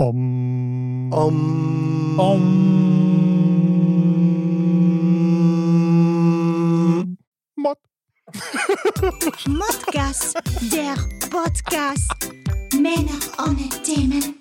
Om. 0.00 1.12
Om. 1.12 2.18
Om. 2.18 2.42
Mod. 7.56 7.76
Modcast, 9.46 10.38
der 10.72 10.96
Podcast. 11.28 12.10
Männer 12.72 13.20
ohne 13.46 13.68
Themen. 13.84 14.36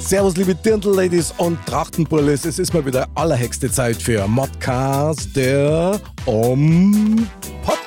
Servus, 0.00 0.36
liebe 0.38 0.54
Dirndl-Ladies 0.54 1.34
und 1.36 1.58
Trachtenbullis. 1.66 2.46
Es 2.46 2.58
ist 2.58 2.72
mal 2.72 2.86
wieder 2.86 3.06
allerhexte 3.14 3.70
Zeit 3.70 4.00
für 4.00 4.26
Modcast, 4.26 5.36
der 5.36 6.00
Om 6.24 7.28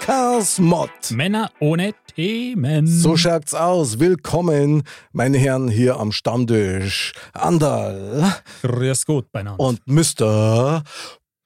Podcast 0.06 0.60
Mod. 0.60 0.90
Männer 1.10 1.50
ohne 1.60 1.96
Themen. 2.16 2.86
So 2.86 3.18
schaut's 3.18 3.55
aus. 3.55 3.98
Willkommen, 4.00 4.84
meine 5.14 5.40
Herren, 5.40 5.68
hier 5.68 5.98
am 6.00 6.12
Stammtisch. 6.12 7.14
Andal 7.34 8.36
Grüß 8.62 9.04
Gott 9.08 9.31
beieinander. 9.31 9.59
und 9.59 9.81
Mr. 9.88 10.84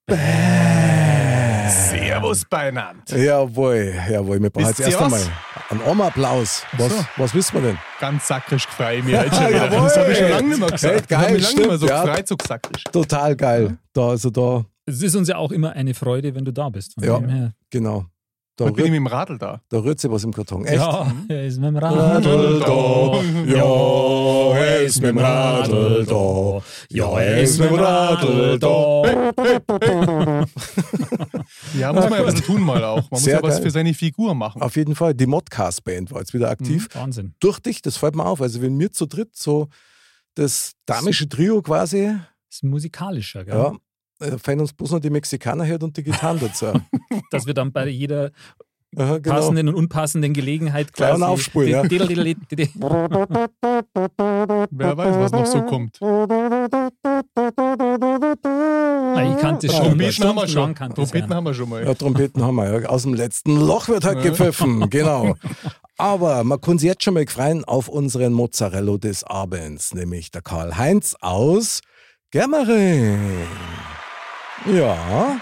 Bam. 0.08 0.18
Servus 1.70 2.44
beieinander. 2.50 3.18
Jawohl, 3.18 3.94
jawohl. 4.12 4.42
Wir 4.42 4.50
brauchen 4.50 4.68
jetzt 4.68 4.82
erst 4.82 5.02
einmal 5.02 5.22
einen 5.70 5.82
Oma-Applaus. 5.82 6.64
Was, 6.74 6.92
so. 6.98 7.06
was 7.16 7.34
wissen 7.34 7.54
wir 7.56 7.62
denn? 7.62 7.78
Ganz 8.02 8.28
sakrisch 8.28 8.68
freue 8.68 8.98
ich 8.98 9.06
mich 9.06 9.18
heute 9.18 9.36
schon 9.36 9.48
wieder. 9.48 9.70
Das 9.70 9.98
habe 9.98 10.12
ich 10.12 10.18
schon 10.18 10.30
lange 10.32 10.48
nicht 10.50 10.60
mehr 10.60 10.70
gesagt. 10.72 10.84
Hey, 10.84 10.96
ich 11.10 11.18
habe 11.18 11.24
geil, 11.28 11.34
mich 11.36 11.44
lange 11.44 11.56
nicht 11.56 11.68
mehr 11.70 11.78
so 11.78 11.86
stimmt, 11.88 11.92
ja. 11.92 12.06
gefreut, 12.06 12.28
so 12.28 12.36
sakrisch. 12.46 12.84
Total 12.92 13.36
geil. 13.38 13.78
Da, 13.94 14.10
also 14.10 14.30
da, 14.30 14.66
es 14.86 15.02
ist 15.02 15.16
uns 15.16 15.30
ja 15.30 15.38
auch 15.38 15.52
immer 15.54 15.72
eine 15.72 15.94
Freude, 15.94 16.36
wenn 16.36 16.44
du 16.44 16.52
da 16.52 16.68
bist. 16.68 16.96
Von 16.96 17.04
Ja. 17.06 17.20
dem 17.20 17.30
her. 17.30 17.54
genau. 17.70 18.06
Da 18.60 18.66
Heute 18.66 18.74
bin 18.74 18.86
ich 18.88 18.92
rührt, 18.92 19.02
mit 19.04 19.10
dem 19.10 19.14
Radl 19.16 19.38
da. 19.38 19.62
da 19.70 19.78
rührt 19.80 20.02
sich 20.02 20.12
was 20.12 20.22
im 20.26 20.34
Karton. 20.34 20.66
Echt? 20.66 20.76
Ja, 20.76 21.10
er 21.30 21.46
ist 21.46 21.60
mit 21.60 21.70
dem 21.70 21.78
Radl 21.78 21.98
Radl 21.98 22.60
da. 22.60 23.22
Ja, 23.56 24.58
er 24.58 24.82
ist 24.82 25.00
mit 25.02 25.10
dem 25.12 25.18
Radl 25.18 26.06
da. 26.06 26.62
Ja, 26.90 27.20
er 27.22 27.42
ist 27.42 27.58
mit 27.58 27.70
dem 27.70 27.76
Radl 27.80 28.60
da. 28.60 29.04
Ja, 31.78 31.94
muss 31.94 32.10
man 32.10 32.20
ja 32.20 32.26
bisschen 32.26 32.44
tun 32.44 32.62
mal 32.62 32.84
auch. 32.84 33.10
Man 33.10 33.20
Sehr 33.22 33.36
muss 33.36 33.44
ja 33.44 33.48
was 33.48 33.56
geil. 33.56 33.64
für 33.64 33.72
seine 33.72 33.94
Figur 33.94 34.36
machen. 34.36 34.62
Auf 34.62 34.76
jeden 34.76 34.94
Fall. 34.96 35.14
Die 35.14 35.26
Modcast-Band 35.26 36.12
war 36.12 36.20
jetzt 36.20 36.34
wieder 36.34 36.50
aktiv. 36.50 36.90
Wahnsinn. 36.94 37.36
Durch 37.40 37.60
dich, 37.60 37.82
das 37.82 37.96
fällt 37.96 38.16
mir 38.16 38.26
auf. 38.26 38.42
Also, 38.42 38.62
wenn 38.62 38.78
wir 38.78 38.92
zu 38.92 39.06
dritt 39.06 39.38
so 39.38 39.70
das 40.36 40.74
damische 40.86 41.30
Trio 41.30 41.62
quasi, 41.62 42.08
Das 42.48 42.56
ist 42.58 42.64
musikalischer, 42.64 43.46
gell? 43.46 43.56
ja, 43.56 43.74
äh, 44.20 44.38
fallen 44.38 44.60
uns 44.62 44.74
bloß 44.74 44.92
noch 44.92 45.00
die 45.00 45.10
Mexikaner 45.10 45.64
her 45.64 45.82
und 45.82 45.96
die 45.98 46.04
Gitarren 46.04 46.40
dazu. 46.40 46.68
Dass 47.32 47.46
wir 47.46 47.54
dann 47.54 47.72
bei 47.72 47.88
jeder 47.88 48.32
Aha, 48.98 49.20
genau. 49.20 49.36
passenden 49.36 49.70
und 49.70 49.76
unpassenden 49.76 50.34
Gelegenheit 50.34 50.92
Gleich 50.94 51.12
quasi. 51.12 51.24
einen 51.24 51.32
aufspulen, 51.32 51.70
ja. 51.70 51.84
Wer 54.72 54.98
weiß, 54.98 55.16
was 55.20 55.32
noch 55.32 55.46
so 55.46 55.62
kommt. 55.62 56.02
Ah, 56.02 56.26
Ich 59.24 59.38
kannte 59.40 59.68
es 59.68 59.76
schon. 59.76 59.86
Trompeten 59.86 60.28
haben 60.28 60.36
wir 60.38 60.48
schon. 60.48 60.74
Trompeten 60.76 61.34
haben 61.36 61.46
wir 61.46 61.54
schon 61.54 61.70
mal. 61.70 61.86
Ja, 61.86 61.94
Trompeten 61.94 62.42
haben 62.44 62.56
wir. 62.56 62.82
Ja. 62.82 62.90
Aus 62.90 63.04
dem 63.04 63.14
letzten 63.14 63.56
Loch 63.58 63.90
wird 63.90 64.06
halt 64.06 64.24
gepfiffen. 64.24 64.90
Genau. 65.00 65.36
Aber 65.98 66.44
man 66.44 66.60
kann 66.60 66.80
sich 66.80 66.88
jetzt 66.88 67.04
schon 67.04 67.14
mal 67.14 67.28
freuen 67.28 67.64
auf 67.66 67.90
unseren 67.90 68.34
Mozzarella 68.34 68.98
des 68.98 69.24
Abends, 69.24 69.94
nämlich 69.94 70.32
der 70.32 70.42
Karl-Heinz 70.42 71.16
aus 71.22 71.82
Germering. 72.32 73.20
Ja, 74.66 75.40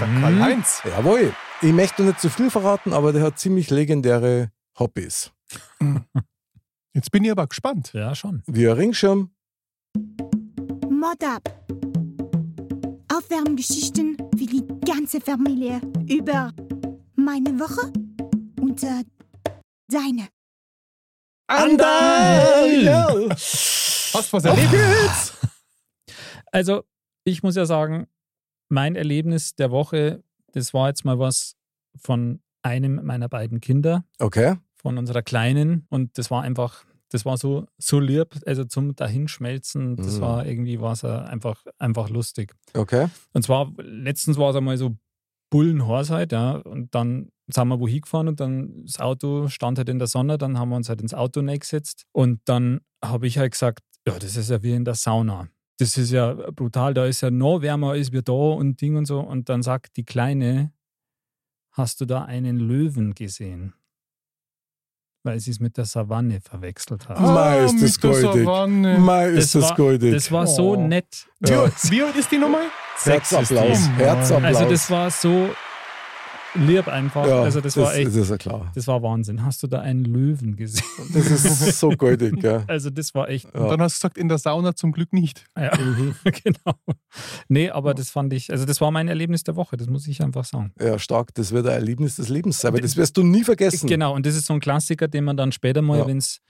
Der 0.00 0.08
Karl-Heinz. 0.20 0.82
jawohl. 0.84 1.32
Ich 1.62 1.72
möchte 1.72 2.02
nicht 2.02 2.20
zu 2.20 2.28
viel 2.28 2.50
verraten, 2.50 2.92
aber 2.92 3.12
der 3.12 3.22
hat 3.22 3.38
ziemlich 3.38 3.70
legendäre 3.70 4.50
Hobbys. 4.78 5.32
Jetzt 6.94 7.10
bin 7.10 7.24
ich 7.24 7.30
aber 7.30 7.46
gespannt. 7.46 7.92
Ja, 7.92 8.14
schon. 8.14 8.42
Wie 8.46 8.66
ein 8.68 8.76
Ringschirm, 8.76 9.30
Mod 10.90 11.22
ab. 11.24 11.42
Aufwärmgeschichten 13.14 14.16
für 14.36 14.46
die 14.46 14.66
ganze 14.86 15.20
Familie 15.20 15.80
über 16.08 16.52
meine 17.14 17.58
Woche 17.58 17.92
und 18.60 18.82
äh, 18.82 19.04
deine. 19.88 20.28
Andal! 21.48 23.28
Hast 23.30 24.32
du 24.32 24.36
was 24.36 24.44
erlebt? 24.44 25.34
Also, 26.52 26.84
ich 27.24 27.42
muss 27.42 27.56
ja 27.56 27.66
sagen, 27.66 28.06
mein 28.68 28.96
Erlebnis 28.96 29.54
der 29.54 29.70
Woche, 29.70 30.22
das 30.52 30.72
war 30.74 30.88
jetzt 30.88 31.04
mal 31.04 31.18
was 31.18 31.54
von 31.96 32.40
einem 32.62 33.04
meiner 33.04 33.28
beiden 33.28 33.60
Kinder, 33.60 34.04
Okay. 34.18 34.56
von 34.76 34.98
unserer 34.98 35.22
Kleinen. 35.22 35.86
Und 35.90 36.18
das 36.18 36.30
war 36.30 36.42
einfach, 36.42 36.84
das 37.10 37.24
war 37.24 37.36
so, 37.36 37.66
so 37.78 38.00
lieb, 38.00 38.36
also 38.46 38.64
zum 38.64 38.96
Dahinschmelzen, 38.96 39.96
das 39.96 40.16
Mhm. 40.16 40.20
war 40.20 40.46
irgendwie 40.46 40.80
was 40.80 41.04
einfach, 41.04 41.64
einfach 41.78 42.08
lustig. 42.10 42.54
Okay. 42.74 43.08
Und 43.32 43.42
zwar, 43.42 43.72
letztens 43.78 44.36
war 44.38 44.50
es 44.50 44.56
einmal 44.56 44.76
so 44.76 44.96
Bullenhors 45.50 46.10
halt, 46.10 46.32
ja, 46.32 46.56
und 46.56 46.94
dann 46.94 47.30
sind 47.48 47.68
wir 47.68 47.78
wohin 47.78 48.00
gefahren 48.00 48.26
und 48.26 48.40
dann 48.40 48.82
das 48.84 48.98
Auto 48.98 49.46
stand 49.48 49.78
halt 49.78 49.88
in 49.88 49.98
der 50.00 50.08
Sonne, 50.08 50.38
dann 50.38 50.58
haben 50.58 50.70
wir 50.70 50.76
uns 50.76 50.88
halt 50.88 51.00
ins 51.00 51.14
Auto 51.14 51.40
gesetzt 51.42 52.04
und 52.12 52.40
dann 52.46 52.80
habe 53.04 53.28
ich 53.28 53.38
halt 53.38 53.52
gesagt, 53.52 53.80
ja, 54.08 54.18
das 54.18 54.36
ist 54.36 54.50
ja 54.50 54.62
wie 54.64 54.72
in 54.72 54.84
der 54.84 54.94
Sauna. 54.96 55.48
Das 55.78 55.96
ist 55.98 56.10
ja 56.10 56.32
brutal, 56.52 56.94
da 56.94 57.04
ist 57.04 57.20
ja 57.20 57.30
noch 57.30 57.60
wärmer 57.60 57.90
als 57.92 58.10
wir 58.12 58.22
da 58.22 58.32
und 58.32 58.80
Ding 58.80 58.96
und 58.96 59.04
so. 59.06 59.20
Und 59.20 59.48
dann 59.48 59.62
sagt 59.62 59.96
die 59.96 60.04
Kleine, 60.04 60.72
hast 61.72 62.00
du 62.00 62.06
da 62.06 62.24
einen 62.24 62.56
Löwen 62.58 63.14
gesehen? 63.14 63.74
Weil 65.22 65.40
sie 65.40 65.50
es 65.50 65.60
mit 65.60 65.76
der 65.76 65.84
Savanne 65.84 66.40
verwechselt 66.40 67.08
hat. 67.08 67.20
Mei, 67.20 67.64
ist 67.64 67.74
mit 67.74 67.82
das 67.82 68.00
goldig. 68.00 68.46
Mei, 69.00 69.28
ist 69.30 69.54
das, 69.56 69.62
war, 69.64 69.76
goldig. 69.76 70.14
das 70.14 70.30
war 70.32 70.46
so 70.46 70.76
Oh. 70.76 70.86
nett. 70.86 71.26
Wie, 71.40 71.50
Ja. 71.50 71.68
wie 71.90 72.02
alt 72.02 72.16
ist 72.16 72.30
die 72.30 72.38
nochmal? 72.38 72.66
Herzapplaus. 73.02 73.88
Herzapplaus. 73.96 74.56
Also 74.56 74.70
das 74.70 74.90
war 74.90 75.10
so 75.10 75.50
lieb 76.58 76.88
einfach. 76.88 77.26
ja, 77.26 77.42
also 77.42 77.60
das, 77.60 77.76
war 77.76 77.94
echt, 77.94 78.08
Das 78.08 78.16
ist 78.16 78.30
ja 78.30 78.36
klar. 78.36 78.70
das 78.74 78.86
war 78.86 79.02
Wahnsinn. 79.02 79.44
Hast 79.44 79.62
du 79.62 79.66
da 79.66 79.80
einen 79.80 80.04
Löwen 80.04 80.56
gesehen? 80.56 80.84
Das 81.12 81.26
ist 81.30 81.78
so 81.80 81.90
goldig, 81.90 82.40
gell? 82.40 82.64
Also 82.68 82.90
das 82.90 83.14
war 83.14 83.28
echt, 83.28 83.46
Ja. 83.54 83.60
Und 83.60 83.68
dann 83.70 83.82
hast 83.82 83.96
du 83.96 83.98
gesagt, 83.98 84.18
in 84.18 84.28
der 84.28 84.38
Sauna 84.38 84.74
zum 84.74 84.92
Glück 84.92 85.12
nicht. 85.12 85.44
ja, 85.56 85.70
genau. 86.24 86.74
Nee, 87.48 87.70
aber 87.70 87.94
das 87.94 88.10
fand 88.10 88.32
ich, 88.32 88.50
also 88.50 88.64
das 88.64 88.80
war 88.80 88.90
mein 88.90 89.08
Erlebnis 89.08 89.44
der 89.44 89.56
Woche, 89.56 89.76
das 89.76 89.88
muss 89.88 90.06
ich 90.06 90.22
einfach 90.22 90.44
sagen. 90.44 90.72
Ja, 90.80 90.98
stark. 90.98 91.34
Das 91.34 91.52
wird 91.52 91.66
ein 91.66 91.72
Erlebnis 91.72 92.16
des 92.16 92.28
Lebens 92.28 92.60
sein, 92.60 92.70
aber 92.70 92.80
das 92.80 92.96
wirst 92.96 93.16
du 93.16 93.22
nie 93.22 93.44
vergessen. 93.44 93.86
Genau, 93.88 94.14
und 94.14 94.26
das 94.26 94.34
ist 94.36 94.46
so 94.46 94.54
ein 94.54 94.60
Klassiker, 94.60 95.08
den 95.08 95.24
man 95.24 95.36
dann 95.36 95.52
später 95.52 95.82
mal, 95.82 95.98
Ja. 95.98 96.06
wenn 96.06 96.18
es, 96.18 96.40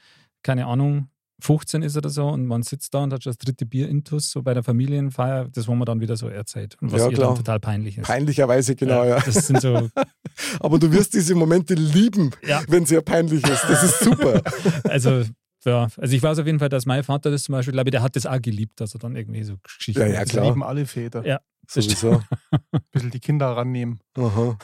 keine 0.42 0.66
Ahnung, 0.66 1.08
15 1.40 1.82
ist 1.82 1.96
oder 1.96 2.08
so 2.08 2.26
und 2.28 2.46
man 2.46 2.62
sitzt 2.62 2.94
da 2.94 3.02
und 3.04 3.12
hat 3.12 3.22
schon 3.22 3.30
das 3.30 3.38
dritte 3.38 3.66
Bier 3.66 3.88
intus, 3.88 4.30
so 4.30 4.42
bei 4.42 4.54
der 4.54 4.62
Familienfeier, 4.62 5.48
das 5.48 5.68
wo 5.68 5.74
man 5.74 5.84
dann 5.84 6.00
wieder 6.00 6.16
so 6.16 6.28
erzählt. 6.28 6.76
Und 6.80 6.92
was 6.92 7.00
Ja, 7.02 7.08
klar. 7.10 7.28
dann 7.28 7.36
total 7.36 7.60
peinlich 7.60 7.98
ist. 7.98 8.06
Peinlicherweise, 8.06 8.74
genau, 8.74 9.04
ja. 9.04 9.20
Das 9.20 9.46
sind 9.46 9.60
so, 9.60 9.88
Aber 10.60 10.78
du 10.78 10.90
wirst 10.92 11.12
diese 11.14 11.34
Momente 11.34 11.74
lieben, 11.74 12.30
Ja. 12.46 12.62
wenn 12.68 12.86
sie 12.86 12.94
ja 12.94 13.02
peinlich 13.02 13.46
ist. 13.46 13.64
Das 13.68 13.82
ist 13.82 14.00
super. 14.00 14.40
also, 14.84 15.24
ja, 15.64 15.88
also 15.96 16.14
ich 16.16 16.22
weiß 16.22 16.38
auf 16.38 16.46
jeden 16.46 16.58
Fall, 16.58 16.68
dass 16.70 16.86
mein 16.86 17.02
Vater 17.04 17.30
das 17.30 17.42
zum 17.42 17.52
Beispiel, 17.52 17.72
glaube 17.72 17.88
ich, 17.88 17.92
der 17.92 18.02
hat 18.02 18.16
das 18.16 18.24
auch 18.24 18.40
geliebt, 18.40 18.80
dass 18.80 18.94
er 18.94 19.00
dann 19.00 19.14
irgendwie 19.16 19.42
so 19.42 19.56
Geschichten 19.62 20.00
Ja, 20.00 20.06
ja, 20.06 20.20
Das 20.20 20.30
klar. 20.30 20.46
lieben 20.46 20.62
alle 20.62 20.86
Väter. 20.86 21.26
Ja. 21.26 21.40
Sowieso. 21.68 22.22
Ein 22.50 22.80
bisschen 22.92 23.10
die 23.10 23.20
Kinder 23.20 23.48
rannehmen. 23.48 23.98
Aha. 24.16 24.56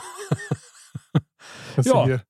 Ja. 1.84 2.22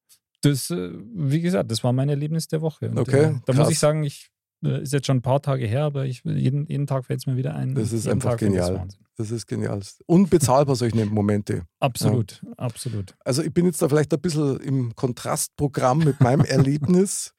Das, 0.44 0.70
äh, 0.70 0.90
wie 1.14 1.40
gesagt, 1.40 1.70
das 1.70 1.84
war 1.84 1.92
mein 1.92 2.08
Erlebnis 2.08 2.48
der 2.48 2.62
Woche. 2.62 2.88
Und, 2.88 2.98
Okay, 2.98 3.22
äh, 3.24 3.32
da 3.46 3.52
krass. 3.52 3.56
muss 3.58 3.70
ich 3.70 3.78
sagen, 3.78 4.02
ich 4.02 4.30
ist 4.62 4.92
jetzt 4.92 5.06
schon 5.06 5.18
ein 5.18 5.22
paar 5.22 5.42
Tage 5.42 5.66
her, 5.66 5.84
aber 5.84 6.06
ich, 6.06 6.22
jeden, 6.24 6.66
jeden 6.66 6.86
Tag 6.86 7.04
fällt 7.06 7.20
es 7.20 7.26
mir 7.26 7.36
wieder 7.36 7.54
ein. 7.54 7.74
Das 7.74 7.92
ist 7.92 8.04
jeden 8.04 8.14
einfach 8.16 8.30
Tag 8.30 8.38
genial. 8.40 8.74
Wahnsinn. 8.76 9.00
Das 9.16 9.30
ist 9.30 9.46
genial. 9.46 9.80
Unbezahlbar 10.06 10.74
solche 10.76 11.04
Momente. 11.06 11.64
Absolut, 11.80 12.42
absolut. 12.56 13.14
Also 13.24 13.42
ich 13.42 13.52
bin 13.52 13.66
jetzt 13.66 13.82
da 13.82 13.88
vielleicht 13.88 14.12
ein 14.14 14.20
bisschen 14.20 14.58
im 14.60 14.94
Kontrastprogramm 14.96 15.98
mit 15.98 16.20
meinem 16.20 16.44
Erlebnis. 16.46 17.34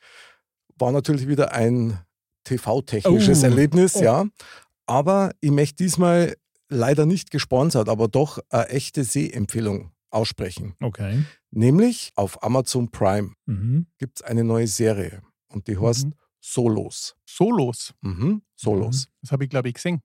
War 0.77 0.91
natürlich 0.91 1.27
wieder 1.27 1.51
ein 1.53 1.99
TV-technisches 2.43 3.41
Oh. 3.43 3.45
Erlebnis, 3.47 3.95
Oh. 3.97 4.03
ja. 4.03 4.25
Aber 4.85 5.31
ich 5.39 5.51
möchte 5.51 5.77
diesmal 5.83 6.35
leider 6.69 7.05
nicht 7.05 7.31
gesponsert, 7.31 7.87
aber 7.89 8.07
doch 8.07 8.39
eine 8.49 8.69
echte 8.69 9.03
Sehempfehlung 9.03 9.91
aussprechen. 10.11 10.75
Okay. 10.81 11.23
Nämlich 11.51 12.11
auf 12.15 12.43
Amazon 12.43 12.91
Prime 12.91 13.31
Mhm. 13.45 13.87
gibt 13.97 14.19
es 14.19 14.21
eine 14.23 14.43
neue 14.43 14.67
Serie 14.67 15.21
und 15.47 15.67
die 15.67 15.77
heißt 15.79 16.07
Mhm. 16.07 16.13
Solos. 16.45 17.15
Solos. 17.25 17.93
Mhm. 18.01 18.41
Solos. 18.55 19.07
Das 19.21 19.31
habe 19.31 19.45
ich, 19.45 19.49
glaube 19.49 19.69
ich, 19.69 19.75
gesehen. 19.75 20.01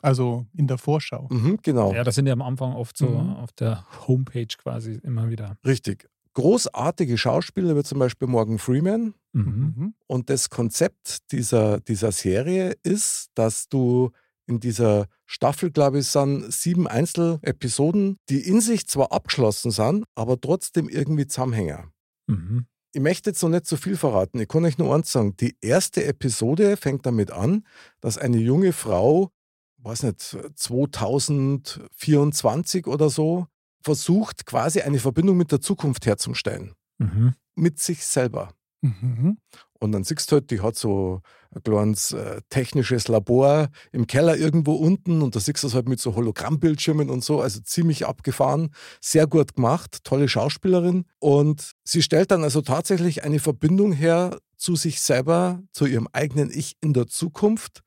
Also 0.00 0.46
in 0.54 0.66
der 0.66 0.78
Vorschau. 0.78 1.28
Mhm, 1.30 1.58
genau. 1.62 1.92
Ja, 1.94 2.04
das 2.04 2.14
sind 2.14 2.26
ja 2.26 2.32
am 2.32 2.42
Anfang 2.42 2.74
oft 2.74 2.96
so 2.96 3.06
Mhm. 3.08 3.34
auf 3.36 3.52
der 3.52 3.86
Homepage 4.08 4.46
quasi 4.58 4.98
immer 5.02 5.28
wieder. 5.28 5.58
Richtig. 5.64 6.08
Großartige 6.32 7.16
Schauspieler 7.16 7.76
wie 7.76 7.82
zum 7.84 7.98
Beispiel 7.98 8.26
Morgan 8.28 8.58
Freeman. 8.58 9.14
Mhm. 9.32 9.74
Mhm. 9.76 9.94
Und 10.06 10.30
das 10.30 10.48
Konzept 10.50 11.30
dieser, 11.32 11.80
dieser 11.80 12.12
Serie 12.12 12.74
ist, 12.82 13.28
dass 13.34 13.68
du 13.68 14.10
in 14.46 14.60
dieser 14.60 15.06
Staffel, 15.26 15.70
glaube 15.70 16.00
ich, 16.00 16.06
sind 16.06 16.52
sieben 16.52 16.86
Einzelepisoden, 16.88 18.16
die 18.28 18.40
in 18.40 18.60
sich 18.60 18.86
zwar 18.86 19.12
abgeschlossen 19.12 19.70
sind, 19.70 20.04
aber 20.14 20.40
trotzdem 20.40 20.88
irgendwie 20.88 21.26
zusammenhängen. 21.26 21.92
Mhm. 22.26 22.66
Ich 22.94 23.00
möchte 23.00 23.30
jetzt 23.30 23.42
noch 23.42 23.50
nicht 23.50 23.66
so 23.66 23.76
viel 23.76 23.96
verraten. 23.96 24.38
Ich 24.38 24.46
kann 24.46 24.64
euch 24.64 24.78
nur 24.78 24.94
eins 24.94 25.10
sagen. 25.10 25.36
Die 25.36 25.56
erste 25.60 26.04
Episode 26.04 26.76
fängt 26.76 27.04
damit 27.06 27.32
an, 27.32 27.66
dass 28.00 28.18
eine 28.18 28.38
junge 28.38 28.72
Frau, 28.72 29.32
weiß 29.78 30.04
nicht, 30.04 30.36
2024 30.54 32.86
oder 32.86 33.10
so, 33.10 33.48
versucht, 33.82 34.46
quasi 34.46 34.80
eine 34.80 35.00
Verbindung 35.00 35.36
mit 35.36 35.50
der 35.50 35.60
Zukunft 35.60 36.06
herzustellen. 36.06 36.74
Mhm. 36.98 37.34
Mit 37.56 37.80
sich 37.80 38.06
selber. 38.06 38.52
Mhm. 38.80 39.38
Und 39.80 39.92
dann 39.92 40.04
siehst 40.04 40.30
du 40.30 40.36
halt, 40.36 40.52
die 40.52 40.60
hat 40.60 40.76
so 40.76 41.20
ein 41.52 41.64
kleines 41.64 42.12
äh, 42.12 42.42
technisches 42.48 43.08
Labor 43.08 43.70
im 43.90 44.06
Keller 44.06 44.36
irgendwo 44.36 44.74
unten 44.74 45.20
und 45.20 45.34
da 45.34 45.40
siehst 45.40 45.64
du 45.64 45.66
es 45.66 45.74
halt 45.74 45.88
mit 45.88 45.98
so 46.00 46.14
Hologrammbildschirmen 46.14 47.10
und 47.10 47.24
so, 47.24 47.40
also 47.40 47.58
ziemlich 47.60 48.06
abgefahren, 48.06 48.72
sehr 49.00 49.26
gut 49.26 49.56
gemacht, 49.56 50.04
tolle 50.04 50.28
Schauspielerin. 50.28 51.06
Und 51.18 51.73
sie 51.84 52.02
stellt 52.02 52.30
dann 52.30 52.42
also 52.44 52.62
tatsächlich 52.62 53.22
eine 53.24 53.38
Verbindung 53.38 53.92
her 53.92 54.38
zu 54.56 54.76
sich 54.76 55.00
selber, 55.00 55.62
zu 55.72 55.86
ihrem 55.86 56.08
eigenen 56.12 56.50
Ich 56.50 56.76
in 56.80 56.92
der 56.94 57.06
Zukunft 57.06 57.82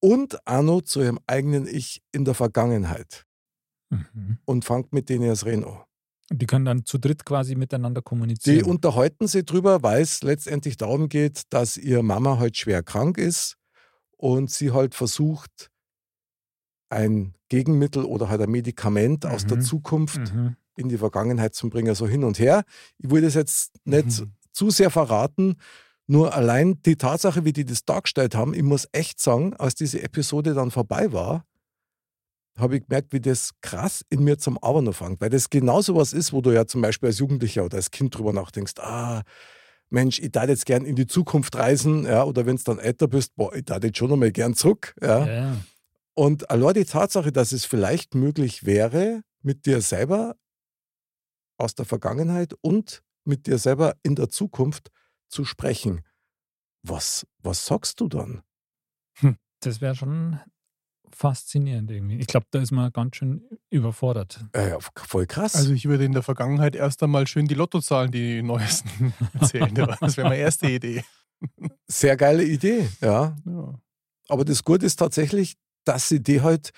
und 0.00 0.38
noch 0.62 0.82
zu 0.82 1.00
ihrem 1.00 1.18
eigenen 1.26 1.66
Ich 1.66 2.02
in 2.12 2.24
der 2.24 2.34
Vergangenheit 2.34 3.24
Mhm. 3.90 4.38
und 4.46 4.64
fängt 4.64 4.92
mit 4.92 5.08
denen 5.10 5.24
an. 5.64 5.80
Und 6.30 6.40
Die 6.42 6.46
können 6.46 6.64
dann 6.64 6.84
zu 6.86 6.98
dritt 6.98 7.26
quasi 7.26 7.54
miteinander 7.56 8.00
Die 8.00 8.04
kommunizieren. 8.04 8.64
unterhalten 8.64 9.26
sich 9.26 9.44
drüber, 9.44 9.82
weil 9.82 10.00
es 10.02 10.22
letztendlich 10.22 10.78
darum 10.78 11.08
geht, 11.10 11.42
dass 11.50 11.76
ihre 11.76 12.02
Mama 12.02 12.38
halt 12.38 12.56
schwer 12.56 12.82
krank 12.82 13.18
ist 13.18 13.56
und 14.16 14.50
sie 14.50 14.70
halt 14.72 14.94
versucht, 14.94 15.70
ein 16.90 17.34
Gegenmittel 17.48 18.04
oder 18.04 18.28
halt 18.28 18.40
ein 18.42 18.50
Medikament 18.50 19.26
aus 19.26 19.46
der 19.46 19.58
Mhm. 19.58 19.62
Zukunft 19.62 20.34
mhm. 20.34 20.56
In 20.76 20.88
die 20.88 20.98
Vergangenheit 20.98 21.54
zu 21.54 21.68
bringen, 21.68 21.94
so 21.94 22.06
hin 22.06 22.24
und 22.24 22.38
her. 22.38 22.64
Ich 22.98 23.10
will 23.10 23.22
das 23.22 23.34
jetzt 23.34 23.72
nicht 23.84 24.06
Mhm. 24.20 24.32
zu 24.52 24.70
sehr 24.70 24.90
verraten, 24.90 25.56
nur 26.06 26.34
allein 26.34 26.82
die 26.82 26.96
Tatsache, 26.96 27.44
wie 27.44 27.52
die 27.52 27.64
das 27.64 27.84
dargestellt 27.84 28.34
haben, 28.34 28.54
ich 28.54 28.62
muss 28.62 28.88
echt 28.92 29.20
sagen, 29.20 29.54
als 29.54 29.74
diese 29.74 30.02
Episode 30.02 30.52
dann 30.54 30.70
vorbei 30.70 31.12
war, 31.12 31.44
habe 32.58 32.76
ich 32.76 32.86
gemerkt, 32.86 33.12
wie 33.12 33.20
das 33.20 33.52
krass 33.62 34.04
in 34.10 34.24
mir 34.24 34.36
zum 34.36 34.62
Arbeiten 34.62 34.88
anfängt. 34.88 35.20
Weil 35.20 35.30
das 35.30 35.48
genau 35.48 35.80
so 35.80 35.96
was 35.96 36.12
ist, 36.12 36.32
wo 36.32 36.42
du 36.42 36.50
ja 36.50 36.66
zum 36.66 36.82
Beispiel 36.82 37.08
als 37.08 37.18
Jugendlicher 37.18 37.64
oder 37.64 37.76
als 37.76 37.90
Kind 37.90 38.16
drüber 38.16 38.32
nachdenkst, 38.32 38.74
ah, 38.78 39.22
Mensch, 39.88 40.18
ich 40.20 40.32
darf 40.32 40.48
jetzt 40.48 40.66
gern 40.66 40.84
in 40.84 40.96
die 40.96 41.06
Zukunft 41.06 41.54
reisen, 41.56 42.04
ja, 42.04 42.24
oder 42.24 42.44
wenn 42.46 42.56
du 42.56 42.62
dann 42.62 42.78
älter 42.78 43.08
bist, 43.08 43.34
boah, 43.36 43.54
ich 43.54 43.64
darf 43.64 43.82
jetzt 43.84 43.98
schon 43.98 44.10
nochmal 44.10 44.32
gern 44.32 44.54
zurück. 44.54 44.94
Ja, 45.00 45.26
ja. 45.26 45.56
Und 46.14 46.50
allein 46.50 46.74
die 46.74 46.84
Tatsache, 46.84 47.32
dass 47.32 47.52
es 47.52 47.64
vielleicht 47.64 48.14
möglich 48.14 48.66
wäre, 48.66 49.22
mit 49.42 49.64
dir 49.66 49.80
selber 49.80 50.36
aus 51.58 51.74
der 51.74 51.84
Vergangenheit 51.84 52.54
und 52.60 53.02
mit 53.24 53.46
dir 53.46 53.58
selber 53.58 53.96
in 54.02 54.14
der 54.14 54.28
Zukunft 54.28 54.90
zu 55.28 55.44
sprechen. 55.44 56.02
Was, 56.82 57.26
was 57.38 57.66
sagst 57.66 58.00
du 58.00 58.08
dann? 58.08 58.42
Das 59.60 59.80
wäre 59.80 59.94
schon 59.94 60.40
faszinierend 61.14 61.90
irgendwie. 61.90 62.16
Ich 62.16 62.26
glaube, 62.26 62.46
da 62.50 62.60
ist 62.60 62.72
man 62.72 62.92
ganz 62.92 63.16
schön 63.16 63.42
überfordert. 63.70 64.44
Äh, 64.52 64.70
ja, 64.70 64.78
voll 64.80 65.26
krass. 65.26 65.54
Also 65.54 65.72
ich 65.72 65.86
würde 65.86 66.04
in 66.04 66.12
der 66.12 66.22
Vergangenheit 66.22 66.74
erst 66.74 67.02
einmal 67.02 67.26
schön 67.26 67.46
die 67.46 67.54
Lottozahlen, 67.54 68.10
die 68.10 68.42
neuesten 68.42 69.12
erzählen. 69.34 69.72
Das 69.74 70.16
wäre 70.16 70.28
meine 70.28 70.40
erste 70.40 70.68
Idee. 70.68 71.04
Sehr 71.86 72.16
geile 72.16 72.44
Idee, 72.44 72.88
ja. 73.00 73.36
Ja. 73.44 73.80
Aber 74.28 74.44
das 74.44 74.64
Gute 74.64 74.86
ist 74.86 74.96
tatsächlich, 74.96 75.56
dass 75.84 76.08
sie 76.08 76.22
die 76.22 76.40
halt 76.40 76.70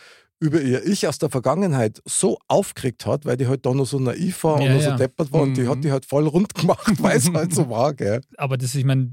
über 0.44 0.60
ihr 0.60 0.84
Ich 0.86 1.08
aus 1.08 1.18
der 1.18 1.30
Vergangenheit 1.30 2.02
so 2.04 2.38
aufgeregt 2.48 3.06
hat, 3.06 3.24
weil 3.24 3.36
die 3.36 3.46
halt 3.46 3.64
da 3.64 3.72
noch 3.72 3.86
so 3.86 3.98
naiv 3.98 4.44
war 4.44 4.60
Ja, 4.60 4.66
und 4.68 4.74
noch 4.76 4.82
ja. 4.84 4.90
so 4.92 4.96
deppert 4.98 5.32
war 5.32 5.42
und 5.42 5.56
die 5.56 5.62
Mhm. 5.62 5.68
hat 5.70 5.84
die 5.84 5.90
halt 5.90 6.04
voll 6.04 6.26
rund 6.26 6.54
gemacht, 6.54 6.86
weil 7.02 7.16
es 7.16 7.32
halt 7.32 7.54
so 7.54 7.68
war, 7.70 7.94
gell? 7.94 8.20
Aber 8.36 8.58
das, 8.58 8.74
ich 8.74 8.84
meine, 8.84 9.10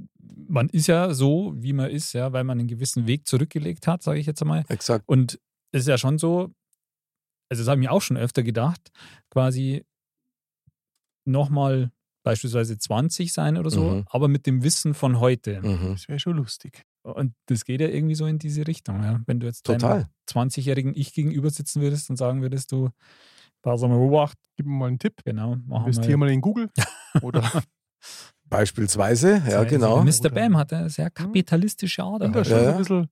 man 0.48 0.68
ist 0.70 0.88
ja 0.88 1.14
so, 1.14 1.54
wie 1.56 1.74
man 1.74 1.90
ist, 1.90 2.14
ja, 2.14 2.34
weil 2.34 2.44
man 2.44 2.60
einen 2.60 2.68
gewissen 2.68 3.08
Weg 3.08 3.28
zurückgelegt 3.28 3.88
hat, 3.88 4.04
sage 4.04 4.20
ich 4.20 4.26
jetzt 4.26 4.42
einmal. 4.42 4.64
Exakt. 4.68 5.08
Und 5.08 5.40
es 5.72 5.82
ist 5.84 5.88
ja 5.88 5.98
schon 5.98 6.18
so, 6.18 6.52
also 7.50 7.64
das 7.64 7.68
habe 7.68 7.80
ich 7.82 7.88
mir 7.88 7.92
auch 7.92 8.02
schon 8.02 8.18
öfter 8.18 8.44
gedacht, 8.44 8.92
quasi 9.30 9.86
nochmal 11.26 11.92
beispielsweise 12.24 12.78
20 12.78 13.34
sein 13.34 13.58
oder 13.58 13.70
so, 13.70 13.84
Mhm. 13.84 14.04
aber 14.10 14.28
mit 14.28 14.46
dem 14.46 14.64
Wissen 14.64 14.94
von 14.94 15.20
heute. 15.20 15.62
Mhm. 15.62 15.94
Das 15.94 16.08
wäre 16.08 16.20
schon 16.20 16.38
lustig. 16.38 16.84
Und 17.04 17.34
das 17.48 17.66
geht 17.66 17.82
ja 17.82 17.88
irgendwie 17.88 18.14
so 18.16 18.28
in 18.28 18.38
diese 18.38 18.68
Richtung. 18.68 19.02
Ja. 19.04 19.20
Wenn 19.26 19.40
du 19.40 19.48
jetzt 19.48 19.66
Total. 19.66 20.02
deinem 20.02 20.06
20-jährigen 20.28 20.94
Ich 20.96 21.14
gegenüber 21.14 21.50
sitzen 21.50 21.82
würdest 21.82 22.10
und 22.12 22.18
sagen 22.18 22.42
würdest, 22.44 22.72
du, 22.72 22.90
pass 23.64 23.82
mal 23.82 23.88
beobacht, 23.90 24.38
Gib 24.56 24.68
mir 24.68 24.74
mal 24.74 24.88
einen 24.90 25.00
Tipp. 25.00 25.22
genau, 25.26 25.56
machen 25.66 25.88
Investier 25.88 26.18
mal 26.18 26.30
in 26.30 26.42
Google. 26.42 26.70
Oder 27.24 27.64
Beispielsweise, 28.50 29.42
ja, 29.50 29.64
genau. 29.64 30.04
Mr. 30.04 30.20
Oder- 30.26 30.30
Bam 30.32 30.58
hat 30.58 30.74
eine 30.74 30.90
sehr 30.90 31.10
kapitalistische 31.10 32.04
Ader. 32.04 32.26
wenn 32.26 32.34
da 32.34 32.44
schon 32.44 32.58
Ja, 32.58 32.64
ja. 32.64 32.72
ein 32.72 32.78
bisschen. 32.78 33.08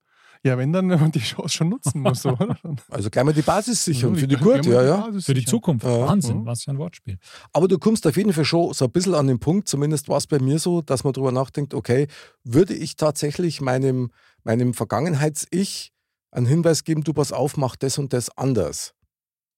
Ja, 0.45 0.57
wenn 0.57 0.71
dann 0.71 0.89
wenn 0.89 0.99
man 1.01 1.11
die 1.11 1.19
Chance 1.19 1.49
schon 1.49 1.69
nutzen 1.69 1.99
muss. 2.01 2.25
Oder? 2.25 2.57
Also 2.89 3.09
gleich 3.09 3.25
mal 3.25 3.33
die 3.33 3.41
Basis 3.41 3.83
sichern, 3.83 4.13
Ja, 4.13 4.19
für 4.21 4.27
die 4.27 4.35
gleich 4.37 4.45
mal 4.47 4.53
Gurt, 4.61 4.65
ja, 4.67 4.83
ja. 4.83 5.19
Für 5.19 5.33
die. 5.33 5.43
Zukunft. 5.43 5.83
Ja. 5.85 6.07
Wahnsinn, 6.07 6.39
Mhm. 6.39 6.45
was 6.45 6.63
für 6.63 6.71
ein 6.71 6.77
Wortspiel. 6.77 7.17
Aber 7.51 7.67
du 7.67 7.77
kommst 7.77 8.07
auf 8.07 8.15
jeden 8.15 8.31
Fall 8.31 8.45
schon 8.45 8.73
so 8.73 8.85
ein 8.85 8.91
bisschen 8.91 9.15
an 9.15 9.27
den 9.27 9.39
Punkt, 9.39 9.67
zumindest 9.67 10.07
war 10.07 10.17
es 10.17 10.27
bei 10.27 10.39
mir 10.39 10.57
so, 10.59 10.81
dass 10.81 11.03
man 11.03 11.11
darüber 11.11 11.33
nachdenkt, 11.33 11.73
okay, 11.73 12.07
würde 12.45 12.73
ich 12.73 12.95
tatsächlich 12.95 13.59
meinem, 13.59 14.11
meinem 14.43 14.73
Vergangenheits-Ich 14.73 15.91
einen 16.31 16.45
Hinweis 16.45 16.83
geben, 16.85 17.03
du 17.03 17.11
pass 17.13 17.31
auf, 17.33 17.57
mach 17.57 17.75
das 17.75 17.97
und 17.97 18.13
das 18.13 18.29
anders. 18.37 18.93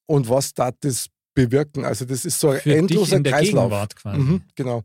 Und 0.08 0.30
was 0.30 0.54
da 0.54 0.72
das 0.72 1.08
bewirken? 1.36 1.86
Also 1.86 2.06
das 2.06 2.26
ist 2.26 2.40
so 2.40 2.50
ein 2.50 2.60
Für 2.60 2.70
dich 2.70 2.78
endloser 2.80 3.18
in 3.18 3.24
der 3.24 3.34
Kreislauf. 3.34 3.66
Gegenwart 3.70 3.96
quasi. 3.96 4.20
Mhm, 4.20 4.42
genau. 4.56 4.84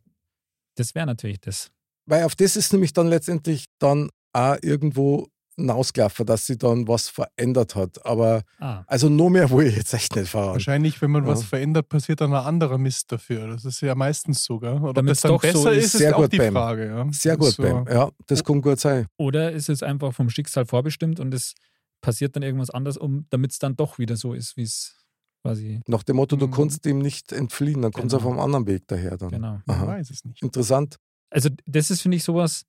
Das 0.76 0.94
wäre 0.94 1.06
natürlich 1.06 1.40
das. 1.40 1.70
Weil 2.04 2.25
auf 2.25 2.34
das 2.34 2.54
ist 2.56 2.72
nämlich 2.72 2.92
dann 2.92 3.08
letztendlich 3.08 3.64
dann 3.78 4.10
auch 4.32 4.56
irgendwo 4.62 5.26
hinausgelaufen, 5.56 6.26
dass 6.26 6.46
sie 6.46 6.58
dann 6.58 6.86
was 6.86 7.08
verändert 7.08 7.74
hat. 7.74 8.04
Aber 8.04 8.42
Ah, 8.58 8.84
also 8.86 9.08
nur 9.08 9.30
mehr 9.30 9.50
will 9.50 9.66
ich 9.66 9.76
jetzt 9.76 9.92
echt 9.94 10.14
nicht 10.14 10.28
fahren. 10.28 10.52
Wahrscheinlich, 10.52 11.00
wenn 11.02 11.10
man 11.10 11.24
Ja. 11.24 11.30
was 11.30 11.44
verändert, 11.44 11.88
passiert 11.88 12.20
dann 12.20 12.32
ein 12.34 12.44
anderer 12.44 12.78
Mist 12.78 13.10
dafür. 13.10 13.48
Das 13.48 13.64
ist 13.64 13.80
ja 13.80 13.94
meistens 13.94 14.44
so, 14.44 14.58
gell? 14.58 14.74
Oder 14.74 14.90
ob 14.90 14.94
Damit's 14.96 15.22
das 15.22 15.30
dann 15.30 15.32
doch 15.32 15.42
so 15.42 15.64
besser 15.64 15.72
ist. 15.72 15.84
ist, 15.86 15.94
ist 15.94 15.98
Sehr 16.00 16.16
auch 16.16 16.22
gut, 16.22 16.32
die 16.32 16.38
Bam. 16.38 16.52
Frage. 16.54 16.86
Ja. 16.86 17.06
Sehr 17.10 17.36
gut, 17.36 17.48
ist 17.48 17.56
so, 17.56 17.62
Bam. 17.62 17.86
Ja, 17.88 18.10
das 18.26 18.44
kann 18.44 18.60
gut 18.60 18.78
sein. 18.80 19.06
Oder 19.16 19.52
ist 19.52 19.68
es 19.68 19.82
einfach 19.82 20.12
vom 20.12 20.28
Schicksal 20.30 20.66
vorbestimmt 20.66 21.20
und 21.20 21.32
es 21.32 21.54
passiert 22.02 22.36
dann 22.36 22.42
irgendwas 22.42 22.70
anderes, 22.70 22.96
um, 22.98 23.26
damit 23.30 23.52
es 23.52 23.58
dann 23.58 23.76
doch 23.76 23.98
wieder 23.98 24.16
so 24.16 24.34
ist, 24.34 24.56
wie 24.56 24.62
es 24.62 24.94
quasi. 25.42 25.80
Nach 25.86 26.02
dem 26.02 26.16
Motto, 26.16 26.36
du 26.36 26.48
Mhm. 26.48 26.50
kannst 26.52 26.84
dem 26.84 26.98
nicht 26.98 27.32
entfliehen, 27.32 27.80
dann 27.82 27.92
kommt 27.92 28.06
es 28.06 28.12
Genau. 28.12 28.24
auf 28.26 28.30
einem 28.32 28.40
anderen 28.40 28.66
Weg 28.66 28.82
daher. 28.88 29.16
Dann. 29.16 29.30
Genau. 29.30 29.60
Aha. 29.66 29.86
weiß 29.86 30.10
es 30.10 30.24
nicht. 30.24 30.42
Interessant. 30.42 30.96
Also, 31.30 31.48
das 31.66 31.90
ist, 31.90 32.02
finde 32.02 32.18
ich, 32.18 32.24
sowas, 32.24 32.64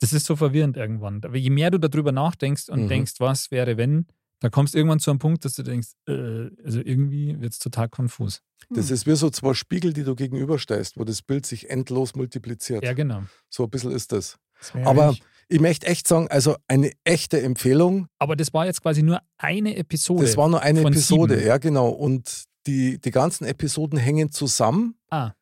das 0.00 0.12
ist 0.12 0.26
so 0.26 0.36
verwirrend 0.36 0.76
irgendwann. 0.76 1.20
Aber 1.24 1.36
je 1.36 1.50
mehr 1.50 1.70
du 1.70 1.78
darüber 1.78 2.12
nachdenkst 2.12 2.68
und 2.68 2.84
Mhm. 2.84 2.88
denkst, 2.88 3.14
was 3.18 3.50
wäre, 3.50 3.76
wenn, 3.76 4.06
da 4.40 4.50
kommst 4.50 4.74
du 4.74 4.78
irgendwann 4.78 5.00
zu 5.00 5.10
einem 5.10 5.18
Punkt, 5.18 5.44
dass 5.44 5.54
du 5.54 5.62
denkst, 5.62 5.88
äh, 6.08 6.50
also 6.64 6.80
irgendwie 6.84 7.40
wird 7.40 7.52
es 7.54 7.58
total 7.58 7.88
konfus. 7.88 8.42
Das 8.70 8.88
Hm. 8.88 8.94
ist 8.94 9.06
wie 9.06 9.16
so 9.16 9.30
zwei 9.30 9.54
Spiegel, 9.54 9.92
die 9.92 10.04
du 10.04 10.14
gegenüberstellst, 10.14 10.98
wo 10.98 11.04
das 11.04 11.22
Bild 11.22 11.46
sich 11.46 11.70
endlos 11.70 12.14
multipliziert. 12.14 12.84
Ja, 12.84 12.92
genau. 12.92 13.22
So 13.48 13.64
ein 13.64 13.70
bisschen 13.70 13.92
ist 13.92 14.12
das. 14.12 14.38
Das 14.58 14.74
Aber 14.86 15.04
eigentlich- 15.08 15.22
ich 15.48 15.60
möchte 15.60 15.86
echt 15.86 16.08
sagen, 16.08 16.28
also 16.28 16.56
eine 16.68 16.90
echte 17.04 17.40
Empfehlung. 17.40 18.08
Aber 18.18 18.36
das 18.36 18.52
war 18.52 18.66
jetzt 18.66 18.82
quasi 18.82 19.02
nur 19.02 19.20
eine 19.38 19.76
Episode. 19.76 20.24
Das 20.24 20.36
war 20.36 20.48
nur 20.48 20.60
eine 20.62 20.80
Episode, 20.80 21.36
sieben. 21.36 21.46
ja 21.46 21.58
genau. 21.58 21.88
Und 21.88 22.44
die, 22.66 22.98
die 22.98 23.10
ganzen 23.12 23.44
Episoden 23.46 23.98
hängen 23.98 24.32
zusammen. 24.32 24.96
Ah. 25.10 25.32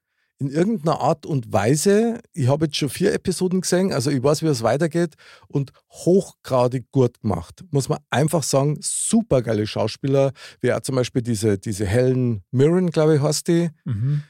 In 0.45 0.51
irgendeiner 0.51 1.01
Art 1.01 1.25
und 1.25 1.55
Weise. 1.55 2.21
Ich 2.35 2.49
habe 2.49 2.67
jetzt 2.67 2.77
schon 2.77 2.91
vier 2.91 3.15
Episoden 3.15 3.63
gesehen, 3.63 3.95
also 3.95 4.11
ich 4.11 4.23
weiß, 4.23 4.43
wie 4.43 4.47
es 4.47 4.63
weitergeht. 4.63 5.15
Und 5.49 5.73
hochgradig 5.91 6.91
gut 6.93 7.23
gemacht. 7.23 7.65
Muss 7.71 7.89
man 7.89 8.01
einfach 8.11 8.43
sagen, 8.43 8.77
super 8.83 9.41
geile 9.41 9.67
Schauspieler. 9.67 10.33
Wie 10.61 10.71
auch 10.71 10.81
zum 10.81 10.97
Beispiel 10.97 11.23
diese, 11.23 11.57
diese 11.57 11.87
Helen 11.87 12.43
Mirren, 12.51 12.91
glaube 12.91 13.17
ich, 13.17 13.23
heißt 13.23 13.49
die. 13.49 13.71
Mhm. 13.87 14.23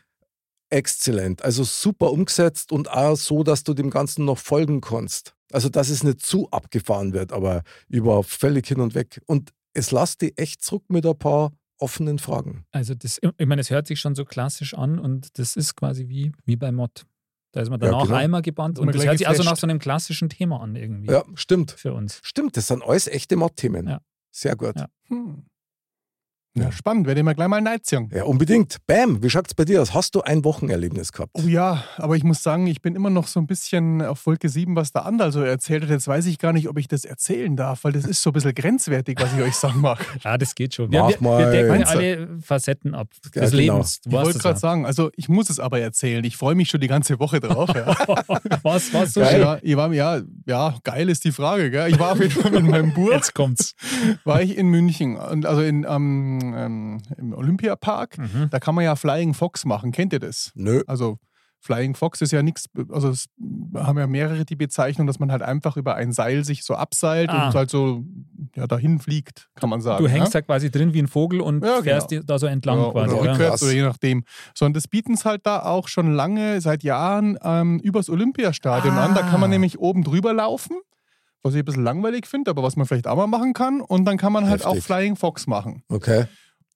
exzellent. 0.71 1.42
Also 1.42 1.64
super 1.64 2.12
umgesetzt 2.12 2.71
und 2.71 2.88
auch 2.90 3.16
so, 3.16 3.42
dass 3.42 3.64
du 3.64 3.75
dem 3.75 3.90
Ganzen 3.90 4.25
noch 4.25 4.38
folgen 4.38 4.80
kannst. 4.80 5.35
Also, 5.52 5.68
dass 5.68 5.88
es 5.88 6.04
nicht 6.04 6.25
zu 6.25 6.49
abgefahren 6.50 7.12
wird, 7.12 7.33
aber 7.33 7.62
über 7.88 8.23
völlig 8.23 8.68
hin 8.68 8.80
und 8.80 8.94
weg. 8.94 9.21
Und 9.26 9.50
es 9.73 9.90
lässt 9.90 10.21
die 10.21 10.37
echt 10.38 10.62
zurück 10.62 10.85
mit 10.88 11.06
ein 11.06 11.18
paar 11.18 11.52
offenen 11.78 12.19
Fragen. 12.19 12.64
Also, 12.73 12.95
das, 12.95 13.21
ich 13.38 13.47
meine, 13.47 13.61
es 13.61 13.71
hört 13.71 13.87
sich 13.87 14.00
schon 14.00 14.14
so 14.14 14.25
klassisch 14.25 14.75
an 14.75 14.99
und 14.99 15.38
das 15.38 15.57
ist 15.57 15.76
quasi 15.76 16.09
wie, 16.09 16.33
wie 16.45 16.57
bei 16.57 16.73
Mod. 16.73 17.04
Da 17.52 17.61
ist 17.61 17.71
man 17.71 17.81
Ja, 17.81 17.87
danach 17.87 18.04
genau. 18.07 18.16
einmal 18.16 18.43
gebannt 18.43 18.78
und 18.81 18.87
man 18.87 18.95
das 18.95 19.04
hört 19.04 19.19
sich 19.19 19.28
also 19.28 19.45
nach 19.45 19.57
so 19.57 19.66
einem 19.66 19.78
klassischen 19.78 20.28
Thema 20.28 20.61
an 20.61 20.75
irgendwie 20.75 21.11
Ja, 21.12 21.23
stimmt. 21.35 21.71
für 21.71 21.93
uns. 21.95 22.21
Stimmt, 22.25 22.57
das 22.57 22.66
sind 22.66 22.83
alles 22.83 23.07
echte 23.07 23.37
Mod-Themen. 23.37 23.87
Ja. 23.87 24.00
Sehr 24.33 24.57
gut. 24.57 24.75
Ja. 24.76 24.88
Hm. 25.09 25.47
Ja, 26.56 26.70
spannend, 26.70 27.08
werde 27.08 27.18
ich 27.20 27.25
mir 27.25 27.34
gleich 27.34 27.49
mal 27.49 27.61
Neidziehen. 27.61 28.08
Ja, 28.14 28.25
unbedingt. 28.25 28.76
Bam, 28.87 29.20
wie 29.25 29.28
schaut's 29.28 29.54
bei 29.54 29.64
dir 29.64 29.82
aus? 29.82 29.92
Hast 29.92 30.14
du 30.14 30.23
ein 30.23 30.44
Wochenerlebnis 30.44 31.11
gehabt? 31.11 31.32
Oh 31.34 31.49
ja, 31.49 31.82
aber 31.96 32.14
ich 32.14 32.23
muss 32.23 32.44
sagen, 32.44 32.68
ich 32.68 32.80
bin 32.80 32.94
immer 32.94 33.11
noch 33.11 33.26
so 33.26 33.40
ein 33.40 33.49
bisschen 33.49 34.00
auf 34.02 34.25
Wolke 34.25 34.49
7, 34.49 34.76
was 34.76 34.92
der 34.92 35.04
Andal 35.04 35.32
so 35.32 35.40
erzählt 35.42 35.82
hat. 35.82 35.90
Jetzt 35.90 36.06
weiß 36.06 36.26
ich 36.26 36.38
gar 36.38 36.52
nicht, 36.52 36.68
ob 36.68 36.78
ich 36.78 36.87
das 36.87 37.04
erzählen 37.04 37.56
darf, 37.56 37.82
weil 37.82 37.90
das 37.90 38.04
ist 38.04 38.23
so 38.23 38.30
ein 38.30 38.34
bisschen 38.34 38.54
grenzwertig, 38.54 39.18
was 39.20 39.34
ich 39.34 39.40
euch 39.42 39.54
sagen 39.56 39.80
mag. 39.80 39.99
Ja, 40.25 40.38
das 40.38 40.54
geht 40.54 40.75
schon. 40.75 40.90
Mach 40.90 41.08
wir, 41.08 41.16
mal. 41.20 41.38
wir 41.40 41.50
decken 41.50 41.68
Meinst 41.68 41.90
alle 41.90 42.28
Facetten 42.40 42.94
ab 42.94 43.08
Ja, 43.34 43.42
des 43.42 43.50
genau. 43.50 43.62
Lebens. 43.75 44.00
Du 44.02 44.11
Ich 44.11 44.14
wollte 44.14 44.30
es 44.30 44.38
gerade 44.38 44.54
ja. 44.54 44.61
sagen, 44.61 44.87
also 44.87 45.11
ich 45.16 45.28
muss 45.28 45.50
es 45.50 45.58
aber 45.58 45.80
erzählen. 45.80 46.23
Ich 46.25 46.37
freue 46.37 46.54
mich 46.54 46.68
schon 46.70 46.80
die 46.80 46.87
ganze 46.87 47.18
Woche 47.18 47.40
drauf. 47.40 47.68
Ja. 47.75 47.96
Was, 48.62 48.94
was 48.94 49.12
so 49.12 49.20
Geil. 49.20 49.30
schön? 49.32 49.40
Ja, 49.40 49.58
ich 49.61 49.76
war, 49.76 49.92
ja, 49.92 50.20
ja, 50.46 50.75
geil 50.84 51.08
ist 51.11 51.25
die 51.25 51.32
Frage. 51.32 51.70
Gell? 51.70 51.90
Ich 51.90 51.99
war 51.99 52.12
auf 52.12 52.20
jeden 52.20 52.30
Fall 52.30 52.52
mit 52.52 52.64
meinem 52.64 52.94
Bub, 52.94 53.11
Jetzt 53.11 53.34
kommt's. 53.34 53.75
war 54.25 54.40
ich 54.40 54.56
in 54.56 54.68
München, 54.68 55.16
und 55.16 55.46
also 55.46 55.61
in, 55.61 55.84
ähm, 55.88 56.44
ähm, 56.53 57.01
im 57.17 57.33
Olympiapark. 57.33 58.19
Mhm. 58.19 58.49
Da 58.51 58.61
kann 58.61 58.75
man 58.75 58.85
ja 58.85 58.97
Flying 58.97 59.33
Fox 59.33 59.65
machen. 59.65 59.93
Kennt 59.93 60.13
ihr 60.13 60.19
das? 60.21 60.51
Nö. 60.55 60.83
Also 60.87 61.19
Flying 61.61 61.95
Fox 61.95 62.21
ist 62.21 62.31
ja 62.31 62.43
nichts, 62.43 62.67
also 62.91 63.09
es 63.09 63.25
haben 63.75 63.99
ja 63.99 64.07
mehrere 64.07 64.45
die 64.45 64.55
Bezeichnung, 64.57 65.07
dass 65.07 65.19
man 65.19 65.33
halt 65.33 65.41
einfach 65.41 65.79
über 65.79 65.95
ein 65.95 66.13
Seil 66.13 66.45
sich 66.45 66.63
so 66.63 66.75
abseilt 66.75 67.31
Ah. 67.31 67.47
und 67.47 67.55
halt 67.55 67.71
so 67.71 68.05
ja, 68.55 68.67
dahin 68.67 68.99
fliegt, 68.99 69.49
kann 69.55 69.71
man 69.71 69.81
sagen. 69.81 70.05
Du 70.05 70.11
hängst 70.11 70.35
ja? 70.35 70.41
da 70.43 70.45
quasi 70.47 70.71
drin 70.71 70.93
wie 70.93 70.99
ein 71.01 71.09
Vogel 71.09 71.41
und 71.41 71.65
Ja, 71.65 71.81
fährst 71.83 72.11
genau. 72.11 72.23
da 72.27 72.39
so 72.39 72.47
entlang 72.49 72.79
ja, 72.81 72.91
quasi. 72.91 73.15
oder 73.15 73.31
rückwärts 73.33 73.63
oder 73.63 73.73
je 73.73 73.81
nachdem. 73.83 74.25
Sondern 74.55 74.75
das 74.75 74.89
bieten 74.89 75.15
es 75.15 75.25
halt 75.25 75.47
da 75.47 75.63
auch 75.63 75.89
schon 75.89 76.13
lange, 76.13 76.61
seit 76.61 76.83
Jahren, 76.83 77.39
ähm, 77.43 77.79
übers 77.79 78.11
Olympiastadion 78.11 78.95
an. 78.99 79.15
Da 79.15 79.23
kann 79.23 79.41
man 79.41 79.49
Ah. 79.49 79.55
nämlich 79.55 79.79
oben 79.79 80.05
drüber 80.05 80.35
laufen, 80.35 80.77
was 81.45 81.55
ich 81.55 81.61
ein 81.61 81.65
bisschen 81.65 81.85
langweilig 81.85 82.27
finde, 82.27 82.51
aber 82.51 82.63
was 82.65 82.75
man 82.75 82.87
vielleicht 82.87 83.07
auch 83.07 83.17
mal 83.17 83.27
machen 83.29 83.53
kann. 83.53 83.81
Und 83.81 84.05
dann 84.07 84.17
kann 84.17 84.33
man 84.33 84.49
halt 84.49 84.65
auch 84.65 84.71
Heftig. 84.75 84.85
Flying 84.87 85.17
Fox 85.17 85.47
machen. 85.47 85.85
Okay. 85.89 86.25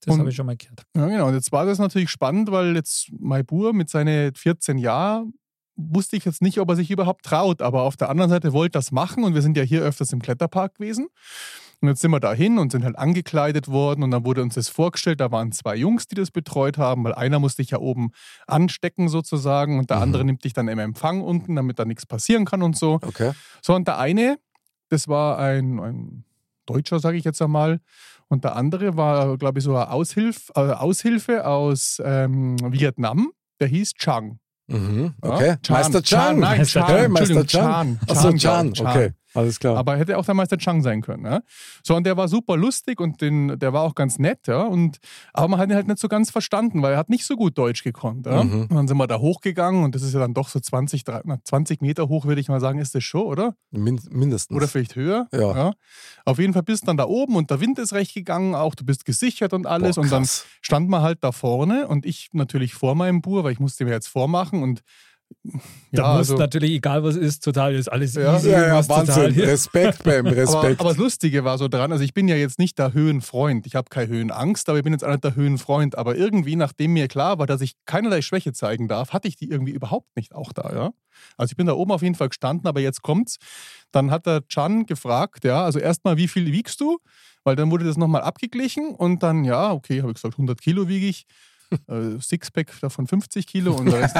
Das 0.05 0.17
habe 0.17 0.29
ich 0.29 0.37
schon 0.37 0.47
mal 0.47 0.57
gehört. 0.57 0.85
Ja, 0.95 1.07
genau. 1.09 1.27
Und 1.27 1.35
jetzt 1.35 1.51
war 1.51 1.67
das 1.67 1.79
natürlich 1.79 2.11
spannend, 2.11 2.53
weil 2.53 2.77
jetzt 2.77 3.09
mein 3.19 3.45
Bur 3.45 3.73
mit 3.73 3.91
seinen 3.91 4.33
14 4.35 4.79
Jahren 4.79 5.35
wusste 5.75 6.17
ich 6.17 6.25
jetzt 6.25 6.41
nicht, 6.43 6.61
ob 6.61 6.69
er 6.71 6.77
sich 6.77 6.91
überhaupt 6.91 7.25
traut. 7.25 7.63
Aber 7.63 7.83
auf 7.83 7.97
der 7.97 8.09
anderen 8.11 8.31
Seite 8.31 8.53
wollte 8.53 8.73
das 8.73 8.93
machen 8.93 9.25
und 9.25 9.35
wir 9.35 9.43
sind 9.43 9.57
ja 9.57 9.63
hier 9.65 9.83
öfters 9.83 10.13
im 10.13 10.21
Kletterpark 10.23 10.75
gewesen. 10.77 11.09
Und 11.81 11.89
jetzt 11.89 12.01
sind 12.01 12.11
wir 12.11 12.19
da 12.19 12.33
hin 12.33 12.59
und 12.59 12.73
sind 12.73 12.85
halt 12.85 12.99
angekleidet 12.99 13.69
worden 13.69 14.03
und 14.03 14.11
dann 14.11 14.25
wurde 14.25 14.43
uns 14.43 14.55
das 14.57 14.69
vorgestellt. 14.69 15.21
Da 15.21 15.31
waren 15.31 15.53
zwei 15.53 15.77
Jungs, 15.77 16.09
die 16.09 16.17
das 16.17 16.33
betreut 16.33 16.77
haben, 16.79 17.05
weil 17.05 17.15
einer 17.15 17.39
musste 17.39 17.63
dich 17.63 17.71
ja 17.71 17.79
oben 17.79 18.11
anstecken 18.49 19.09
sozusagen 19.09 19.79
und 19.79 19.91
der 19.91 19.99
Mhm. 19.99 20.03
andere 20.03 20.25
nimmt 20.25 20.43
dich 20.45 20.53
dann 20.53 20.67
im 20.69 20.81
Empfang 20.81 21.21
unten, 21.21 21.55
damit 21.55 21.79
da 21.79 21.85
nichts 21.85 22.05
passieren 22.07 22.45
kann 22.45 22.63
und 22.63 22.77
so. 22.77 22.95
Okay. 22.95 23.33
So, 23.63 23.75
und 23.75 23.87
der 23.87 23.99
eine, 23.99 24.39
das 24.89 25.09
war 25.09 25.39
ein, 25.39 25.79
ein 25.81 26.25
Deutscher, 26.67 27.01
sage 27.01 27.17
ich 27.17 27.25
jetzt 27.25 27.41
einmal. 27.41 27.81
Und 28.29 28.45
der 28.45 28.57
andere 28.57 28.97
war, 28.97 29.39
glaube 29.39 29.59
ich, 29.59 29.65
so 29.65 29.75
eine 29.75 29.91
Aushilf, 29.91 30.51
äh, 30.55 30.61
Aushilfe 30.61 31.47
aus 31.47 32.01
ähm, 32.05 32.57
Vietnam. 32.73 33.33
Der 33.61 33.69
hieß 33.69 33.95
Chang. 33.95 34.39
Mhm. 34.69 35.15
Ja? 35.25 35.31
Okay. 35.31 35.57
Meister 35.71 36.03
Chan. 36.03 36.39
Nein, 36.39 36.59
Meister 36.59 36.81
Chan. 36.81 36.89
Hey, 36.89 37.09
Meister 37.09 37.41
Entschuldigung, 37.41 37.47
Chan. 37.47 37.99
Chan. 38.07 38.17
Achso, 38.17 38.33
Chan, 38.37 38.75
Chan. 38.75 38.87
Okay. 38.87 39.13
Alles 39.39 39.61
klar. 39.61 39.77
Aber 39.77 39.97
hätte 39.97 40.19
auch 40.19 40.25
der 40.25 40.35
Meister 40.35 40.59
Chang 40.59 40.83
sein 40.83 41.01
können. 41.01 41.25
Ja? 41.25 41.43
So, 41.85 41.95
und 41.95 42.05
der 42.05 42.17
war 42.17 42.27
super 42.27 42.57
lustig 42.57 43.01
und 43.01 43.21
den, 43.21 43.59
der 43.59 43.73
war 43.73 43.83
auch 43.83 43.95
ganz 43.95 44.19
nett. 44.19 44.49
Ja? 44.49 44.63
Und, 44.63 44.99
aber 45.33 45.49
man 45.49 45.61
hat 45.61 45.69
ihn 45.69 45.77
halt 45.77 45.87
nicht 45.87 46.01
so 46.01 46.09
ganz 46.09 46.31
verstanden, 46.31 46.83
weil 46.83 46.95
er 46.95 46.99
hat 46.99 47.09
nicht 47.09 47.25
so 47.25 47.37
gut 47.37 47.57
Deutsch 47.57 47.85
gekonnt. 47.85 48.27
Ja? 48.27 48.43
Mhm. 48.43 48.63
Und 48.63 48.75
dann 48.75 48.89
sind 48.89 48.97
wir 48.97 49.07
da 49.07 49.19
hochgegangen 49.19 49.85
und 49.85 49.95
das 49.95 50.03
ist 50.03 50.13
ja 50.13 50.21
dann 50.21 50.35
doch 50.35 50.49
so 50.49 50.59
20, 50.59 51.05
30, 51.05 51.23
na, 51.27 51.39
20 51.45 51.83
Meter 51.83 52.09
hoch, 52.09 52.27
würde 52.27 52.41
ich 52.41 52.49
mal 52.49 52.61
sagen, 52.61 52.81
ist 52.81 52.95
das 52.95 53.05
schon, 53.05 53.23
oder? 53.23 53.55
Min 53.71 54.01
mindestens. 54.11 54.57
Oder 54.57 54.67
vielleicht 54.67 54.97
höher. 54.97 55.29
Ja. 55.33 55.73
Auf 56.25 56.39
jeden 56.39 56.53
Fall 56.53 56.63
bist 56.63 56.83
du 56.83 56.87
dann 56.87 56.97
da 56.97 57.07
oben 57.07 57.37
und 57.37 57.51
der 57.51 57.61
Wind 57.61 57.79
ist 57.79 57.93
recht 57.93 58.15
gegangen, 58.15 58.55
auch 58.55 58.75
du 58.75 58.85
bist 58.85 59.05
gesichert 59.05 59.53
und 59.53 59.67
alles. 59.67 59.97
Boah, 59.97 60.03
und 60.03 60.13
dann 60.13 60.27
stand 60.61 60.89
man 60.89 61.03
halt 61.03 61.23
da 61.23 61.33
vorne 61.33 61.87
und 61.87 62.07
ich 62.07 62.31
natürlich 62.33 62.75
vor 62.75 62.95
meinem 62.95 63.23
Bur, 63.23 63.45
weil 63.45 63.53
ich 63.53 63.61
musste 63.61 63.85
mir 63.85 63.93
jetzt 63.93 64.09
vormachen 64.09 64.63
und 64.63 64.83
Da 65.93 66.03
ja, 66.03 66.09
muss 66.11 66.19
also, 66.19 66.37
natürlich, 66.37 66.73
egal 66.73 67.03
was 67.03 67.17
ist, 67.17 67.43
total 67.43 67.75
ist 67.75 67.91
alles 67.91 68.15
Ja. 68.15 68.37
easy. 68.37 68.51
Ja, 68.51 68.67
ja, 68.67 68.89
Wahnsinn. 68.89 69.33
Respekt, 69.41 70.05
Bam, 70.05 70.27
aber, 70.27 70.37
Respekt. 70.37 70.81
aber 70.81 70.91
das 70.91 70.99
Lustige 70.99 71.45
war 71.45 71.57
so 71.57 71.69
dran, 71.69 71.91
also 71.91 72.05
ich 72.05 72.13
bin 72.13 72.29
ja 72.29 72.37
jetzt 72.37 72.59
nicht 72.59 72.79
der 72.79 72.93
Höhenfreund, 72.93 73.67
ich 73.67 73.75
habe 73.75 73.89
keine 73.89 74.09
Höhenangst, 74.09 74.69
aber 74.69 74.79
ich 74.79 74.85
bin 74.85 74.93
jetzt 74.93 75.05
auch 75.05 75.11
nicht 75.11 75.25
der 75.25 75.35
Höhenfreund. 75.37 75.97
Aber 75.97 76.17
irgendwie, 76.17 76.57
nachdem 76.57 76.93
mir 76.93 77.09
klar 77.09 77.39
war, 77.39 77.47
dass 77.47 77.63
ich 77.63 77.73
keinerlei 77.87 78.21
Schwäche 78.21 78.53
zeigen 78.53 78.89
darf, 78.89 79.13
hatte 79.15 79.29
ich 79.29 79.37
die 79.37 79.49
irgendwie 79.49 79.73
überhaupt 79.73 80.15
nicht 80.17 80.35
auch 80.35 80.53
da, 80.53 80.71
ja. 80.75 80.91
Also 81.37 81.53
ich 81.53 81.57
bin 81.57 81.67
da 81.67 81.73
oben 81.73 81.93
auf 81.93 82.03
jeden 82.03 82.15
Fall 82.15 82.29
gestanden, 82.29 82.67
aber 82.67 82.81
jetzt 82.81 83.03
kommt's. 83.03 83.39
Dann 83.91 84.11
hat 84.11 84.27
der 84.27 84.47
Chan 84.49 84.85
gefragt, 84.87 85.45
ja, 85.45 85.65
also 85.65 85.79
erstmal, 85.79 86.17
wie 86.19 86.29
viel 86.29 86.53
wiegst 86.53 86.81
du? 86.81 86.99
Weil 87.45 87.57
dann 87.57 87.71
wurde 87.71 87.87
das 87.87 87.97
nochmal 87.97 88.23
abgeglichen 88.23 88.95
und 88.95 89.23
dann, 89.23 89.45
ja, 89.45 89.73
okay, 89.73 90.01
habe 90.03 90.11
ich 90.11 90.17
gesagt, 90.17 90.35
100 90.35 90.61
Kilo 90.61 90.89
wiege 90.89 91.07
ich. 91.07 91.25
Äh, 91.87 92.19
Sixpack 92.21 92.69
davon 92.81 93.07
50 93.07 93.47
Kilo 93.47 93.75
und, 93.75 93.87
der 93.87 94.01
Rest. 94.01 94.17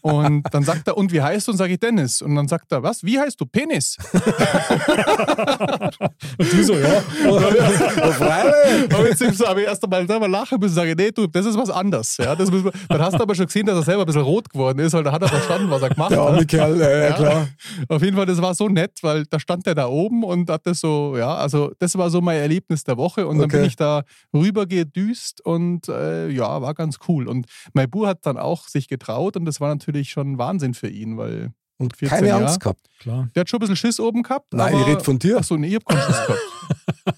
und 0.00 0.44
dann 0.52 0.62
sagt 0.62 0.86
er, 0.88 0.96
und 0.96 1.12
wie 1.12 1.20
heißt 1.20 1.48
du? 1.48 1.52
Und 1.52 1.58
sage 1.58 1.72
ich 1.74 1.80
Dennis. 1.80 2.22
Und 2.22 2.34
dann 2.36 2.46
sagt 2.48 2.70
er, 2.72 2.82
was? 2.82 3.02
Wie 3.02 3.18
heißt 3.18 3.40
du? 3.40 3.46
Penis. 3.46 3.96
Und 6.38 6.52
du 6.52 6.64
so, 6.64 6.74
ja. 6.74 7.02
Aber 8.92 9.08
jetzt 9.08 9.22
habe 9.46 9.60
ich 9.60 9.66
erst 9.66 9.84
einmal 9.84 10.06
selber 10.06 10.28
lachen 10.28 10.58
müssen 10.58 10.72
und 10.72 10.76
sage, 10.76 10.94
nee, 10.96 11.10
du, 11.10 11.26
das 11.26 11.46
ist 11.46 11.56
was 11.56 11.70
anderes. 11.70 12.16
Ja, 12.16 12.34
das 12.34 12.50
müssen 12.50 12.64
wir, 12.66 12.72
dann 12.88 13.00
hast 13.00 13.14
du 13.18 13.22
aber 13.22 13.34
schon 13.34 13.46
gesehen, 13.46 13.66
dass 13.66 13.76
er 13.76 13.82
selber 13.82 14.02
ein 14.02 14.06
bisschen 14.06 14.22
rot 14.22 14.48
geworden 14.50 14.78
ist, 14.80 14.92
weil 14.92 15.02
da 15.02 15.12
hat 15.12 15.22
er 15.22 15.28
verstanden, 15.28 15.70
was 15.70 15.82
er 15.82 15.90
gemacht 15.90 16.10
Der 16.10 16.20
hat. 16.20 16.28
arme 16.28 16.46
Kerl, 16.46 16.78
ja, 16.80 16.90
ja, 16.90 17.12
klar. 17.12 17.48
Auf 17.88 18.02
jeden 18.02 18.16
Fall, 18.16 18.26
das 18.26 18.40
war 18.40 18.54
so 18.54 18.68
nett, 18.68 18.98
weil 19.02 19.24
da 19.26 19.38
stand 19.38 19.66
der 19.66 19.74
da 19.74 19.86
oben 19.86 20.24
und 20.24 20.50
hat 20.50 20.66
das 20.66 20.80
so, 20.80 21.16
ja, 21.16 21.34
also 21.34 21.72
das 21.78 21.96
war 21.96 22.10
so 22.10 22.20
mein 22.20 22.38
Erlebnis 22.38 22.84
der 22.84 22.96
Woche 22.96 23.26
und 23.26 23.38
dann 23.38 23.44
Okay. 23.44 23.58
bin 23.58 23.66
ich 23.66 23.76
da 23.76 24.02
rüber 24.32 24.64
gedüst 24.66 25.40
und 25.44 25.88
äh, 25.88 26.28
ja, 26.30 26.60
war 26.62 26.72
ganz 26.74 26.83
cool. 27.08 27.28
Und 27.28 27.46
mein 27.72 27.88
Bub 27.90 28.06
hat 28.06 28.26
dann 28.26 28.36
auch 28.38 28.68
sich 28.68 28.88
getraut 28.88 29.36
und 29.36 29.44
das 29.44 29.60
war 29.60 29.68
natürlich 29.68 30.10
schon 30.10 30.38
Wahnsinn 30.38 30.74
für 30.74 30.88
ihn, 30.88 31.16
weil 31.16 31.52
Und 31.78 31.96
14 31.96 32.16
keine 32.16 32.28
Jahre. 32.28 32.44
Angst 32.46 32.60
gehabt. 32.60 32.80
Klar. 33.00 33.28
der 33.34 33.40
hat 33.42 33.48
schon 33.50 33.58
ein 33.58 33.60
bisschen 33.62 33.76
Schiss 33.76 33.98
oben 34.00 34.22
gehabt. 34.22 34.52
Nein, 34.52 34.72
aber, 34.74 34.82
ich 34.82 34.86
rede 34.88 35.04
von 35.04 35.18
dir. 35.18 35.38
Achso, 35.38 35.56
nee, 35.56 35.68
ich 35.68 35.74
hab 35.76 35.84
keinen 35.86 36.00
Schiss 36.02 36.26
gehabt. 36.26 36.40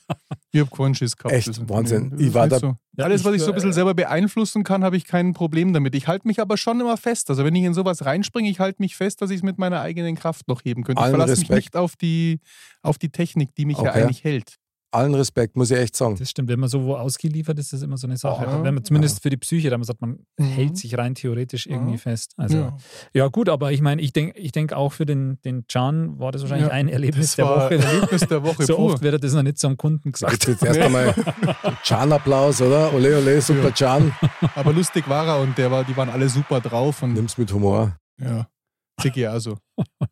Ich 0.52 0.62
hab 0.62 0.70
keinen 0.74 0.94
Schiss 0.94 1.14
gehabt. 1.14 1.34
Echt? 1.34 1.48
Das 1.48 1.68
Wahnsinn. 1.68 2.10
das 2.12 2.20
Ich 2.20 2.32
war 2.32 2.48
da- 2.48 2.58
So. 2.58 2.76
Ja, 2.96 3.04
Alles, 3.04 3.22
was 3.26 3.34
ich, 3.34 3.42
so 3.42 3.48
ein 3.48 3.54
bisschen 3.54 3.70
äh, 3.72 3.74
selber 3.74 3.92
beeinflussen 3.92 4.64
kann, 4.64 4.82
habe 4.84 4.96
ich 4.96 5.04
kein 5.04 5.34
Problem 5.34 5.74
damit. 5.74 5.94
Ich 5.94 6.08
halte 6.08 6.26
mich 6.26 6.40
aber 6.40 6.56
schon 6.56 6.80
immer 6.80 6.96
fest. 6.96 7.28
Also 7.28 7.44
wenn 7.44 7.54
ich 7.54 7.64
in 7.64 7.74
sowas 7.74 8.06
reinspringe, 8.06 8.48
ich 8.48 8.58
halte 8.58 8.80
mich 8.80 8.96
fest, 8.96 9.20
dass 9.20 9.28
ich 9.28 9.36
es 9.38 9.42
mit 9.42 9.58
meiner 9.58 9.82
eigenen 9.82 10.14
Kraft 10.14 10.48
noch 10.48 10.64
heben 10.64 10.82
könnte. 10.82 11.00
Ich 11.00 11.04
Allen 11.04 11.10
verlasse 11.14 11.32
mich 11.32 11.50
Respekt. 11.50 11.56
nicht 11.74 11.76
auf 11.76 11.96
die, 11.96 12.40
auf 12.80 12.96
die 12.96 13.10
Technik, 13.10 13.54
die 13.54 13.66
mich 13.66 13.76
ja 13.76 13.90
Okay. 13.90 14.02
eigentlich 14.04 14.24
hält. 14.24 14.56
Allen 14.96 15.14
Respekt, 15.14 15.56
muss 15.56 15.70
ich 15.70 15.78
echt 15.78 15.94
sagen. 15.94 16.16
Das 16.18 16.30
stimmt, 16.30 16.48
wenn 16.48 16.58
man 16.58 16.68
so 16.68 16.84
wo 16.84 16.94
ausgeliefert 16.96 17.58
ist, 17.58 17.66
ist 17.66 17.72
das 17.74 17.82
immer 17.82 17.96
so 17.96 18.06
eine 18.06 18.16
Sache. 18.16 18.44
Ja. 18.44 18.64
wenn 18.64 18.74
man 18.74 18.84
zumindest 18.84 19.22
für 19.22 19.30
die 19.30 19.36
Psyche, 19.36 19.70
da 19.70 19.78
man 19.78 19.84
sagt, 19.84 20.00
man 20.00 20.18
Mhm. 20.38 20.44
hält 20.44 20.76
sich 20.76 20.96
rein 20.98 21.14
theoretisch 21.14 21.66
irgendwie 21.66 21.92
Ja. 21.92 21.98
fest. 21.98 22.32
Also 22.36 22.56
ja, 22.56 22.76
ja. 23.14 23.28
gut, 23.28 23.48
aber 23.48 23.72
ich 23.72 23.80
meine, 23.82 24.00
ich 24.02 24.12
denke 24.12 24.38
ich 24.38 24.52
denk 24.52 24.72
auch 24.72 24.92
für 24.92 25.06
den, 25.06 25.38
den 25.44 25.66
Can 25.68 26.18
war 26.18 26.32
das 26.32 26.42
wahrscheinlich 26.42 26.68
Ja, 26.68 26.72
ein 26.72 26.88
Erlebnis 26.88 27.26
Das 27.28 27.36
der 27.36 27.44
war 27.44 27.64
Woche. 27.66 27.78
Erlebnis 27.78 28.20
der 28.22 28.42
Woche 28.42 28.64
so 28.64 28.76
pur. 28.76 28.92
oft 28.94 29.02
wird 29.02 29.14
er 29.14 29.18
das 29.20 29.32
noch 29.34 29.42
nicht 29.42 29.58
zum 29.58 29.76
Kunden 29.76 30.12
gesagt. 30.12 30.46
Jetzt 30.48 30.62
erst 30.64 30.80
einmal 30.80 31.14
Can-Applaus, 31.84 32.60
oder? 32.62 32.92
Ole, 32.94 33.18
ole, 33.18 33.40
super 33.40 33.70
Can. 33.72 34.12
Aber 34.54 34.72
lustig 34.72 35.08
war 35.08 35.26
er 35.26 35.40
und 35.40 35.56
der 35.58 35.70
war, 35.70 35.84
die 35.84 35.96
waren 35.96 36.08
alle 36.08 36.28
super 36.28 36.60
drauf. 36.60 37.02
Und 37.02 37.14
Nimm's 37.14 37.38
mit 37.38 37.52
Humor. 37.52 37.96
ja, 38.20 38.46
Ziggy 39.00 39.26
also. 39.26 39.58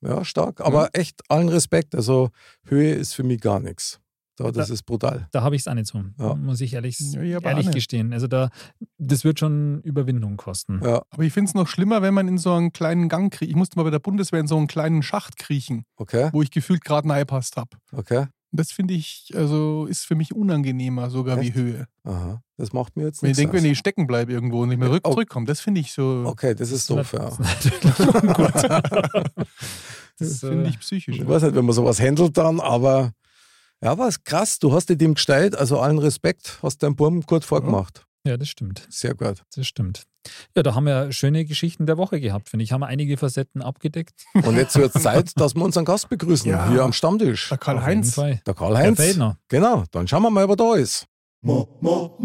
Ja, 0.02 0.24
stark. 0.24 0.60
Aber 0.60 0.90
echt 0.92 1.22
allen 1.30 1.48
Respekt. 1.48 1.94
Also 1.94 2.30
Höhe 2.66 2.92
ist 2.92 3.14
für 3.14 3.22
mich 3.22 3.40
gar 3.40 3.60
nichts. 3.60 3.98
Da, 4.36 4.50
das 4.50 4.68
ist 4.70 4.82
brutal. 4.84 5.28
Da 5.30 5.42
habe 5.42 5.54
ich 5.54 5.62
es 5.62 5.68
auch 5.68 5.74
nicht 5.74 5.86
so, 5.86 6.02
Ja. 6.18 6.34
muss 6.34 6.60
ich 6.60 6.74
ehrlich, 6.74 6.98
Ja, 6.98 7.22
ich 7.38 7.44
ehrlich 7.44 7.66
nicht. 7.66 7.74
gestehen. 7.74 8.12
Also 8.12 8.26
da, 8.26 8.50
das 8.98 9.22
wird 9.24 9.38
schon 9.38 9.80
Überwindung 9.82 10.36
kosten. 10.36 10.80
Ja, 10.82 11.02
Aber 11.10 11.22
ich 11.22 11.32
finde 11.32 11.48
es 11.50 11.54
noch 11.54 11.68
schlimmer, 11.68 12.02
wenn 12.02 12.14
man 12.14 12.26
in 12.26 12.38
so 12.38 12.52
einen 12.52 12.72
kleinen 12.72 13.08
Gang 13.08 13.32
kriecht. 13.32 13.50
Ich 13.50 13.56
musste 13.56 13.76
mal 13.78 13.84
bei 13.84 13.90
der 13.90 14.00
Bundeswehr 14.00 14.40
in 14.40 14.48
so 14.48 14.56
einen 14.56 14.66
kleinen 14.66 15.02
Schacht 15.04 15.36
kriechen, 15.36 15.84
okay, 15.96 16.30
wo 16.32 16.42
ich 16.42 16.50
gefühlt 16.50 16.84
gerade 16.84 17.08
reingepasst 17.08 17.56
habe. 17.56 17.76
okay. 17.92 18.26
Das 18.56 18.70
finde 18.70 18.94
ich, 18.94 19.32
also 19.34 19.86
ist 19.86 20.04
für 20.06 20.14
mich 20.14 20.32
unangenehmer 20.32 21.10
sogar 21.10 21.38
Echt? 21.38 21.56
wie 21.56 21.60
Höhe. 21.60 21.88
Aha. 22.04 22.40
Das 22.56 22.72
macht 22.72 22.96
mir 22.96 23.02
jetzt 23.06 23.20
Wenn 23.20 23.32
ich 23.32 23.36
nichts 23.36 23.50
denke, 23.50 23.64
wenn 23.64 23.72
ich 23.72 23.76
stecken 23.78 24.06
bleibe 24.06 24.32
irgendwo 24.32 24.62
und 24.62 24.68
nicht 24.68 24.78
mehr 24.78 24.92
oh. 24.92 25.10
zurückkomme, 25.10 25.44
das 25.44 25.58
finde 25.60 25.80
ich 25.80 25.92
so, 25.92 26.22
Okay, 26.24 26.54
das 26.54 26.70
ist 26.70 26.88
doof, 26.88 27.14
ja. 27.14 27.30
das 27.82 28.62
Das, 30.18 30.38
finde 30.38 30.68
ich 30.68 30.78
psychisch. 30.78 31.16
Ich 31.18 31.26
weiß 31.26 31.42
nicht, 31.42 31.56
wenn 31.56 31.64
man 31.64 31.74
sowas 31.74 32.00
handelt 32.00 32.36
dann, 32.36 32.60
aber 32.60 33.12
ja, 33.84 33.98
war 33.98 34.10
krass. 34.24 34.58
Du 34.58 34.72
hast 34.72 34.88
dir 34.88 34.96
dem 34.96 35.14
gestellt, 35.14 35.54
also 35.56 35.78
allen 35.78 35.98
Respekt, 35.98 36.58
hast 36.62 36.82
deinen 36.82 36.96
Burm 36.96 37.20
gut 37.22 37.44
vorgemacht. 37.44 38.04
Ja, 38.26 38.36
das 38.38 38.48
stimmt. 38.48 38.86
Sehr 38.88 39.14
gut. 39.14 39.42
Das 39.54 39.66
stimmt. 39.66 40.04
Ja, 40.56 40.62
da 40.62 40.74
haben 40.74 40.84
wir 40.86 41.12
schöne 41.12 41.44
Geschichten 41.44 41.84
der 41.84 41.98
Woche 41.98 42.18
gehabt, 42.18 42.48
finde 42.48 42.64
ich. 42.64 42.72
Haben 42.72 42.80
wir 42.80 42.86
einige 42.86 43.18
Facetten 43.18 43.60
abgedeckt. 43.60 44.24
Und 44.32 44.56
jetzt 44.56 44.74
wird 44.76 44.96
es 44.96 45.02
Zeit, 45.02 45.38
dass 45.38 45.54
wir 45.54 45.62
unseren 45.62 45.84
Gast 45.84 46.08
begrüßen, 46.08 46.50
Ja. 46.50 46.70
hier 46.70 46.82
am 46.82 46.94
Stammtisch. 46.94 47.50
Der 47.50 47.58
Karl-Heinz. 47.58 48.14
Der 48.14 48.54
Karl-Heinz. 48.54 48.98
Genau, 49.48 49.84
dann 49.90 50.08
schauen 50.08 50.22
wir 50.22 50.30
mal, 50.30 50.48
wer 50.48 50.56
da 50.56 50.74
ist. 50.76 51.06
Mo, 51.42 51.68
mo, 51.82 52.16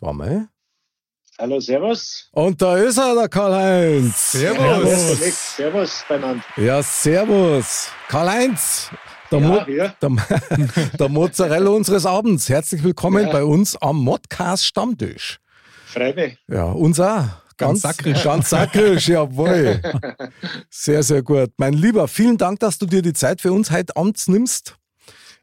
Mozzarella. 0.00 0.08
Zweimal. 0.16 0.48
Hallo, 1.38 1.58
Servus. 1.60 2.28
Und 2.32 2.60
da 2.60 2.76
ist 2.76 2.98
er, 2.98 3.14
der 3.14 3.28
Karl-Heinz. 3.28 4.32
Servus. 4.32 4.88
Servus, 5.18 5.56
servus 5.56 6.04
beieinander. 6.08 6.44
Ja, 6.56 6.82
servus. 6.82 7.88
Karl-Heinz, 8.08 8.90
der, 9.30 9.38
Ja, 9.40 9.46
Mo 9.48 9.64
hier. 9.64 9.94
der, 10.02 10.10
der 10.98 11.08
Mozzarella 11.08 11.70
unseres 11.70 12.04
Abends. 12.04 12.48
Herzlich 12.48 12.82
willkommen 12.82 13.26
Ja. 13.26 13.32
bei 13.32 13.44
uns 13.44 13.74
am 13.76 13.96
Modcast 14.04 14.66
Stammtisch. 14.66 15.38
Mich. 15.96 16.38
Ja, 16.48 16.64
uns 16.64 17.00
auch. 17.00 17.24
Ganz 17.56 17.82
sakrisch. 17.82 18.22
Ganz 18.22 18.50
sakrisch, 18.50 19.08
jawohl. 19.08 19.82
Sehr, 20.70 21.02
sehr 21.02 21.22
gut. 21.22 21.50
Mein 21.58 21.74
Lieber, 21.74 22.08
vielen 22.08 22.38
Dank, 22.38 22.60
dass 22.60 22.78
du 22.78 22.86
dir 22.86 23.02
die 23.02 23.12
Zeit 23.12 23.42
für 23.42 23.52
uns 23.52 23.70
heute 23.70 23.94
Abends 23.96 24.28
nimmst. 24.28 24.76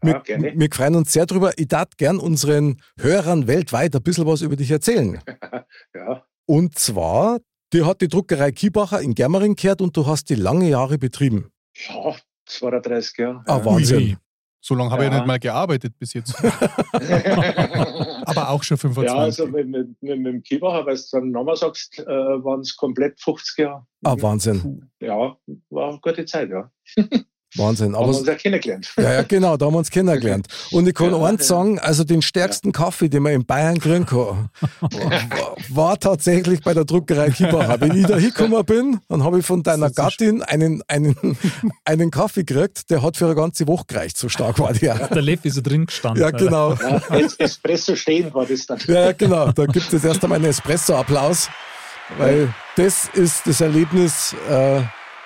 Wir, 0.01 0.13
Ja, 0.13 0.19
gerne. 0.19 0.53
wir 0.55 0.69
freuen 0.71 0.95
uns 0.95 1.11
sehr 1.13 1.25
drüber. 1.25 1.51
Ich 1.57 1.67
darf 1.67 1.89
gern 1.97 2.19
unseren 2.19 2.81
Hörern 2.99 3.47
weltweit 3.47 3.95
ein 3.95 4.03
bisschen 4.03 4.25
was 4.27 4.41
über 4.41 4.55
dich 4.55 4.71
erzählen. 4.71 5.19
Ja, 5.95 6.23
Und 6.45 6.77
zwar, 6.77 7.39
dir 7.73 7.85
hat 7.85 8.01
die 8.01 8.07
Druckerei 8.07 8.51
Kiebacher 8.51 9.01
in 9.01 9.15
Germering 9.15 9.55
gehört 9.55 9.81
und 9.81 9.95
du 9.97 10.05
hast 10.05 10.29
die 10.29 10.35
lange 10.35 10.69
Jahre 10.69 10.97
betrieben. 10.97 11.51
ja 11.89 12.15
32 12.45 13.17
Jahre. 13.17 13.43
Ah, 13.45 13.63
Wahnsinn. 13.65 13.97
Ui. 13.97 14.17
So 14.61 14.75
lange 14.75 14.91
habe 14.91 15.03
ich 15.03 15.09
ja 15.09 15.13
Ja. 15.15 15.19
nicht 15.21 15.27
mal 15.27 15.39
gearbeitet 15.39 15.93
bis 15.99 16.13
jetzt. 16.13 16.33
ja, 16.41 16.51
Aber 18.25 18.49
auch 18.49 18.63
schon 18.63 18.77
25. 18.77 19.17
also 19.17 19.47
mit, 19.47 19.67
mit, 19.67 19.87
mit, 20.01 20.17
mit 20.19 20.25
dem 20.33 20.43
Kiebacher, 20.43 20.85
weil 20.85 20.95
du 20.95 21.01
dann 21.11 21.31
nochmal 21.31 21.55
sagst, 21.55 21.99
äh, 21.99 22.05
waren 22.05 22.61
es 22.61 22.75
komplett 22.75 23.19
50 23.21 23.57
Jahre. 23.59 23.85
Ah, 24.03 24.15
Wahnsinn. 24.19 24.89
Ja, 24.99 25.35
war 25.69 25.89
eine 25.89 25.99
gute 25.99 26.25
Zeit, 26.25 26.49
ja. 26.49 26.69
Wahnsinn. 27.55 27.95
Haben 27.95 28.03
Aber 28.03 28.13
wir 28.13 28.19
uns 28.19 28.27
ja 28.27 28.35
kennengelernt. 28.35 28.93
Ja, 28.97 29.13
ja, 29.13 29.21
genau, 29.23 29.57
da 29.57 29.65
haben 29.65 29.73
wir 29.73 29.79
uns 29.79 29.89
kennengelernt. 29.89 30.47
Und 30.71 30.87
ich 30.87 30.93
kann 30.93 31.11
Ja, 31.11 31.23
eins 31.25 31.41
ja. 31.41 31.55
sagen, 31.55 31.79
also 31.79 32.03
den 32.03 32.21
stärksten 32.21 32.71
Kaffee, 32.71 33.09
den 33.09 33.23
man 33.23 33.33
in 33.33 33.45
Bayern 33.45 33.79
kriegen 33.79 34.05
kann, 34.05 34.49
war, 34.81 35.55
war 35.69 35.99
tatsächlich 35.99 36.61
bei 36.61 36.73
der 36.73 36.85
Druckerei 36.85 37.29
Kiebacher. 37.29 37.79
Wenn 37.79 37.95
ich 37.97 38.05
da 38.05 38.15
hingekommen 38.17 38.65
bin, 38.65 38.99
dann 39.07 39.23
habe 39.23 39.39
ich 39.39 39.45
von 39.45 39.63
deiner 39.63 39.89
Gattin 39.89 40.43
einen, 40.43 40.83
einen, 40.87 41.37
einen 41.85 42.11
Kaffee 42.11 42.43
gekriegt, 42.43 42.89
der 42.89 43.01
hat 43.01 43.17
für 43.17 43.25
eine 43.25 43.35
ganze 43.35 43.67
Woche 43.67 43.85
gereicht, 43.87 44.17
so 44.17 44.29
stark 44.29 44.59
war 44.59 44.73
der. 44.73 45.07
Der 45.07 45.21
Lev 45.21 45.45
ist 45.45 45.55
so 45.55 45.61
drin 45.61 45.85
gestanden. 45.85 46.21
Ja, 46.21 46.31
genau. 46.31 46.73
Ja, 46.73 47.01
es, 47.17 47.35
Espresso 47.35 47.95
stehend 47.95 48.33
war 48.33 48.45
das 48.45 48.65
dann. 48.65 48.79
Ja, 48.87 49.05
ja, 49.05 49.11
genau. 49.13 49.51
Da 49.51 49.65
gibt 49.65 49.85
es 49.87 49.91
jetzt 49.93 50.05
erst 50.05 50.23
einmal 50.23 50.37
einen 50.37 50.49
Espresso-Applaus, 50.49 51.49
weil 52.17 52.53
das 52.75 53.09
ist 53.13 53.47
das 53.47 53.61
Erlebnis, 53.61 54.35
äh, 54.49 54.81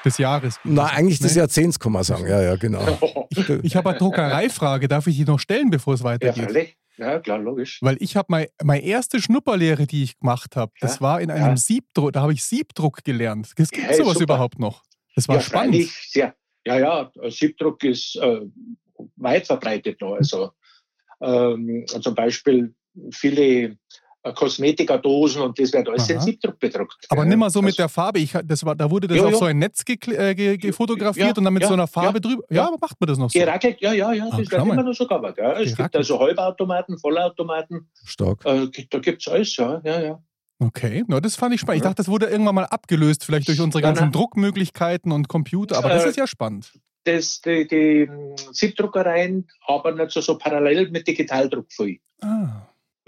des 0.05 0.17
Jahres. 0.17 0.57
na, 0.63 0.85
eigentlich 0.87 1.19
des 1.19 1.33
Nee. 1.33 1.39
Jahrzehnts, 1.39 1.79
kann 1.79 1.91
man 1.91 2.03
sagen. 2.03 2.27
Ja, 2.27 2.41
ja, 2.41 2.55
genau. 2.55 2.81
Ich 3.63 3.75
habe 3.77 3.89
eine 3.91 3.97
Druckereifrage, 3.99 4.87
darf 4.89 5.07
ich 5.07 5.15
die 5.15 5.23
noch 5.23 5.39
stellen, 5.39 5.69
bevor 5.69 5.93
es 5.93 6.01
Ja, 6.01 6.05
weitergeht? 6.05 6.43
freilich. 6.43 6.77
Ja, 6.97 7.19
klar, 7.19 7.39
logisch. 7.39 7.79
Weil 7.81 7.95
ich 7.99 8.15
habe 8.17 8.25
mein, 8.29 8.47
meine 8.61 8.83
erste 8.83 9.21
Schnupperlehre, 9.21 9.87
die 9.87 10.03
ich 10.03 10.19
gemacht 10.19 10.55
habe, 10.57 10.71
das 10.81 10.95
Ja, 10.95 11.01
war 11.01 11.21
in 11.21 11.31
einem 11.31 11.51
ja. 11.51 11.57
Siebdruck, 11.57 12.11
da 12.13 12.21
habe 12.21 12.33
ich 12.33 12.43
Siebdruck 12.43 13.03
gelernt. 13.03 13.55
Gibt 13.55 13.71
Ja, 13.75 13.93
sowas 13.93 14.13
super. 14.13 14.23
überhaupt 14.23 14.59
noch? 14.59 14.83
Das 15.15 15.27
war 15.27 15.35
ja, 15.37 15.41
spannend. 15.41 15.75
freilich, 15.75 16.09
Sehr. 16.11 16.35
Ja, 16.65 16.77
ja, 16.77 17.11
Siebdruck 17.29 17.83
ist 17.85 18.17
äh, 18.17 18.41
weit 19.15 19.47
verbreitet 19.47 19.99
noch. 20.01 20.13
Also 20.15 20.51
ähm, 21.21 21.85
zum 21.87 22.13
Beispiel 22.13 22.75
viele 23.11 23.77
Kosmetikadosen 24.35 25.41
und 25.41 25.57
das 25.59 25.73
wird 25.73 25.87
alles 25.89 26.09
in 26.09 26.17
Aha. 26.17 26.23
Siebdruck 26.23 26.59
bedruckt. 26.59 27.05
Aber 27.09 27.21
gell? 27.21 27.29
nimmer 27.29 27.49
so 27.49 27.61
mit 27.61 27.69
Also, 27.69 27.77
der 27.83 27.89
Farbe. 27.89 28.19
Ich, 28.19 28.33
das 28.45 28.63
war, 28.65 28.75
da 28.75 28.89
wurde 28.89 29.07
das 29.07 29.17
Ja, 29.17 29.23
auf 29.25 29.35
so 29.35 29.45
ein 29.45 29.57
Netz 29.59 29.83
äh, 29.87 30.35
ge, 30.35 30.57
gefotografiert 30.57 31.27
Ja, 31.29 31.33
und 31.35 31.43
dann 31.43 31.53
mit 31.53 31.63
ja, 31.63 31.67
so 31.69 31.73
einer 31.73 31.87
Farbe 31.87 32.17
ja, 32.17 32.19
drüber. 32.19 32.43
Ja, 32.49 32.67
aber 32.67 32.77
macht 32.79 32.99
man 32.99 33.07
das 33.07 33.17
noch 33.17 33.29
so? 33.29 33.39
Gerackelt, 33.39 33.81
ja, 33.81 33.93
ja, 33.93 34.13
ja, 34.13 34.25
Ah, 34.31 34.37
das 34.37 34.51
wird 34.51 34.65
mal. 34.65 34.73
immer 34.73 34.83
noch 34.83 34.93
so 34.93 35.07
gearbeitet. 35.07 35.39
Ja. 35.39 35.51
Es 35.53 35.65
gibt 35.65 35.77
Gerackelt. 35.77 35.95
also 35.95 36.19
Halbautomaten, 36.19 36.99
Vollautomaten, 36.99 37.89
Stark. 38.05 38.45
äh, 38.45 38.67
da 38.89 38.99
gibt 38.99 39.21
es 39.25 39.27
alles, 39.33 39.55
ja, 39.57 39.81
ja, 39.83 40.01
ja. 40.01 40.23
Okay, 40.59 41.03
na, 41.07 41.19
das 41.19 41.35
fand 41.35 41.55
ich 41.55 41.61
spannend. 41.61 41.77
Ich 41.77 41.83
dachte, 41.83 41.95
das 41.95 42.07
wurde 42.07 42.27
irgendwann 42.27 42.53
mal 42.53 42.65
abgelöst, 42.65 43.25
vielleicht 43.25 43.47
durch 43.47 43.59
unsere 43.59 43.81
ganzen 43.81 44.03
nein. 44.03 44.11
Druckmöglichkeiten 44.11 45.11
und 45.11 45.27
Computer. 45.27 45.77
Aber 45.79 45.89
das 45.89 46.05
Äh, 46.05 46.09
ist 46.09 46.17
ja 46.17 46.27
spannend. 46.27 46.71
Das, 47.03 47.41
die, 47.41 47.67
die 47.67 48.01
ähm, 48.01 48.35
Siebdruckereien 48.51 49.47
aber 49.65 49.91
nicht 49.93 50.11
so, 50.11 50.21
so 50.21 50.37
parallel 50.37 50.91
mit 50.91 51.07
Digitaldruck 51.07 51.65
viel. 51.73 51.97
Ah. 52.21 52.60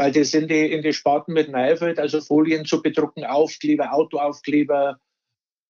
Weil 0.03 0.11
das 0.11 0.31
sind 0.31 0.51
die, 0.51 0.69
in 0.69 0.81
die 0.81 0.91
Sparten 0.91 1.33
mit 1.33 1.49
Neufeld, 1.49 1.97
also 1.97 2.19
Folien 2.19 2.65
zu 2.65 2.81
bedrucken, 2.81 3.23
Aufkleber, 3.23 3.93
Autoaufkleber. 3.93 4.97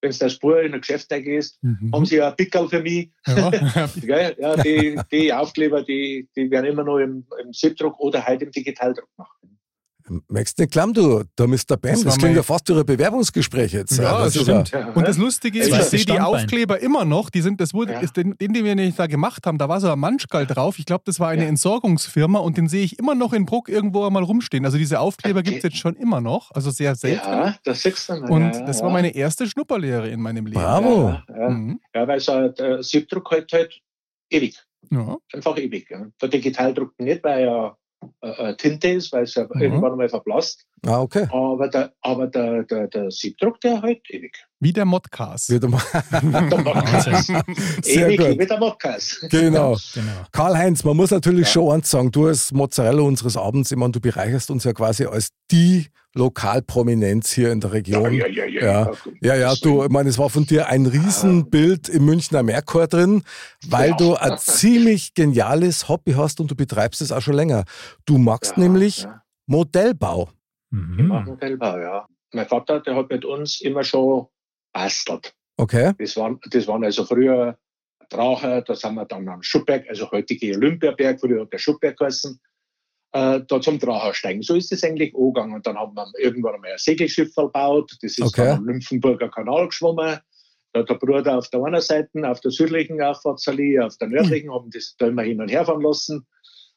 Wenn 0.02 0.12
du 0.12 0.18
das 0.18 0.34
Spur 0.34 0.60
in 0.64 0.74
ein 0.74 0.82
Geschäft 0.82 1.10
gehst, 1.10 1.60
Mhm. 1.62 1.92
haben 1.94 2.06
sie 2.08 2.16
ja 2.16 2.30
ein 2.30 2.36
Pickel 2.36 2.68
für 2.68 2.82
mich. 2.82 3.12
Ja. 3.28 3.52
Ja, 4.40 4.56
die, 4.58 5.00
die 5.12 5.32
Aufkleber, 5.32 5.84
die, 5.84 6.28
die 6.36 6.50
werden 6.50 6.66
immer 6.66 6.84
nur 6.84 7.00
im, 7.02 7.28
im 7.44 7.54
Siebdruck 7.54 8.00
oder 8.00 8.26
halt 8.26 8.42
im 8.42 8.50
Digitaldruck 8.50 9.08
gemacht. 9.16 9.38
Merkst 10.28 10.58
du 10.60 10.64
nicht 10.64 10.72
klamm, 10.74 10.94
du, 10.94 11.24
da 11.36 11.48
Mr. 11.48 11.78
Ben, 11.80 11.94
Das 11.94 12.04
das, 12.04 12.18
klingt 12.18 12.36
ja 12.36 12.44
fast 12.44 12.68
wie 12.70 12.74
ein 12.74 12.86
Bewerbungsgespräch 12.86 13.72
jetzt. 13.74 13.98
Ja, 13.98 14.24
das 14.24 14.34
das 14.34 14.36
ist 14.36 14.48
ja- 14.48 14.66
stimmt. 14.66 14.72
Ja, 14.88 14.92
Und 14.94 15.08
das 15.08 15.18
Lustige 15.18 15.60
ist, 15.60 15.70
Ja, 15.70 15.78
ich 15.80 15.84
sehe 15.86 16.00
die 16.00 16.04
Standbein. 16.04 16.26
Aufkleber 16.42 16.80
immer 16.82 17.06
noch. 17.06 17.30
Die 17.30 17.42
sind, 17.42 17.62
das 17.62 17.74
wurde, 17.74 17.94
Ja. 17.94 18.00
ist 18.00 18.18
den, 18.18 18.38
den, 18.38 18.54
den 18.54 18.66
wir 18.66 18.76
nicht 18.76 19.00
da 19.00 19.08
gemacht 19.08 19.46
haben, 19.46 19.58
da 19.58 19.70
war 19.70 19.80
so 19.80 19.90
ein 19.90 19.98
Manschgal 20.00 20.46
drauf. 20.46 20.78
Ich 20.80 20.86
glaube, 20.86 21.04
das 21.06 21.20
war 21.20 21.30
eine 21.30 21.44
Ja. 21.44 21.50
Entsorgungsfirma 21.50 22.40
und 22.40 22.58
den 22.58 22.68
sehe 22.68 22.84
ich 22.84 23.00
immer 23.00 23.16
noch 23.16 23.34
in 23.34 23.46
Bruck 23.46 23.70
irgendwo 23.70 24.06
einmal 24.06 24.24
rumstehen. 24.24 24.66
Also 24.66 24.78
diese 24.78 25.00
Aufkleber 25.00 25.40
Okay. 25.40 25.52
gibt 25.52 25.64
es 25.64 25.72
jetzt 25.72 25.78
schon 25.82 25.96
immer 25.96 26.20
noch. 26.22 26.52
Also 26.52 26.70
sehr 26.72 26.96
selten. 26.96 27.26
Ja, 27.28 27.56
das 27.64 27.82
siehst 27.82 28.10
du 28.10 28.14
mal. 28.18 28.30
Und 28.30 28.54
ja, 28.54 28.66
das 28.66 28.80
ja. 28.80 28.86
war 28.86 28.92
meine 28.92 29.16
erste 29.16 29.48
Schnupperlehre 29.48 30.10
in 30.10 30.20
meinem 30.22 30.46
Leben. 30.46 30.60
Bravo. 30.60 31.10
Ja, 31.10 31.24
ja. 31.30 31.50
Mhm. 31.50 31.80
ja 31.96 32.08
weil 32.08 32.20
so 32.20 32.50
der 32.50 32.84
Siebdruck 32.84 33.32
halt, 33.32 33.52
halt 33.54 33.80
ewig. 34.30 34.62
Ja. 34.92 35.18
Einfach 35.34 35.58
ewig. 35.58 35.90
Ja. 35.90 36.06
Der 36.22 36.30
Digitaldruck 36.30 36.92
nicht, 37.00 37.24
weil 37.24 37.48
er 37.48 37.78
äh, 38.22 38.50
äh, 38.50 38.56
Tinte 38.56 38.90
ist, 38.90 39.12
weil 39.14 39.24
es 39.24 39.36
ja 39.36 39.44
Mhm. 39.44 39.62
irgendwann 39.62 39.98
mal 39.98 40.10
verblasst. 40.10 40.66
Ah, 40.86 41.02
okay. 41.02 41.28
Aber 41.32 41.68
der, 41.70 41.94
aber 42.02 42.28
der, 42.28 42.64
der, 42.64 42.88
der 42.88 43.12
Siebdruck, 43.12 43.60
der 43.62 43.82
halt 43.82 44.02
ewig. 44.10 44.38
Wie 44.64 44.72
der 44.74 44.86
Modcast. 44.86 45.50
Wieder 45.50 45.68
mal. 45.68 45.82
Der 46.12 46.22
Modcast. 46.58 47.28
Sehr 47.84 48.08
ewig 48.08 48.18
gut. 48.20 48.40
wie 48.40 48.46
der 48.48 48.58
Modcast. 48.60 49.26
Genau. 49.30 49.78
Genau. 49.94 50.12
Karl-Heinz, 50.32 50.84
man 50.84 50.96
muss 50.98 51.12
natürlich 51.12 51.48
Ja. 51.48 51.54
schon 51.54 51.72
eins 51.76 51.90
sagen, 51.92 52.12
du 52.12 52.28
als 52.28 52.52
Mozzarella 52.52 53.02
unseres 53.02 53.36
Abends, 53.38 53.72
ich 53.72 53.78
meine, 53.78 53.92
du 53.92 54.00
bereicherst 54.00 54.50
uns 54.52 54.64
ja 54.64 54.74
quasi 54.74 55.06
als 55.06 55.30
die 55.52 55.88
Lokalprominenz 56.16 57.32
hier 57.32 57.52
in 57.52 57.60
der 57.60 57.74
Region. 57.74 58.14
ja, 58.14 58.28
ja. 58.28 58.46
Ja. 58.46 58.92
Ja, 59.22 59.36
ja, 59.36 59.54
du, 59.62 59.84
ich 59.84 59.90
meine, 59.90 60.10
es 60.10 60.18
war 60.18 60.30
von 60.30 60.46
dir 60.46 60.68
ein 60.68 60.86
Riesenbild 60.86 61.90
im 61.90 62.06
Münchner 62.06 62.44
Merkur 62.44 62.88
drin, 62.88 63.24
weil 63.68 63.90
Ja. 63.92 63.96
du 63.98 64.16
ein 64.16 64.38
ziemlich 64.38 65.14
geniales 65.16 65.90
Hobby 65.90 66.14
hast 66.14 66.40
und 66.40 66.50
du 66.52 66.56
betreibst 66.56 67.02
es 67.02 67.12
auch 67.12 67.22
schon 67.22 67.34
länger. 67.36 67.64
Du 68.06 68.18
magst 68.18 68.58
nämlich 68.58 69.04
Ja. 69.04 69.22
Modellbau. 69.48 70.30
Ich 70.72 70.78
Mhm. 70.78 71.08
mache 71.08 71.26
Modellbau, 71.32 71.78
ja. 71.78 72.06
Mein 72.32 72.48
Vater, 72.48 72.80
der 72.80 72.96
hat 72.96 73.10
mit 73.10 73.26
uns 73.26 73.62
immer 73.62 73.84
schon 73.84 74.26
bastelt. 74.74 75.34
Okay? 75.58 75.94
Das 75.98 76.18
waren, 76.18 76.40
das 76.50 76.68
waren 76.68 76.84
also 76.84 77.06
früher 77.06 77.58
Drache, 78.10 78.64
da 78.68 78.76
sind 78.76 78.96
wir 78.96 79.06
dann 79.06 79.28
am 79.30 79.42
Schuppberg, 79.42 79.88
also 79.88 80.12
heutige 80.12 80.56
Olympiaberg, 80.56 81.20
früher 81.20 81.42
hat 81.42 81.54
der 81.54 81.58
Schuppberg 81.58 81.98
geheißen, 81.98 82.40
äh, 83.14 83.42
da 83.48 83.62
zum 83.62 83.80
Drache 83.80 84.14
steigen. 84.14 84.42
So 84.42 84.56
ist 84.56 84.72
es 84.72 84.84
eigentlich 84.84 85.16
angegangen. 85.16 85.56
Und 85.56 85.66
dann 85.66 85.78
haben 85.78 85.96
wir 85.96 86.06
irgendwann 86.20 86.56
einmal 86.56 86.72
ein 86.72 86.78
Segelschiff 86.78 87.34
verbaut, 87.34 87.92
das 88.02 88.18
ist 88.18 88.22
Okay. 88.22 88.46
dann 88.48 88.58
am 88.60 88.66
Nymphenburger 88.66 89.30
Kanal 89.30 89.68
geschwommen. 89.68 90.20
Da 90.74 90.80
hat 90.80 90.90
der 90.90 90.96
Bruder 90.96 91.38
auf 91.38 91.48
der 91.50 91.64
einen 91.64 91.82
Seite, 91.82 92.10
auf 92.30 92.40
der 92.42 92.50
südlichen 92.52 93.00
Auffahrtsallee, 93.02 93.80
auf 93.80 93.96
der 93.98 94.08
nördlichen, 94.08 94.52
haben 94.52 94.72
das 94.72 94.96
da 94.98 95.08
immer 95.08 95.22
hin 95.22 95.40
und 95.40 95.50
her 95.50 95.66
fahren 95.66 95.82
lassen. 95.82 96.26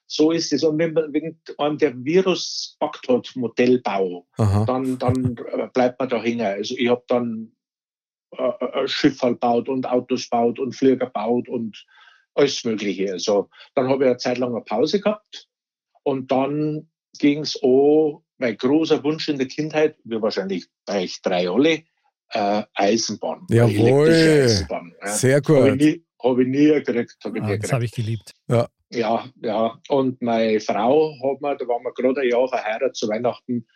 So 0.07 0.31
ist 0.31 0.53
es. 0.53 0.63
Und 0.63 0.79
wenn, 0.79 0.93
man- 0.93 1.13
wenn 1.13 1.41
einem 1.59 1.79
der 1.79 1.93
Virus 2.05 2.77
packt 2.79 3.09
hat, 3.09 3.33
Modellbau, 3.35 4.27
Aha. 4.37 4.65
dann, 4.67 4.99
dann 4.99 5.35
bleibt 5.73 5.99
man 5.99 6.09
da 6.11 6.23
hängen. 6.23 6.47
Also 6.47 6.75
ich 6.77 6.89
habe 6.89 7.03
dann 7.09 7.53
äh, 8.33 8.83
äh, 8.83 8.89
Schiffe 8.89 9.29
gebaut 9.29 9.69
und 9.69 9.87
Autos 9.87 10.29
gebaut 10.29 10.59
und 10.59 10.75
Flieger 10.75 11.07
gebaut 11.07 11.49
und 11.49 11.85
alles 12.35 12.65
Mögliche. 12.65 13.12
Also 13.12 13.49
dann 13.75 13.89
habe 13.89 14.05
ich 14.05 14.11
eine 14.11 14.17
Zeit 14.19 14.39
lang 14.39 14.55
eine 14.55 14.65
Pause 14.65 15.01
gehabt 15.01 15.49
und 16.03 16.31
dann 16.31 16.89
ging 17.19 17.41
es 17.41 17.61
an, 17.62 18.19
mein 18.39 18.57
großer 18.57 19.03
Wunsch 19.03 19.29
in 19.29 19.39
der 19.39 19.49
Kindheit, 19.49 19.97
wie 20.05 20.21
wahrscheinlich 20.21 20.67
bei 20.85 21.05
euch 21.05 21.21
drei 21.23 21.49
alle, 21.49 21.85
äh, 22.31 22.62
Eisenbahn. 22.75 23.47
Jawohl. 23.49 24.11
Eisenbahn. 24.11 24.95
Ja. 25.01 25.09
Sehr 25.09 25.37
Habe 25.37 25.59
ich, 25.59 25.71
gut. 25.71 25.81
nie, 25.81 26.05
hab 26.23 26.39
ich 26.39 26.47
nie 26.49 26.67
gekriegt. 26.67 27.17
Hab 27.25 27.37
ich 27.37 27.43
Ah, 27.43 27.47
nie 27.47 27.59
das 27.59 27.73
habe 27.73 27.85
ich 27.85 27.93
geliebt. 27.93 28.33
Ja, 28.49 29.25
ja. 29.41 29.81
Und 29.89 30.21
meine 30.21 30.61
Frau 30.61 31.12
hat 31.23 31.41
mir, 31.41 31.57
da 31.57 31.67
waren 31.67 31.83
wir 31.83 31.93
gerade 31.95 32.21
ein 32.21 32.29
Jahr 32.29 32.49
verheiratet 32.49 32.97
zu 32.97 33.09
Weihnachten, 33.09 33.67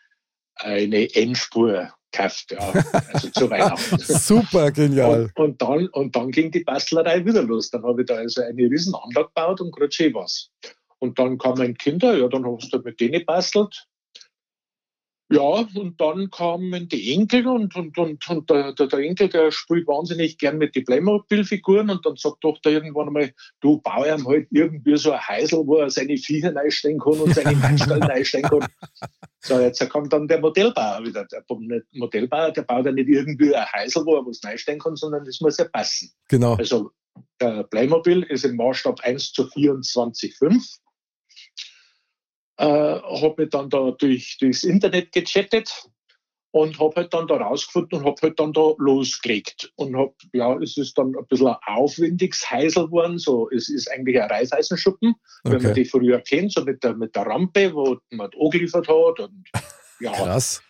eine 0.57 1.15
Endspur 1.15 1.93
gekauft, 2.11 2.53
ja. 2.53 2.73
Also 3.13 3.31
zu 3.31 3.51
Weihnachten. 3.51 3.99
Super 3.99 4.71
genial. 4.71 5.31
Und, 5.35 5.45
und, 5.45 5.63
dann, 5.63 5.87
und 5.89 6.17
dann 6.17 6.31
ging 6.31 6.51
die 6.51 6.65
Bastlerei 6.65 7.25
wieder 7.25 7.43
los. 7.43 7.71
Dann 7.71 7.83
habe 7.83 8.03
ich 8.03 8.07
da 8.07 8.17
also 8.17 8.43
eine 8.43 8.63
riesen 8.63 8.95
Anlage 8.95 9.29
gebaut 9.29 9.61
und 9.61 9.75
gerade 9.75 9.93
schön 9.93 10.15
was. 10.15 10.51
Und 10.99 11.19
dann 11.19 11.39
kamen 11.39 11.77
Kinder, 11.79 12.17
ja, 12.17 12.29
dann 12.29 12.45
hast 12.45 12.73
du 12.73 12.77
halt 12.77 12.85
mit 12.85 13.01
denen 13.01 13.21
gebastelt. 13.21 13.87
Ja, 15.33 15.65
und 15.75 16.01
dann 16.01 16.29
kamen 16.31 16.89
die 16.89 17.15
Enkel 17.15 17.47
und, 17.47 17.77
und, 17.77 17.97
und, 17.97 18.29
und 18.29 18.51
der, 18.51 18.73
der, 18.73 18.99
Enkel, 18.99 19.29
der 19.29 19.53
spielt 19.53 19.87
wahnsinnig 19.87 20.39
gern 20.39 20.59
mit 20.59 20.75
den 20.75 20.85
Playmobil-Figuren 20.85 21.89
und 21.89 22.05
dann 22.05 22.17
sagt 22.17 22.39
doch 22.41 22.59
der 22.63 22.73
irgendwann 22.73 23.07
einmal, 23.07 23.33
du 23.61 23.81
bau 23.81 24.05
ihm 24.05 24.27
halt 24.27 24.49
irgendwie 24.51 24.97
so 24.97 25.13
ein 25.13 25.21
Heisel, 25.21 25.61
wo 25.65 25.77
er 25.77 25.89
seine 25.89 26.17
Viecher 26.17 26.55
reinstellen 26.55 26.99
kann 26.99 27.21
und 27.21 27.33
seine 27.33 27.55
Mannstellen 27.57 28.03
reinstellen 28.03 28.49
kann. 28.49 28.67
So, 29.39 29.61
jetzt 29.61 29.89
kommt 29.89 30.13
dann 30.13 30.27
der 30.27 30.41
Modellbauer 30.41 31.05
wieder. 31.05 31.25
Der 31.27 31.45
Modellbauer, 31.93 32.51
der 32.51 32.63
baut 32.63 32.87
ja 32.87 32.93
nicht 32.93 33.09
irgendwie 33.09 33.55
ein 33.55 33.67
Heisel, 33.73 34.05
wo 34.05 34.17
er 34.17 34.27
was 34.27 34.43
reinstellen 34.43 34.81
kann, 34.81 34.97
sondern 34.97 35.25
das 35.25 35.41
muss 35.41 35.59
ja 35.59 35.65
passen. 35.67 36.11
Genau. 36.27 36.57
Also 36.57 36.91
der 37.41 37.63
Playmobil 37.65 38.25
ist 38.25 38.45
im 38.45 38.57
Maßstab 38.57 38.99
1 39.01 39.33
zu 39.33 39.45
24,5. 39.45 40.79
Äh, 42.61 43.01
habe 43.23 43.35
mich 43.39 43.51
dann 43.51 43.71
da 43.71 43.91
durch, 43.93 44.37
durchs 44.39 44.65
Internet 44.65 45.13
gechattet 45.13 45.89
und 46.51 46.79
habe 46.79 46.95
halt 46.97 47.15
dann 47.15 47.27
da 47.27 47.37
rausgefunden 47.37 48.01
und 48.01 48.05
habe 48.05 48.21
halt 48.21 48.39
dann 48.39 48.53
da 48.53 48.75
losgelegt. 48.77 49.73
Und 49.77 49.97
habe, 49.97 50.13
ja, 50.35 50.55
es 50.59 50.77
ist 50.77 50.99
dann 50.99 51.15
ein 51.17 51.27
bisschen 51.27 51.47
ein 51.47 51.57
aufwendiges 51.67 52.51
Heisel 52.51 52.85
geworden. 52.87 53.19
So, 53.19 53.49
es 53.51 53.71
ist 53.71 53.91
eigentlich 53.91 54.21
ein 54.21 54.29
Reifeisenschuppen, 54.29 55.15
okay. 55.45 55.55
wenn 55.55 55.63
man 55.63 55.75
die 55.75 55.87
früher 55.87 56.21
kennt, 56.21 56.53
so 56.53 56.63
mit 56.63 56.85
der, 56.85 56.95
mit 56.97 57.17
der 57.17 57.23
Rampe, 57.23 57.73
wo 57.73 57.97
man 58.11 58.31
angeliefert 58.39 58.89
hat. 58.89 59.21
Und, 59.21 59.49
ja, 60.01 60.13
Krass. 60.13 60.63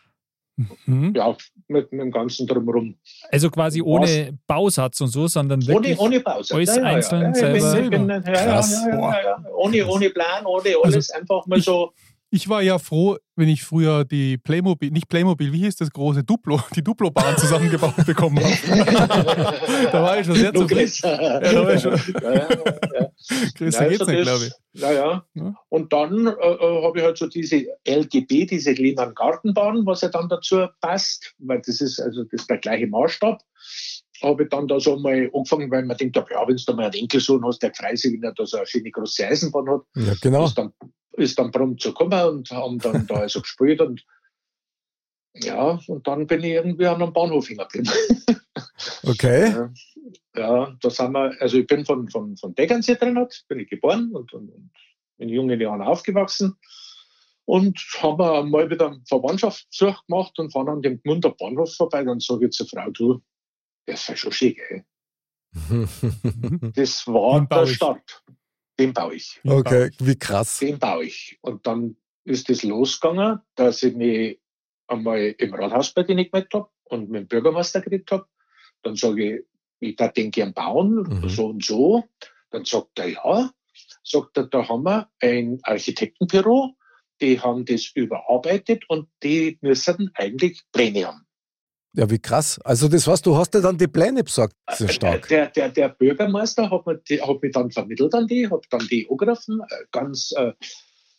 Mhm. 0.86 1.12
Ja, 1.14 1.36
mit, 1.68 1.92
mit, 1.92 2.00
dem 2.00 2.10
Ganzen 2.10 2.46
drumherum. 2.46 2.94
Also 3.30 3.50
quasi 3.50 3.80
ohne 3.82 4.06
Was? 4.06 4.34
Bausatz 4.46 5.00
und 5.00 5.08
so, 5.08 5.26
sondern 5.26 5.66
wirklich 5.66 5.98
ohne, 5.98 6.16
ohne 6.16 6.20
Bausatz. 6.20 6.52
alles 6.52 6.76
ja, 6.76 6.82
einzeln 6.82 7.22
ja, 7.22 7.60
selber. 7.60 7.90
Bin, 7.90 8.06
bin, 8.06 8.22
Krass. 8.22 8.84
Ohne, 9.56 9.86
ohne 9.86 10.10
Plan, 10.10 10.44
ohne 10.46 10.74
alles, 10.82 11.10
also, 11.10 11.14
einfach 11.14 11.46
mal 11.46 11.60
so 11.60 11.92
ich 12.30 12.48
war 12.48 12.62
ja 12.62 12.78
froh, 12.78 13.16
wenn 13.34 13.48
ich 13.48 13.64
früher 13.64 14.04
die 14.04 14.38
Playmobil, 14.38 14.90
nicht 14.90 15.08
Playmobil, 15.08 15.52
wie 15.52 15.64
hieß 15.64 15.76
das 15.76 15.90
große 15.90 16.22
Duplo, 16.22 16.60
die 16.76 16.82
Duplo-Bahn 16.82 17.36
zusammengebaut 17.36 18.06
bekommen 18.06 18.38
habe. 18.38 19.56
da 19.92 20.02
war 20.02 20.20
ich 20.20 20.26
schon 20.26 20.36
sehr 20.36 20.54
zufrieden. 20.54 20.92
Ja, 21.02 21.40
da 21.40 21.64
war 21.64 21.74
ich 21.74 21.82
schon. 21.82 21.90
Ja, 22.22 22.32
ja, 22.34 22.48
ja. 22.48 23.10
Größer 23.56 23.88
geht's 23.88 24.06
nicht, 24.06 24.22
glaube 24.22 24.46
ich. 24.46 24.80
Ja, 24.80 24.92
ja. 24.92 25.54
Und 25.68 25.92
dann 25.92 26.26
äh, 26.26 26.30
äh 26.30 26.84
habe 26.84 26.98
ich 26.98 27.04
halt 27.04 27.18
so 27.18 27.26
diese 27.26 27.66
LGB, 27.86 28.46
diese 28.46 28.72
Lehmann 28.72 29.14
Gartenbahn, 29.14 29.84
was 29.86 30.02
ja 30.02 30.08
dann 30.08 30.28
dazu 30.28 30.66
passt, 30.80 31.34
weil 31.38 31.60
das 31.64 31.80
ist 31.80 32.00
also 32.00 32.24
das 32.24 32.40
ist 32.40 32.50
der 32.50 32.58
gleiche 32.58 32.86
Maßstab 32.86 33.42
habe 34.22 34.42
ich 34.42 34.48
dann 34.50 34.68
da 34.68 34.78
so 34.78 34.98
mal 34.98 35.30
angefangen, 35.32 35.70
weil 35.70 35.84
man 35.84 35.96
denkt, 35.96 36.16
ja, 36.16 36.24
wenn 36.46 36.56
du 36.56 36.62
da 36.66 36.74
mal 36.74 36.84
einen 36.84 36.94
Enkelsohn 36.94 37.42
hast, 37.44 37.62
der 37.62 37.72
freut 37.72 37.98
sich, 37.98 38.12
wenn 38.12 38.22
er 38.22 38.34
da 38.34 38.44
so 38.44 38.58
eine 38.58 38.66
schöne 38.66 38.90
große 38.90 39.26
Eisenbahn 39.26 39.68
hat. 39.68 39.80
Ja, 39.96 40.12
genau. 40.20 40.44
Ist 40.44 40.58
dann 40.58 40.72
ist 41.12 41.38
dann 41.38 41.50
prompt 41.50 41.80
zu 41.80 41.92
kommen 41.92 42.22
und 42.22 42.50
haben 42.50 42.78
dann 42.78 43.06
da 43.06 43.16
also 43.16 43.40
gespielt 43.42 43.80
und 43.80 44.04
ja, 45.34 45.78
und 45.86 46.06
dann 46.06 46.26
bin 46.26 46.42
ich 46.42 46.52
irgendwie 46.52 46.86
an 46.86 47.02
einem 47.02 47.12
Bahnhof 47.12 47.48
hingeblieben. 47.48 47.90
Okay. 49.02 49.50
Ja, 49.50 49.72
ja, 50.36 50.76
da 50.80 50.90
sind 50.90 51.12
wir, 51.12 51.34
also 51.40 51.58
ich 51.58 51.66
bin 51.66 51.84
von, 51.84 52.08
von, 52.08 52.36
von 52.36 52.54
Deggernsee 52.54 52.96
drin, 52.96 53.18
bin 53.48 53.60
ich 53.60 53.68
geboren 53.68 54.10
und, 54.12 54.32
und, 54.32 54.50
und 54.50 54.70
in 55.18 55.28
jungen 55.28 55.60
Jahren 55.60 55.82
aufgewachsen 55.82 56.56
und 57.44 57.78
haben 57.98 58.50
mal 58.50 58.70
wieder 58.70 58.98
Verwandtschaftssuch 59.06 60.06
gemacht 60.06 60.38
und 60.38 60.52
fahren 60.52 60.68
an 60.68 60.82
dem 60.82 61.00
Gmunder 61.02 61.30
Bahnhof 61.30 61.74
vorbei. 61.74 62.04
Dann 62.04 62.20
sage 62.20 62.46
ich 62.46 62.52
zur 62.52 62.66
Frau, 62.66 62.90
du, 62.90 63.20
das 63.86 64.08
ist 64.08 64.18
schon 64.18 64.32
schick, 64.32 64.60
ey. 64.70 64.84
das 66.74 67.06
war 67.06 67.46
der 67.46 67.66
Start 67.66 68.22
den 68.80 68.92
baue 68.94 69.14
ich. 69.14 69.40
Okay, 69.44 69.90
wie 69.98 70.18
krass. 70.18 70.58
Den 70.58 70.78
baue 70.78 71.04
ich. 71.04 71.38
Und 71.42 71.66
dann 71.66 71.96
ist 72.24 72.48
es 72.50 72.62
losgegangen, 72.62 73.40
dass 73.54 73.82
ich 73.82 73.94
mich 73.94 74.40
einmal 74.86 75.34
im 75.38 75.54
Rathaus 75.54 75.92
bei 75.92 76.02
denen 76.02 76.24
gemeldet 76.24 76.54
habe 76.54 76.68
und 76.84 77.10
mit 77.10 77.22
dem 77.22 77.28
Bürgermeister 77.28 77.80
geredet 77.80 78.10
habe. 78.10 78.26
Dann 78.82 78.96
sage 78.96 79.36
ich, 79.36 79.44
ich 79.80 79.96
darf 79.96 80.12
den 80.12 80.30
gern 80.30 80.52
bauen, 80.52 81.02
mhm. 81.02 81.28
so 81.28 81.46
und 81.48 81.64
so. 81.64 82.04
Dann 82.50 82.64
sagt 82.64 82.98
er, 82.98 83.08
ja. 83.08 83.50
Sagt 84.02 84.36
er, 84.36 84.44
da 84.44 84.68
haben 84.68 84.84
wir 84.84 85.10
ein 85.20 85.60
Architektenbüro, 85.62 86.74
die 87.20 87.38
haben 87.40 87.64
das 87.64 87.92
überarbeitet 87.94 88.84
und 88.88 89.08
die 89.22 89.58
müssen 89.60 90.10
eigentlich 90.14 90.62
Pläne 90.72 91.06
haben. 91.06 91.26
Ja, 91.92 92.08
wie 92.08 92.18
krass. 92.18 92.60
Also 92.64 92.88
das 92.88 93.06
heißt, 93.06 93.26
du 93.26 93.36
hast 93.36 93.52
ja 93.54 93.60
dann 93.60 93.76
die 93.76 93.88
Pläne 93.88 94.22
besorgt. 94.22 94.54
Sehr 94.70 94.88
äh, 94.88 94.92
stark. 94.92 95.28
Der, 95.28 95.48
der, 95.48 95.70
der 95.70 95.88
Bürgermeister 95.88 96.70
hat, 96.70 96.86
mich, 96.86 97.20
hat 97.20 97.42
mich 97.42 97.52
dann 97.52 97.70
vermittelt 97.70 98.14
an 98.14 98.26
die, 98.28 98.48
hat 98.48 98.64
dann 98.70 98.86
die 98.86 99.08
angegriffen, 99.10 99.60
äh, 99.60 99.84
ganz 99.90 100.32
äh, 100.36 100.52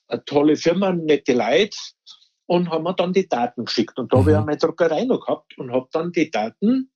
eine 0.07 0.25
tolle 0.25 0.55
Firma, 0.55 0.93
nette 0.93 1.34
Leute 1.34 1.77
und 2.45 2.69
haben 2.69 2.84
mir 2.84 2.93
dann 2.93 3.12
die 3.12 3.27
Daten 3.27 3.65
geschickt. 3.65 3.99
Und 3.99 4.13
da 4.13 4.17
mhm. 4.17 4.19
habe 4.21 4.31
ich 4.31 4.38
eine 4.38 4.57
Druckerei 4.57 5.03
noch 5.03 5.25
gehabt 5.25 5.57
und 5.57 5.71
habe 5.73 5.89
dann 5.91 6.13
die 6.13 6.31
Daten 6.31 6.89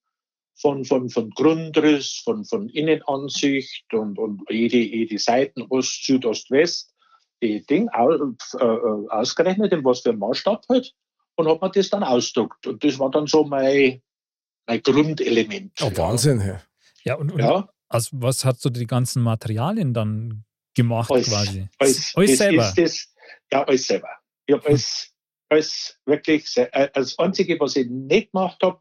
von, 0.56 0.86
von, 0.86 1.10
von 1.10 1.30
Grundriss, 1.32 2.22
von, 2.24 2.46
von 2.46 2.70
Innenansicht 2.70 3.94
und, 3.94 4.18
und 4.18 4.42
jede, 4.50 4.78
jede 4.78 5.18
Seiten, 5.20 5.64
Ost, 5.70 6.06
Süd, 6.06 6.26
Ost, 6.26 6.50
West, 6.50 6.94
die 7.42 7.66
Ding 7.66 7.90
äh, 7.90 8.58
ausgerechnet, 8.58 9.74
in 9.74 9.84
was 9.84 10.00
für 10.00 10.12
ein 10.12 10.20
Maßstab 10.20 10.64
halt 10.70 10.94
und 11.36 11.48
habe 11.48 11.66
mir 11.66 11.72
das 11.72 11.90
dann 11.90 12.04
ausgedruckt. 12.04 12.68
Und 12.68 12.84
das 12.84 13.00
war 13.00 13.12
dann 13.12 13.28
so 13.28 13.44
mein, 13.44 14.02
mein 14.68 14.82
Grundelement. 14.82 15.74
Oh, 15.82 15.92
Wahnsinn, 15.96 16.42
ja. 16.42 16.62
Ja, 17.04 17.16
und, 17.16 17.32
und 17.32 17.40
ja. 17.40 17.70
Also 17.88 18.18
was 18.20 18.46
hast 18.46 18.66
du 18.66 18.70
die 18.70 18.88
ganzen 18.88 19.22
Materialien 19.22 19.94
dann 19.94 20.44
gemacht 20.76 21.12
alles, 21.12 21.30
quasi? 21.30 21.68
Alles, 21.78 22.14
alles 22.16 22.38
selber? 22.38 22.74
Das, 22.76 23.14
ja, 23.52 23.64
alles 23.64 23.88
selber. 23.88 24.10
Ich 24.46 24.56
habe 24.56 24.68
alles, 24.68 25.12
alles 25.50 26.00
wirklich, 26.06 26.58
äh, 26.58 26.90
das 26.94 27.18
Einzige, 27.20 27.60
was 27.60 27.76
ich 27.76 27.88
nicht 27.88 28.32
gemacht 28.32 28.58
habe, 28.64 28.80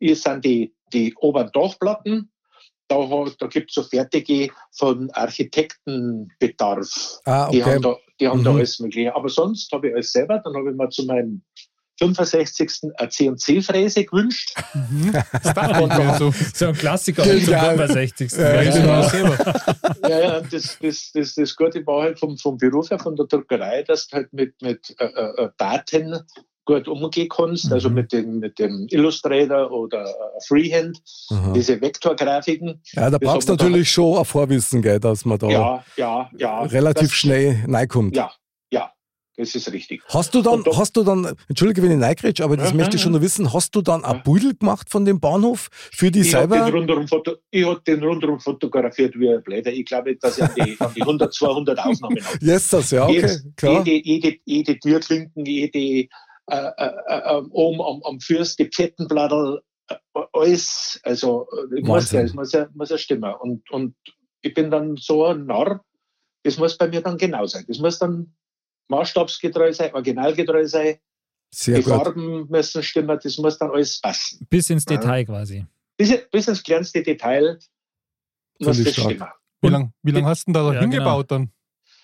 sind 0.00 0.44
die, 0.44 0.74
die 0.92 1.14
oberen 1.16 1.50
Dachplatten. 1.52 2.30
Da, 2.88 2.98
da 3.38 3.46
gibt 3.46 3.70
es 3.70 3.74
so 3.74 3.84
fertige 3.84 4.50
von 4.72 5.10
Architektenbedarf. 5.12 7.20
Ah, 7.24 7.48
okay. 7.48 7.56
Die 7.56 7.64
haben 7.64 7.82
da, 7.82 7.96
die 8.20 8.28
haben 8.28 8.40
mhm. 8.40 8.44
da 8.44 8.54
alles 8.54 8.80
mögliche. 8.80 9.14
Aber 9.14 9.30
sonst 9.30 9.72
habe 9.72 9.88
ich 9.88 9.94
alles 9.94 10.12
selber. 10.12 10.40
Dann 10.40 10.54
habe 10.54 10.70
ich 10.70 10.76
mal 10.76 10.90
zu 10.90 11.06
meinem 11.06 11.42
65. 12.02 12.92
CNC-Fräse 13.08 14.04
gewünscht. 14.04 14.54
Mhm. 14.74 15.12
Das 15.42 16.18
so. 16.18 16.32
so 16.54 16.66
ein 16.66 16.74
Klassiker 16.74 17.22
zum 17.22 17.40
65. 17.40 18.32
Ja, 18.32 18.62
ja, 18.62 18.70
genau. 18.70 20.08
ja, 20.08 20.20
ja 20.20 20.40
das, 20.40 20.78
das, 20.80 21.10
das, 21.12 21.34
das 21.34 21.56
Gute 21.56 21.86
war 21.86 22.02
halt 22.02 22.18
vom, 22.18 22.36
vom 22.38 22.56
Beruf 22.56 22.90
her, 22.90 22.98
von 22.98 23.16
der 23.16 23.26
Druckerei, 23.26 23.82
dass 23.82 24.08
du 24.08 24.16
halt 24.16 24.32
mit, 24.32 24.60
mit 24.62 24.94
äh, 24.98 25.04
äh, 25.04 25.48
Daten 25.56 26.20
gut 26.64 26.86
umgehen 26.86 27.28
kannst, 27.28 27.72
also 27.72 27.90
mhm. 27.90 27.98
also 27.98 28.02
mit 28.02 28.12
dem, 28.12 28.38
mit 28.38 28.58
dem 28.58 28.86
Illustrator 28.90 29.70
oder 29.70 30.04
äh, 30.04 30.40
Freehand, 30.46 31.02
mhm. 31.30 31.54
diese 31.54 31.80
Vektorgrafiken. 31.80 32.80
Ja, 32.92 33.10
da 33.10 33.18
brauchst 33.18 33.48
du 33.48 33.54
natürlich 33.54 33.90
schon 33.90 34.18
ein 34.18 34.24
Vorwissen, 34.24 34.80
gell, 34.80 35.00
dass 35.00 35.24
man 35.24 35.38
da 35.38 35.48
ja, 35.48 35.84
ja, 35.96 36.30
ja, 36.36 36.62
relativ 36.62 37.08
das, 37.08 37.12
schnell 37.12 37.64
reinkommt. 37.68 38.16
Ja, 38.16 38.32
das 39.42 39.56
ist 39.56 39.72
richtig. 39.72 40.02
Hast 40.08 40.34
du 40.34 40.40
dann, 40.40 40.64
hast 40.76 40.96
du 40.96 41.02
dann, 41.02 41.36
entschuldige, 41.48 41.82
wenn 41.82 41.90
ich 41.90 41.98
neigrätsch, 41.98 42.40
aber 42.40 42.56
das 42.56 42.70
ja, 42.70 42.76
möchte 42.76 42.96
ich 42.96 43.02
schon 43.02 43.12
noch 43.12 43.20
wissen, 43.20 43.52
hast 43.52 43.74
du 43.74 43.82
dann 43.82 44.04
ein 44.04 44.22
Beutel 44.22 44.54
gemacht 44.54 44.88
von 44.88 45.04
dem 45.04 45.18
Bahnhof 45.18 45.68
für 45.72 46.12
die 46.12 46.20
ich 46.20 46.30
selber? 46.30 46.60
Hab 46.60 46.66
den 46.66 46.76
rundherum 46.76 47.06
ich 47.50 47.66
habe 47.66 47.80
den 47.84 48.04
rundherum 48.04 48.38
fotografiert 48.38 49.18
wie 49.18 49.30
ein 49.30 49.42
Blätter. 49.42 49.72
Ich 49.72 49.84
glaube, 49.84 50.14
dass 50.16 50.38
ich 50.38 50.44
an 50.44 50.50
die, 50.56 50.76
an 50.78 50.92
die 50.94 51.02
100, 51.02 51.34
200 51.34 51.78
Aufnahmen 51.80 52.24
habe. 52.24 52.38
Yes, 52.40 52.68
das, 52.68 52.92
ja, 52.92 53.04
okay, 53.04 53.20
Jetzt, 53.20 53.46
klar. 53.56 53.84
Jede, 53.84 54.06
jede, 54.06 54.38
jede 54.44 54.78
Türklinken, 54.78 55.44
jede, 55.44 55.78
äh, 55.78 56.08
äh, 56.48 56.90
äh, 57.08 57.42
oben 57.50 57.80
am, 57.80 58.02
am 58.04 58.20
Fürst, 58.20 58.60
die 58.60 58.66
Pfettenblattel, 58.66 59.60
äh, 59.88 59.96
alles, 60.32 61.00
also, 61.02 61.48
muss, 61.80 62.10
das 62.10 62.32
muss 62.32 62.52
ja, 62.52 62.68
muss 62.74 62.90
ja 62.90 62.98
stimmen. 62.98 63.34
Und, 63.40 63.68
und 63.70 63.96
ich 64.40 64.54
bin 64.54 64.70
dann 64.70 64.96
so 64.96 65.24
ein 65.24 65.46
Narr, 65.46 65.84
das 66.44 66.58
muss 66.58 66.78
bei 66.78 66.88
mir 66.88 67.00
dann 67.00 67.16
genau 67.16 67.46
sein. 67.46 67.64
Das 67.66 67.78
muss 67.78 67.98
dann 67.98 68.34
maßstabsgetreu 68.92 69.72
sein, 69.72 69.92
originalgetreu 69.94 70.66
sein. 70.66 70.98
Sehr 71.54 71.78
die 71.78 71.82
gut. 71.82 71.92
Farben 71.92 72.46
müssen 72.48 72.82
stimmen, 72.82 73.18
das 73.22 73.38
muss 73.38 73.58
dann 73.58 73.70
alles 73.70 74.00
passen. 74.00 74.46
Bis 74.48 74.70
ins 74.70 74.84
Detail 74.84 75.18
ja. 75.20 75.24
quasi. 75.24 75.66
Bis, 75.96 76.18
bis, 76.30 76.48
ins 76.48 76.62
kleinste 76.62 77.02
Detail 77.02 77.58
muss 78.58 78.82
das 78.82 78.92
stark. 78.92 79.10
stimmen. 79.10 79.28
Wie 79.60 79.68
lange 79.68 79.92
wie 80.02 80.10
lang 80.10 80.26
hast 80.26 80.48
du 80.48 80.52
da 80.52 80.72
ja, 80.72 80.80
hingebaut 80.80 81.28
genau. 81.28 81.44
dann? 81.44 81.52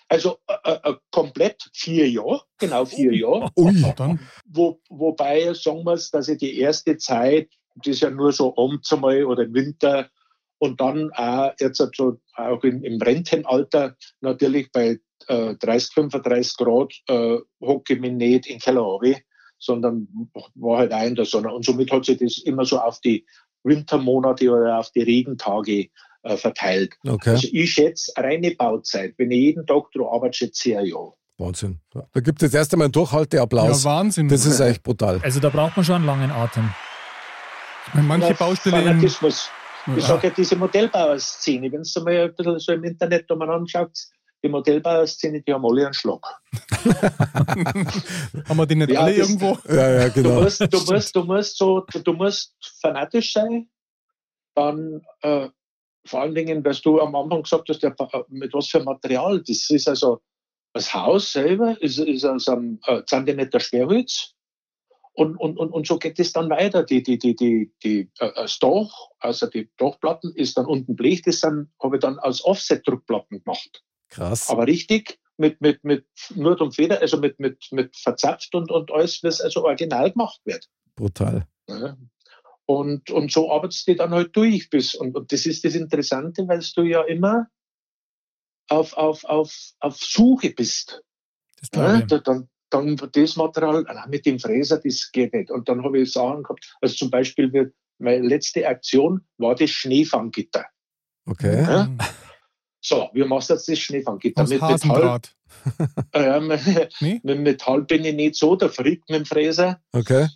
Also 0.07 0.39
äh, 0.47 0.71
äh, 0.83 0.95
komplett 1.11 1.69
vier 1.73 2.09
Jahre, 2.09 2.41
genau 2.57 2.85
vier 2.85 3.13
Jahre. 3.13 3.51
Ui, 3.55 3.93
dann. 3.95 4.19
Wo, 4.45 4.81
wobei 4.89 5.53
sagen 5.53 5.83
wir 5.83 5.93
es, 5.93 6.09
dass 6.09 6.27
ich 6.29 6.39
die 6.39 6.59
erste 6.59 6.97
Zeit, 6.97 7.49
das 7.75 7.95
ist 7.95 8.01
ja 8.01 8.09
nur 8.09 8.31
so 8.31 8.55
abends 8.57 8.91
einmal 8.91 9.23
oder 9.25 9.43
im 9.43 9.53
Winter 9.53 10.09
und 10.57 10.79
dann 10.81 11.11
auch 11.13 11.51
jetzt 11.59 11.81
so 11.95 12.19
auch 12.35 12.63
im, 12.63 12.83
im 12.83 13.01
Rentenalter 13.01 13.95
natürlich 14.21 14.71
bei 14.71 14.99
äh, 15.27 15.55
30, 15.55 15.93
35 15.93 16.57
Grad 16.57 16.93
äh, 17.07 17.37
hocke 17.61 17.93
ich 17.93 17.99
mich 17.99 18.11
nicht 18.11 18.47
in 18.47 18.55
den 18.55 18.59
Keller 18.59 18.81
runter, 18.81 19.19
sondern 19.57 20.07
war 20.55 20.79
halt 20.79 20.93
auch 20.93 21.03
in 21.03 21.15
der 21.15 21.25
Sonne. 21.25 21.53
Und 21.53 21.65
somit 21.65 21.91
hat 21.91 22.05
sich 22.05 22.17
das 22.17 22.37
immer 22.39 22.65
so 22.65 22.79
auf 22.79 22.99
die 23.01 23.25
Wintermonate 23.63 24.49
oder 24.49 24.79
auf 24.79 24.91
die 24.91 25.01
Regentage 25.01 25.89
äh, 26.23 26.37
verteilt. 26.37 26.95
Okay. 27.07 27.31
Also 27.31 27.47
ich 27.51 27.73
schätze 27.73 28.11
reine 28.17 28.51
Bauzeit, 28.51 29.13
wenn 29.17 29.31
ich 29.31 29.39
jeden 29.39 29.65
Tag 29.65 29.91
drauf 29.93 30.13
arbeite, 30.13 30.37
schätze 30.37 30.69
ich 30.69 30.77
ein 30.77 30.85
Jahr. 30.85 31.13
Wahnsinn. 31.37 31.79
Da 31.93 32.19
gibt 32.19 32.41
es 32.41 32.47
jetzt 32.47 32.55
erst 32.55 32.73
einmal 32.73 32.87
einen 32.87 32.91
Durchhalteapplaus. 32.91 33.83
Ja, 33.83 33.89
Wahnsinn. 33.89 34.27
Das 34.27 34.45
ist 34.45 34.59
echt 34.59 34.83
brutal. 34.83 35.21
Also 35.23 35.39
da 35.39 35.49
braucht 35.49 35.77
man 35.77 35.85
schon 35.85 35.95
einen 35.95 36.05
langen 36.05 36.31
Atem. 36.31 36.69
Manche 37.93 38.33
Baustellen. 38.33 39.01
Ich 39.95 40.03
sage 40.03 40.27
ja, 40.27 40.33
diese 40.35 40.55
Modellbauerszene, 40.57 41.71
wenn 41.71 41.83
du 41.83 42.01
mal 42.01 42.17
ein 42.17 42.35
bisschen 42.35 42.59
so 42.59 42.73
im 42.73 42.83
Internet 42.83 43.31
anschaut, 43.31 43.97
die 44.43 44.49
Modellbauer-Szene, 44.49 45.41
die 45.41 45.53
haben 45.53 45.65
alle 45.65 45.85
einen 45.85 45.93
Schlag. 45.93 46.21
Haben 48.47 48.57
wir 48.57 48.65
den 48.65 48.79
nicht 48.79 48.91
Ja, 48.91 49.01
alle 49.01 49.17
das- 49.17 49.29
irgendwo? 49.29 49.57
Ja, 49.67 49.89
ja, 49.91 50.09
Du 50.09 50.23
genau. 50.23 50.41
musst, 50.41 50.61
du 50.61 50.79
musst, 50.93 51.15
du 51.15 51.23
musst 51.23 51.57
so, 51.57 51.81
du, 51.91 51.99
du 51.99 52.13
musst 52.13 52.55
fanatisch 52.81 53.33
sein. 53.33 53.69
Dann 54.55 55.01
äh, 55.21 55.49
vor 56.05 56.21
allen 56.21 56.35
Dingen, 56.35 56.63
was 56.63 56.81
du 56.81 56.99
am 57.01 57.15
Anfang 57.15 57.43
gesagt 57.43 57.69
hast, 57.69 57.83
der, 57.83 57.95
äh, 57.99 58.23
mit 58.29 58.53
was 58.53 58.67
für 58.67 58.81
Material. 58.83 59.39
Das 59.45 59.69
ist 59.69 59.87
also 59.87 60.21
das 60.73 60.93
Haus 60.93 61.31
selber 61.31 61.75
ist, 61.81 61.99
ist 61.99 62.25
aus 62.25 62.47
einem 62.47 62.79
äh, 62.85 63.03
Zentimeter 63.05 63.59
Sperrholz. 63.59 64.33
Und, 65.13 65.35
und, 65.37 65.57
und, 65.57 65.71
und 65.71 65.85
so 65.85 65.97
geht 65.97 66.17
es 66.19 66.31
dann 66.31 66.49
weiter. 66.49 66.83
Die, 66.83 67.03
die, 67.03 67.17
die, 67.17 67.35
die, 67.35 67.73
die, 67.83 68.09
äh, 68.19 68.31
das 68.35 68.57
Dach, 68.59 68.89
also 69.19 69.47
die 69.47 69.69
Dachplatten, 69.77 70.33
ist 70.35 70.57
dann 70.57 70.65
unten 70.65 70.95
Blech, 70.95 71.23
das 71.23 71.41
habe 71.43 71.67
ich 71.93 71.99
dann 71.99 72.17
als 72.19 72.43
Offset-Druckplatten 72.45 73.43
gemacht. 73.43 73.83
Krass. 74.09 74.49
Aber 74.49 74.67
richtig 74.67 75.19
mit, 75.37 75.61
mit, 75.61 75.83
mit 75.83 76.05
Nurt 76.35 76.61
und 76.61 76.75
Feder, 76.75 76.99
also 76.99 77.17
mit, 77.17 77.39
mit, 77.39 77.65
mit 77.71 77.95
verzapft 77.95 78.53
und, 78.53 78.71
und 78.71 78.91
alles, 78.91 79.23
was 79.23 79.41
also 79.41 79.63
original 79.63 80.11
gemacht 80.11 80.39
wird. 80.43 80.67
Brutal. 80.95 81.47
Ja. 81.67 81.97
Und, 82.65 83.09
und 83.09 83.31
so 83.31 83.51
arbeitest 83.51 83.87
du 83.87 83.95
dann 83.95 84.11
halt 84.11 84.35
durch 84.35 84.69
bis. 84.69 84.93
Und, 84.93 85.15
und 85.15 85.31
das 85.31 85.45
ist 85.45 85.63
das 85.63 85.75
Interessante, 85.75 86.47
weil 86.47 86.63
du 86.75 86.83
ja 86.83 87.01
immer 87.03 87.47
auf, 88.67 88.93
auf, 88.93 89.23
auf, 89.25 89.55
auf 89.79 89.97
Suche 89.97 90.51
bist. 90.51 91.01
Das 91.59 91.69
Ja, 91.73 92.01
da- 92.01 92.19
dann, 92.19 92.49
dann 92.69 92.95
das 93.11 93.35
Material, 93.35 93.85
ah, 93.87 94.05
mit 94.07 94.25
dem 94.25 94.39
Fräser, 94.39 94.79
das 94.83 95.09
geht 95.11 95.33
nicht. 95.33 95.49
Und 95.49 95.67
dann 95.67 95.83
habe 95.83 95.99
ich 95.99 96.11
Sachen 96.11 96.43
gehabt, 96.43 96.77
also 96.81 96.95
zum 96.95 97.09
Beispiel, 97.09 97.73
meine 97.97 98.27
letzte 98.27 98.67
Aktion 98.67 99.25
war 99.37 99.55
das 99.55 99.71
Schneefanggitter. 99.71 100.65
Okay. 101.25 101.63
Ja? 101.63 101.89
So, 102.81 103.09
wie 103.13 103.23
machst 103.23 103.49
du 103.49 103.55
jetzt 103.55 103.67
das 103.67 103.79
Schneefanggitter? 103.79 104.43
Aus 104.43 104.49
Mit 104.49 104.61
Metall, 104.61 104.73
Hasendraht. 104.73 105.35
äh, 106.13 106.39
mit, 106.39 106.61
Nee? 107.01 107.19
mit 107.23 107.39
Metall 107.39 107.81
bin 107.83 108.05
ich 108.05 108.15
nicht 108.15 108.35
so, 108.35 108.55
der 108.55 108.69
friert 108.69 109.01
mit 109.09 109.19
dem 109.19 109.25
Fräser. 109.25 109.81
Okay. 109.91 110.27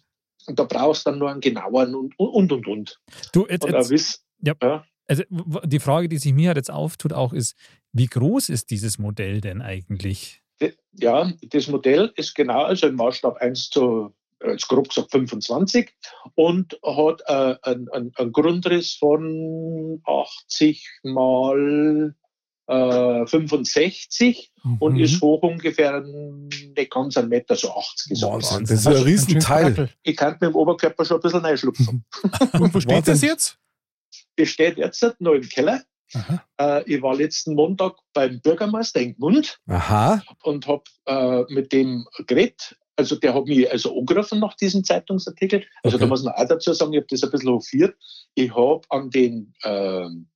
Und 0.47 0.59
da 0.59 0.63
brauchst 0.65 1.05
du 1.05 1.11
dann 1.11 1.19
nur 1.19 1.31
einen 1.31 1.39
genaueren 1.39 1.95
und, 1.95 2.13
und, 2.19 2.51
und, 2.51 2.67
und. 2.67 2.99
Du, 3.31 3.47
jetzt, 3.47 3.63
Und 3.63 3.89
jetzt, 3.89 4.25
Ja. 4.41 4.53
ja. 4.61 4.85
also 5.07 5.23
die 5.63 5.79
Frage, 5.79 6.09
die 6.09 6.17
sich 6.17 6.33
mir 6.33 6.49
halt 6.49 6.57
jetzt 6.57 6.71
auftut, 6.71 7.13
auch 7.13 7.31
ist, 7.31 7.55
wie 7.93 8.07
groß 8.07 8.49
ist 8.49 8.69
dieses 8.71 8.97
Modell 8.97 9.39
denn 9.39 9.61
eigentlich? 9.61 10.41
Ja, 10.93 11.31
das 11.41 11.67
Modell 11.67 12.11
ist 12.15 12.35
genau, 12.35 12.63
also 12.63 12.87
im 12.87 12.95
Maßstab 12.95 13.37
1 13.37 13.69
zu, 13.69 14.13
äh, 14.39 14.51
jetzt 14.51 14.67
grob 14.67 14.89
gesagt 14.89 15.11
25 15.11 15.91
und 16.35 16.77
hat 16.85 17.21
äh, 17.25 17.55
einen, 17.69 17.89
einen, 17.89 18.11
einen 18.15 18.31
Grundriss 18.31 18.93
von 18.95 20.01
80 20.05 20.87
mal 21.03 22.15
äh, 22.67 23.25
65 23.27 24.51
und 24.79 24.93
Mhm. 24.93 24.99
ist 25.01 25.21
hoch 25.21 25.41
ungefähr 25.43 26.01
nicht 26.01 26.91
ganz 26.91 27.17
ein 27.17 27.27
Meter, 27.29 27.55
so 27.55 27.71
80 27.75 28.11
ist 28.11 28.23
er. 28.23 28.31
Wahnsinn. 28.31 28.61
Das 28.61 28.71
ist 28.71 28.87
ein 28.87 28.93
schön 28.95 29.03
Riesenteil. 29.03 29.89
Ich 30.03 30.15
kann 30.15 30.33
mit 30.33 30.41
dem 30.43 30.55
Oberkörper 30.55 31.03
schon 31.05 31.17
ein 31.17 31.21
bisschen 31.21 31.41
reinschlupfen. 31.41 32.05
Und 32.53 32.73
wo 32.73 32.79
steht 32.79 33.07
das 33.07 33.21
jetzt? 33.21 33.57
Das 34.37 34.49
steht 34.49 34.77
jetzt 34.77 35.03
noch 35.19 35.33
im 35.33 35.47
Keller. 35.47 35.81
Aha. 36.15 36.43
Äh, 36.59 36.93
ich 36.95 37.01
war 37.01 37.15
letzten 37.15 37.55
Montag 37.55 37.95
beim 38.13 38.39
Bürgermeister 38.41 38.99
in 39.01 39.15
Gmund 39.15 39.59
Aha. 39.67 40.21
und 40.43 40.67
habe 40.67 40.83
äh, 41.07 41.43
mit 41.53 41.71
dem 41.73 42.05
geredet. 42.27 42.77
Also 42.95 43.15
der 43.15 43.33
hat 43.33 43.45
mich 43.45 43.69
also 43.71 43.97
angerufen 43.97 44.39
nach 44.39 44.53
diesem 44.55 44.83
Zeitungsartikel. 44.83 45.65
Also 45.81 45.97
Okay. 45.97 46.03
da 46.05 46.07
muss 46.09 46.23
man 46.23 46.33
auch 46.35 46.47
dazu 46.47 46.71
sagen, 46.73 46.93
ich 46.93 46.97
habe 46.99 47.07
das 47.09 47.23
ein 47.23 47.31
bisschen 47.31 47.49
hofiert. 47.49 47.95
Ich 48.35 48.53
habe 48.55 48.81
an 48.89 49.09
den 49.09 49.53
ähm, 49.63 50.27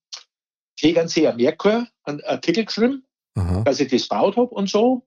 Tegernseer 0.78 1.34
Merkur 1.34 1.88
einen 2.04 2.24
Artikel 2.24 2.66
geschrieben, 2.66 3.04
Aha. 3.36 3.64
dass 3.64 3.80
ich 3.80 3.90
das 3.90 4.08
gebaut 4.08 4.38
habe 4.38 4.50
und 4.50 4.70
so. 4.70 5.04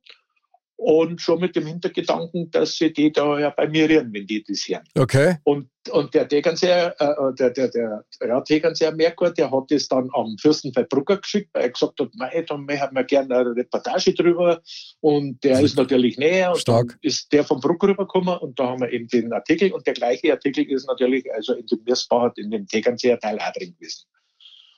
Und 0.83 1.21
schon 1.21 1.41
mit 1.41 1.55
dem 1.55 1.67
Hintergedanken, 1.67 2.51
dass 2.51 2.77
sie 2.77 2.91
die 2.91 3.13
da 3.13 3.39
ja 3.39 3.51
bei 3.51 3.69
mir 3.69 3.87
rühren, 3.87 4.11
wenn 4.15 4.27
die 4.27 4.43
das 4.43 4.67
hören. 4.67 4.83
Okay. 4.99 5.37
Und, 5.45 5.69
und 5.91 6.15
der 6.15 6.27
Tegernseer, 6.27 6.95
äh, 6.99 7.35
der, 7.39 7.51
der, 7.51 7.69
der, 7.69 8.05
ja, 8.27 8.41
Tegernseer 8.41 8.93
Merkur, 8.93 9.31
der 9.31 9.51
hat 9.51 9.65
das 9.69 9.89
dann 9.89 10.09
am 10.15 10.39
Fürstenfeldbrucker 10.41 11.19
geschickt, 11.19 11.51
weil 11.53 11.65
er 11.65 11.71
gesagt 11.71 12.01
hat, 12.01 12.09
mei, 12.15 12.31
da 12.49 12.57
hätten 12.57 12.95
wir 12.95 13.05
gerne 13.05 13.37
eine 13.37 13.55
Reportage 13.55 14.15
drüber. 14.15 14.63
Und 15.01 15.45
der 15.45 15.61
ist 15.61 15.77
natürlich 15.77 16.17
näher. 16.17 16.53
Und 16.53 16.61
Stark. 16.61 16.97
ist 17.03 17.31
der 17.31 17.45
vom 17.45 17.61
Bruck 17.61 17.85
rübergekommen 17.85 18.39
und 18.39 18.59
da 18.59 18.69
haben 18.69 18.81
wir 18.81 18.91
eben 18.91 19.07
den 19.09 19.35
Artikel. 19.35 19.73
Und 19.73 19.87
der 19.87 19.93
gleiche 19.93 20.33
Artikel 20.33 20.65
ist 20.65 20.87
natürlich 20.87 21.31
also 21.31 21.53
in 21.53 21.67
dem 21.67 21.81
Mirsbach, 21.85 22.33
in 22.37 22.51
dem 22.51 22.67
Tegernseer 22.67 23.21
Teil 23.21 23.39
auch 23.39 23.53
drin 23.53 23.75
gewesen. 23.79 24.07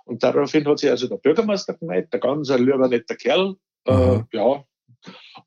Und 0.05 0.23
daraufhin 0.23 0.67
hat 0.67 0.79
sich 0.79 0.91
also 0.91 1.09
der 1.09 1.17
Bürgermeister 1.17 1.75
gemeldet, 1.75 2.13
der 2.13 2.21
ganz 2.21 2.51
ein 2.51 2.65
lieber 2.65 2.89
netter 2.89 3.17
Kerl, 3.17 3.57
äh, 3.87 4.21
ja. 4.33 4.65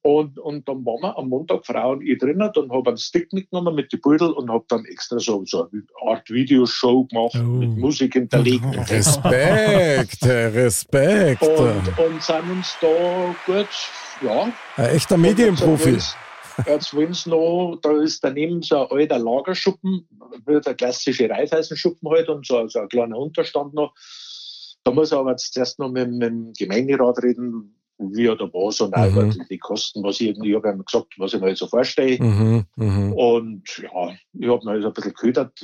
Und, 0.01 0.37
und 0.37 0.67
dann 0.67 0.85
waren 0.85 1.01
wir 1.01 1.17
am 1.17 1.29
Montag, 1.29 1.65
Frau 1.65 1.91
und 1.93 2.01
ich 2.05 2.17
drinnen, 2.19 2.51
dann 2.53 2.71
habe 2.71 2.89
einen 2.89 2.97
Stick 2.97 3.31
mitgenommen 3.31 3.73
mit 3.73 3.91
den 3.93 4.01
Beutel 4.01 4.31
und 4.31 4.51
habe 4.51 4.65
dann 4.67 4.83
extra 4.85 5.17
so, 5.17 5.43
so 5.45 5.69
eine 5.69 5.83
Art 6.05 6.29
Videoshow 6.29 7.05
gemacht, 7.05 7.35
Oh. 7.35 7.43
mit 7.43 7.77
Musik 7.77 8.13
hinterlegt. 8.13 8.63
Respekt. 8.89 10.23
Respekt. 10.23 11.41
und, 11.41 11.97
und 11.97 12.21
sind 12.21 12.51
uns 12.51 12.77
da 12.81 13.35
gut, 13.45 13.67
ja. 14.21 14.51
Ein 14.75 14.89
echter 14.95 15.17
Medienprofi. 15.17 15.97
Jetzt 16.65 16.93
wollen 16.93 17.13
sie 17.13 17.29
noch, 17.29 17.77
da 17.81 17.91
ist 18.01 18.23
daneben 18.23 18.61
so 18.61 18.87
ein 18.87 18.99
alter 18.99 19.19
Lagerschuppen, 19.19 20.07
der 20.47 20.73
klassische 20.75 21.29
Reifeisenschuppen 21.29 22.09
halt 22.09 22.29
und 22.29 22.45
so, 22.45 22.67
so 22.67 22.79
ein 22.79 22.89
kleiner 22.89 23.17
Unterstand 23.17 23.73
noch. 23.73 23.93
Da 24.85 24.91
muss 24.91 25.11
ich 25.11 25.17
aber 25.17 25.35
zuerst 25.35 25.79
noch 25.79 25.89
mit, 25.91 26.11
mit 26.11 26.21
dem 26.29 26.53
Gemeinderat 26.53 27.21
reden, 27.23 27.75
wie 27.97 28.29
oder 28.29 28.45
was 28.53 28.81
und 28.81 28.93
auch 28.93 29.09
Mhm. 29.09 29.45
die, 29.49 29.57
Kosten, 29.57 30.03
was 30.03 30.19
ich 30.21 30.27
irgendwie, 30.27 30.49
ich 30.49 30.55
habe 30.55 30.69
ihm 30.69 30.83
gesagt, 30.85 31.13
was 31.17 31.33
ich 31.33 31.41
mir 31.41 31.55
so 31.55 31.65
vorstelle. 31.65 32.21
Mhm. 32.21 32.65
Mhm. 32.75 33.13
Und 33.13 33.63
ja, 33.81 34.09
ich 34.33 34.47
habe 34.47 34.65
mir 34.65 34.71
also 34.71 34.87
ein 34.87 34.93
bisschen 34.93 35.11
geködert. 35.13 35.59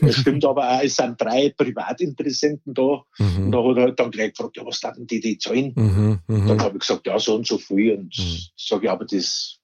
Es 0.00 0.16
stimmt 0.16 0.44
aber 0.46 0.70
auch, 0.70 0.82
es 0.82 0.96
sind 0.96 1.20
drei 1.20 1.52
Privatinteressenten 1.56 2.72
da. 2.72 2.82
Und 3.18 3.46
Mhm. 3.46 3.52
da 3.52 3.62
hat 3.64 3.76
er 3.76 3.92
dann 3.92 4.10
gleich 4.10 4.32
gefragt, 4.32 4.56
ja, 4.56 4.64
was 4.64 4.80
darf 4.80 4.96
die, 4.98 5.20
die 5.20 5.36
zahlen? 5.38 5.72
Mhm. 5.76 6.18
Dann 6.28 6.56
Mhm. 6.56 6.60
habe 6.60 6.76
ich 6.76 6.80
gesagt, 6.86 7.06
ja, 7.06 7.18
so 7.18 7.34
und 7.34 7.46
so 7.46 7.58
viel. 7.58 7.94
Und 7.98 8.14
sage 8.56 8.84
ich, 8.86 8.90
aber 8.90 9.04
das 9.04 9.58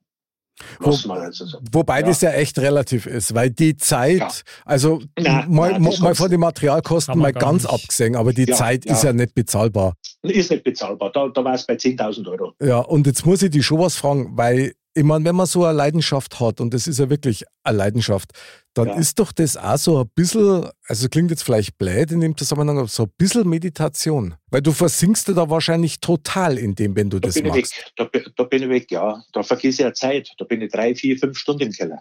Wo- 0.80 0.90
also 1.12 1.46
so. 1.46 1.58
Wobei 1.72 2.00
Ja. 2.00 2.06
das 2.06 2.20
ja 2.20 2.30
echt 2.30 2.58
relativ 2.58 3.06
ist, 3.06 3.34
weil 3.34 3.50
die 3.50 3.76
Zeit, 3.76 4.18
Ja. 4.18 4.28
also 4.64 5.00
Na, 5.18 5.44
mal, 5.48 5.72
na, 5.72 5.78
mal, 5.78 5.98
mal 6.00 6.14
von 6.14 6.30
den 6.30 6.40
Materialkosten 6.40 7.18
mal 7.18 7.32
ganz 7.32 7.62
nicht. 7.64 7.72
abgesehen, 7.72 8.16
aber 8.16 8.32
die 8.32 8.44
Ja, 8.46 8.54
Zeit 8.56 8.84
ja. 8.84 8.92
ist 8.92 9.04
ja 9.04 9.12
nicht 9.12 9.34
bezahlbar. 9.34 9.94
Ist 10.22 10.50
nicht 10.50 10.64
bezahlbar. 10.64 11.10
Da, 11.12 11.28
da 11.28 11.44
war 11.44 11.54
es 11.54 11.66
bei 11.66 11.74
10.000 11.74 12.28
Euro. 12.28 12.52
Ja, 12.62 12.78
und 12.78 13.06
jetzt 13.06 13.26
muss 13.26 13.42
ich 13.42 13.50
dich 13.50 13.64
schon 13.66 13.78
was 13.80 13.96
fragen, 13.96 14.30
weil 14.36 14.72
ich 14.94 15.04
meine, 15.04 15.24
wenn 15.24 15.36
man 15.36 15.46
so 15.46 15.64
eine 15.64 15.76
Leidenschaft 15.76 16.38
hat, 16.40 16.60
und 16.60 16.74
das 16.74 16.86
ist 16.86 16.98
ja 16.98 17.08
wirklich 17.08 17.44
eine 17.64 17.78
Leidenschaft, 17.78 18.30
dann 18.74 18.88
Ja. 18.88 18.94
ist 18.96 19.18
doch 19.18 19.32
das 19.32 19.56
auch 19.56 19.76
so 19.78 20.00
ein 20.02 20.08
bisschen, 20.14 20.68
also 20.86 21.08
klingt 21.08 21.30
jetzt 21.30 21.44
vielleicht 21.44 21.78
blöd 21.78 22.10
in 22.12 22.20
dem 22.20 22.36
Zusammenhang, 22.36 22.78
aber 22.78 22.88
so 22.88 23.04
ein 23.04 23.12
bisschen 23.16 23.48
Meditation. 23.48 24.34
Weil 24.50 24.60
du 24.62 24.72
versinkst 24.72 25.28
dir 25.28 25.34
da 25.34 25.48
wahrscheinlich 25.48 26.00
total 26.00 26.58
in 26.58 26.74
dem, 26.74 26.94
wenn 26.96 27.08
du 27.10 27.18
Da 27.20 27.28
das 27.28 27.34
bin 27.36 27.46
ich 27.46 27.54
machst. 27.54 27.76
weg. 27.76 27.92
Da, 27.96 28.20
da 28.36 28.44
bin 28.44 28.62
ich 28.64 28.68
weg, 28.68 28.90
ja. 28.90 29.22
Da 29.32 29.42
vergesse 29.42 29.82
ich 29.82 29.86
ja 29.86 29.92
Zeit. 29.94 30.28
Da 30.38 30.44
bin 30.44 30.60
ich 30.62 30.70
drei, 30.72 30.94
vier, 30.94 31.18
fünf 31.18 31.38
Stunden 31.38 31.62
im 31.64 31.72
Keller. 31.72 32.00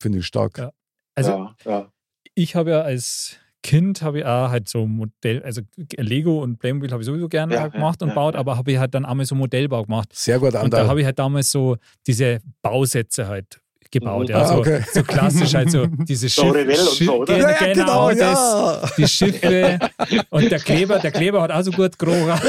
Finde 0.00 0.18
ich 0.18 0.26
stark. 0.26 0.58
Ja. 0.58 0.72
Also 1.14 1.30
ja, 1.30 1.56
ja. 1.64 1.92
ich 2.34 2.54
habe 2.54 2.70
ja 2.70 2.80
als 2.82 3.36
Kind 3.64 4.02
habe 4.02 4.18
ich 4.18 4.24
auch 4.26 4.50
halt 4.50 4.68
so 4.68 4.86
Modell, 4.86 5.42
also 5.42 5.62
Lego 5.96 6.42
und 6.42 6.58
Playmobil 6.58 6.90
habe 6.92 7.00
ich 7.02 7.06
sowieso 7.06 7.28
gerne 7.30 7.54
Ja, 7.54 7.68
gemacht 7.68 8.02
ja, 8.02 8.04
und 8.04 8.08
ja, 8.10 8.14
baut, 8.14 8.34
ja. 8.34 8.40
aber 8.40 8.58
habe 8.58 8.70
ich 8.70 8.78
halt 8.78 8.94
dann 8.94 9.06
einmal 9.06 9.24
so 9.24 9.34
Modellbau 9.34 9.84
gemacht. 9.84 10.10
Sehr 10.12 10.38
gut, 10.38 10.48
Und 10.48 10.54
da 10.54 10.60
Andal. 10.60 10.86
habe 10.88 11.00
ich 11.00 11.06
halt 11.06 11.18
damals 11.18 11.50
so 11.50 11.76
diese 12.06 12.40
Bausätze 12.60 13.26
halt 13.26 13.58
gebaut. 13.90 14.24
Mhm. 14.28 14.34
Ja, 14.34 14.42
Ah, 14.42 14.46
so, 14.48 14.54
okay. 14.58 14.80
so 14.92 15.02
klassisch 15.02 15.54
halt 15.54 15.70
so 15.70 15.86
diese 15.86 16.28
Schiffe. 16.28 16.66
Und 16.66 16.76
so, 16.84 17.24
ja, 17.26 17.38
ja, 17.50 17.72
genau, 17.72 18.10
das, 18.10 18.18
ja. 18.18 18.82
die 18.98 19.08
Schiffe 19.08 19.78
und 20.30 20.50
der 20.50 20.58
Kleber, 20.58 20.98
der 20.98 21.12
Kleber 21.12 21.40
hat 21.42 21.50
auch 21.52 21.62
so 21.62 21.70
gut 21.70 21.98
gerochen. 21.98 22.34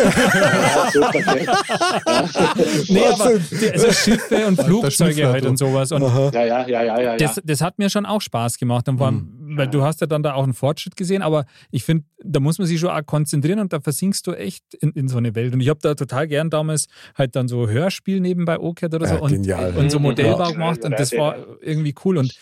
nee, 2.89 3.07
aber 3.07 3.39
die, 3.39 3.71
also 3.71 3.91
Schiffe 3.91 4.45
und 4.47 4.61
Flugzeuge 4.61 5.27
halt 5.29 5.45
und 5.45 5.57
sowas. 5.57 5.91
Und 5.91 6.03
Aha. 6.03 6.31
ja, 6.33 6.45
ja, 6.45 6.67
ja, 6.67 6.69
ja, 6.83 6.83
ja. 6.83 7.01
ja. 7.11 7.17
das, 7.17 7.41
das 7.43 7.61
hat 7.61 7.77
mir 7.79 7.89
schon 7.89 8.05
auch 8.05 8.21
Spaß 8.21 8.57
gemacht. 8.57 8.87
Und 8.89 8.97
vor 8.97 9.07
allem, 9.07 9.29
weil 9.57 9.67
du 9.67 9.83
hast 9.83 10.01
ja 10.01 10.07
dann 10.07 10.23
da 10.23 10.33
auch 10.33 10.43
einen 10.43 10.53
Fortschritt 10.53 10.95
gesehen, 10.95 11.21
aber 11.21 11.45
ich 11.71 11.83
finde, 11.83 12.05
da 12.23 12.39
muss 12.39 12.57
man 12.57 12.67
sich 12.67 12.79
schon 12.79 12.89
auch 12.89 13.05
konzentrieren 13.05 13.59
und 13.59 13.73
da 13.73 13.79
versinkst 13.79 14.25
du 14.27 14.33
echt 14.33 14.73
in, 14.75 14.91
in 14.91 15.07
so 15.07 15.17
eine 15.17 15.35
Welt. 15.35 15.53
Und 15.53 15.61
ich 15.61 15.69
habe 15.69 15.79
da 15.81 15.95
total 15.95 16.27
gern 16.27 16.49
damals 16.49 16.87
halt 17.15 17.35
dann 17.35 17.47
so 17.47 17.67
Hörspiel 17.67 18.19
nebenbei 18.19 18.55
angehört 18.59 18.93
oder 18.93 19.07
so 19.07 19.15
Ja, 19.15 19.19
und, 19.21 19.31
genial. 19.31 19.75
und 19.77 19.89
so 19.91 19.99
Modellbau 19.99 20.43
Ja. 20.49 20.51
gemacht 20.51 20.83
und 20.83 20.91
das 20.99 21.11
war 21.13 21.37
irgendwie 21.61 21.95
cool. 22.05 22.17
Und 22.17 22.33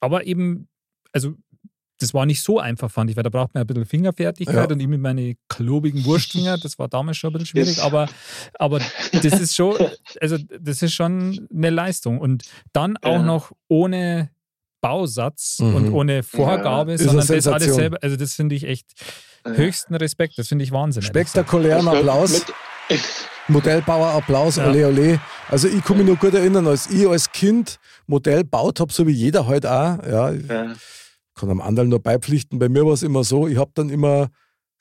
aber 0.00 0.26
eben, 0.26 0.68
also 1.12 1.34
das 1.98 2.12
war 2.14 2.26
nicht 2.26 2.42
so 2.42 2.58
einfach, 2.58 2.90
fand 2.90 3.10
ich, 3.10 3.16
weil 3.16 3.22
da 3.22 3.30
braucht 3.30 3.54
man 3.54 3.60
ein 3.60 3.66
bisschen 3.68 3.84
Fingerfertigkeit 3.86 4.56
Ja. 4.56 4.74
und 4.74 4.80
ich 4.80 4.88
mit 4.88 5.00
meinen 5.00 5.36
klobigen 5.48 6.04
Wurstfinger, 6.04 6.58
das 6.58 6.76
war 6.78 6.88
damals 6.88 7.16
schon 7.16 7.30
ein 7.30 7.34
bisschen 7.34 7.46
schwierig, 7.46 7.80
aber, 7.80 8.08
aber 8.58 8.80
das 9.12 9.38
ist 9.40 9.54
schon, 9.54 9.76
also 10.20 10.36
das 10.60 10.82
ist 10.82 10.94
schon 10.94 11.46
eine 11.54 11.70
Leistung. 11.70 12.18
Und 12.18 12.42
dann 12.72 12.96
auch 12.96 13.18
Ja. 13.18 13.22
noch 13.22 13.52
ohne 13.68 14.30
Bausatz 14.82 15.56
Mhm. 15.60 15.74
und 15.74 15.92
ohne 15.92 16.22
Vorgabe, 16.22 16.92
Ist 16.92 17.04
sondern 17.04 17.26
das 17.26 17.46
alles 17.46 17.74
selber, 17.74 17.96
also 18.02 18.16
das 18.16 18.34
finde 18.34 18.54
ich 18.54 18.64
echt 18.64 18.86
Ja. 19.46 19.52
höchsten 19.52 19.94
Respekt, 19.94 20.34
das 20.36 20.48
finde 20.48 20.64
ich 20.64 20.72
Wahnsinn. 20.72 21.02
Spektakulären 21.02 21.88
Applaus. 21.88 22.44
Modellbauer 23.48 24.08
Applaus, 24.08 24.56
Ja. 24.56 24.68
ole 24.68 24.86
ole. 24.86 25.20
Also 25.48 25.68
ich 25.68 25.82
kann 25.84 25.98
mich 25.98 26.06
noch 26.06 26.18
gut 26.18 26.34
erinnern, 26.34 26.66
als 26.66 26.90
ich 26.90 27.08
als 27.08 27.30
Kind 27.32 27.78
Modell 28.06 28.44
baut 28.44 28.80
habe, 28.80 28.92
so 28.92 29.06
wie 29.06 29.12
jeder 29.12 29.46
heute 29.46 29.70
auch, 29.72 29.98
ja, 30.06 30.32
ich 30.32 30.46
Ja. 30.46 30.74
kann 31.34 31.50
am 31.50 31.60
anderen 31.60 31.88
nur 31.88 32.00
beipflichten. 32.02 32.58
Bei 32.58 32.68
mir 32.68 32.84
war 32.84 32.92
es 32.92 33.02
immer 33.02 33.24
so, 33.24 33.48
ich 33.48 33.56
habe 33.58 33.70
dann 33.74 33.88
immer 33.90 34.28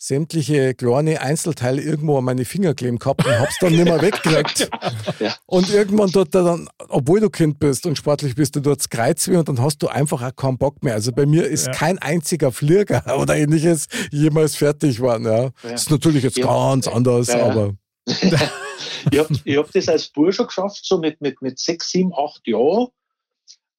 sämtliche 0.04 0.74
kleine 0.74 1.22
Einzelteile 1.22 1.80
irgendwo 1.80 2.18
an 2.18 2.24
meine 2.24 2.44
Finger 2.44 2.74
kleben 2.74 2.98
gehabt 2.98 3.24
und 3.24 3.40
hab's 3.40 3.58
dann 3.62 3.72
nicht 3.74 3.84
mehr 3.86 4.02
weggekriegt. 4.02 4.68
Ja. 5.20 5.36
Und 5.46 5.70
irgendwann 5.70 6.12
tut 6.12 6.34
er 6.34 6.44
dann, 6.44 6.68
obwohl 6.90 7.20
du 7.20 7.30
Kind 7.30 7.60
bist 7.60 7.86
und 7.86 7.96
sportlich 7.96 8.34
bist, 8.34 8.56
du 8.56 8.60
dort 8.62 8.90
Kreuz 8.90 9.28
weh 9.28 9.38
und 9.38 9.48
dann 9.48 9.62
hast 9.62 9.78
du 9.84 9.88
einfach 9.88 10.24
auch 10.24 10.36
keinen 10.36 10.58
Bock 10.58 10.82
mehr. 10.84 10.96
Also 10.96 11.12
bei 11.12 11.28
mir 11.28 11.46
ist 11.46 11.68
Ja. 11.68 11.74
kein 11.74 12.00
einziger 12.00 12.52
Flieger 12.52 13.04
oder 13.20 13.36
ähnliches 13.36 13.88
jemals 14.12 14.56
fertig 14.56 14.98
geworden. 14.98 15.26
Ja. 15.26 15.44
Ja. 15.44 15.52
Das 15.62 15.84
ist 15.84 15.92
natürlich 15.92 16.24
jetzt 16.24 16.38
Ja. 16.38 16.48
ganz 16.48 16.88
anders, 16.88 17.28
Ja, 17.28 17.38
ja. 17.38 17.46
aber 17.52 17.74
ich 18.08 19.20
habe 19.20 19.58
hab 19.58 19.72
das 19.72 19.88
als 19.88 20.08
Bursche 20.08 20.46
geschafft, 20.48 20.84
so 20.84 20.98
mit, 20.98 21.22
mit, 21.22 21.40
mit 21.44 21.60
sechs, 21.60 21.92
sieben, 21.92 22.12
acht 22.14 22.42
Jahren. 22.48 22.88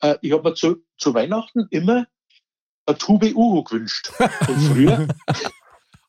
Äh, 0.01 0.15
ich 0.21 0.31
habe 0.33 0.49
mir 0.51 0.55
zu, 0.55 0.77
zu 0.99 1.13
Weihnachten 1.15 1.67
immer 1.71 2.07
eine 2.87 2.99
Tube 2.99 3.33
Uhu 3.35 3.65
gewünscht. 3.65 4.13
Und 4.21 4.61
früher, 4.73 5.09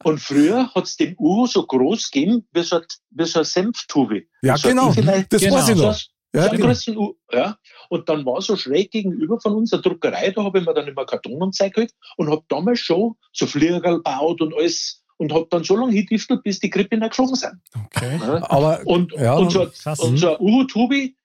und 0.03 0.19
früher 0.19 0.69
hat 0.73 0.83
es 0.85 0.95
den 0.97 1.15
Uhu 1.17 1.47
so 1.47 1.65
groß 1.65 2.11
gegeben 2.11 2.47
wie 2.53 2.61
so, 2.63 2.77
ein- 2.77 2.85
wie 3.11 3.25
so 3.25 3.39
eine 3.39 3.45
Senftube. 3.45 4.23
ja 4.41 4.57
So 4.57 4.69
genau, 4.69 4.91
vielleicht- 4.91 5.31
das 5.33 5.41
Genau. 5.41 5.55
weiß 5.55 5.69
ich 5.69 5.77
So, 5.77 5.85
noch. 5.85 5.99
Ja, 6.35 6.47
genau. 6.47 7.15
ja. 7.31 7.57
Und 7.89 8.09
dann 8.09 8.25
war 8.25 8.41
so 8.41 8.55
schräg 8.55 8.89
gegenüber 8.91 9.39
von 9.39 9.53
uns 9.53 9.71
eine 9.71 9.83
Druckerei, 9.83 10.31
da 10.31 10.43
habe 10.43 10.59
ich 10.59 10.65
mir 10.65 10.73
dann 10.73 10.87
immer 10.87 11.05
Karton 11.05 11.39
und 11.41 11.53
Zeug 11.55 11.73
geholt 11.73 11.91
und 12.17 12.29
habe 12.31 12.43
damals 12.49 12.79
schon 12.79 13.13
so 13.31 13.45
Fliegerl 13.45 13.81
gebaut 13.81 14.41
und 14.41 14.53
alles 14.55 15.03
und 15.17 15.31
habe 15.31 15.45
dann 15.51 15.63
so 15.63 15.75
lange 15.75 15.91
hingediftet, 15.93 16.41
bis 16.43 16.59
die 16.59 16.71
Krippen 16.71 17.01
geflogen 17.01 17.35
sind. 17.35 17.53
Okay. 17.85 18.17
Ja. 18.19 18.49
Aber 18.49 18.81
Und, 18.85 19.11
Ja, 19.13 19.35
und 19.35 19.51
so, 19.51 19.67
krass. 19.69 19.99
und 19.99 20.17
so 20.17 20.29
eine 20.29 20.39
Uhu-Tubi 20.39 21.15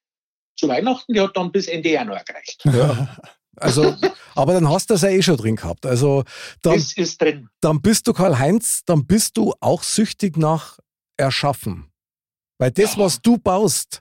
zu 0.56 0.68
Weihnachten, 0.68 1.14
die 1.14 1.20
hat 1.22 1.34
dann 1.36 1.50
bis 1.52 1.68
Ende 1.68 1.88
Januar 1.88 2.22
gereicht. 2.24 2.62
ja, 2.64 3.08
also, 3.60 3.94
aber 4.34 4.52
dann 4.54 4.68
hast 4.68 4.90
du 4.90 4.94
das 4.94 5.02
ja 5.02 5.08
eh 5.10 5.22
schon 5.22 5.36
drin 5.36 5.56
gehabt. 5.56 5.84
Also 5.86 6.24
dann, 6.62 6.74
Das 6.74 6.92
ist 6.96 7.20
drin. 7.20 7.48
dann 7.60 7.80
bist 7.82 8.06
du 8.06 8.12
Karl-Heinz, 8.12 8.82
dann 8.86 9.06
bist 9.06 9.36
du 9.36 9.54
auch 9.60 9.82
süchtig 9.82 10.36
nach 10.36 10.78
Erschaffen. 11.16 11.90
Weil 12.58 12.70
das, 12.72 12.94
Ja. 12.96 13.04
was 13.04 13.20
du 13.22 13.38
baust, 13.38 14.00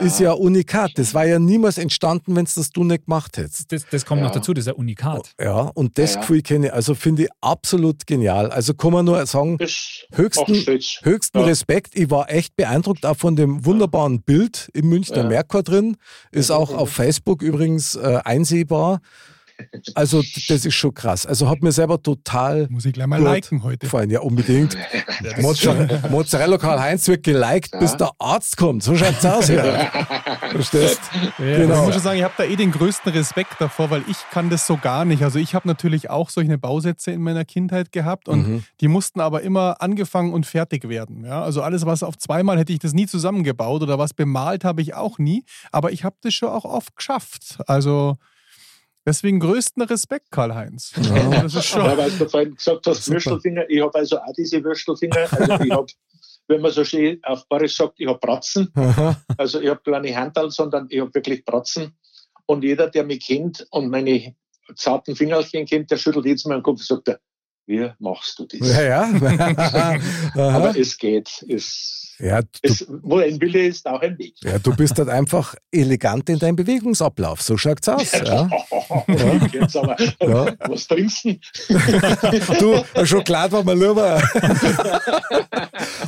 ist 0.00 0.20
ja 0.20 0.32
unikat. 0.32 0.92
Das 0.96 1.14
war 1.14 1.24
ja 1.26 1.38
niemals 1.38 1.78
entstanden, 1.78 2.36
wenn 2.36 2.44
es 2.44 2.54
das 2.54 2.70
du 2.70 2.84
nicht 2.84 3.06
gemacht 3.06 3.36
hättest. 3.36 3.72
Das, 3.72 3.84
das 3.90 4.04
kommt 4.06 4.20
Ja. 4.20 4.26
noch 4.26 4.34
dazu, 4.34 4.52
das 4.54 4.66
ist 4.66 4.72
ein 4.72 4.76
Unikat. 4.76 5.32
Ja, 5.40 5.70
und 5.74 5.98
das 5.98 6.10
Ja, 6.10 6.14
ja. 6.16 6.20
Gefühl 6.22 6.42
kenne 6.42 6.66
ich, 6.66 6.72
also 6.72 6.94
finde 6.94 7.24
ich 7.24 7.28
absolut 7.40 8.06
genial. 8.06 8.50
Also 8.50 8.74
kann 8.74 8.92
man 8.92 9.04
nur 9.04 9.24
sagen, 9.26 9.58
höchsten, 10.12 10.54
höchsten 11.02 11.38
Ja. 11.38 11.44
Respekt. 11.44 11.96
Ich 11.96 12.10
war 12.10 12.30
echt 12.30 12.56
beeindruckt 12.56 13.06
auch 13.06 13.16
von 13.16 13.36
dem 13.36 13.64
wunderbaren 13.64 14.22
Bild 14.22 14.68
im 14.74 14.88
Münchner 14.88 15.18
Ja. 15.18 15.28
Merkur 15.28 15.62
drin. 15.62 15.96
Ist 16.30 16.50
Ja. 16.50 16.56
auch 16.56 16.74
auf 16.74 16.90
Facebook 16.90 17.42
übrigens 17.42 17.94
äh, 17.94 18.20
einsehbar. 18.24 19.00
Also 19.94 20.22
das 20.48 20.64
ist 20.64 20.74
schon 20.74 20.92
krass. 20.94 21.26
Also 21.26 21.48
hat 21.48 21.62
mir 21.62 21.70
selber 21.72 22.02
total 22.02 22.66
Muss 22.70 22.84
ich 22.84 22.92
gleich 22.92 23.06
mal 23.06 23.22
liken 23.22 23.62
heute. 23.62 23.78
gefallen. 23.78 24.10
Ja, 24.10 24.20
unbedingt. 24.20 24.76
Mozzarella, 25.40 26.08
Mozzarella 26.10 26.58
Karl-Heinz 26.58 27.06
wird 27.08 27.22
geliked, 27.22 27.72
Ja. 27.72 27.78
bis 27.80 27.96
der 27.96 28.10
Arzt 28.18 28.56
kommt. 28.56 28.82
So 28.82 28.96
schaut's 28.96 29.24
aus. 29.24 29.48
Ja. 29.48 29.90
Verstehst? 30.50 31.00
Ich 31.14 31.36
Genau. 31.38 31.84
muss 31.84 31.94
schon 31.94 32.02
sagen, 32.02 32.18
ich 32.18 32.24
habe 32.24 32.34
da 32.36 32.44
eh 32.44 32.56
den 32.56 32.72
größten 32.72 33.12
Respekt 33.12 33.54
davor, 33.60 33.90
weil 33.90 34.02
ich 34.08 34.16
kann 34.30 34.50
das 34.50 34.66
so 34.66 34.76
gar 34.76 35.04
nicht. 35.04 35.22
Also 35.22 35.38
ich 35.38 35.54
habe 35.54 35.68
natürlich 35.68 36.10
auch 36.10 36.30
solche 36.30 36.58
Bausätze 36.58 37.10
in 37.12 37.22
meiner 37.22 37.44
Kindheit 37.44 37.92
gehabt 37.92 38.28
und 38.28 38.48
Mhm. 38.48 38.64
die 38.80 38.88
mussten 38.88 39.20
aber 39.20 39.42
immer 39.42 39.76
angefangen 39.80 40.32
und 40.32 40.46
fertig 40.46 40.88
werden. 40.88 41.24
Ja? 41.24 41.42
Also 41.42 41.62
alles, 41.62 41.86
was 41.86 42.02
auf 42.02 42.18
zweimal 42.18 42.58
hätte 42.58 42.72
ich 42.72 42.78
das 42.80 42.92
nie 42.92 43.06
zusammengebaut 43.06 43.82
oder 43.82 43.98
was 43.98 44.14
bemalt 44.14 44.64
habe 44.64 44.82
ich 44.82 44.94
auch 44.94 45.18
nie. 45.18 45.44
Aber 45.72 45.92
ich 45.92 46.04
habe 46.04 46.16
das 46.22 46.34
schon 46.34 46.48
auch 46.48 46.64
oft 46.64 46.96
geschafft. 46.96 47.58
Also 47.66 48.18
deswegen 49.06 49.40
größten 49.40 49.82
Respekt, 49.82 50.30
Karl-Heinz. 50.30 50.92
Ja. 50.96 51.42
Das 51.42 51.54
ist 51.54 51.54
Ja, 51.54 51.62
schon. 51.62 51.96
weil 51.98 52.10
du 52.10 52.28
vorhin 52.28 52.54
gesagt 52.54 52.86
hast. 52.86 53.10
Würstelfinger. 53.10 53.68
Ich 53.68 53.80
habe 53.82 53.94
also 53.98 54.18
auch 54.18 54.32
diese 54.36 54.62
Würstelfinger. 54.62 55.28
Also 55.32 55.52
ich 55.64 55.70
habe, 55.70 55.86
wenn 56.48 56.60
man 56.60 56.72
so 56.72 56.84
schön 56.84 57.20
auf 57.24 57.46
Barisch 57.48 57.76
sagt, 57.76 57.94
ich 57.98 58.06
habe 58.08 58.18
Bratzen. 58.18 58.70
Aha. 58.74 59.16
Also 59.36 59.60
ich 59.60 59.68
habe 59.68 59.80
keine 59.84 60.14
Handel, 60.16 60.50
sondern 60.50 60.86
ich 60.90 61.00
habe 61.00 61.12
wirklich 61.14 61.44
Bratzen. 61.44 61.96
Und 62.46 62.62
jeder, 62.64 62.88
der 62.90 63.04
mich 63.04 63.24
kennt 63.26 63.66
und 63.70 63.88
meine 63.88 64.34
zarten 64.76 65.16
Fingerchen 65.16 65.66
kennt, 65.66 65.90
der 65.90 65.96
schüttelt 65.96 66.26
jetzt 66.26 66.46
mal 66.46 66.56
den 66.58 66.62
Kopf 66.62 66.80
und 66.80 66.86
sagt, 66.86 67.08
er, 67.08 67.20
wie 67.66 67.88
machst 67.98 68.38
du 68.38 68.46
das? 68.46 68.60
Ja, 68.68 68.82
ja. 68.82 69.98
Aber 70.34 70.76
es 70.78 70.96
geht. 70.98 71.44
Es, 71.48 72.14
ja, 72.18 72.42
du, 72.42 72.48
es, 72.62 72.86
wo 73.02 73.18
ein 73.18 73.40
Wille 73.40 73.66
ist, 73.66 73.86
auch 73.86 74.00
ein 74.00 74.16
Weg. 74.18 74.34
ja, 74.42 74.58
du 74.58 74.74
bist 74.76 74.96
halt 74.98 75.08
einfach 75.08 75.54
elegant 75.72 76.28
in 76.28 76.38
deinem 76.38 76.56
Bewegungsablauf. 76.56 77.42
So 77.42 77.56
schaut's 77.56 77.88
aus. 77.88 78.12
Ja. 78.12 78.48
Jetzt 79.52 79.76
aber, 79.76 79.96
Ja. 80.20 80.46
was 80.68 80.86
trinkst 80.86 81.24
du? 81.24 81.34
Du, 82.94 83.04
Schokolade 83.06 83.52
war 83.52 83.64
mir 83.64 83.74
lieber. 83.74 84.22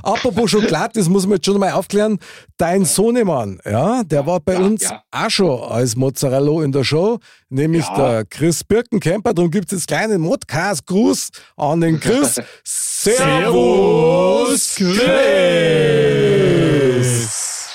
Apropos 0.03 0.51
Schokolade, 0.51 0.93
das 0.95 1.09
muss 1.09 1.27
man 1.27 1.37
jetzt 1.37 1.47
schon 1.47 1.59
mal 1.59 1.73
aufklären. 1.73 2.19
Dein 2.57 2.85
Sohnemann, 2.85 3.59
ja, 3.65 4.03
der 4.05 4.27
war 4.27 4.41
bei 4.41 4.55
Ja, 4.55 4.61
uns 4.61 4.83
ja. 4.85 5.03
auch 5.11 5.31
schon 5.31 5.61
als 5.63 5.97
Mozzarella 5.97 6.63
in 6.65 6.73
der 6.73 6.85
Show, 6.85 7.19
nämlich 7.49 7.87
Ja. 7.87 7.97
der 7.97 8.25
Chris 8.25 8.63
Birkenkemper. 8.65 9.33
Darum 9.35 9.51
gibt 9.51 9.73
es 9.73 9.79
jetzt 9.79 9.89
kleinen 9.89 10.21
Modcast-Gruß 10.21 11.29
an 11.57 11.81
den 11.81 11.99
Chris. 12.01 12.41
Servus, 12.65 14.75
Chris! 14.77 14.97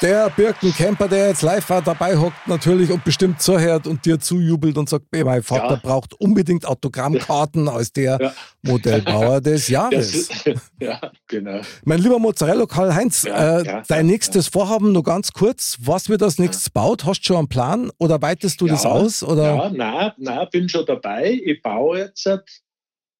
Der 0.01 0.31
Birkenkemper, 0.31 1.07
der 1.07 1.27
jetzt 1.27 1.43
live 1.43 1.67
dabei 1.85 2.17
hockt 2.17 2.47
natürlich 2.47 2.91
und 2.91 3.03
bestimmt 3.03 3.39
zuhört 3.39 3.85
und 3.85 4.03
dir 4.03 4.19
zujubelt 4.19 4.75
und 4.79 4.89
sagt, 4.89 5.05
"Ey, 5.11 5.23
mein 5.23 5.43
Vater 5.43 5.75
Ja. 5.75 5.79
braucht 5.81 6.19
unbedingt 6.19 6.65
Autogrammkarten 6.65 7.67
als 7.69 7.93
der 7.93 8.17
Ja. 8.19 8.33
Modellbauer 8.63 9.41
des 9.41 9.61
Das 9.61 9.67
Jahres. 9.67 10.13
ist, 10.15 10.45
ja, 10.81 10.99
genau. 11.27 11.61
Mein 11.85 11.99
lieber 11.99 12.17
Mozzarella 12.17 12.65
Karl-Heinz, 12.65 13.23
Ja, 13.23 13.59
äh, 13.59 13.83
dein 13.87 14.07
nächstes 14.07 14.47
Vorhaben 14.47 14.91
nur 14.91 15.03
ganz 15.03 15.33
kurz. 15.33 15.77
Was 15.79 16.09
wird 16.09 16.23
als 16.23 16.39
nächstes 16.39 16.71
baut? 16.71 17.05
Hast 17.05 17.21
du 17.21 17.25
schon 17.25 17.37
einen 17.37 17.47
Plan 17.49 17.91
oder 17.99 18.19
weitest 18.23 18.59
du 18.59 18.65
das 18.65 18.87
aus? 18.87 19.21
Oder? 19.21 19.55
Ja, 19.55 19.69
nein, 19.69 20.11
nein, 20.17 20.47
bin 20.51 20.67
schon 20.67 20.85
dabei. 20.87 21.39
Ich 21.45 21.61
baue 21.61 21.99
jetzt 21.99 22.25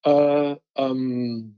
äh, 0.04 0.56
ähm, 0.76 1.58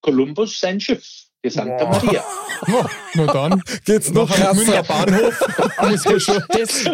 Columbus 0.00 0.58
sein 0.58 0.80
Schiff, 0.80 1.25
die 1.46 1.50
Santa 1.50 1.84
Boah. 1.84 2.04
Maria. 2.04 2.24
Nur 3.14 3.26
dann. 3.26 3.62
Geht's 3.84 4.12
noch 4.12 4.30
am 4.40 4.56
Münchner? 4.56 4.82
Bahnhof. 4.82 5.40
Ja. 5.78 5.90
Das, 6.48 6.84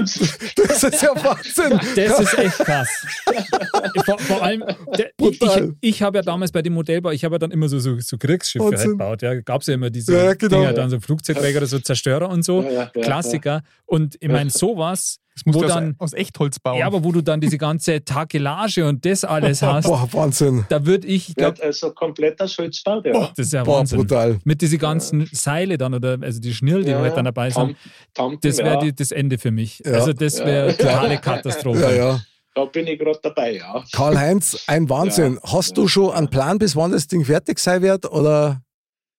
Das 0.56 0.82
ist 0.84 1.02
ja 1.02 1.10
Wahnsinn. 1.24 1.80
das 1.96 2.20
ist 2.20 2.38
echt 2.38 2.58
krass. 2.58 2.88
vor, 4.04 4.18
vor 4.18 4.42
allem, 4.42 4.64
der, 4.98 5.10
ich, 5.18 5.40
ich, 5.40 5.62
ich 5.80 6.02
habe 6.02 6.18
ja 6.18 6.22
damals 6.22 6.52
bei 6.52 6.62
dem 6.62 6.74
Modellbau, 6.74 7.10
ich 7.10 7.24
habe 7.24 7.36
ja 7.36 7.38
dann 7.38 7.50
immer 7.50 7.68
so, 7.68 7.78
so, 7.78 7.98
so 8.00 8.18
Kriegsschiffe 8.18 8.64
halt 8.64 8.82
gebaut. 8.82 9.22
Ja, 9.22 9.40
gab 9.40 9.62
es 9.62 9.68
ja 9.68 9.74
immer 9.74 9.90
diese 9.90 10.14
Ja, 10.14 10.34
genau. 10.34 10.58
Dinger, 10.58 10.72
dann 10.72 10.90
so 10.90 11.00
Flugzeugträger 11.00 11.58
oder 11.58 11.66
so 11.66 11.78
Zerstörer 11.78 12.28
und 12.28 12.44
so. 12.44 12.62
Ja, 12.62 12.70
ja, 12.70 12.90
ja, 12.94 13.02
Klassiker. 13.02 13.62
Und 13.86 14.16
ich 14.20 14.28
meine, 14.28 14.50
sowas, 14.50 15.18
Das 15.34 15.46
musst 15.46 15.56
wo 15.56 15.60
du 15.62 15.66
aus, 15.68 15.72
dann, 15.74 15.94
aus 15.98 16.12
Echtholz 16.12 16.58
bauen. 16.58 16.78
ja, 16.78 16.86
aber 16.86 17.02
wo 17.04 17.10
du 17.10 17.22
dann 17.22 17.40
diese 17.40 17.56
ganze 17.56 18.04
Takelage 18.04 18.86
und 18.86 19.04
das 19.06 19.24
alles 19.24 19.62
hast, 19.62 19.86
Boah, 19.86 20.06
Wahnsinn. 20.12 20.66
da 20.68 20.84
würde 20.84 21.06
ich, 21.06 21.34
Wird 21.36 21.60
also 21.62 21.90
komplett 21.92 22.38
aus 22.42 22.58
Holz 22.58 22.82
gebaut, 22.84 23.06
ja. 23.06 23.30
das 23.34 23.46
ist 23.46 23.52
ja 23.54 23.64
Boah, 23.64 23.78
Wahnsinn. 23.78 23.98
brutal. 24.00 24.38
Mit 24.44 24.60
diesen 24.60 24.78
ganzen 24.78 25.26
Seile 25.32 25.78
dann 25.78 25.94
oder 25.94 26.18
also 26.20 26.38
die 26.38 26.52
Schnirl, 26.52 26.84
die 26.84 26.90
Ja, 26.90 27.00
halt 27.00 27.16
dann 27.16 27.24
dabei 27.24 27.48
sind, 27.50 27.76
Tam- 28.12 28.38
das 28.42 28.58
wäre 28.58 28.84
ja, 28.84 28.92
das 28.92 29.10
Ende 29.10 29.38
für 29.38 29.50
mich. 29.50 29.82
Ja. 29.86 29.92
Also 29.92 30.12
das 30.12 30.38
Ja. 30.38 30.44
wäre 30.46 30.76
totale 30.76 31.18
Katastrophe. 31.18 31.80
Ja, 31.80 31.90
ja. 31.92 32.20
Da 32.54 32.66
bin 32.66 32.86
ich 32.86 32.98
gerade 32.98 33.18
dabei, 33.22 33.56
ja. 33.56 33.82
Karl-Heinz, 33.92 34.64
ein 34.66 34.90
Wahnsinn. 34.90 35.40
Hast 35.42 35.78
du 35.78 35.88
schon 35.88 36.10
einen 36.12 36.28
Plan, 36.28 36.58
bis 36.58 36.76
wann 36.76 36.92
das 36.92 37.06
Ding 37.06 37.24
fertig 37.24 37.58
sein 37.58 37.80
wird? 37.80 38.04
Oder? 38.12 38.60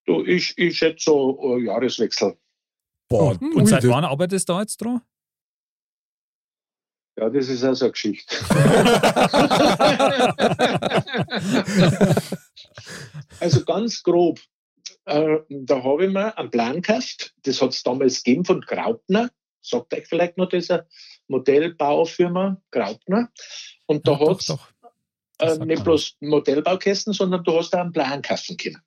Du, 0.06 0.24
ich, 0.24 0.54
ich 0.58 0.78
schätze 0.78 1.06
so 1.06 1.58
äh, 1.58 1.64
Jahreswechsel. 1.66 2.36
Boah, 3.10 3.32
Hm, 3.40 3.54
Und 3.56 3.66
seit 3.66 3.88
wann 3.88 4.04
arbeitest 4.06 4.48
du 4.50 4.54
da 4.54 4.60
jetzt 4.62 4.78
dran? 4.78 5.02
Ja, 7.18 7.30
das 7.30 7.48
ist 7.48 7.64
also 7.64 7.86
eine 7.86 7.92
Geschichte. 7.92 8.36
also 13.40 13.64
ganz 13.66 14.02
grob, 14.02 14.40
äh, 15.06 15.38
da 15.50 15.84
habe 15.84 16.06
ich 16.06 16.12
mir 16.12 16.36
einen 16.38 16.50
Plan 16.50 16.82
gekauft. 16.82 17.36
Das 17.44 17.62
hat 17.62 17.72
es 17.72 17.84
damals 17.84 18.24
gegeben 18.24 18.46
von 18.46 18.62
Graupner. 18.62 19.30
Sagt 19.62 19.94
euch 19.94 20.08
vielleicht 20.08 20.38
noch 20.38 20.50
diese 20.50 20.88
Modellbaufirma 21.28 22.62
Graupner. 22.72 23.30
Und 23.86 24.08
da 24.08 24.14
Ja, 24.14 24.30
hat 24.30 24.40
es 24.40 25.58
äh, 25.58 25.66
nicht 25.66 25.84
bloß 25.84 26.16
Modellbaukästen, 26.22 27.14
sondern 27.14 27.44
du 27.44 27.58
hast 27.58 27.76
auch 27.76 27.82
einen 27.82 27.92
Plan 27.92 28.22
kaufen 28.22 28.58
können. 28.58 28.82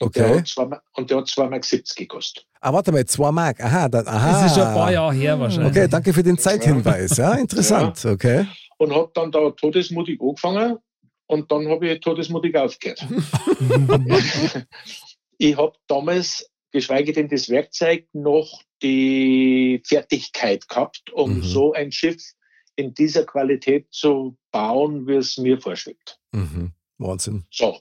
Der 0.00 0.06
Okay. 0.08 0.42
hat 0.58 0.82
und 0.94 1.10
der 1.10 1.18
hat 1.18 1.26
2,70 1.28 1.48
Mark 1.50 1.96
gekostet. 1.96 2.46
Ah, 2.60 2.72
warte 2.72 2.92
mal, 2.92 3.04
zwei 3.06 3.30
Mark. 3.30 3.60
Aha, 3.62 3.88
dann, 3.88 4.06
aha. 4.08 4.32
Das 4.42 4.46
ist 4.50 4.54
schon 4.58 4.66
ein 4.66 4.74
paar 4.74 4.92
Jahre 4.92 5.12
her 5.14 5.38
wahrscheinlich. 5.38 5.70
Okay, 5.70 5.88
danke 5.88 6.12
für 6.12 6.22
den 6.22 6.38
Zeithinweis. 6.38 7.16
Ja, 7.16 7.34
interessant. 7.34 8.04
Okay. 8.04 8.46
Und 8.78 8.92
habe 8.94 9.10
dann 9.14 9.30
da 9.30 9.50
todesmutig 9.50 10.20
angefangen 10.20 10.78
und 11.26 11.50
dann 11.52 11.68
habe 11.68 11.88
ich 11.88 12.00
todesmutig 12.00 12.56
aufgehört. 12.56 13.06
ich 15.38 15.56
habe 15.56 15.72
damals 15.86 16.48
geschweige 16.72 17.12
denn 17.12 17.28
das 17.28 17.48
Werkzeug 17.48 18.06
noch 18.12 18.62
die 18.82 19.82
Fertigkeit 19.86 20.68
gehabt, 20.68 21.02
um 21.12 21.36
Mhm. 21.38 21.42
so 21.42 21.72
ein 21.72 21.92
Schiff 21.92 22.22
in 22.76 22.94
dieser 22.94 23.24
Qualität 23.24 23.86
zu 23.90 24.36
bauen, 24.50 25.06
wie 25.06 25.14
es 25.16 25.36
mir 25.38 25.60
vorschwebt. 25.60 26.18
Mhm. 26.32 26.72
Wahnsinn. 26.98 27.44
So. 27.50 27.78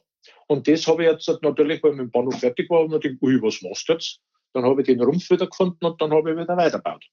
Und 0.52 0.68
das 0.68 0.86
habe 0.86 1.06
ich 1.06 1.10
jetzt 1.10 1.30
natürlich, 1.42 1.82
weil 1.82 1.92
ich 1.92 1.98
mit 1.98 2.08
dem 2.08 2.12
Bahnhof 2.12 2.38
fertig 2.38 2.70
war, 2.70 2.82
und 2.82 2.92
dachte, 2.92 3.18
ui, 3.22 3.42
was 3.42 3.62
machst 3.62 3.88
du 3.88 3.94
jetzt? 3.94 4.20
Dann 4.54 4.66
habe 4.66 4.82
ich 4.82 4.88
den 4.88 5.02
Rumpf 5.02 5.30
wieder 5.30 5.48
gefunden 5.48 5.86
und 5.86 6.02
dann 6.02 6.12
habe 6.12 6.30
ich 6.32 6.38
wieder 6.38 6.58
weitergebaut. 6.58 7.06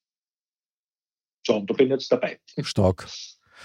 So, 1.46 1.54
und 1.58 1.70
da 1.70 1.74
bin 1.74 1.86
ich 1.86 1.92
jetzt 1.92 2.10
dabei. 2.10 2.40
Stark. 2.62 3.06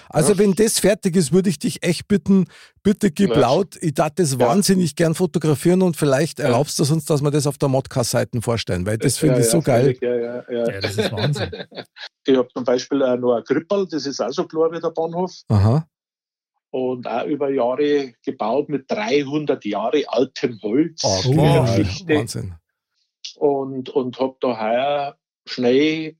Also, 0.09 0.37
wenn 0.37 0.53
das 0.53 0.77
fertig 0.79 1.15
ist, 1.15 1.31
würde 1.33 1.49
ich 1.49 1.57
dich 1.57 1.81
echt 1.83 2.07
bitten, 2.07 2.45
bitte 2.83 3.09
gib 3.09 3.31
Ja. 3.31 3.39
laut. 3.39 3.75
Ich 3.81 3.95
darf 3.95 4.11
das 4.15 4.33
Ja. 4.33 4.39
wahnsinnig 4.41 4.95
gern 4.95 5.15
fotografieren 5.15 5.81
und 5.81 5.97
vielleicht 5.97 6.37
Ja. 6.37 6.45
erlaubst 6.45 6.77
du 6.77 6.83
uns, 6.93 7.05
dass 7.05 7.23
wir 7.23 7.31
das 7.31 7.47
auf 7.47 7.57
der 7.57 7.69
Modcast-Seite 7.69 8.43
vorstellen, 8.43 8.85
weil 8.85 8.99
das 8.99 9.17
finde 9.17 9.37
Ja, 9.39 9.41
ich 9.41 9.49
so 9.49 9.57
ja, 9.57 9.63
geil. 9.63 9.97
Ja, 10.01 10.15
ja, 10.15 10.43
ja. 10.51 10.69
Ja, 10.71 10.81
das 10.81 10.97
ist 10.97 11.11
Wahnsinn. 11.11 11.49
Ich 12.25 12.37
habe 12.37 12.47
zum 12.55 12.63
Beispiel 12.63 13.01
auch 13.03 13.17
noch 13.17 13.35
ein 13.37 13.43
Krippel, 13.43 13.87
das 13.89 14.05
ist 14.05 14.21
auch 14.21 14.31
so 14.31 14.45
klar 14.45 14.71
wie 14.71 14.79
der 14.79 14.91
Bahnhof. 14.91 15.33
Aha. 15.49 15.87
Und 16.73 17.07
auch 17.07 17.25
über 17.27 17.51
Jahre 17.51 18.15
gebaut 18.25 18.67
mit 18.67 18.89
300 18.89 19.63
Jahre 19.63 20.05
altem 20.07 20.59
Holz. 20.63 21.01
Oh. 21.03 21.37
Wahnsinn. 21.37 22.55
und, 23.35 23.89
und 23.89 24.19
habe 24.19 24.35
da 24.41 24.59
heuer 24.59 25.17
schnell 25.45 26.15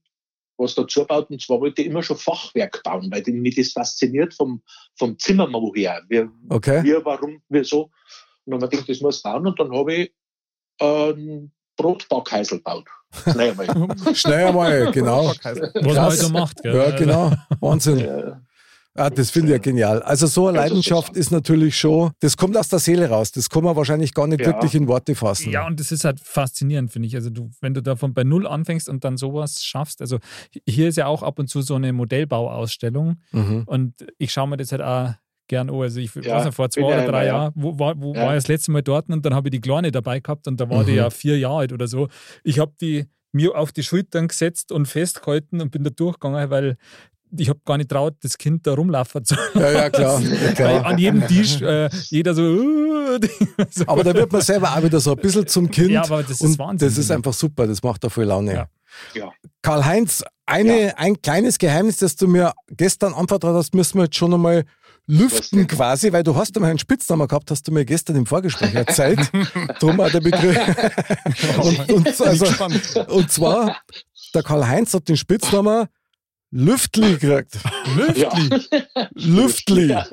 was 0.56 0.76
dazu 0.76 1.00
gebaut. 1.00 1.28
Und 1.30 1.42
zwar 1.42 1.60
wollte 1.60 1.82
ich 1.82 1.88
immer 1.88 2.04
schon 2.04 2.16
Fachwerk 2.16 2.84
bauen, 2.84 3.10
weil 3.10 3.24
mich 3.34 3.56
das 3.56 3.72
fasziniert 3.72 4.32
vom, 4.34 4.62
vom 4.96 5.18
Zimmermann 5.18 5.72
her. 5.74 6.02
Wie, 6.08 6.24
Okay. 6.48 6.84
wie, 6.84 7.04
warum, 7.04 7.42
wieso. 7.48 7.90
Und 8.44 8.52
dann 8.52 8.62
habe 8.62 8.66
ich 8.66 8.70
gedacht, 8.70 8.88
das 8.90 9.00
muss 9.00 9.16
ich 9.16 9.22
bauen. 9.24 9.46
Und 9.48 9.58
dann 9.58 9.72
habe 9.72 9.92
ich 9.92 10.14
einen 10.78 11.52
Brotbackhäusl 11.76 12.58
gebaut. 12.58 12.88
Schnell 13.28 13.50
einmal. 13.50 13.96
Schnell 14.14 14.46
einmal, 14.46 14.92
genau. 14.92 15.26
Was 15.26 15.42
man 15.74 15.96
halt 16.00 16.12
so 16.12 16.28
macht. 16.28 16.62
Gell? 16.62 16.76
Ja, 16.76 16.90
genau. 16.96 17.32
Wahnsinn. 17.58 17.98
Ja, 17.98 18.40
Ah, 18.96 19.10
das 19.10 19.30
finde 19.30 19.48
ich 19.48 19.52
ja 19.54 19.58
genial. 19.58 20.02
Also 20.02 20.28
so 20.28 20.46
eine 20.46 20.58
Leidenschaft 20.58 21.16
ist 21.16 21.32
natürlich 21.32 21.76
schon, 21.76 22.12
das 22.20 22.36
kommt 22.36 22.56
aus 22.56 22.68
der 22.68 22.78
Seele 22.78 23.08
raus. 23.10 23.32
Das 23.32 23.50
kann 23.50 23.64
man 23.64 23.74
wahrscheinlich 23.74 24.14
gar 24.14 24.28
nicht 24.28 24.40
Ja. 24.40 24.46
wirklich 24.46 24.74
in 24.76 24.86
Worte 24.86 25.16
fassen. 25.16 25.50
Ja, 25.50 25.66
und 25.66 25.80
das 25.80 25.90
ist 25.90 26.04
halt 26.04 26.20
faszinierend, 26.20 26.92
finde 26.92 27.08
ich. 27.08 27.16
Also, 27.16 27.30
du, 27.30 27.50
wenn 27.60 27.74
du 27.74 27.82
davon 27.82 28.14
bei 28.14 28.22
Null 28.22 28.46
anfängst 28.46 28.88
und 28.88 29.02
dann 29.04 29.16
sowas 29.16 29.64
schaffst. 29.64 30.00
Also, 30.00 30.18
hier 30.68 30.88
ist 30.88 30.96
ja 30.96 31.06
auch 31.06 31.24
ab 31.24 31.40
und 31.40 31.48
zu 31.48 31.60
so 31.60 31.74
eine 31.74 31.92
Modellbauausstellung 31.92 33.16
Mhm. 33.32 33.62
und 33.66 33.94
ich 34.18 34.32
schaue 34.32 34.48
mir 34.48 34.56
das 34.56 34.72
halt 34.72 34.82
auch 34.82 35.14
gern 35.48 35.70
an. 35.70 35.76
Also, 35.80 36.00
ich 36.00 36.14
Ja, 36.14 36.24
weiß 36.36 36.44
nicht, 36.46 36.54
vor 36.54 36.70
zwei 36.70 36.82
oder 36.82 37.06
drei. 37.06 37.26
Jahren, 37.26 37.52
wo, 37.56 37.78
war, 37.78 38.00
wo 38.00 38.14
Ja. 38.14 38.22
war 38.22 38.36
ich 38.36 38.42
das 38.44 38.48
letzte 38.48 38.70
Mal 38.70 38.82
dort 38.82 39.08
und 39.08 39.24
dann 39.26 39.34
habe 39.34 39.48
ich 39.48 39.52
die 39.52 39.60
Kleine 39.60 39.90
dabei 39.92 40.20
gehabt 40.20 40.46
und 40.46 40.60
da 40.60 40.68
war 40.70 40.84
die 40.84 40.92
Mhm. 40.92 40.96
ja 40.98 41.10
vier 41.10 41.38
Jahre 41.38 41.58
alt 41.58 41.72
oder 41.72 41.88
so. 41.88 42.08
Ich 42.44 42.58
habe 42.58 42.72
die 42.80 43.06
mir 43.32 43.56
auf 43.58 43.72
die 43.72 43.82
Schultern 43.82 44.28
gesetzt 44.28 44.70
und 44.70 44.86
festgehalten 44.86 45.60
und 45.60 45.70
bin 45.72 45.82
da 45.82 45.90
durchgegangen, 45.90 46.50
weil 46.50 46.76
ich 47.38 47.48
habe 47.48 47.60
gar 47.64 47.76
nicht 47.76 47.90
traut, 47.90 48.14
das 48.22 48.36
Kind 48.38 48.66
da 48.66 48.74
rumlaufen 48.74 49.24
zu 49.24 49.34
Ja, 49.54 49.70
ja, 49.70 49.90
klar. 49.90 50.20
Ja, 50.22 50.30
Weil 50.40 50.54
klar. 50.54 50.86
an 50.86 50.98
jedem 50.98 51.26
Tisch 51.26 51.60
äh, 51.62 51.88
jeder 52.10 52.34
so, 52.34 52.42
äh, 52.42 53.20
so. 53.70 53.84
Aber 53.86 54.04
da 54.04 54.14
wird 54.14 54.32
man 54.32 54.40
selber 54.42 54.74
auch 54.76 54.82
wieder 54.82 55.00
so 55.00 55.12
ein 55.12 55.16
bisschen 55.18 55.46
zum 55.46 55.70
Kind. 55.70 55.90
Ja, 55.90 56.02
aber 56.04 56.22
das 56.22 56.40
ist 56.40 56.58
Wahnsinn. 56.58 56.88
Das 56.88 56.98
ist 56.98 57.10
einfach 57.10 57.32
super, 57.32 57.66
das 57.66 57.82
macht 57.82 58.04
da 58.04 58.08
voll 58.08 58.24
Laune. 58.24 58.54
Ja. 58.54 58.66
Ja. 59.14 59.32
Karl-Heinz, 59.62 60.22
eine, 60.46 60.86
Ja. 60.88 60.94
ein 60.96 61.20
kleines 61.20 61.58
Geheimnis, 61.58 61.96
das 61.96 62.16
du 62.16 62.28
mir 62.28 62.52
gestern 62.68 63.12
anvertraut 63.14 63.56
hast, 63.56 63.74
müssen 63.74 63.98
wir 63.98 64.04
jetzt 64.04 64.16
schon 64.16 64.32
einmal 64.32 64.64
lüften 65.06 65.66
quasi, 65.66 66.12
weil 66.12 66.22
du 66.22 66.34
hast 66.36 66.56
einmal 66.56 66.70
einen 66.70 66.78
Spitznamen 66.78 67.26
gehabt, 67.28 67.50
hast 67.50 67.66
du 67.68 67.72
mir 67.72 67.84
gestern 67.84 68.16
im 68.16 68.24
Vorgespräch 68.26 68.74
erzählt. 68.74 69.18
Drum 69.80 70.00
auch 70.00 70.10
der 70.10 70.20
Begriff. 70.20 70.56
und, 71.60 71.92
und, 71.92 72.20
also, 72.20 72.46
und 73.08 73.30
zwar, 73.30 73.76
der 74.34 74.42
Karl-Heinz 74.42 74.94
hat 74.94 75.08
den 75.08 75.16
Spitznamen 75.16 75.86
Lüftli 76.56 77.16
gekriegt. 77.18 77.58
Ja. 78.14 78.32
Lüftli. 79.14 79.86
Ja. 79.90 80.06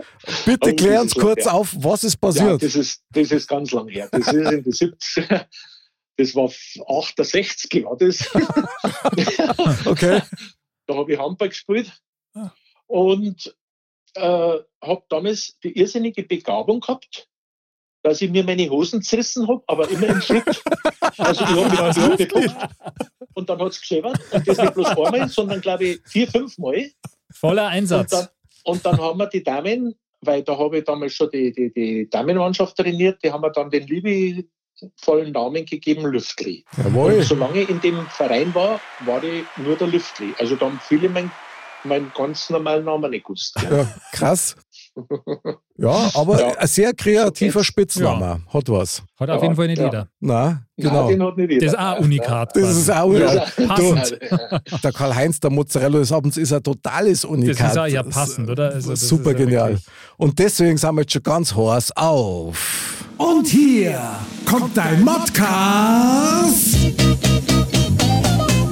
Bitte 0.45 0.71
Oh, 0.71 0.75
klär 0.75 1.01
uns 1.01 1.13
kurz 1.13 1.45
her. 1.45 1.53
auf, 1.53 1.71
was 1.77 2.03
ist 2.03 2.13
Ja, 2.15 2.17
passiert. 2.19 2.63
das 2.63 2.75
ist, 2.75 3.03
das 3.11 3.31
ist 3.31 3.47
ganz 3.47 3.71
lang 3.71 3.87
her. 3.89 4.09
Das 4.11 4.25
ist 4.27 4.33
in 4.51 4.63
die 4.63 4.71
70 4.71 5.27
das 6.17 6.35
war 6.35 6.49
68 6.87 7.83
war 7.83 7.95
das. 7.95 8.27
okay. 9.85 10.21
Da 10.87 10.95
habe 10.95 11.13
ich 11.13 11.19
Handball 11.19 11.49
gespielt 11.49 11.91
Ah. 12.33 12.51
und 12.87 13.55
äh, 14.15 14.21
habe 14.81 15.03
damals 15.09 15.57
die 15.63 15.77
irrsinnige 15.77 16.23
Begabung 16.23 16.79
gehabt, 16.79 17.27
dass 18.03 18.21
ich 18.21 18.31
mir 18.31 18.43
meine 18.43 18.69
Hosen 18.69 19.01
zerrissen 19.01 19.47
habe, 19.47 19.61
aber 19.67 19.89
immer 19.89 20.07
im 20.07 20.21
Schritt. 20.21 20.43
Also 21.17 21.43
ich 21.43 21.49
habe 21.49 22.09
mich 22.09 22.17
geguckt 22.17 22.55
und 23.33 23.49
dann 23.49 23.59
hat 23.59 23.71
es 23.71 23.79
geschäbert. 23.79 24.19
Und 24.31 24.47
das 24.47 24.57
nicht 24.57 24.73
bloß 24.73 24.87
einmal, 24.87 25.29
sondern 25.29 25.61
glaube 25.61 25.85
ich 25.85 26.01
vier, 26.05 26.27
fünf 26.27 26.57
Mal. 26.57 26.89
Voller 27.31 27.65
Und 27.65 27.71
Einsatz. 27.71 28.09
dann, 28.09 28.27
und 28.63 28.85
dann 28.85 28.99
haben 28.99 29.19
wir 29.19 29.27
die 29.27 29.43
Damen, 29.43 29.95
weil 30.21 30.43
da 30.43 30.57
habe 30.57 30.79
ich 30.79 30.83
damals 30.83 31.13
schon 31.13 31.29
die, 31.31 31.51
die, 31.51 31.71
die 31.73 32.09
Damenmannschaft 32.09 32.75
trainiert, 32.77 33.19
die 33.23 33.31
haben 33.31 33.41
mir 33.41 33.51
dann 33.51 33.69
den 33.69 33.87
liebevollen 33.87 35.31
Namen 35.31 35.65
gegeben, 35.65 36.05
Lüftli. 36.05 36.65
Jawohl. 36.77 37.13
Und 37.13 37.23
solange 37.23 37.61
ich 37.61 37.69
in 37.69 37.81
dem 37.81 38.05
Verein 38.07 38.53
war, 38.53 38.79
war 39.05 39.23
ich 39.23 39.43
nur 39.57 39.75
der 39.75 39.87
Lüftli. 39.87 40.33
Also 40.39 40.55
da 40.55 40.65
haben 40.65 40.79
viele 40.87 41.09
meinen 41.09 41.31
mein 41.83 42.11
ganz 42.15 42.49
normalen 42.49 42.85
Namen 42.85 43.11
nicht 43.11 43.25
gewusst. 43.25 43.55
Ja, 43.63 43.87
krass. 44.11 44.55
Ja, 45.77 46.11
aber 46.13 46.39
Ja. 46.39 46.57
ein 46.57 46.67
sehr 46.67 46.93
kreativer. 46.93 47.63
Spitzname. 47.63 48.41
Hat 48.53 48.69
was. 48.69 49.01
Hat 49.19 49.29
auf 49.29 49.37
Ja, 49.37 49.43
jeden 49.43 49.55
Fall 49.55 49.67
nicht 49.67 49.79
ja. 49.79 49.85
jeder. 49.85 50.07
Na, 50.19 50.61
genau. 50.77 51.07
Nein, 51.07 51.19
den 51.19 51.23
hat 51.27 51.37
nicht 51.37 51.49
jeder. 51.51 51.65
Das 51.65 51.73
ist 51.73 51.79
auch 51.79 51.95
ein 51.97 52.03
Unikat. 52.03 52.55
Das 52.55 52.63
quasi. 52.63 52.79
ist 52.81 52.91
auch 52.91 53.13
Ja. 53.13 53.45
du, 53.57 53.67
Passend. 53.95 54.19
der 54.83 54.91
Karl-Heinz, 54.91 55.39
der 55.39 55.49
Mozzarella 55.49 55.99
des 55.99 56.11
Abends, 56.11 56.37
ist 56.37 56.51
ein 56.53 56.61
totales 56.61 57.23
Unikat. 57.25 57.59
Das 57.59 57.71
ist 57.71 57.77
auch 57.77 57.87
ja 57.87 58.03
passend, 58.03 58.49
oder? 58.49 58.71
Also 58.73 58.91
das 58.91 59.01
Super 59.07 59.31
ist 59.31 59.39
ja 59.39 59.45
genial. 59.45 59.79
Und 60.17 60.37
deswegen 60.39 60.77
sind 60.77 60.93
wir 60.95 61.01
jetzt 61.01 61.13
schon 61.13 61.23
ganz 61.23 61.55
heiß 61.55 61.95
auf. 61.95 63.05
Und 63.17 63.47
hier 63.47 64.01
kommt 64.45 64.75
dein 64.75 65.01
Modcast. 65.03 66.75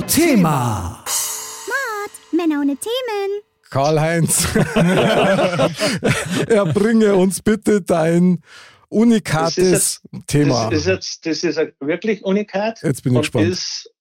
Thema. 0.07 1.03
Männer 2.31 2.61
ohne 2.61 2.75
Themen. 2.77 3.41
Karl-Heinz, 3.69 4.47
erbringe 6.47 7.15
uns 7.15 7.41
bitte 7.41 7.81
dein 7.81 8.43
unikates 8.89 10.01
Thema. 10.27 10.69
Das 10.69 10.79
ist 10.79 10.87
jetzt 10.87 11.25
das 11.25 11.43
ist 11.43 11.57
ein 11.57 11.73
wirklich 11.79 12.23
Unikat. 12.23 12.81
Jetzt 12.81 13.03
bin 13.03 13.13
ich 13.13 13.17
und 13.17 13.21
gespannt. 13.21 13.47
Ist, 13.47 13.93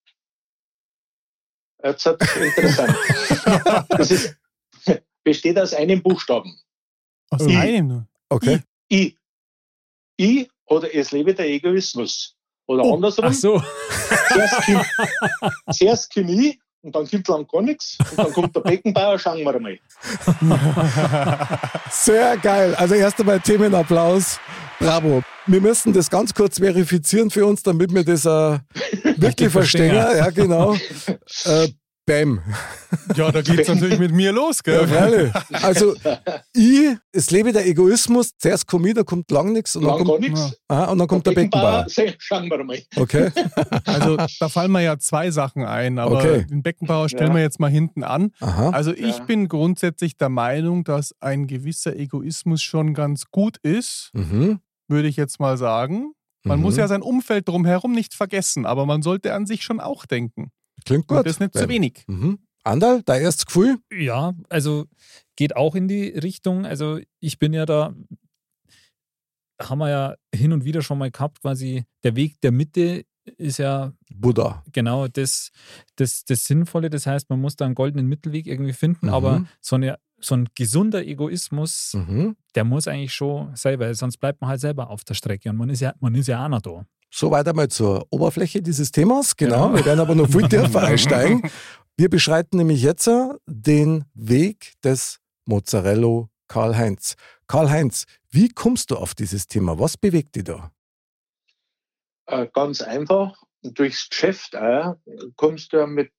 jetzt 1.85 2.07
hat 2.07 2.21
interessant. 2.37 2.97
das 3.91 4.11
ist, 4.11 4.37
besteht 5.23 5.59
aus 5.59 5.75
einem 5.75 6.03
Buchstaben. 6.03 6.59
Aus 7.31 7.43
I. 7.47 7.57
einem 7.57 7.89
nur. 7.89 8.09
Okay. 8.31 8.63
I. 8.91 9.17
I 10.21 10.49
oder 10.65 10.95
es 10.95 11.13
lebe 11.13 11.35
der 11.35 11.47
Egoismus. 11.47 12.35
Oder 12.67 12.85
Oh, 12.85 12.95
andersrum. 12.95 13.27
Ach 13.27 13.33
so. 13.33 13.63
Zuerst 14.29 14.69
ich 14.69 16.59
und 16.89 16.95
dann 16.97 17.09
kommt 17.09 17.29
lang 17.29 17.47
gar 17.47 17.63
nichts. 17.63 17.99
Und 18.11 18.19
dann 18.19 18.33
kommt 18.33 18.57
der 18.57 18.61
Beckenbauer, 18.61 19.19
schauen 19.19 19.39
wir 19.39 19.61
mal. 19.61 19.79
Sehr 21.91 22.37
geil. 22.39 22.75
Also 22.75 22.95
erst 22.95 23.21
einmal 23.21 23.41
Themenapplaus. 23.41 24.41
Bravo. 24.79 25.23
Wir 25.47 25.61
müssen 25.61 25.93
das 25.93 26.09
ganz 26.09 26.33
kurz 26.35 26.59
verifizieren 26.59 27.31
für 27.31 27.47
uns, 27.47 27.63
damit 27.63 27.93
wir 27.93 28.05
das 28.05 28.25
äh, 28.25 28.59
wirklich 29.17 29.51
verstehen. 29.51 29.95
Ja, 29.95 30.31
genau. 30.31 30.75
Äh, 31.45 31.69
Bam. 32.09 32.41
Ja, 33.15 33.31
da 33.31 33.43
geht's 33.43 33.69
natürlich 33.69 33.99
mit 33.99 34.13
mir 34.13 34.33
los, 34.33 34.61
Ja, 34.67 34.85
gell? 34.85 34.89
freilich. 34.89 35.63
Also, 35.65 35.95
ich, 36.55 36.97
es 37.13 37.31
lebe 37.31 37.53
der 37.53 37.67
Egoismus. 37.67 38.31
Zuerst 38.39 38.67
komme 38.67 38.89
ich, 38.89 38.95
da 38.95 39.03
kommt 39.03 39.31
lang 39.31 39.53
nichts. 39.53 39.77
Und, 39.77 39.83
dann 39.83 39.91
Lang 39.99 39.99
gar 40.05 40.17
kommt- 40.17 40.21
nichts. 40.29 40.57
aha, 40.69 40.85
und 40.87 40.99
dann 40.99 41.07
kommt 41.07 41.27
der 41.27 41.33
Beckenbauer. 41.33 41.85
seh- 41.89 42.15
Schauen 42.19 42.49
wir 42.51 42.65
mal. 42.65 42.79
Okay. 42.97 43.31
Also 43.85 44.17
da 44.41 44.49
fallen 44.49 44.73
mir 44.73 44.83
ja 44.83 44.99
zwei 44.99 45.31
Sachen 45.31 45.65
ein, 45.65 45.99
aber 45.99 46.19
Okay. 46.19 46.47
den 46.47 46.63
Beckenbauer 46.63 47.09
stellen 47.09 47.31
Ja. 47.31 47.35
wir 47.37 47.43
jetzt 47.43 47.61
mal 47.61 47.71
hinten 47.71 48.03
an. 48.03 48.31
Aha. 48.41 48.71
Also 48.71 48.93
ich 48.93 49.19
Ja. 49.19 49.25
bin 49.25 49.49
grundsätzlich 49.49 50.17
der 50.17 50.31
Meinung, 50.31 50.85
dass 50.85 51.15
ein 51.21 51.47
gewisser 51.47 51.95
Egoismus 51.95 52.63
schon 52.63 52.95
ganz 52.95 53.27
gut 53.31 53.59
ist, 53.59 54.11
Mhm. 54.15 54.61
würde 54.89 55.09
ich 55.09 55.17
jetzt 55.17 55.41
mal 55.41 55.57
sagen. 55.59 56.13
Man 56.45 56.59
Mhm. 56.59 56.63
muss 56.65 56.77
ja 56.79 56.89
sein 56.89 57.03
Umfeld 57.03 57.49
drumherum 57.49 57.93
nicht 57.93 58.15
vergessen, 58.15 58.65
aber 58.65 58.87
man 58.87 59.03
sollte 59.03 59.35
an 59.35 59.45
sich 59.47 59.63
schon 59.63 59.81
auch 59.81 60.07
denken. 60.07 60.51
Klingt 60.85 61.07
gut. 61.07 61.19
Und 61.19 61.27
das 61.27 61.41
nicht 61.41 61.55
zu 61.57 61.69
wenig. 61.69 62.05
Mhm. 62.07 62.39
Andal, 62.65 63.03
dein 63.05 63.23
erstes 63.23 63.47
Gefühl? 63.47 63.79
Ja, 63.93 64.35
also 64.49 64.87
geht 65.37 65.57
auch 65.57 65.75
in 65.75 65.89
die 65.89 66.09
Richtung. 66.09 66.67
Also 66.67 66.99
ich 67.21 67.39
bin 67.39 67.53
ja 67.53 67.65
da, 67.67 67.95
haben 69.61 69.79
wir 69.79 69.89
ja 69.91 70.15
hin 70.35 70.53
und 70.53 70.65
wieder 70.65 70.83
schon 70.83 70.99
mal 70.99 71.11
gehabt, 71.11 71.41
quasi 71.41 71.85
der 72.05 72.15
Weg 72.17 72.41
der 72.43 72.53
Mitte 72.53 73.05
ist 73.37 73.59
ja 73.59 73.93
Buddha. 74.11 74.63
genau 74.73 75.07
das, 75.09 75.51
das, 75.97 76.25
das 76.25 76.45
Sinnvolle. 76.47 76.89
Das 76.91 77.07
heißt, 77.07 77.29
man 77.29 77.41
muss 77.41 77.57
da 77.57 77.67
einen 77.67 77.75
goldenen 77.75 78.07
Mittelweg 78.07 78.47
irgendwie 78.47 78.73
finden, 78.73 79.07
Mhm. 79.07 79.13
aber 79.13 79.47
so, 79.61 79.77
eine, 79.77 79.99
so 80.19 80.35
ein 80.35 80.49
gesunder 80.55 81.05
Egoismus, 81.05 81.93
Mhm. 81.95 82.37
der 82.55 82.65
muss 82.65 82.89
eigentlich 82.89 83.13
schon 83.13 83.55
sein, 83.55 83.79
weil 83.81 83.95
sonst 83.95 84.17
bleibt 84.19 84.41
man 84.41 84.49
halt 84.51 84.61
selber 84.61 84.89
auf 84.91 85.05
der 85.05 85.15
Strecke 85.15 85.51
und 85.51 85.57
man 85.57 85.69
ist 85.69 85.81
ja, 85.81 85.95
man 86.01 86.15
ist 86.15 86.29
ja 86.29 86.45
auch 86.45 86.49
noch 86.49 86.63
da. 86.63 86.87
Soweit 87.11 87.49
einmal 87.49 87.69
zur 87.69 88.07
Oberfläche 88.11 88.61
dieses 88.63 88.91
Themas. 88.93 89.37
Genau, 89.37 89.73
wir 89.75 89.85
werden 89.85 90.01
aber 90.01 90.15
noch 90.15 90.29
viel 90.29 90.49
tiefer 90.49 90.83
einsteigen. 90.83 91.51
Wir 91.97 92.09
beschreiten 92.11 92.59
nämlich 92.59 92.83
jetzt 92.83 93.09
den 93.47 94.05
Weg 94.15 94.75
des 94.85 95.19
Mozzarella 95.47 96.29
Karl-Heinz. 96.49 97.17
Karl-Heinz, 97.47 98.05
wie 98.31 98.49
kommst 98.51 98.91
du 98.91 98.97
auf 98.97 99.15
dieses 99.15 99.47
Thema? 99.47 99.79
Was 99.79 99.97
bewegt 99.97 100.37
dich 100.37 100.45
da? 100.45 100.71
Äh, 102.27 102.47
ganz 102.53 102.83
einfach, 102.83 103.43
durchs 103.63 104.09
Geschäft 104.11 104.55
auch, 104.55 104.97
kommst 105.37 105.73
du 105.73 105.79
ja 105.79 105.87
mit, 105.87 106.13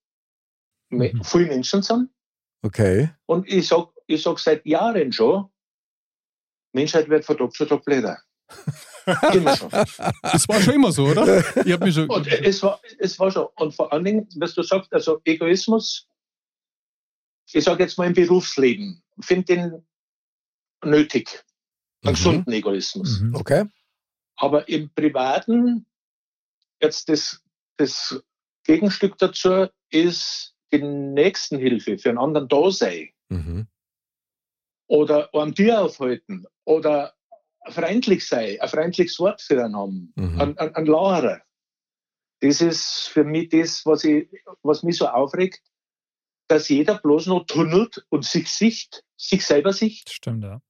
mit 0.90 1.14
Mhm. 1.14 1.24
vielen 1.24 1.48
Menschen 1.48 1.82
zusammen. 1.82 2.12
Okay. 2.62 3.10
Und 3.26 3.48
ich 3.48 3.68
sag, 3.68 3.88
ich 4.06 4.22
sag 4.22 4.38
seit 4.40 4.66
Jahren 4.66 5.12
schon, 5.12 5.48
Menschheit 6.74 7.08
wird 7.08 7.24
von 7.24 7.38
Tag 7.38 7.52
zu 7.52 7.64
Tag 7.64 7.84
blöder. 7.84 8.18
Immer 9.32 9.56
schon. 9.56 9.70
Das 9.70 10.48
war 10.48 10.60
schon 10.60 10.74
immer 10.74 10.92
so, 10.92 11.06
oder? 11.06 11.38
Ich 11.64 11.72
hab 11.72 11.80
mich 11.80 11.94
schon. 11.94 12.08
Und 12.10 12.26
es 12.26 12.62
war, 12.62 12.80
es 12.98 13.18
war 13.18 13.30
schon. 13.30 13.46
Und 13.56 13.74
vor 13.74 13.92
allen 13.92 14.04
Dingen, 14.04 14.28
was 14.36 14.54
du 14.54 14.62
sagst, 14.62 14.92
also 14.92 15.20
Egoismus, 15.24 16.08
ich 17.52 17.64
sage 17.64 17.82
jetzt 17.82 17.98
mal 17.98 18.06
im 18.06 18.14
Berufsleben, 18.14 19.02
finde 19.20 19.44
den 19.44 19.86
nötig. 20.84 21.44
Einen 22.02 22.12
Mhm. 22.12 22.16
gesunden 22.16 22.52
Egoismus. 22.52 23.20
Mhm. 23.20 23.34
Okay. 23.34 23.64
Aber 24.36 24.68
im 24.68 24.88
Privaten, 24.94 25.84
jetzt 26.80 27.08
das, 27.10 27.42
das 27.76 28.22
Gegenstück 28.64 29.18
dazu 29.18 29.66
ist 29.90 30.54
die 30.72 30.82
Nächstenhilfe 30.82 31.98
für 31.98 32.08
einen 32.10 32.18
anderen 32.18 32.48
da 32.48 32.70
sein. 32.70 33.10
Mhm. 33.28 33.66
Oder 34.86 35.32
einem 35.34 35.54
Tier 35.54 35.82
aufhalten. 35.82 36.46
Oder 36.64 37.14
freundlich 37.68 38.26
sein, 38.26 38.60
ein 38.60 38.68
freundliches 38.68 39.18
Wort 39.18 39.40
für 39.40 39.62
einen 39.62 39.76
haben. 39.76 40.12
Mhm. 40.16 40.40
Ein, 40.40 40.58
ein, 40.58 40.74
ein 40.74 40.86
Lacher. 40.86 41.42
Das 42.40 42.60
ist 42.60 43.08
für 43.12 43.24
mich 43.24 43.50
das, 43.50 43.84
was, 43.84 44.04
ich, 44.04 44.28
was 44.62 44.82
mich 44.82 44.96
so 44.96 45.06
aufregt, 45.08 45.60
dass 46.48 46.68
jeder 46.68 46.98
bloß 46.98 47.26
noch 47.26 47.44
tunnelt 47.44 48.04
und 48.08 48.24
sich 48.24 48.48
sicht, 48.48 49.04
sich 49.16 49.44
selber 49.44 49.72
sicht 49.72 50.10
Stimmt, 50.10 50.44
ja. 50.44 50.60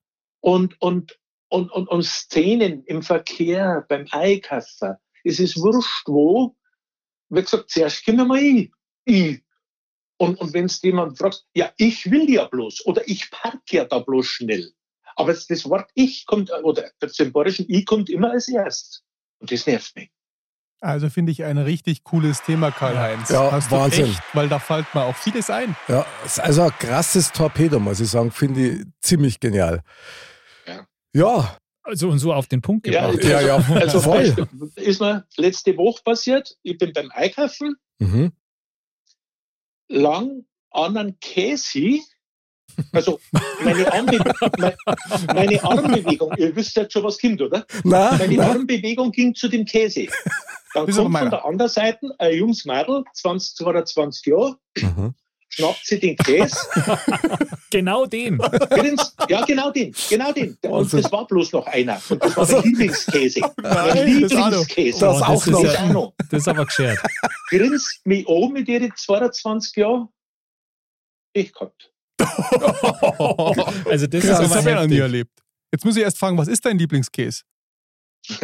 und, 0.40 0.80
und, 0.80 1.18
und, 1.48 1.70
und, 1.70 1.88
und 1.88 2.02
Szenen 2.02 2.84
im 2.84 3.02
Verkehr, 3.02 3.86
beim 3.88 4.06
Einkaufen. 4.10 4.96
Es 5.24 5.38
ist 5.38 5.56
wurscht 5.56 6.06
wo. 6.08 6.56
Wie 7.28 7.40
gesagt, 7.40 7.70
zuerst 7.70 8.04
kommen 8.04 8.18
wir 8.18 8.24
mal 8.24 8.38
ich. 8.38 8.72
ich. 9.04 9.42
Und, 10.18 10.38
und 10.38 10.52
wenn 10.52 10.66
du 10.66 10.74
jemand 10.82 11.16
fragst, 11.16 11.46
ja, 11.54 11.72
ich 11.78 12.10
will 12.10 12.28
ja 12.28 12.46
bloß 12.46 12.84
oder 12.84 13.08
ich 13.08 13.30
parke 13.30 13.76
ja 13.76 13.84
da 13.84 14.00
bloß 14.00 14.26
schnell. 14.26 14.74
Aber 15.20 15.32
das, 15.34 15.64
Wort 15.68 15.90
ich 15.94 16.26
kommt, 16.26 16.50
oder 16.62 16.90
das 16.98 17.14
symbolische 17.14 17.64
ich 17.68 17.84
kommt 17.86 18.08
immer 18.10 18.30
als 18.30 18.48
erstes. 18.48 19.02
Und 19.38 19.52
das 19.52 19.66
nervt 19.66 19.94
mich. 19.96 20.10
Also 20.82 21.10
finde 21.10 21.30
ich 21.32 21.44
ein 21.44 21.58
richtig 21.58 22.04
cooles 22.04 22.42
Thema, 22.42 22.70
Karl-Heinz. 22.70 23.28
Ja, 23.28 23.52
Hast 23.52 23.70
du 23.70 23.76
Wahnsinn. 23.76 24.06
Echt, 24.06 24.22
weil 24.32 24.48
da 24.48 24.58
fällt 24.58 24.86
mir 24.94 25.02
auch 25.04 25.14
vieles 25.16 25.50
ein. 25.50 25.76
Ja, 25.88 26.06
ist 26.24 26.40
also 26.40 26.62
ein 26.62 26.70
krasses 26.78 27.32
Torpedo, 27.32 27.78
muss 27.78 28.00
ich 28.00 28.08
sagen. 28.08 28.30
Finde 28.30 28.66
ich 28.66 28.86
ziemlich 29.02 29.40
genial. 29.40 29.82
Ja. 30.66 30.86
Ja, 31.12 31.58
Also 31.82 32.08
und 32.08 32.18
so 32.18 32.32
auf 32.32 32.46
den 32.46 32.62
Punkt 32.62 32.86
Ja, 32.86 33.10
gebracht. 33.10 33.24
ja, 33.28 33.40
ja, 33.42 33.56
Also 33.80 34.00
voll. 34.00 34.48
ist 34.76 35.00
mir 35.02 35.26
letzte 35.36 35.76
Woche 35.76 36.00
passiert, 36.02 36.56
ich 36.62 36.78
bin 36.78 36.92
beim 36.94 37.10
Einkaufen, 37.10 37.76
Mhm. 37.98 38.32
lang 39.88 40.46
anderen 40.70 41.18
Käse. 41.20 41.98
Also 42.92 43.20
meine, 43.62 43.92
Armbe 43.92 44.18
meine, 44.58 44.76
meine 45.34 45.62
Armbewegung, 45.64 46.32
ihr 46.36 46.54
wisst 46.56 46.76
jetzt 46.76 46.92
schon, 46.92 47.04
was 47.04 47.18
kommt, 47.18 47.40
oder? 47.40 47.64
Na, 47.84 48.12
Meine 48.18 48.34
na. 48.36 48.48
Armbewegung 48.50 49.12
ging 49.12 49.34
zu 49.34 49.48
dem 49.48 49.64
Käse. 49.64 50.06
Dann 50.74 50.86
Das 50.86 50.96
kommt 50.96 51.18
von 51.18 51.30
der 51.30 51.44
anderen 51.44 51.70
Seite 51.70 52.10
ein 52.18 52.34
junges 52.36 52.64
Mädel, 52.64 53.04
20, 53.14 53.56
22 53.56 54.26
Jahre, 54.26 54.56
Mhm. 54.78 55.14
schnappt 55.48 55.80
sie 55.84 55.98
den 55.98 56.16
Käse, 56.16 56.56
Genau 57.70 58.06
den. 58.06 58.38
grinst, 58.38 59.14
ja 59.28 59.44
genau 59.44 59.70
den, 59.70 59.94
genau 60.08 60.32
den. 60.32 60.56
Und 60.62 60.70
Wahnsinn. 60.70 61.02
das 61.02 61.12
war 61.12 61.26
bloß 61.26 61.52
noch 61.52 61.66
einer. 61.66 62.00
Und 62.08 62.22
das 62.24 62.36
war 62.36 62.46
der 62.46 62.62
Lieblingskäse. 62.62 63.40
Mein 63.40 63.72
Nein, 63.72 63.96
noch. 63.96 64.04
Lieblingskäse. 64.04 65.00
Das 65.00 65.20
Oh, 65.20 65.24
auch 65.24 65.28
das 65.34 65.46
ist 65.46 65.52
noch. 65.52 65.62
Das 65.62 65.74
ja- 65.74 65.80
auch 65.84 65.92
noch. 65.92 66.14
Das 66.30 66.40
ist 66.42 66.48
aber 66.48 66.66
geschert. 66.66 66.98
Grinst 67.50 68.00
mich 68.06 68.28
an 68.28 68.52
mit 68.52 68.68
ihren 68.68 68.92
22 68.94 69.76
Jahren. 69.76 70.08
Ich 71.32 71.52
gehabt. 71.52 71.92
Also 73.90 74.06
das 74.06 74.22
Das, 74.24 74.40
ist 74.40 74.52
aber 74.52 74.54
habe 74.56 74.70
ich 74.70 74.74
noch 74.76 74.86
nie 74.86 74.98
erlebt. 74.98 75.32
Jetzt 75.72 75.84
muss 75.84 75.96
ich 75.96 76.02
erst 76.02 76.18
fragen, 76.18 76.36
was 76.38 76.48
ist 76.48 76.64
dein 76.64 76.78
Lieblingskäse? 76.78 77.42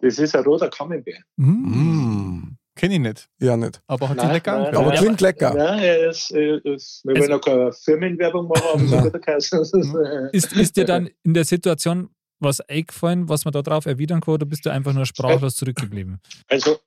das 0.00 0.18
ist 0.18 0.34
ein 0.36 0.44
roter 0.44 0.68
Camembert. 0.68 1.20
Mm. 1.36 2.42
Kenne 2.74 2.94
ich 2.94 3.00
nicht, 3.00 3.28
Ja, 3.40 3.56
nicht. 3.56 3.80
aber 3.88 4.08
hat 4.08 4.16
sich 4.18 4.24
Nein, 4.24 4.34
lecker 4.34 4.52
nein, 4.52 4.66
angehört. 4.66 4.86
Aber 4.86 4.94
Ja, 4.94 5.00
klingt 5.00 5.20
lecker. 5.20 5.54
Nein, 5.54 5.78
er 5.80 6.10
ist, 6.10 6.30
er 6.30 6.64
ist, 6.64 7.02
wir 7.04 7.14
wollen 7.14 7.32
Also- 7.32 7.34
auch 7.34 7.40
keine 7.40 7.72
Firmenwerbung 7.72 8.46
machen, 8.48 8.94
aber 8.94 9.14
er. 9.26 9.34
Das 9.34 9.50
ist, 10.32 10.52
Ist, 10.52 10.76
dir 10.76 10.84
dann 10.84 11.08
in 11.24 11.34
der 11.34 11.44
Situation 11.44 12.10
was 12.38 12.60
eingefallen, 12.60 13.28
was 13.28 13.44
man 13.44 13.50
da 13.52 13.62
drauf 13.62 13.86
erwidern 13.86 14.20
kann, 14.20 14.34
oder 14.34 14.46
bist 14.46 14.64
du 14.64 14.70
einfach 14.70 14.92
nur 14.92 15.06
sprachlos 15.06 15.56
zurückgeblieben? 15.56 16.20
Also, 16.48 16.78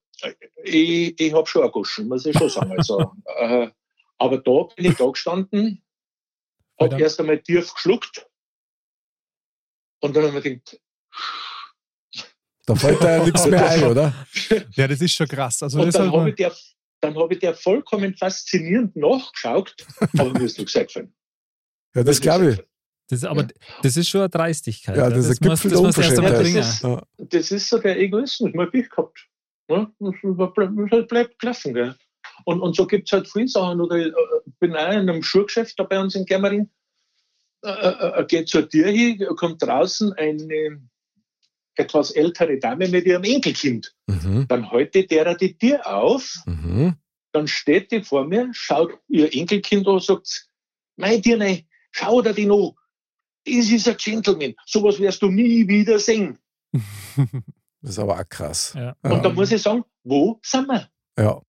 ich, 0.64 1.20
ich 1.20 1.34
habe 1.34 1.46
schon 1.48 1.64
ein 1.64 1.72
Guschen, 1.72 2.08
muss 2.08 2.26
ich 2.26 2.38
schon 2.38 2.50
sagen. 2.50 2.72
Also, 2.78 3.12
äh, 3.40 3.68
aber 4.22 4.38
da 4.38 4.64
bin 4.76 4.86
ich 4.92 4.96
da 4.98 5.08
gestanden, 5.10 5.84
habe 6.80 7.02
erst 7.02 7.20
einmal 7.20 7.40
tief 7.40 7.74
geschluckt 7.74 8.28
und 10.02 10.16
dann 10.16 10.24
habe 10.26 10.38
ich 10.38 10.44
mir 10.44 10.52
gedacht, 10.56 10.80
Da 12.66 12.76
fällt 12.76 13.02
da 13.02 13.18
ja 13.18 13.24
nichts 13.26 13.46
mehr 13.48 13.68
ein, 13.70 13.84
oder? 13.84 14.14
Ja, 14.74 14.88
das 14.88 15.02
ist 15.02 15.14
schon 15.16 15.28
krass. 15.28 15.62
Also 15.64 15.80
und 15.80 15.88
das 15.88 15.96
dann 15.96 16.12
habe 16.12 16.30
ich, 16.30 16.36
der, 16.36 16.56
dann 17.02 17.16
hab 17.18 17.32
ich 17.32 17.40
der 17.40 17.56
vollkommen 17.56 18.16
faszinierend 18.16 18.96
nachgeschaut, 18.96 19.76
aber 20.18 20.32
mir 20.34 20.44
ist 20.46 20.58
nichts 20.60 20.76
eingefallen. 20.76 21.14
Ja, 21.96 22.04
das 22.04 22.22
glaube 22.22 22.52
ich. 22.52 22.58
Das 23.10 23.20
ist, 23.20 23.26
aber 23.26 23.46
das 23.82 23.98
ist 23.98 24.08
schon 24.08 24.22
eine 24.22 24.30
Dreistigkeit. 24.30 24.96
Ja, 24.96 25.10
das 25.10 25.26
ist 25.26 25.42
ein 25.42 25.48
muss- 25.50 25.62
Gipfel 25.64 25.78
Unverschämtheit. 25.78 26.42
bringen. 26.42 26.56
Das 26.56 26.82
Ja. 26.82 27.04
Das 27.18 27.52
ist 27.52 27.68
so 27.70 27.78
der 27.80 28.00
Egoismus, 28.00 28.54
mal 28.54 28.70
Pech 28.72 28.90
gehabt. 28.90 29.28
Ja, 29.70 29.92
das 30.00 30.16
bleibt 30.54 30.92
halt 30.92 31.08
bleibt 31.10 31.40
klaffen. 31.40 31.74
Gell? 31.74 31.96
Und, 32.46 32.62
und 32.62 32.76
so 32.76 32.88
gibt 32.88 33.08
es 33.08 33.14
halt 33.14 33.28
viele 33.28 33.48
Sachen. 33.48 33.82
Oder 33.82 33.98
ich 33.98 34.08
äh, 34.08 34.12
bin 34.60 34.76
auch 34.76 34.92
in 34.92 35.10
einem 35.10 35.24
Schuhgeschäft 35.24 35.80
da 35.80 35.84
bei 35.84 36.00
uns 36.00 36.16
in 36.16 36.26
Germering, 36.26 36.70
äh, 37.64 37.70
äh, 37.70 38.20
äh, 38.22 38.26
geht 38.26 38.50
zur 38.50 38.68
Tür 38.68 38.88
hin, 38.90 39.24
kommt 39.36 39.62
draußen 39.62 40.14
eine 40.14 40.82
etwas 41.76 42.12
ältere 42.12 42.58
Dame 42.60 42.88
mit 42.88 43.06
ihrem 43.06 43.24
Enkelkind. 43.24 43.96
Mhm. 44.08 44.46
Dann 44.48 44.70
haltet 44.72 45.12
der 45.12 45.36
die 45.36 45.58
Tür 45.58 45.86
auf, 45.86 46.36
Mhm. 46.46 46.96
dann 47.32 47.48
steht 47.48 47.92
die 47.92 48.02
vor 48.02 48.26
mir, 48.26 48.50
schaut 48.52 49.00
ihr 49.08 49.34
Enkelkind 49.34 49.88
an 49.88 49.94
und 49.96 50.04
sagt, 50.04 50.48
mein 50.98 51.22
Dirne, 51.22 51.64
schau 51.92 52.22
dir 52.22 52.34
die 52.34 52.46
noch. 52.46 52.76
Das 53.46 53.70
ist 53.70 53.88
ein 53.88 53.96
Gentleman. 53.98 54.54
Sowas 54.66 55.00
wirst 55.00 55.22
du 55.22 55.28
nie 55.28 55.68
wieder 55.68 56.00
sehen. 56.00 56.38
Das 57.84 57.94
ist 57.94 58.00
aber 58.00 58.20
auch 58.20 58.30
krass. 58.30 58.74
Ja. 58.76 58.96
Ja. 59.04 59.12
Und 59.12 59.26
da 59.26 59.30
muss 59.30 59.52
ich 59.52 59.60
sagen, 59.60 59.84
wo 60.04 60.40
sind 60.44 60.68
wir? 60.68 60.88
Ja. 61.18 61.42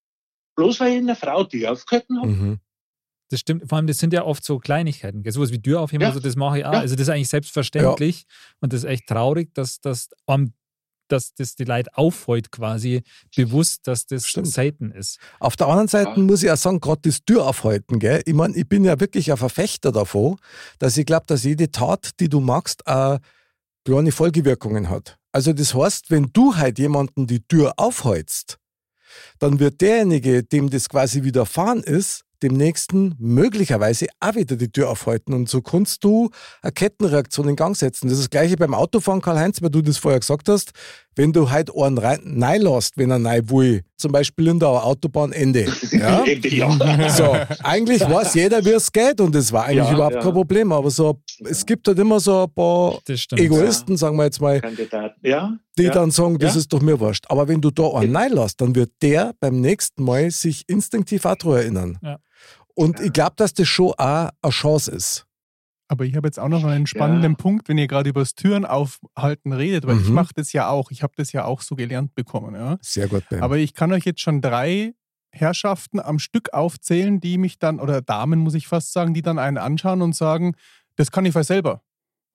Bloß 0.57 0.81
weil 0.81 0.93
ich 0.93 0.99
eine 0.99 1.17
Frau 1.17 1.45
die 1.45 1.67
aufgehalten 1.67 2.19
habe. 2.19 2.29
Mhm. 2.29 2.59
Das 3.31 3.41
stimmt, 3.41 3.67
vor 3.69 3.77
allem, 3.79 3.87
das 3.87 3.97
sind 3.97 4.13
ja 4.13 4.25
oft 4.25 4.45
so 4.45 4.59
Kleinigkeiten. 4.59 5.23
Sowas 5.31 5.51
wie 5.53 5.63
Tür 5.63 5.81
aufheben, 5.81 6.03
Ja. 6.03 6.09
also 6.09 6.21
das 6.21 6.37
mache 6.37 6.59
ich 6.59 6.65
auch. 6.67 6.73
Ja. 6.75 6.81
Also 6.81 6.95
das 6.97 7.03
ist 7.05 7.09
eigentlich 7.09 7.29
selbstverständlich 7.31 8.25
und 8.61 8.73
das 8.75 8.85
ist 8.85 8.91
echt 8.91 9.07
traurig, 9.07 9.55
dass, 9.55 9.81
dass, 9.81 10.11
um, 10.27 10.53
dass 11.09 11.33
das 11.35 11.55
die 11.55 11.65
Leute 11.65 11.91
auffällt 11.97 12.53
quasi 12.53 13.03
bewusst, 13.35 13.87
dass 13.87 14.07
das 14.07 14.27
Stimmt. 14.27 14.49
selten 14.49 14.91
ist. 14.93 15.19
Auf 15.41 15.57
der 15.57 15.69
anderen 15.69 15.89
Seite 15.89 16.11
Ja. 16.11 16.19
muss 16.19 16.43
ich 16.43 16.51
auch 16.51 16.57
sagen, 16.57 16.81
gerade 16.81 17.01
das 17.05 17.25
Tür 17.25 17.47
aufhalten, 17.47 17.99
gell? 17.99 18.21
Ich 18.27 18.35
meine, 18.35 18.55
ich 18.55 18.69
bin 18.69 18.85
ja 18.85 19.01
wirklich 19.01 19.31
ein 19.31 19.39
Verfechter 19.39 19.93
davon, 19.93 20.37
dass 20.79 20.99
ich 20.99 21.07
glaube, 21.07 21.25
dass 21.27 21.43
jede 21.45 21.71
Tat, 21.71 22.11
die 22.21 22.29
du 22.29 22.41
machst, 22.41 22.87
auch 22.87 23.19
kleine 23.87 24.13
Folgewirkungen 24.13 24.91
hat. 24.91 25.17
Also 25.33 25.55
das 25.55 25.75
heißt, 25.75 26.11
wenn 26.11 26.29
du 26.35 26.57
halt 26.57 26.79
jemanden 26.79 27.27
die 27.27 27.41
Tür 27.41 27.73
aufhältst, 27.79 28.59
dann 29.39 29.59
wird 29.59 29.81
derjenige, 29.81 30.43
dem 30.43 30.71
das 30.71 30.89
quasi 30.89 31.23
widerfahren 31.23 31.83
ist, 31.83 32.25
dem 32.43 32.55
Nächsten 32.55 33.15
möglicherweise 33.19 34.07
auch 34.21 34.35
wieder 34.35 34.57
die 34.57 34.71
Tür 34.71 34.91
aufhalten. 34.91 35.33
Und 35.33 35.49
so 35.49 35.63
kannst 35.63 36.05
du 36.05 36.31
eine 36.61 36.73
Kettenreaktion 36.73 37.49
in 37.49 37.57
Gang 37.57 37.77
setzen. 37.77 38.09
Das 38.09 38.19
ist 38.19 38.25
das 38.25 38.31
gleiche 38.31 38.57
beim 38.57 38.75
Autofahren, 38.75 39.21
Karl-Heinz, 39.21 39.63
weil 39.63 39.71
du 39.71 39.81
das 39.81 39.99
vorher 39.99 40.21
gesagt 40.21 40.49
hast. 40.49 40.73
Wenn 41.15 41.33
du 41.33 41.51
halt 41.51 41.71
einen 41.77 41.99
rein 41.99 42.61
lässt, 42.63 42.97
wenn 42.97 43.11
er 43.11 43.23
rein 43.25 43.49
will, 43.51 43.83
zum 43.97 44.13
Beispiel 44.13 44.49
in 44.49 44.59
der 44.59 44.69
Autobahnende. 44.69 45.67
Ja? 45.93 46.25
ja. 46.45 47.09
So, 47.11 47.37
eigentlich 47.63 48.01
weiß 48.01 48.35
jeder, 48.35 48.65
wie 48.65 48.71
es 48.71 48.91
geht 48.91 49.21
und 49.21 49.35
das 49.35 49.53
war 49.53 49.65
eigentlich 49.65 49.87
Ja, 49.89 49.95
überhaupt 49.95 50.15
ja. 50.17 50.23
kein 50.23 50.33
Problem. 50.33 50.73
Aber 50.73 50.91
so, 50.91 51.21
es 51.45 51.65
gibt 51.67 51.87
halt 51.87 51.99
immer 51.99 52.19
so 52.19 52.45
ein 52.45 52.53
paar. 52.53 52.99
Egoisten, 53.37 53.97
sagen 53.97 54.17
wir 54.17 54.25
jetzt 54.25 54.41
mal, 54.41 54.61
die 54.61 55.83
ja. 55.83 55.93
dann 55.93 56.11
sagen, 56.11 56.39
das 56.39 56.55
Ja. 56.55 56.61
ist 56.61 56.73
doch 56.73 56.81
mir 56.81 56.99
wurscht. 56.99 57.25
Aber 57.29 57.47
wenn 57.49 57.61
du 57.61 57.71
da 57.71 57.89
einen 57.95 58.17
reinlässt, 58.17 58.61
dann 58.61 58.75
wird 58.75 58.91
der 59.03 59.35
beim 59.41 59.61
nächsten 59.61 60.03
Mal 60.05 60.31
sich 60.31 60.65
instinktiv 60.69 61.25
auch 61.25 61.37
daran 61.37 61.57
erinnern. 61.59 61.99
Ja. 62.03 62.19
Und 62.75 63.01
ich 63.01 63.13
glaube, 63.13 63.33
dass 63.37 63.53
das 63.53 63.69
schon 63.69 63.93
auch 63.99 64.31
eine 64.43 64.51
Chance 64.51 64.91
ist. 64.93 65.27
Aber 65.93 66.07
ich 66.07 66.17
habe 66.17 66.27
jetzt 66.27 66.39
auch 66.41 66.49
noch 66.49 66.65
einen 66.65 66.87
spannenden 66.87 67.33
Ja. 67.33 67.37
Punkt, 67.37 67.69
wenn 67.69 67.77
ihr 67.77 67.87
gerade 67.87 68.09
über 68.09 68.21
das 68.21 68.35
Türen 68.35 68.65
aufhalten 68.65 69.53
redet, 69.53 69.87
weil 69.87 69.99
ich 70.01 70.09
Mhm. 70.09 70.15
mache 70.15 70.33
das 70.35 70.55
ja 70.55 70.69
auch. 70.71 70.91
Ich 70.91 71.03
habe 71.03 71.13
das 71.19 71.33
ja 71.33 71.45
auch 71.45 71.61
so 71.61 71.77
gelernt 71.77 72.15
bekommen. 72.15 72.55
Ja. 72.55 72.79
Sehr 72.81 73.09
gut, 73.09 73.25
Ben. 73.29 73.43
Aber 73.43 73.59
ich 73.59 73.75
kann 73.75 73.93
euch 73.93 74.05
jetzt 74.07 74.23
schon 74.23 74.41
drei 74.41 74.95
Herrschaften 75.33 76.01
am 76.01 76.19
Stück 76.19 76.55
aufzählen, 76.55 77.21
die 77.21 77.37
mich 77.37 77.59
dann, 77.59 77.79
oder 77.79 78.01
Damen 78.01 78.39
muss 78.39 78.55
ich 78.55 78.67
fast 78.69 78.95
sagen, 78.95 79.13
die 79.13 79.21
dann 79.21 79.39
einen 79.39 79.59
anschauen 79.59 80.01
und 80.01 80.17
sagen, 80.17 80.55
das 80.97 81.11
kann 81.13 81.27
ich 81.27 81.35
voll 81.35 81.45
selber. 81.45 81.83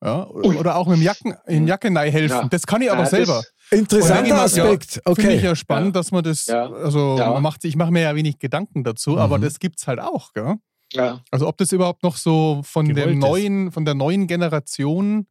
Ja, 0.04 0.28
oder 0.28 0.76
auch 0.76 0.86
mit 0.88 0.98
dem 0.98 1.02
Jacken, 1.04 1.34
in 1.48 1.66
Jacke 1.66 1.90
helfen. 2.00 2.30
Ja. 2.44 2.48
Das 2.48 2.68
kann 2.68 2.84
ich 2.84 2.92
aber 2.92 3.02
Ja, 3.02 3.06
selber. 3.08 3.44
Interessanter 3.72 4.40
Aspekt. 4.42 4.92
Finde 5.04 5.10
Okay. 5.10 5.36
ich 5.36 5.42
ja 5.42 5.56
spannend, 5.56 5.96
dass 5.96 6.12
man 6.12 6.24
das, 6.24 6.48
also 6.48 7.16
man 7.18 7.42
macht, 7.42 7.66
ich 7.66 7.76
mache 7.76 7.90
mir 7.92 8.02
ja 8.04 8.16
wenig 8.16 8.38
Gedanken 8.38 8.84
dazu, 8.84 9.18
aber 9.18 9.40
Mhm. 9.40 9.42
das 9.42 9.58
gibt 9.58 9.80
es 9.80 9.88
halt 9.88 10.00
auch, 10.00 10.34
gell? 10.34 10.58
Ja, 10.94 11.22
Also 11.32 11.48
ob 11.48 11.58
das 11.58 11.72
überhaupt 11.72 12.04
noch 12.04 12.16
so 12.18 12.62
von 12.64 12.88
Gewollt 12.88 13.06
dem 13.08 13.14
ist. 13.20 13.28
neuen, 13.28 13.72
von 13.72 13.84
der 13.86 13.94
neuen 13.94 14.26
Generation 14.28 15.28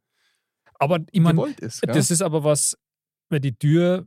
Aber 0.79 0.99
ich 1.11 1.23
gewollt 1.23 1.59
ist. 1.59 1.81
Gell? 1.81 1.93
das 1.95 2.11
ist 2.11 2.21
aber 2.21 2.43
was, 2.43 2.77
weil 3.29 3.39
die 3.39 3.57
Tür, 3.57 4.05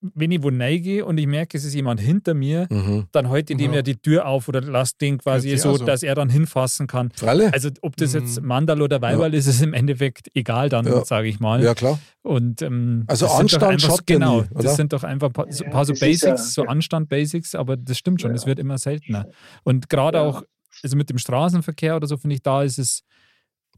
wenn 0.00 0.30
ich 0.32 0.42
wo 0.42 0.48
reingehe 0.48 1.04
und 1.04 1.16
ich 1.16 1.26
merke, 1.28 1.56
es 1.56 1.64
ist 1.64 1.72
jemand 1.74 2.00
hinter 2.00 2.34
mir, 2.34 2.66
Mhm. 2.68 3.06
dann 3.12 3.28
halte 3.30 3.52
ich 3.52 3.58
dem 3.58 3.70
Ja. 3.70 3.76
ja 3.76 3.82
die 3.82 3.96
Tür 3.96 4.26
auf 4.26 4.48
oder 4.48 4.60
lasse 4.60 4.94
den 5.00 5.16
quasi 5.18 5.50
Ja, 5.50 5.56
so, 5.58 5.76
so. 5.76 5.84
dass 5.84 6.02
er 6.02 6.14
dann 6.16 6.28
hinfassen 6.28 6.86
kann. 6.88 7.10
Fralle? 7.14 7.52
Also 7.54 7.70
ob 7.80 7.96
das 7.96 8.12
jetzt 8.12 8.40
Mhm. 8.42 8.48
Mandal 8.48 8.82
oder 8.82 9.00
Weiberl 9.00 9.32
ist, 9.32 9.46
ist 9.46 9.62
im 9.62 9.72
Endeffekt 9.72 10.28
egal 10.34 10.68
dann, 10.68 10.84
Ja. 10.86 11.04
sage 11.04 11.28
ich 11.28 11.38
mal. 11.40 11.62
Ja, 11.62 11.74
klar. 11.74 11.98
Und, 12.22 12.60
ähm, 12.60 13.04
Also 13.06 13.28
Anstand 13.28 13.62
einfach, 13.62 13.96
ja 13.98 14.02
Genau, 14.04 14.40
nie, 14.42 14.48
das 14.62 14.74
sind 14.76 14.92
doch 14.92 15.04
einfach 15.04 15.28
ein 15.28 15.32
paar, 15.32 15.46
so, 15.50 15.62
Ja, 15.64 15.70
paar 15.70 15.84
so 15.86 15.92
ja- 15.94 16.00
Basics, 16.00 16.52
so 16.54 16.64
ja. 16.64 16.68
Anstand-Basics, 16.68 17.54
aber 17.54 17.76
das 17.76 17.96
stimmt 17.96 18.20
schon, 18.20 18.30
Ja. 18.30 18.34
das 18.34 18.44
wird 18.46 18.58
immer 18.58 18.76
seltener. 18.78 19.28
Und 19.62 19.88
gerade 19.88 20.18
Ja. 20.18 20.24
auch, 20.24 20.42
also 20.84 20.96
mit 20.96 21.10
dem 21.10 21.18
Straßenverkehr 21.18 21.96
oder 21.96 22.06
so, 22.06 22.16
finde 22.16 22.36
ich, 22.36 22.42
da 22.42 22.62
ist 22.62 22.78
es 22.78 23.02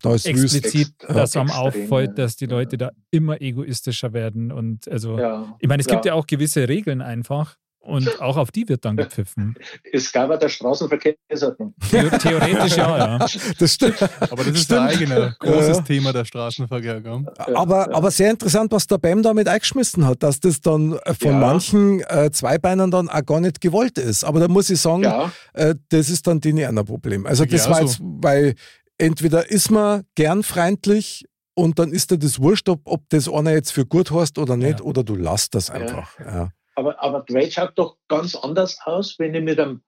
Da 0.02 0.14
ist 0.14 0.26
explizit, 0.26 0.92
Ex- 0.98 1.14
dass 1.14 1.34
Extrem, 1.34 1.50
auffällt, 1.50 2.18
dass 2.18 2.36
die 2.36 2.46
Leute 2.46 2.76
da 2.76 2.90
immer 3.10 3.40
egoistischer 3.40 4.12
werden. 4.12 4.52
Und 4.52 4.88
also, 4.88 5.18
ja. 5.18 5.56
ich 5.58 5.68
meine, 5.68 5.80
es 5.80 5.86
gibt 5.86 6.04
ja. 6.04 6.12
ja 6.12 6.14
auch 6.18 6.26
gewisse 6.26 6.68
Regeln 6.68 7.00
einfach 7.00 7.56
und 7.86 8.20
auch 8.20 8.36
auf 8.36 8.50
die 8.50 8.68
wird 8.68 8.84
dann 8.84 8.96
gepfiffen. 8.96 9.54
Es 9.92 10.12
gab 10.12 10.30
ja 10.30 10.36
der 10.36 10.48
Straßenverkehrsordnung. 10.48 11.74
Theo 11.90 12.08
theoretisch 12.18 12.76
ja, 12.76 12.98
ja. 13.18 13.26
Das 13.58 13.74
stimmt. 13.74 14.02
aber 14.20 14.36
das 14.44 14.48
ist 14.48 14.64
Stimmt. 14.64 14.80
ein 14.80 14.88
eigener 14.88 15.36
großes 15.38 15.76
Ja. 15.78 15.82
Thema 15.82 16.12
der 16.12 16.24
Straßenverkehr. 16.24 17.00
Gell? 17.00 17.24
Aber, 17.54 17.94
aber 17.94 18.10
sehr 18.10 18.30
interessant, 18.30 18.72
was 18.72 18.86
der 18.86 18.98
Bam 18.98 19.22
damit 19.22 19.48
eingeschmissen 19.48 20.06
hat, 20.06 20.22
dass 20.22 20.40
das 20.40 20.60
dann 20.60 20.94
äh, 21.04 21.14
von 21.14 21.30
Ja. 21.32 21.38
manchen 21.38 22.00
äh, 22.00 22.30
Zweibeinern 22.30 22.90
dann 22.90 23.08
auch 23.08 23.24
gar 23.24 23.40
nicht 23.40 23.60
gewollt 23.60 23.98
ist. 23.98 24.24
Aber 24.24 24.40
da 24.40 24.48
muss 24.48 24.70
ich 24.70 24.80
sagen, 24.80 25.02
Ja, 25.02 25.30
äh, 25.54 25.74
das 25.90 26.10
ist 26.10 26.26
dann 26.26 26.40
denen 26.40 26.78
ein 26.78 26.84
Problem. 26.84 27.26
Also 27.26 27.44
Ja, 27.44 27.50
das 27.50 27.68
war 27.68 27.76
so. 27.76 27.82
jetzt, 27.86 27.98
weil 28.02 28.54
entweder 28.98 29.50
ist 29.50 29.70
man 29.70 30.02
gern 30.14 30.42
freundlich 30.42 31.24
und 31.54 31.78
dann 31.78 31.92
ist 31.92 32.10
dir 32.10 32.18
das 32.18 32.40
wurscht, 32.40 32.68
ob, 32.68 32.80
ob 32.84 33.08
das 33.08 33.28
einer 33.28 33.52
jetzt 33.52 33.72
für 33.72 33.86
gut 33.86 34.10
heißt 34.10 34.38
oder 34.38 34.56
nicht, 34.56 34.80
Ja. 34.80 34.84
oder 34.86 35.02
du 35.04 35.14
lässt 35.14 35.54
das 35.54 35.70
einfach. 35.70 36.18
Ja. 36.20 36.50
Aber, 36.76 37.02
aber 37.02 37.24
Welt 37.30 37.52
schaut 37.52 37.72
doch 37.76 37.96
ganz 38.08 38.34
anders 38.36 38.78
aus, 38.84 39.18
wenn 39.18 39.34
ich 39.34 39.42
mit 39.42 39.58
einem 39.58 39.80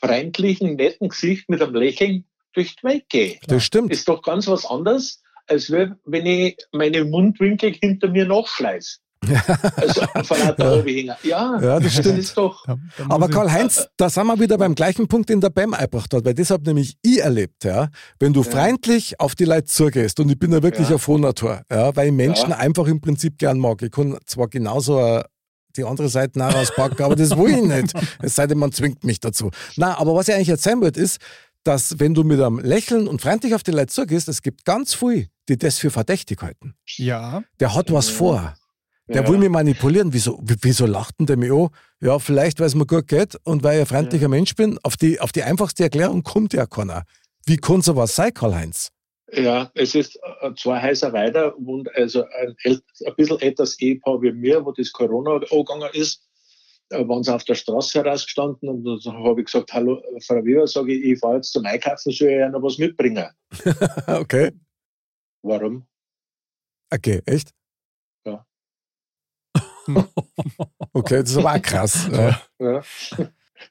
freundlichen, 0.00 0.76
netten 0.76 1.08
Gesicht, 1.08 1.48
mit 1.48 1.62
einem 1.62 1.74
Lächeln 1.74 2.24
durch 2.52 2.74
Welt 2.82 3.04
gehe. 3.08 3.38
Das 3.48 3.64
stimmt. 3.64 3.92
Ist 3.92 4.08
doch 4.08 4.22
ganz 4.22 4.46
was 4.46 4.64
anderes, 4.66 5.22
als 5.46 5.70
wenn 5.70 5.96
wenn 6.04 6.26
ich 6.26 6.56
meine 6.72 7.04
Mundwinkel 7.04 7.72
hinter 7.72 8.08
mir 8.08 8.26
nachschleiß. 8.26 9.00
Also 9.76 10.02
von 10.24 10.38
lauter 10.38 10.86
Ja. 10.86 11.16
Ja, 11.22 11.60
Ja, 11.60 11.80
das 11.80 11.94
stimmt. 11.94 12.18
ist 12.18 12.36
doch. 12.36 12.62
Da, 12.66 12.76
da 12.98 13.06
Aber 13.08 13.28
Karl-Heinz, 13.28 13.88
da 13.96 14.10
sind 14.10 14.26
wir 14.26 14.38
wieder 14.38 14.58
beim 14.58 14.74
gleichen 14.74 15.08
Punkt, 15.08 15.30
den 15.30 15.40
der 15.40 15.48
Bam 15.50 15.72
eingebracht 15.72 16.12
hat, 16.12 16.24
weil 16.26 16.34
das 16.34 16.50
habe 16.50 16.62
nämlich 16.64 16.96
ich 17.02 17.20
erlebt, 17.20 17.64
ja. 17.64 17.88
Wenn 18.20 18.34
du 18.34 18.42
Ja. 18.42 18.50
freundlich 18.50 19.18
auf 19.20 19.34
die 19.34 19.46
Leute 19.46 19.64
zugehst 19.64 20.20
und 20.20 20.28
ich 20.30 20.38
bin 20.38 20.52
ja 20.52 20.62
wirklich 20.62 20.88
Ja. 20.90 20.96
ein 20.96 20.98
Phonator, 21.00 21.62
ja, 21.70 21.96
weil 21.96 22.08
ich 22.08 22.12
Menschen 22.12 22.50
Ja. 22.50 22.58
einfach 22.58 22.86
im 22.86 23.00
Prinzip 23.00 23.38
gern 23.38 23.58
mag. 23.58 23.80
Ich 23.82 23.90
kann 23.92 24.18
zwar 24.26 24.48
genauso 24.48 25.00
äh, 25.00 25.24
die 25.76 25.84
andere 25.84 26.08
Seite 26.08 26.44
auch 26.46 26.54
rauspacken, 26.54 27.04
aber 27.04 27.16
das 27.16 27.36
will 27.36 27.58
ich 27.58 27.62
nicht. 27.62 27.92
Es 28.22 28.34
sei 28.36 28.46
denn, 28.46 28.58
man 28.58 28.72
zwingt 28.72 29.04
mich 29.04 29.20
dazu. 29.20 29.50
Na, 29.76 29.98
aber 29.98 30.14
was 30.14 30.28
ich 30.28 30.34
eigentlich 30.34 30.48
erzählen 30.50 30.80
wollte, 30.80 31.00
ist, 31.00 31.18
dass 31.64 31.98
wenn 31.98 32.14
du 32.14 32.24
mit 32.24 32.40
einem 32.40 32.58
Lächeln 32.58 33.08
und 33.08 33.22
freundlich 33.22 33.54
auf 33.54 33.62
die 33.62 33.70
Leute 33.70 33.86
zugehst, 33.86 34.28
es 34.28 34.42
gibt 34.42 34.64
ganz 34.64 34.94
viel, 34.94 35.28
die 35.48 35.56
das 35.56 35.78
für 35.78 35.90
verdächtig 35.90 36.42
halten. 36.42 36.74
ja, 36.98 37.42
Der 37.60 37.74
hat 37.74 37.92
was 37.92 38.08
Ja. 38.10 38.14
vor. 38.16 38.54
Der 39.08 39.22
Ja. 39.22 39.28
will 39.28 39.36
mich 39.38 39.50
manipulieren. 39.50 40.12
Wieso, 40.14 40.38
wieso 40.42 40.86
lacht 40.86 41.18
denn 41.20 41.26
der 41.26 41.36
mich 41.36 41.52
an? 41.52 41.68
Ja, 42.00 42.18
vielleicht, 42.18 42.58
weil 42.60 42.66
es 42.68 42.74
mir 42.74 42.86
gut 42.86 43.06
geht 43.08 43.36
und 43.44 43.62
weil 43.62 43.76
ich 43.76 43.80
ein 43.82 43.86
freundlicher 43.86 44.28
Mensch 44.28 44.54
bin. 44.54 44.78
Auf 44.82 44.96
die, 44.96 45.20
auf 45.20 45.30
die 45.32 45.42
einfachste 45.42 45.82
Erklärung 45.84 46.22
kommt 46.22 46.54
ja 46.54 46.64
keiner. 46.66 47.04
Wie 47.46 47.58
kann 47.58 47.82
sowas 47.82 48.14
sein, 48.14 48.32
Karl-Heinz? 48.32 48.88
Ja, 49.32 49.70
es 49.74 49.94
ist 49.94 50.18
äh, 50.40 50.52
zwei 50.54 50.82
Häuser 50.82 51.12
weiter, 51.12 51.54
wohnt 51.58 51.88
also 51.96 52.24
ein, 52.24 52.56
ein 52.64 53.14
bisschen 53.16 53.40
älteres 53.40 53.80
Ehepaar 53.80 54.20
wie 54.20 54.32
mir, 54.32 54.64
wo 54.64 54.72
das 54.72 54.92
Corona 54.92 55.36
angegangen 55.36 55.88
ist, 55.94 56.22
äh, 56.90 57.08
waren 57.08 57.22
sie 57.22 57.34
auf 57.34 57.44
der 57.44 57.54
Straße 57.54 58.02
herausgestanden 58.02 58.68
und 58.68 58.84
dann 58.84 59.24
habe 59.24 59.40
ich 59.40 59.46
gesagt, 59.46 59.72
hallo 59.72 60.02
Frau 60.26 60.44
Weber, 60.44 60.66
sage 60.66 60.92
ich, 60.92 61.04
ich 61.12 61.18
fahre 61.18 61.36
jetzt 61.36 61.52
zum 61.52 61.64
Einkaufen, 61.64 62.12
soll 62.12 62.28
ich 62.28 62.38
ja 62.38 62.50
noch 62.50 62.62
was 62.62 62.76
mitbringen? 62.78 63.26
okay. 64.06 64.52
Warum? 65.42 65.86
Okay, 66.92 67.22
echt? 67.24 67.50
Ja. 68.26 68.46
Okay, 70.96 71.22
das 71.22 71.30
ist 71.32 71.36
aber 71.38 71.54
auch 71.54 71.62
krass. 71.62 72.08
Ja. 72.12 72.40
Ja. 72.60 72.82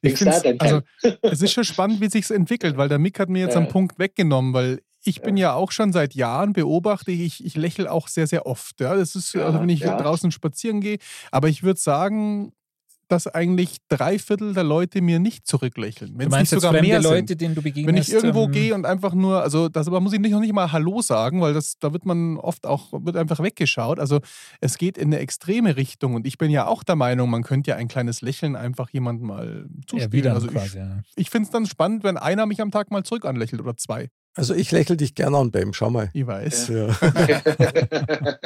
ich 0.02 0.20
dein 0.20 0.60
also, 0.60 0.82
es 1.22 1.42
ist 1.42 1.54
schon 1.54 1.64
spannend, 1.64 2.02
wie 2.02 2.10
sich's 2.10 2.32
entwickelt, 2.32 2.76
weil 2.76 2.90
der 2.90 3.00
Mick 3.00 3.18
hat 3.18 3.30
mir 3.30 3.44
jetzt 3.46 3.54
Ja. 3.54 3.62
einen 3.62 3.70
Punkt 3.70 3.98
weggenommen, 3.98 4.54
weil 4.54 4.82
ich 5.04 5.22
bin 5.22 5.38
ja 5.38 5.54
auch 5.54 5.72
schon 5.72 5.92
seit 5.92 6.16
Jahren 6.16 6.54
beobachte 6.54 7.12
ich, 7.12 7.44
ich 7.46 7.56
lächle 7.56 7.92
auch 7.92 8.08
sehr, 8.08 8.28
sehr 8.28 8.46
oft. 8.46 8.80
Ja, 8.80 8.96
das 8.96 9.16
ist, 9.16 9.34
Ja, 9.34 9.46
also 9.46 9.60
wenn 9.60 9.70
ich 9.70 9.82
ja. 9.82 9.98
draußen 9.98 10.32
spazieren 10.32 10.82
gehe, 10.82 10.98
aber 11.32 11.50
ich 11.50 11.64
würde 11.64 11.80
sagen, 11.80 12.54
dass 13.10 13.28
eigentlich 13.28 13.78
drei 13.90 14.18
Viertel 14.18 14.54
der 14.54 14.64
Leute 14.64 15.02
mir 15.02 15.20
nicht 15.20 15.46
zurücklächeln. 15.46 16.14
Wenn 16.14 16.20
Du 16.20 16.26
es 16.26 16.32
meinst 16.32 16.52
jetzt 16.52 16.64
sogar 16.64 16.82
mehr 16.82 17.02
Leute, 17.02 17.28
sind. 17.28 17.42
denen 17.42 17.54
du 17.56 17.62
begegnest? 17.62 17.88
Wenn 17.88 18.02
ich 18.02 18.12
irgendwo 18.12 18.46
ähm, 18.46 18.52
gehe 18.52 18.74
und 18.74 18.86
einfach 18.86 19.14
nur, 19.14 19.42
also 19.42 19.70
das, 19.70 19.88
aber 19.88 20.00
muss 20.00 20.14
ich 20.14 20.20
nicht, 20.20 20.32
noch 20.32 20.40
nicht 20.40 20.54
mal 20.54 20.72
Hallo 20.72 21.02
sagen, 21.02 21.42
weil 21.42 21.54
das, 21.54 21.78
da 21.80 21.94
wird 21.94 22.06
man 22.06 22.38
oft 22.38 22.66
auch, 22.66 22.92
wird 22.92 23.16
einfach 23.18 23.40
weggeschaut. 23.40 24.00
Also 24.00 24.20
es 24.62 24.78
geht 24.78 24.98
in 24.98 25.10
eine 25.10 25.20
extreme 25.20 25.76
Richtung 25.76 26.16
und 26.16 26.26
ich 26.26 26.38
bin 26.38 26.50
ja 26.50 26.66
auch 26.66 26.84
der 26.84 26.96
Meinung, 26.96 27.30
man 27.30 27.44
könnte 27.44 27.72
ja 27.72 27.78
ein 27.78 27.88
kleines 27.88 28.22
Lächeln 28.22 28.56
einfach 28.56 28.90
jemandem 28.90 29.28
mal 29.28 29.66
zuspielen. 29.86 30.02
erwidern 30.02 30.34
also 30.36 30.48
quasi, 30.48 30.68
ich, 30.68 30.74
ja. 30.76 31.00
ich 31.16 31.30
finde 31.30 31.46
es 31.46 31.52
dann 31.52 31.66
spannend, 31.66 32.04
wenn 32.04 32.18
einer 32.18 32.46
mich 32.46 32.62
am 32.62 32.72
Tag 32.72 32.90
mal 32.90 33.04
zurück 33.04 33.26
anlächelt 33.26 33.62
oder 33.62 33.78
zwei. 33.78 34.10
Also 34.36 34.56
ich 34.56 34.72
lächle 34.72 34.98
dich 34.98 35.14
gerne 35.14 35.38
an, 35.38 35.52
Bam. 35.52 35.74
Schau 35.74 35.90
mal. 35.90 36.10
Ich 36.14 36.26
weiß. 36.26 36.70
Ja. 36.70 36.88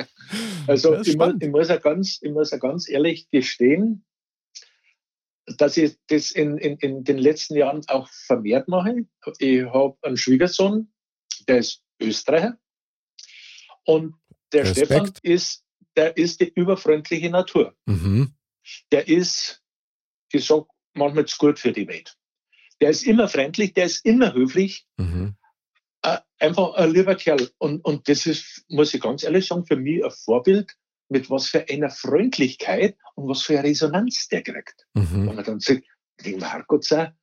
also 0.68 1.00
ich 1.02 1.16
muss, 1.16 1.34
ich, 1.40 1.50
muss 1.50 1.70
ja 1.70 1.78
ganz, 1.78 2.20
ich 2.22 2.32
muss 2.32 2.52
ja 2.52 2.58
ganz 2.58 2.90
ehrlich 2.90 3.30
gestehen, 3.30 4.06
dass 5.46 5.78
ich 5.78 5.98
das 6.08 6.32
in, 6.32 6.58
in, 6.58 6.78
in 6.78 7.04
den 7.06 7.18
letzten 7.18 7.56
Jahren 7.56 7.82
auch 7.88 8.10
vermehrt 8.10 8.68
mache. 8.68 9.06
Ich 9.40 9.64
habe 9.64 9.98
einen 10.02 10.18
Schwiegersohn, 10.18 10.92
der 11.48 11.60
ist 11.60 11.82
Österreicher. 12.02 12.58
Und 13.86 14.16
der 14.52 14.64
Respekt. 14.64 14.88
Stefan 14.88 15.12
ist, 15.24 15.64
der 15.96 16.18
ist 16.18 16.42
die 16.42 16.52
überfreundliche 16.54 17.30
Natur. 17.30 17.74
Mhm. 17.86 18.34
Der 18.92 19.08
ist, 19.08 19.64
ich 20.34 20.46
sag 20.46 20.66
manchmal 20.94 21.26
zu 21.26 21.38
gut 21.38 21.60
für 21.60 21.72
die 21.72 21.88
Welt. 21.88 22.18
Der 22.82 22.90
ist 22.90 23.04
immer 23.04 23.30
freundlich, 23.30 23.74
der 23.74 23.86
ist 23.86 24.06
immer 24.06 24.34
höflich, 24.34 24.86
Mhm. 24.98 25.36
Äh, 26.04 26.18
einfach 26.40 26.74
ein 26.76 26.92
lieber 26.92 27.16
Kerl. 27.16 27.50
Und, 27.58 27.84
und 27.86 28.08
das 28.08 28.26
ist, 28.26 28.64
muss 28.70 28.94
ich 28.94 29.02
ganz 29.02 29.24
ehrlich 29.24 29.48
sagen, 29.48 29.66
für 29.66 29.76
mich 29.78 30.04
ein 30.04 30.12
Vorbild, 30.12 30.74
mit 31.10 31.30
was 31.30 31.48
für 31.48 31.68
einer 31.70 31.90
Freundlichkeit 31.90 32.98
und 33.16 33.30
was 33.30 33.42
für 33.44 33.58
eine 33.60 33.70
Resonanz 33.70 34.28
der 34.28 34.44
kriegt. 34.44 34.86
Wenn 34.94 35.04
Mhm. 35.22 35.26
man 35.26 35.44
dann 35.44 35.60
sagt, 35.60 35.84
die 36.26 36.36
Margot 36.36 36.84
sei, 36.84 37.14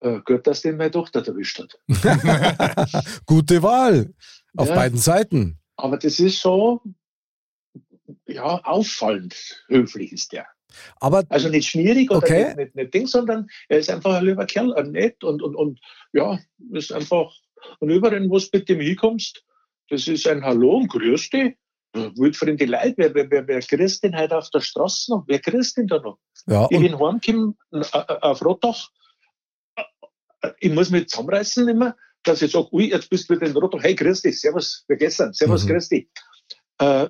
äh, 0.00 0.20
gut, 0.24 0.46
dass 0.46 0.62
den 0.62 0.76
meine 0.76 0.90
Tochter 0.92 1.26
erwischt 1.26 1.58
hat. 1.58 1.76
Gute 3.26 3.62
Wahl. 3.62 4.14
Auf 4.56 4.68
Ja. 4.68 4.74
beiden 4.76 4.98
Seiten. 4.98 5.58
Aber 5.76 5.96
das 5.98 6.18
ist 6.20 6.40
so, 6.40 6.80
ja, 8.26 8.60
auffallend 8.64 9.34
höflich 9.68 10.12
ist 10.12 10.32
der. 10.32 10.46
Aber 11.00 11.24
Also 11.28 11.48
nicht 11.48 11.68
schwierig 11.68 12.10
oder 12.10 12.18
Okay. 12.18 12.44
nicht, 12.46 12.56
nicht, 12.56 12.74
nicht 12.76 12.94
Ding, 12.94 13.06
sondern 13.06 13.48
er 13.68 13.78
ist 13.78 13.90
einfach 13.90 14.14
ein 14.14 14.24
lieber 14.24 14.46
Kerl, 14.46 14.72
nett 14.90 15.24
und, 15.24 15.42
und, 15.42 15.54
und 15.56 15.80
ja, 16.12 16.38
ist 16.72 16.92
einfach, 16.92 17.32
und 17.80 17.90
überall, 17.90 18.28
wo 18.28 18.38
du 18.38 18.46
mit 18.52 18.68
dem 18.68 18.80
hinkommst, 18.80 19.44
das 19.90 20.06
ist 20.08 20.26
ein 20.26 20.44
Hallo 20.44 20.76
und 20.78 20.88
Grüß 20.88 21.30
dich. 21.30 21.56
Wildfremde 21.94 22.66
Leute, 22.66 22.94
wer, 22.98 23.14
wer, 23.14 23.30
wer, 23.30 23.48
wer 23.48 23.60
grüßt 23.60 24.04
denn 24.04 24.16
heute 24.16 24.36
auf 24.36 24.50
der 24.50 24.60
Straße 24.60 25.10
noch? 25.10 25.24
Wer 25.26 25.38
grüßt 25.38 25.78
denn 25.78 25.86
da 25.86 25.98
noch? 25.98 26.18
ja, 26.46 26.68
Ich 26.70 26.78
bin 26.78 26.98
heimgekommen 26.98 27.56
äh, 27.72 27.78
äh, 27.78 28.18
auf 28.20 28.44
Rottach. 28.44 28.88
Äh, 30.42 30.50
Ich 30.60 30.72
muss 30.72 30.90
mich 30.90 31.08
zusammenreißen 31.08 31.66
immer, 31.68 31.96
dass 32.24 32.42
ich 32.42 32.52
sage, 32.52 32.68
ui, 32.72 32.90
jetzt 32.90 33.08
bist 33.08 33.28
du 33.30 33.34
wieder 33.34 33.46
in 33.46 33.56
Rottach. 33.56 33.82
Hey, 33.82 33.94
grüß 33.94 34.20
dich, 34.22 34.38
servus, 34.40 34.84
wie 34.88 34.96
gestern, 34.96 35.32
servus, 35.32 35.64
Mhm. 35.64 35.68
grüß 35.68 35.88
dich. 35.88 36.08
Äh, 36.78 37.08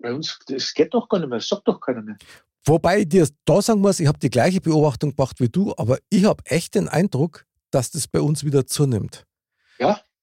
bei 0.00 0.14
uns, 0.14 0.38
das 0.48 0.72
geht 0.72 0.94
doch 0.94 1.08
gar 1.08 1.18
nicht 1.18 1.28
mehr, 1.28 1.38
das 1.38 1.48
sagt 1.48 1.68
doch 1.68 1.78
keiner 1.80 2.02
mehr. 2.02 2.16
wobei 2.64 3.00
ich 3.00 3.08
dir 3.08 3.28
da 3.44 3.60
sagen 3.62 3.80
muss, 3.80 4.00
ich 4.00 4.06
habe 4.08 4.18
die 4.18 4.30
gleiche 4.30 4.60
Beobachtung 4.62 5.14
gemacht 5.14 5.38
wie 5.40 5.48
du, 5.50 5.74
aber 5.76 5.98
ich 6.08 6.24
habe 6.24 6.42
echt 6.46 6.74
den 6.74 6.88
Eindruck, 6.88 7.44
dass 7.70 7.90
das 7.90 8.08
bei 8.08 8.20
uns 8.20 8.44
wieder 8.44 8.66
zunimmt. 8.66 9.25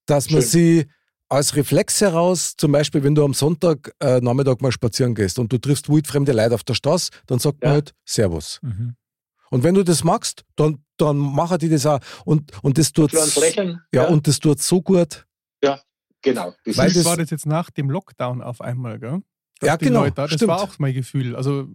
Ja, 0.10 0.16
Dass 0.16 0.30
man 0.30 0.42
Schön. 0.42 0.50
sie 0.50 0.86
aus 1.30 1.56
Reflex 1.56 2.02
heraus, 2.02 2.56
zum 2.58 2.72
Beispiel, 2.72 3.04
wenn 3.04 3.16
du 3.16 3.24
am 3.24 3.34
Sonntag 3.34 3.94
äh, 4.00 4.20
Nachmittag 4.22 4.62
mal 4.62 4.72
spazieren 4.72 5.16
gehst 5.16 5.40
und 5.40 5.52
du 5.52 5.58
triffst 5.58 5.90
wildfremde 5.90 6.32
Leute 6.32 6.54
auf 6.56 6.64
der 6.64 6.74
Straße, 6.76 7.10
dann 7.26 7.40
sagt 7.40 7.62
man 7.62 7.70
Ja. 7.70 7.74
halt 7.76 7.94
Servus. 8.06 8.60
Mhm. 8.62 8.96
Und 9.50 9.64
wenn 9.64 9.76
du 9.76 9.84
das 9.84 10.04
magst, 10.04 10.44
dann, 10.56 10.84
dann 10.98 11.18
machen 11.18 11.58
die 11.60 11.70
das 11.70 11.86
auch. 11.86 12.00
Und, 12.26 12.52
und 12.64 12.78
das 12.78 12.92
tut 12.92 13.12
Lächeln. 13.14 13.82
ja, 13.94 14.08
und 14.08 14.28
das 14.28 14.40
tut 14.40 14.62
so 14.62 14.82
gut. 14.82 15.26
genau. 16.22 16.54
Das 16.66 16.78
Weil 16.78 16.92
Das 16.94 17.04
war 17.06 17.18
das 17.18 17.30
jetzt 17.32 17.46
nach 17.46 17.70
dem 17.70 17.90
Lockdown 17.90 18.42
auf 18.42 18.62
einmal, 18.62 18.98
gell? 19.00 19.22
Dass 19.60 19.68
Ja, 19.68 19.76
genau, 19.76 20.02
Leute 20.04 20.16
da- 20.16 20.24
das 20.28 20.34
stimmt. 20.36 20.50
war 20.50 20.62
auch 20.62 20.80
mein 20.80 20.94
Gefühl. 20.94 21.36
Also, 21.36 21.68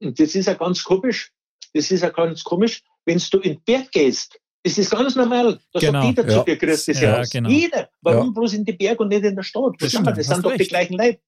das 0.00 0.34
ist 0.34 0.46
ja 0.46 0.54
ganz 0.54 0.82
komisch. 0.84 1.32
Das 1.74 1.90
ist 1.90 2.00
ja 2.02 2.08
ganz 2.10 2.42
komisch, 2.42 2.82
wenn 3.04 3.18
du 3.30 3.38
in 3.38 3.54
den 3.54 3.62
Berg 3.64 3.90
gehst. 3.92 4.38
Das 4.62 4.76
ist 4.76 4.90
ganz 4.90 5.14
normal. 5.16 5.58
Da 5.72 5.80
Genau, 5.80 6.02
sagt 6.02 6.18
jeder 6.18 6.30
ja. 6.30 6.38
zu 6.38 6.44
dir, 6.44 6.56
grüß 6.56 6.84
dich, 6.84 6.96
Ja, 7.00 7.12
Servus. 7.14 7.30
genau. 7.30 7.48
Jeder. 7.48 7.88
Warum 8.02 8.26
Ja. 8.26 8.32
bloß 8.32 8.52
in 8.54 8.64
die 8.64 8.72
Berg 8.72 9.00
und 9.00 9.08
nicht 9.08 9.24
in 9.24 9.34
der 9.36 9.42
Stadt? 9.42 9.72
Das 9.78 9.88
stimmt, 9.90 10.06
das 10.08 10.26
sind 10.26 10.44
doch 10.44 10.50
die 10.52 10.58
recht. 10.58 10.68
gleichen 10.70 10.98
Leute. 10.98 11.18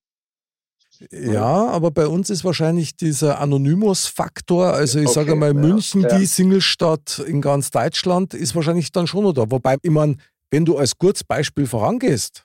Ja, 1.11 1.67
aber 1.69 1.91
bei 1.91 2.07
uns 2.07 2.31
ist 2.31 2.45
wahrscheinlich 2.45 2.95
dieser 2.97 3.41
Anonymous-Faktor, 3.41 4.67
also 4.73 5.01
ich 5.01 5.07
Okay, 5.07 5.15
sage 5.15 5.35
mal, 5.35 5.53
München, 5.53 6.03
ja. 6.03 6.17
die 6.19 6.27
Singlestadt 6.27 7.19
in 7.27 7.41
ganz 7.41 7.71
Deutschland, 7.71 8.35
ist 8.35 8.55
wahrscheinlich 8.55 8.93
dann 8.93 9.07
schon 9.09 9.25
noch 9.25 9.33
da. 9.33 9.51
Wobei, 9.51 9.79
ich 9.83 9.91
meine, 9.91 10.17
wenn 10.51 10.65
du 10.65 10.77
als 10.77 10.97
gutes 10.97 11.25
Beispiel 11.25 11.67
vorangehst 11.67 12.45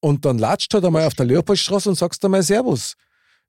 und 0.00 0.24
dann 0.24 0.38
latscht 0.38 0.72
halt 0.72 0.84
einmal 0.84 1.04
auf 1.06 1.14
der 1.14 1.26
Leopoldstraße 1.26 1.88
und 1.90 1.96
sagst 1.96 2.24
einmal 2.24 2.42
Servus. 2.42 2.94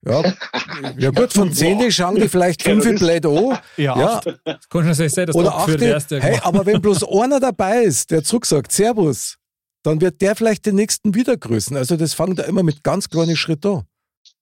Ja, 0.08 0.24
ja 0.98 1.10
gut, 1.12 1.34
von 1.34 1.52
zehn 1.52 1.92
schauen 1.92 2.16
die 2.16 2.28
vielleicht 2.30 2.62
fünf 2.64 2.84
Terrorist. 2.84 3.04
blöd 3.04 3.26
an. 3.26 3.58
ja, 3.78 4.00
Ja, 4.00 4.22
Kannst 4.70 5.00
du 5.00 5.04
nicht 5.04 5.16
sagen, 5.16 5.28
dass 5.28 5.36
oder 5.36 5.56
achte, 5.56 5.78
der 5.78 5.90
erste 5.94 6.22
hey, 6.22 6.40
aber 6.44 6.66
wenn 6.66 6.80
bloß 6.82 7.04
einer 7.04 7.40
dabei 7.40 7.84
ist, 7.84 8.12
der 8.12 8.24
zurücksagt, 8.24 8.72
Servus, 8.72 9.38
dann 9.84 10.02
wird 10.02 10.22
der 10.22 10.36
vielleicht 10.36 10.66
den 10.66 10.76
nächsten 10.76 11.16
wieder 11.16 11.38
grüßen. 11.38 11.76
Also 11.76 11.96
das 11.98 12.14
fängt 12.14 12.38
ja 12.40 12.46
immer 12.46 12.64
mit 12.64 12.84
ganz 12.84 13.10
kleinen 13.10 13.36
Schritten 13.36 13.68
an. 13.68 13.84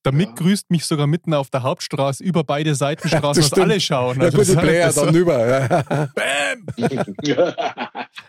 der 0.05 0.11
Mick 0.14 0.36
grüßt 0.36 0.70
mich 0.70 0.86
sogar 0.86 1.07
mitten 1.07 1.34
auf 1.34 1.49
der 1.49 1.64
Hauptstraße 1.64 2.24
über 2.24 2.43
beide 2.43 2.76
Seitenstraßen, 2.76 3.41
Das 3.43 3.49
dass 3.49 3.59
alle 3.59 3.80
schauen. 3.80 4.18
Ja, 4.20 4.24
Also 4.26 4.38
gut, 4.38 4.41
das 4.41 4.47
die 4.47 4.53
ist 4.57 4.61
Player 4.61 4.86
halt 4.88 4.97
dann 4.97 5.14
so- 5.14 5.20
über. 5.20 5.47
Ja. 5.47 6.07
Bam! 6.16 7.14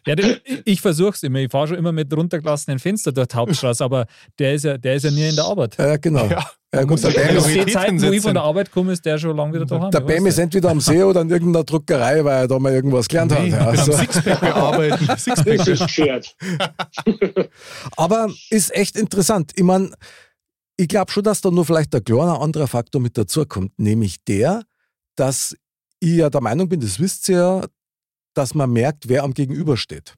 Ja, 0.06 0.14
den, 0.14 0.36
ich 0.64 0.80
versuche 0.80 1.10
es 1.10 1.22
immer. 1.22 1.38
Ich 1.40 1.50
fahre 1.50 1.68
schon 1.68 1.76
immer 1.78 1.92
mit 1.92 2.12
runtergelassenen 2.12 2.78
Fenster 2.78 3.12
durch 3.12 3.28
die 3.28 3.36
Hauptstraße, 3.36 3.82
aber 3.84 4.06
der 4.38 4.54
ist 4.54 4.64
ja, 4.64 4.76
der 4.78 4.94
ist 4.94 5.04
ja 5.04 5.10
nie 5.10 5.28
in 5.28 5.36
der 5.36 5.44
Arbeit. 5.44 5.76
Ja, 5.78 5.96
genau. 5.96 6.26
Ja, 6.26 6.44
Ja, 6.74 6.80
gut, 6.82 6.90
muss 6.90 7.02
der 7.02 7.10
ja 7.12 7.26
Bam 7.28 7.36
ist, 7.36 7.54
die 7.66 7.72
Zeiten, 7.72 8.02
wo 8.02 8.10
ich 8.10 8.22
von 8.22 8.34
der 8.34 8.42
Arbeit 8.42 8.70
komme, 8.70 8.92
ist 8.92 9.04
der 9.04 9.18
schon 9.18 9.36
lange 9.36 9.54
wieder 9.54 9.66
daheim. 9.66 9.90
der 9.90 10.00
Bam 10.00 10.26
ist 10.26 10.38
entweder 10.38 10.70
am 10.70 10.80
See 10.80 11.02
oder 11.02 11.20
in 11.20 11.30
irgendeiner 11.30 11.64
Druckerei, 11.64 12.24
weil 12.24 12.42
er 12.42 12.48
da 12.48 12.58
mal 12.58 12.72
irgendwas 12.72 13.08
gelernt 13.08 13.32
Nee, 13.32 13.52
hat. 13.52 13.66
Also. 13.68 13.92
Sixpack 13.92 14.40
bearbeiten. 14.40 15.06
Sixpack. 15.18 15.66
ist 15.66 15.82
geschert. 15.82 16.36
Aber 17.96 18.28
ist 18.50 18.74
echt 18.74 18.96
interessant. 18.96 19.52
Ich 19.54 19.62
meine, 19.64 19.90
ich 20.76 20.88
glaube 20.88 21.10
schon, 21.12 21.22
dass 21.22 21.40
da 21.40 21.50
nur 21.50 21.64
vielleicht 21.64 21.94
ein 21.94 22.04
kleiner 22.04 22.40
anderer 22.40 22.66
Faktor 22.66 23.00
mit 23.00 23.16
dazukommt, 23.16 23.78
nämlich 23.78 24.24
der, 24.24 24.62
dass 25.16 25.56
ich 26.00 26.16
ja 26.16 26.30
der 26.30 26.40
Meinung 26.40 26.68
bin, 26.68 26.80
das 26.80 26.98
wisst 26.98 27.28
ihr 27.28 27.36
ja, 27.36 27.66
dass 28.34 28.54
man 28.54 28.72
merkt, 28.72 29.08
wer 29.08 29.22
am 29.22 29.32
Gegenüber 29.32 29.76
steht. 29.76 30.14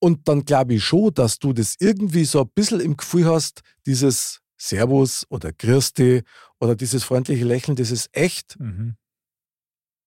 Und 0.00 0.28
dann 0.28 0.44
glaube 0.44 0.74
ich 0.74 0.84
schon, 0.84 1.14
dass 1.14 1.38
du 1.38 1.54
das 1.54 1.76
irgendwie 1.80 2.26
so 2.26 2.42
ein 2.42 2.50
bisschen 2.54 2.80
im 2.80 2.96
Gefühl 2.96 3.24
hast, 3.24 3.62
dieses 3.86 4.40
Servus 4.68 5.26
oder 5.28 5.52
dich 5.52 6.22
oder 6.60 6.74
dieses 6.74 7.04
freundliche 7.04 7.44
Lächeln, 7.44 7.76
das 7.76 7.90
ist 7.90 8.08
echt 8.12 8.58
Mhm. 8.58 8.96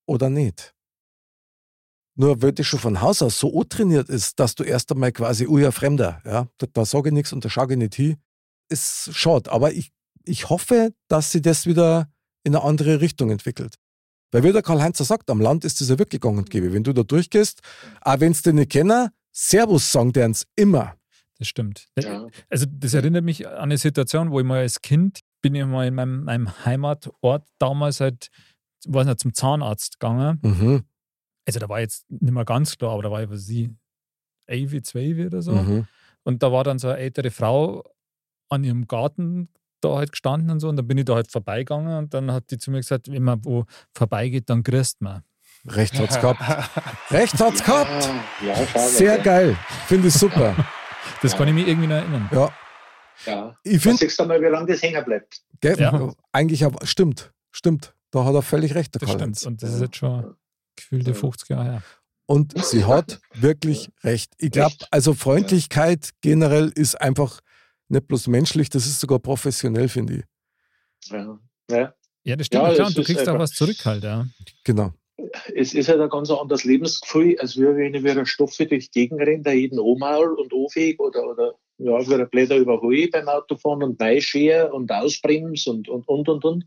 oder 0.08 0.30
nicht. 0.30 0.74
Nur 2.16 2.42
weil 2.42 2.52
das 2.52 2.66
schon 2.66 2.80
von 2.80 3.02
Haus 3.02 3.22
aus 3.22 3.38
so 3.40 3.64
trainiert 3.64 4.10
ist, 4.10 4.40
dass 4.40 4.56
du 4.56 4.64
erst 4.64 4.92
einmal 4.92 5.12
quasi, 5.12 5.46
oh 5.46 5.60
ja, 5.60 5.72
Fremder, 5.72 6.22
ja, 6.26 6.48
da, 6.58 6.66
da 6.74 6.86
sage 6.86 7.10
ich 7.10 7.14
nichts 7.14 7.32
und 7.32 7.46
da 7.46 7.50
schaue 7.50 7.72
ich 7.72 7.78
nicht 7.78 7.94
hin, 7.94 8.18
ist 8.70 9.12
schade. 9.14 9.52
Aber 9.52 9.72
ich, 9.74 9.92
ich 10.24 10.50
hoffe, 10.50 10.94
dass 11.08 11.32
sie 11.32 11.42
das 11.42 11.68
wieder 11.68 12.10
in 12.44 12.56
eine 12.56 12.64
andere 12.64 13.02
Richtung 13.02 13.30
entwickelt. 13.30 13.76
Weil 14.32 14.44
wie 14.44 14.52
der 14.52 14.64
Karl-Heinz 14.64 14.98
sagt, 14.98 15.30
am 15.30 15.40
Land 15.40 15.64
ist 15.64 15.80
das 15.80 15.90
ja 15.90 16.00
wirklich 16.00 16.22
gang 16.22 16.38
und 16.38 16.50
gäbe. 16.50 16.74
Wenn 16.74 16.84
du 16.84 16.92
da 16.94 17.04
durchgehst, 17.04 17.62
auch 18.02 18.20
wenn 18.20 18.34
sie 18.34 18.52
nicht 18.52 18.72
kennen, 18.72 19.10
Servus 19.32 19.92
sagen 19.92 20.12
die 20.12 20.22
uns 20.22 20.48
immer. 20.56 20.97
Das 21.40 21.48
stimmt. 21.48 21.88
Ja. 22.00 22.28
Also 22.50 22.66
das 22.70 22.94
erinnert 22.94 23.24
mich 23.24 23.48
an 23.48 23.56
eine 23.56 23.78
Situation, 23.78 24.32
wo 24.32 24.40
ich 24.40 24.46
mal 24.46 24.60
als 24.60 24.82
Kind 24.82 25.20
bin 25.42 25.54
ich 25.56 25.66
mal 25.66 25.88
in 25.88 25.94
meinem, 25.96 26.24
meinem 26.24 26.66
Heimatort 26.66 27.46
damals 27.60 28.00
halt, 28.00 28.30
weiß 28.88 29.06
nicht, 29.06 29.20
zum 29.20 29.34
Zahnarzt 29.34 30.00
gegangen. 30.00 30.40
Mhm, 30.42 30.84
Also 31.46 31.60
da 31.60 31.70
war 31.70 31.80
jetzt 31.80 32.10
nicht 32.10 32.32
mehr 32.34 32.44
ganz 32.46 32.78
klar, 32.78 32.94
aber 32.94 33.04
da 33.04 33.12
war 33.12 33.22
ich, 33.24 33.30
was 33.30 33.46
sie, 33.46 33.76
11, 34.48 34.82
12 34.84 35.28
oder 35.28 35.42
so. 35.42 35.52
mhm. 35.52 35.88
Und 36.24 36.42
da 36.44 36.52
war 36.52 36.64
dann 36.64 36.80
so 36.80 36.88
eine 36.90 36.98
ältere 36.98 37.32
Frau 37.32 37.84
an 38.50 38.64
ihrem 38.64 38.88
Garten 38.88 39.50
da 39.82 39.96
halt 39.98 40.12
gestanden 40.12 40.50
und 40.50 40.60
so. 40.60 40.70
Und 40.70 40.76
dann 40.78 40.88
bin 40.88 40.98
ich 40.98 41.06
da 41.06 41.16
halt 41.16 41.32
vorbeigegangen 41.32 41.98
und 41.98 42.14
dann 42.14 42.32
hat 42.32 42.50
die 42.50 42.58
zu 42.58 42.72
mir 42.72 42.78
gesagt, 42.78 43.12
wenn 43.12 43.24
man 43.24 43.46
wo 43.46 43.66
vorbeigeht, 43.94 44.50
dann 44.50 44.64
grüßt 44.64 45.02
man. 45.02 45.24
Recht 45.68 46.00
hat's 46.00 46.20
gehabt. 46.20 46.42
Recht 47.12 47.40
hat's 47.40 47.64
gehabt. 47.64 48.10
Ja, 48.46 48.56
schau 48.56 48.80
mal. 48.80 48.90
Sehr 48.90 49.18
geil. 49.20 49.56
Finde 49.86 50.08
ich 50.08 50.14
super. 50.16 50.56
Das 51.22 51.36
kann 51.36 51.48
ich 51.48 51.54
mir 51.54 51.68
irgendwie 51.68 51.88
noch 51.88 51.96
erinnern. 51.96 52.30
Ja, 52.32 52.52
Ja. 53.26 53.58
ich 53.64 53.74
Da 53.76 53.80
finde, 53.80 53.98
siehst 53.98 54.20
du 54.20 54.26
mal, 54.26 54.42
wie 54.42 54.46
lange 54.46 54.68
das 54.72 54.82
hängen 54.82 55.04
bleibt. 55.04 55.42
Gell? 55.62 55.80
Ja. 55.80 56.14
Eigentlich 56.32 56.64
aber, 56.64 56.86
stimmt, 56.86 57.32
stimmt. 57.52 57.94
Da 58.12 58.24
hat 58.24 58.34
er 58.36 58.42
völlig 58.42 58.76
recht, 58.76 58.94
der 58.96 59.00
Das 59.00 59.10
Karl-Heinz. 59.10 59.40
stimmt. 59.42 59.54
Und 59.54 59.64
das 59.64 59.74
ist 59.74 59.82
jetzt 59.82 59.96
schon 59.98 60.36
gefühlte 60.76 61.14
50 61.14 61.50
Jahre 61.50 61.64
her. 61.64 61.84
Und 62.26 62.54
sie 62.66 62.86
hat 62.86 63.20
wirklich 63.34 63.90
recht. 64.04 64.34
Ich 64.38 64.52
glaube, 64.52 64.76
also 64.92 65.14
Freundlichkeit 65.14 66.12
generell 66.22 66.70
ist 66.76 67.00
einfach 67.00 67.40
nicht 67.90 68.08
bloß 68.08 68.28
menschlich, 68.28 68.70
das 68.70 68.86
ist 68.86 69.00
sogar 69.00 69.20
professionell, 69.20 69.88
finde 69.90 70.16
ich. 70.18 70.24
Ja. 71.12 71.40
Ja. 71.72 71.94
Ja, 72.24 72.36
das 72.36 72.48
stimmt. 72.48 72.64
Ja, 72.68 72.74
klar. 72.74 72.88
Und 72.88 72.98
du 72.98 73.04
kriegst 73.04 73.28
auch 73.30 73.40
was 73.40 73.52
zurück 73.52 73.78
halt, 73.86 74.04
ja. 74.04 74.26
Genau. 74.66 74.94
Es 75.54 75.74
ist 75.74 75.90
halt 75.90 76.02
ein 76.02 76.10
ganz 76.10 76.30
anderes 76.30 76.64
Lebensgefühl, 76.64 77.38
als 77.40 77.58
wenn 77.58 77.94
ich 77.94 78.04
wieder 78.04 78.26
Stoffe 78.26 78.66
durch 78.66 78.90
die 78.90 79.00
Gegend 79.02 79.22
renne, 79.22 79.44
da 79.44 79.52
jeden 79.52 79.80
Omaul 79.80 80.34
und 80.34 80.54
Ofeg 80.54 81.00
oder, 81.00 81.30
oder 81.30 81.54
ja, 81.80 82.00
wieder 82.00 82.26
Blätter 82.26 82.58
überhole 82.58 83.08
beim 83.08 83.28
Autofahren 83.28 83.84
und 83.84 83.98
Beischehe 83.98 84.72
und 84.72 84.92
Ausbrems 84.92 85.68
und, 85.68 85.88
und, 85.88 86.08
und, 86.08 86.28
und, 86.28 86.46
und. 86.46 86.66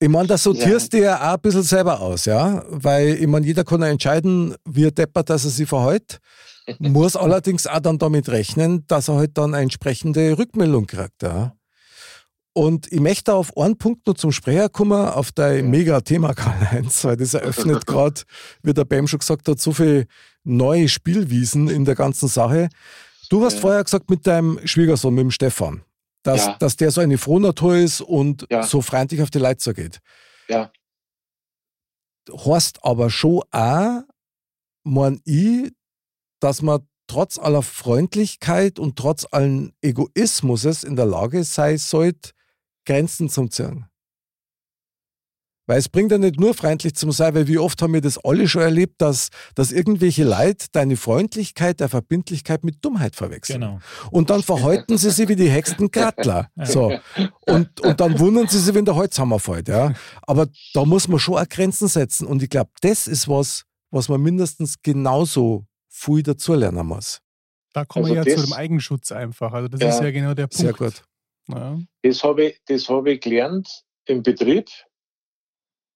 Ich 0.00 0.08
meine, 0.08 0.26
das 0.26 0.42
sortierst 0.42 0.92
du 0.92 0.98
ja 0.98 1.16
auch 1.16 1.34
ein 1.34 1.40
bisschen 1.40 1.62
selber 1.62 2.00
aus, 2.00 2.24
ja? 2.24 2.64
Weil, 2.68 3.14
ich 3.14 3.26
meine, 3.28 3.46
jeder 3.46 3.64
kann 3.64 3.80
ja 3.80 3.88
entscheiden, 3.88 4.56
wie 4.68 4.86
er 4.86 4.90
deppert, 4.90 5.30
dass 5.30 5.44
er 5.44 5.50
sich 5.50 5.68
verhält. 5.68 6.18
Muss 6.78 7.16
allerdings 7.16 7.66
auch 7.66 7.80
dann 7.80 7.98
damit 7.98 8.28
rechnen, 8.28 8.84
dass 8.88 9.08
er 9.08 9.16
halt 9.16 9.38
dann 9.38 9.54
eine 9.54 9.62
entsprechende 9.62 10.36
Rückmeldung 10.36 10.86
kriegt, 10.86 11.22
ja? 11.22 11.54
Und 12.60 12.92
ich 12.92 13.00
möchte 13.00 13.32
auf 13.32 13.56
einen 13.56 13.78
Punkt 13.78 14.06
noch 14.06 14.16
zum 14.16 14.32
Sprecher 14.32 14.68
kommen, 14.68 14.92
auf 15.08 15.32
dein 15.32 15.70
Mega-Thema, 15.70 16.34
Karl-Heinz, 16.34 17.02
weil 17.04 17.16
das 17.16 17.32
eröffnet 17.32 17.86
gerade, 17.86 18.20
wie 18.62 18.74
der 18.74 18.84
Bam 18.84 19.06
schon 19.06 19.20
gesagt 19.20 19.48
hat, 19.48 19.58
so 19.58 19.72
viele 19.72 20.06
neue 20.44 20.86
Spielwiesen 20.90 21.68
in 21.70 21.86
der 21.86 21.94
ganzen 21.94 22.28
Sache. 22.28 22.68
Du 23.30 23.42
hast 23.46 23.54
Ja. 23.54 23.60
vorher 23.60 23.82
gesagt, 23.82 24.10
mit 24.10 24.26
deinem 24.26 24.60
Schwiegersohn, 24.66 25.14
mit 25.14 25.22
dem 25.22 25.30
Stefan, 25.30 25.82
dass, 26.22 26.44
Ja. 26.48 26.56
dass 26.58 26.76
der 26.76 26.90
so 26.90 27.00
eine 27.00 27.16
Frohnatur 27.16 27.76
ist 27.76 28.02
und 28.02 28.46
Ja. 28.50 28.62
so 28.62 28.82
freundlich 28.82 29.22
auf 29.22 29.30
die 29.30 29.38
Leute 29.38 29.56
zugeht. 29.56 30.00
Ja. 30.50 30.70
Horst 32.30 32.84
aber 32.84 33.08
schon 33.08 33.40
auch, 33.52 34.02
mein 34.84 35.22
ich, 35.24 35.72
dass 36.40 36.60
man 36.60 36.86
trotz 37.06 37.38
aller 37.38 37.62
Freundlichkeit 37.62 38.78
und 38.78 38.96
trotz 38.96 39.26
allen 39.30 39.72
Egoismus 39.80 40.84
in 40.84 40.96
der 40.96 41.06
Lage 41.06 41.42
sein 41.44 41.78
sollte, 41.78 42.32
Grenzen 42.90 43.28
zu 43.28 43.46
ziehen. 43.48 43.86
Weil 45.66 45.78
es 45.78 45.88
bringt 45.88 46.10
ja 46.10 46.18
nicht 46.18 46.40
nur 46.40 46.52
freundlich 46.54 46.96
zu 46.96 47.08
sein, 47.12 47.32
weil 47.36 47.46
wie 47.46 47.58
oft 47.58 47.80
haben 47.80 47.94
wir 47.94 48.00
das 48.00 48.18
alle 48.24 48.48
schon 48.48 48.62
erlebt, 48.62 49.00
dass, 49.00 49.28
dass 49.54 49.70
irgendwelche 49.70 50.24
Leute 50.24 50.66
deine 50.72 50.96
Freundlichkeit, 50.96 51.78
der 51.78 51.88
Verbindlichkeit 51.88 52.64
mit 52.64 52.84
Dummheit 52.84 53.14
verwechseln. 53.14 53.60
Genau. 53.60 53.78
Und 54.10 54.30
dann 54.30 54.42
verhalten 54.42 54.98
sie 54.98 55.10
sich 55.12 55.28
wie 55.28 55.36
die 55.36 55.48
hexten 55.48 55.92
Krattler. 55.92 56.48
So. 56.64 56.98
Und, 57.46 57.80
und 57.80 58.00
dann 58.00 58.18
wundern 58.18 58.48
sie 58.48 58.58
sich, 58.58 58.74
wenn 58.74 58.84
der 58.84 58.96
Holzhammer 58.96 59.38
fällt. 59.38 59.68
Ja. 59.68 59.94
Aber 60.22 60.48
da 60.74 60.84
muss 60.84 61.06
man 61.06 61.20
schon 61.20 61.36
auch 61.36 61.48
Grenzen 61.48 61.86
setzen. 61.86 62.26
Und 62.26 62.42
ich 62.42 62.50
glaube, 62.50 62.70
das 62.80 63.06
ist 63.06 63.28
was, 63.28 63.64
was 63.92 64.08
man 64.08 64.20
mindestens 64.20 64.82
genauso 64.82 65.66
viel 65.88 66.24
dazulernen 66.24 66.84
muss. 66.88 67.20
Da 67.72 67.84
kommen 67.84 68.06
Also 68.06 68.16
wir 68.16 68.24
ja 68.32 68.36
zu 68.40 68.44
dem 68.46 68.54
Eigenschutz 68.54 69.12
einfach. 69.12 69.52
Also 69.52 69.68
das 69.68 69.80
Ja. 69.80 69.88
ist 69.90 70.00
ja 70.02 70.10
genau 70.10 70.34
der 70.34 70.48
Punkt. 70.48 70.56
Sehr 70.56 70.72
gut. 70.72 71.04
Ja. 71.52 71.78
Das 72.02 72.22
habe 72.24 72.44
ich, 72.46 72.60
das 72.66 72.88
habe 72.88 73.12
ich 73.12 73.20
gelernt 73.20 73.68
im 74.06 74.22
Betrieb. 74.22 74.68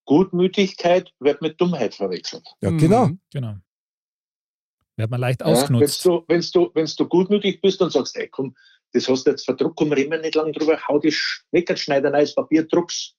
Gutmütigkeit 0.07 1.11
wird 1.21 1.41
mit 1.41 1.61
Dummheit 1.61 1.95
verwechselt. 1.95 2.47
Ja, 2.61 2.71
Mhm. 2.71 2.79
genau. 2.79 3.11
Genau. 3.33 3.55
Wird 4.97 5.11
man 5.11 5.21
leicht 5.21 5.41
Ja, 5.41 5.47
wenn 5.47 5.55
ausgenutzt. 5.55 6.05
du, 6.05 6.25
wenn's 6.29 6.51
du, 6.53 6.71
wenn's 6.75 6.95
du 6.95 7.09
gutmütig 7.09 7.61
bist 7.61 7.81
und 7.81 7.91
sagst, 7.91 8.17
ey, 8.17 8.29
komm, 8.29 8.55
das 8.93 9.09
hast 9.09 9.25
du 9.27 9.31
jetzt 9.31 9.45
verdruckt, 9.45 9.77
komm, 9.77 9.93
reden 9.93 10.13
wir 10.13 10.21
nicht 10.21 10.35
lang 10.37 10.53
drüber, 10.53 10.79
hau 10.87 11.01
schneid 11.11 12.05
ein 12.07 12.13
neues 12.13 12.35
Papier, 12.35 12.65
druck's. 12.65 13.15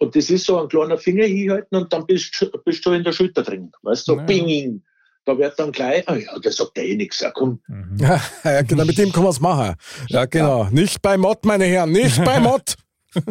Und 0.00 0.16
das 0.16 0.30
ist 0.30 0.46
so 0.46 0.58
ein 0.60 0.68
kleiner 0.68 0.98
Finger 0.98 1.24
hinhalten 1.26 1.76
und 1.76 1.92
dann 1.92 2.04
bist 2.06 2.34
du 2.40 2.50
bist 2.64 2.84
du 2.84 2.90
in 2.90 3.04
der 3.04 3.12
Schulter 3.12 3.42
drin. 3.44 3.70
Weißt 3.82 4.08
du, 4.08 4.12
so 4.14 4.18
Ja. 4.18 4.24
bing. 4.24 4.82
Da 5.24 5.38
wird 5.38 5.58
dann 5.58 5.72
gleich, 5.72 6.08
ah 6.08 6.16
ja, 6.16 6.38
der 6.38 6.52
sagt 6.52 6.76
ja 6.76 6.82
eh 6.84 6.96
nichts, 6.96 7.20
ja, 7.20 7.30
komm. 7.30 7.60
Mhm. 7.68 7.96
Ja, 7.98 8.20
ja, 8.44 8.62
genau, 8.62 8.84
mit 8.84 8.98
dem 8.98 9.12
kann 9.12 9.22
man 9.22 9.30
es 9.32 9.40
machen. 9.40 9.74
Ja, 10.08 10.24
genau. 10.26 10.64
Nicht 10.70 11.00
bei 11.02 11.16
Mott, 11.16 11.44
meine 11.44 11.64
Herren, 11.64 11.92
nicht 11.92 12.22
bei 12.24 12.40
Mott. 12.48 12.76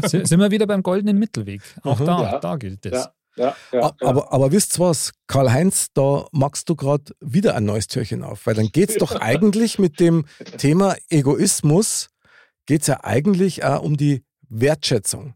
Si- 0.05 0.25
Sind 0.25 0.39
wir 0.39 0.51
wieder 0.51 0.67
beim 0.67 0.83
goldenen 0.83 1.17
Mittelweg? 1.17 1.61
Auch 1.83 1.99
Mhm. 1.99 2.05
da, 2.05 2.21
Ja. 2.23 2.39
da 2.39 2.55
gilt 2.55 2.85
es. 2.85 2.91
Ja, 2.91 3.13
ja, 3.37 3.55
ja, 3.71 3.93
Aber, 4.01 4.31
aber 4.33 4.51
wisst 4.51 4.77
ihr 4.77 4.83
was, 4.85 5.11
Karl-Heinz, 5.27 5.87
da 5.93 6.25
machst 6.31 6.67
du 6.69 6.75
gerade 6.75 7.13
wieder 7.21 7.55
ein 7.55 7.65
neues 7.65 7.87
Türchen 7.87 8.23
auf, 8.23 8.45
weil 8.45 8.53
dann 8.55 8.67
geht 8.67 8.89
es 8.91 8.97
doch 8.97 9.15
eigentlich 9.21 9.79
mit 9.79 9.99
dem 9.99 10.25
Thema 10.57 10.95
Egoismus, 11.09 12.09
geht 12.65 12.81
es 12.81 12.87
ja 12.87 13.03
eigentlich 13.03 13.63
auch 13.63 13.81
um 13.83 13.95
die 13.97 14.23
Wertschätzung. 14.49 15.33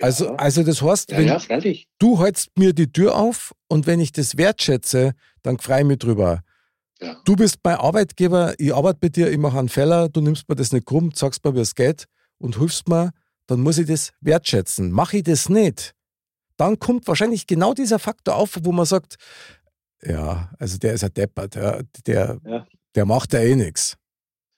Also, 0.00 0.24
ja. 0.24 0.34
also 0.36 0.62
das 0.64 0.82
heißt, 0.82 1.12
ja, 1.12 1.18
wenn 1.18 1.26
ja, 1.28 1.38
du 2.00 2.20
hältst 2.20 2.58
mir 2.58 2.72
die 2.72 2.90
Tür 2.90 3.14
auf 3.16 3.54
und 3.68 3.86
wenn 3.86 4.00
ich 4.00 4.10
das 4.10 4.36
wertschätze, 4.36 5.12
dann 5.44 5.58
freue 5.58 5.80
ich 5.82 5.86
mich 5.86 5.98
drüber. 5.98 6.42
Ja. 7.00 7.16
Du 7.24 7.36
bist 7.36 7.58
mein 7.62 7.76
Arbeitgeber, 7.76 8.54
ich 8.58 8.74
arbeite 8.74 8.98
bei 9.00 9.08
dir, 9.08 9.30
ich 9.30 9.38
mache 9.38 9.58
einen 9.58 9.68
Fehler, 9.68 10.08
du 10.08 10.20
nimmst 10.20 10.48
mir 10.48 10.54
das 10.56 10.72
nicht 10.72 10.86
krumm, 10.86 11.12
sagst 11.14 11.44
mir, 11.44 11.54
wie 11.54 11.60
es 11.60 11.74
geht 11.76 12.06
und 12.38 12.56
hilfst 12.58 12.88
mir, 12.88 13.10
dann 13.46 13.60
muss 13.60 13.78
ich 13.78 13.86
das 13.86 14.10
wertschätzen. 14.20 14.90
Mache 14.90 15.18
ich 15.18 15.22
das 15.24 15.48
nicht, 15.48 15.92
dann 16.56 16.78
kommt 16.78 17.06
wahrscheinlich 17.06 17.46
genau 17.46 17.74
dieser 17.74 17.98
Faktor 17.98 18.36
auf, 18.36 18.56
wo 18.62 18.72
man 18.72 18.86
sagt, 18.86 19.16
ja, 20.02 20.50
also 20.58 20.78
der 20.78 20.94
ist 20.94 21.04
ein 21.04 21.12
Deppert, 21.14 21.54
ja, 21.56 21.80
der, 22.06 22.40
Ja. 22.44 22.66
der 22.94 23.06
macht 23.06 23.32
ja 23.32 23.40
eh 23.40 23.54
nichts. 23.56 23.96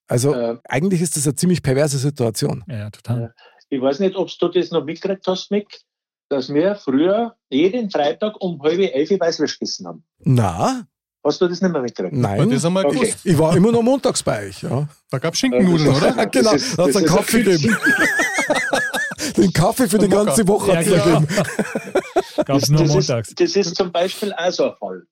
Also 0.09 0.35
Äh, 0.35 0.59
eigentlich 0.69 1.01
ist 1.03 1.17
das 1.17 1.27
eine 1.27 1.35
ziemlich 1.35 1.63
perverse 1.63 1.99
Situation. 1.99 2.63
Ja, 2.69 2.77
ja, 2.79 2.91
total. 2.91 3.35
ich 3.71 3.81
weiß 3.81 3.99
nicht, 4.01 4.15
ob 4.15 4.29
du 4.39 4.49
das 4.49 4.71
noch 4.71 4.85
mitgekriegt 4.85 5.27
hast, 5.27 5.51
Mick, 5.51 5.81
dass 6.29 6.53
wir 6.53 6.75
früher 6.77 7.35
jeden 7.51 7.91
Freitag 7.91 8.35
um 8.41 8.61
halb 8.63 8.79
elf 8.81 9.11
Weißwürst 9.11 9.59
gegessen 9.59 9.87
haben. 9.87 10.05
Na, 10.21 10.87
Hast 11.25 11.41
du 11.41 11.49
das 11.49 11.61
nicht 11.61 11.73
mehr 11.73 11.83
mitgekriegt? 11.83 12.15
nein. 12.17 12.49
Das 12.51 12.63
haben 12.65 12.75
wir 12.75 12.85
Okay. 12.87 12.99
gewusst. 13.01 13.19
Ich 13.27 13.37
war 13.37 13.57
immer 13.57 13.73
noch 13.73 13.83
montags 13.83 14.23
bei 14.23 14.47
euch, 14.47 14.63
ja. 14.63 14.89
Da 15.11 15.19
gab 15.19 15.35
es 15.35 15.41
Schinkennudeln, 15.41 15.89
Das 15.93 16.03
oder? 16.15 16.27
genau, 16.27 16.53
Das 16.53 16.63
ist- 16.63 16.79
da 16.79 16.85
hat's 16.85 16.93
das 16.93 17.03
einen 17.03 17.07
Kaffee 17.17 17.43
gegeben. 17.43 17.77
Den 19.37 19.53
Kaffee 19.53 19.89
für 19.89 19.99
die 19.99 20.09
ganze 20.09 20.47
Woche 20.47 20.71
Ja, 20.73 20.77
hat's 20.79 20.89
genau. 20.89 21.21
gegeben. 21.21 21.27
Gab 22.45 22.57
es 22.59 22.69
nur 22.69 22.83
das 22.83 22.93
montags. 22.93 23.29
Ist, 23.29 23.41
das 23.41 23.57
ist 23.57 23.77
zum 23.77 23.91
Beispiel 23.91 24.33
auch 24.35 24.51
so 24.53 24.71
ein 24.71 24.77
Fall. 24.79 25.03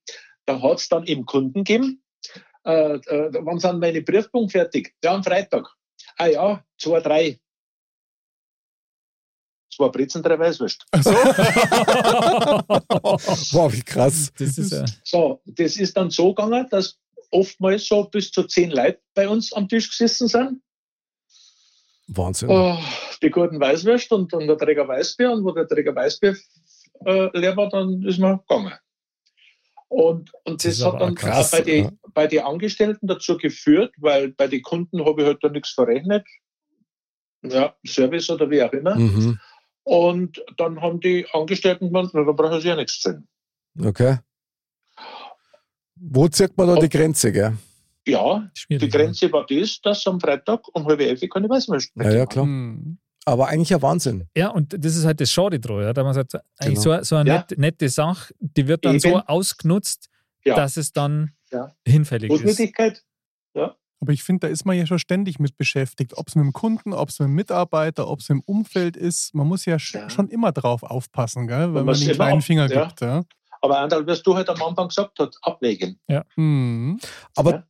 Da 0.47 0.61
hat 0.63 0.79
es 0.79 0.89
dann 0.89 1.05
eben 1.07 1.25
Kunden 1.27 1.65
gegeben, 1.65 2.03
äh, 2.65 2.95
äh, 2.95 3.31
wann 3.41 3.59
sind 3.59 3.81
meine 3.81 4.03
Prüfungen 4.03 4.49
fertig? 4.49 4.95
Ja, 5.03 5.15
am 5.15 5.25
Freitag. 5.25 5.67
Ah 6.17 6.27
ja, 6.27 6.63
zwei, 6.79 7.01
drei. 7.01 7.39
Zwei 9.75 9.89
Brezen, 9.89 10.23
drei 10.23 10.39
Weißwürst. 10.39 10.85
Wow, 13.53 13.73
wie 13.73 13.83
krass. 13.83 14.33
Das 14.39 14.59
ist 14.59 14.73
ja. 14.73 14.85
So, 15.05 15.41
das 15.45 15.77
ist 15.77 15.97
dann 15.97 16.11
so 16.11 16.35
gegangen, 16.35 16.67
dass 16.71 16.99
oftmals 17.31 17.87
so 17.87 18.05
bis 18.05 18.31
zu 18.31 18.45
zehn 18.45 18.71
Leute 18.71 19.01
bei 19.15 19.29
uns 19.29 19.53
am 19.53 19.69
Tisch 19.69 19.91
gesessen 19.91 20.29
sind. 20.29 20.63
Wahnsinn. 22.09 22.51
Oh, 22.51 22.79
die 23.23 23.31
guten 23.31 23.61
Weißwürst 23.61 24.13
und, 24.13 24.33
und 24.33 24.47
der 24.47 24.59
Träger 24.59 24.87
Weißbier. 24.87 25.33
Und 25.33 25.45
wo 25.45 25.53
der 25.53 25.67
Träger 25.67 25.95
Weißbier 25.95 26.37
äh, 27.07 27.39
leer 27.39 27.57
war, 27.57 27.69
dann 27.69 28.03
ist 28.03 28.19
man 28.19 28.39
gegangen. 28.39 28.75
Und, 29.89 30.33
und 30.45 30.65
Das 30.65 30.79
das, 30.79 30.87
hat 30.87 31.01
dann 31.01 31.15
krass, 31.15 31.51
bei 31.53 31.61
den 31.61 31.85
ja. 31.85 31.91
bei 32.13 32.27
die 32.27 32.41
Angestellten 32.41 33.07
dazu 33.07 33.37
geführt, 33.37 33.95
weil 33.99 34.29
bei 34.29 34.49
den 34.49 34.63
Kunden 34.63 35.05
habe 35.05 35.23
ich 35.23 35.27
halt 35.27 35.39
da 35.43 35.49
nichts 35.49 35.71
verrechnet. 35.71 36.27
Ja, 37.43 37.77
Service 37.87 38.31
oder 38.31 38.51
wie 38.51 38.63
auch 38.63 38.73
immer. 38.73 38.97
Mhm. 38.97 39.39
Und 39.85 40.43
dann 40.57 40.81
haben 40.81 41.01
die 41.01 41.27
Angestellten 41.33 41.87
gemeint, 41.89 42.11
na, 42.15 42.25
da 42.25 42.33
brauchen 42.33 42.61
sie 42.61 42.69
ja 42.69 42.77
nichts 42.77 43.01
zahlen. 43.01 43.29
Okay. 43.79 44.19
Wo 45.97 46.29
zieht 46.29 46.57
man 46.57 46.69
da 46.69 46.77
die 46.77 46.89
Grenze, 46.89 47.33
gell? 47.33 47.57
Ja, 48.07 48.51
Schwierig. 48.55 48.83
die 48.91 48.97
Grenze 48.97 49.33
war 49.33 49.47
das, 49.49 49.81
dass 49.81 50.07
am 50.07 50.21
Freitag 50.21 50.61
um 50.75 50.85
halb 50.87 51.01
elf 51.01 51.21
keine 51.31 51.49
Weißwürst 51.49 51.97
mehr 51.97 52.11
Ja, 52.11 52.19
ja, 52.19 52.27
klar. 52.27 52.45
Hm. 52.45 52.99
Aber 53.27 53.49
eigentlich 53.49 53.75
ein 53.75 53.81
Wahnsinn. 53.81 54.29
Ja, 54.37 54.49
und 54.51 54.75
das 54.85 54.97
ist 54.97 55.07
halt 55.07 55.19
das 55.21 55.31
Schade 55.31 55.59
dran, 55.59 55.81
ja, 55.81 55.93
da 55.95 56.05
man 56.05 56.13
sagt, 56.13 56.35
eigentlich 56.59 56.83
Genau. 56.83 56.99
so, 56.99 57.03
so 57.05 57.17
eine 57.17 57.31
Ja. 57.31 57.37
nette, 57.39 57.59
nette 57.59 57.89
Sache, 57.89 58.35
die 58.39 58.67
wird 58.69 58.85
dann 58.85 59.01
so 59.01 59.09
Eben. 59.09 59.21
ausgenutzt, 59.21 60.11
Ja. 60.45 60.57
dass 60.57 60.77
es 60.77 60.93
dann 60.93 61.33
Ja. 61.51 61.75
hinfällig 61.87 62.31
ist. 62.31 62.37
Gutmütigkeit. 62.39 63.03
Aber 64.05 64.13
ich 64.13 64.23
finde, 64.23 64.47
da 64.47 64.53
ist 64.53 64.67
man 64.67 64.77
ja 64.77 64.87
schon 64.87 64.99
ständig 64.99 65.39
mit 65.39 65.57
beschäftigt. 65.57 66.17
Ob 66.19 66.29
es 66.29 66.35
mit 66.35 66.45
dem 66.45 66.53
Kunden, 66.53 66.93
ob 66.93 67.09
es 67.09 67.19
mit 67.21 67.27
dem 67.29 67.35
Mitarbeiter, 67.35 68.07
ob 68.07 68.21
es 68.21 68.29
im 68.29 68.43
Umfeld 68.45 68.99
ist. 68.99 69.35
Man 69.35 69.47
muss 69.49 69.65
ja, 69.65 69.79
Ja. 69.79 70.11
schon 70.11 70.29
immer 70.29 70.53
drauf 70.53 70.83
aufpassen, 70.83 71.47
gell? 71.47 71.69
wenn 71.69 71.73
man 71.73 71.87
muss 71.87 72.01
den 72.01 72.13
kleinen 72.15 72.39
auf- 72.39 72.45
Finger 72.45 72.71
ja. 72.71 72.85
gibt. 72.85 73.01
Ja? 73.01 73.25
Aber 73.63 73.79
Andal, 73.81 74.07
was 74.07 74.23
du 74.23 74.35
halt 74.35 74.47
am 74.51 74.63
Anfang 74.63 74.89
gesagt 74.89 75.19
hast, 75.19 75.39
abwägen. 75.41 75.99
Hm. 76.35 77.01
Aber 77.35 77.51
Ja. 77.51 77.65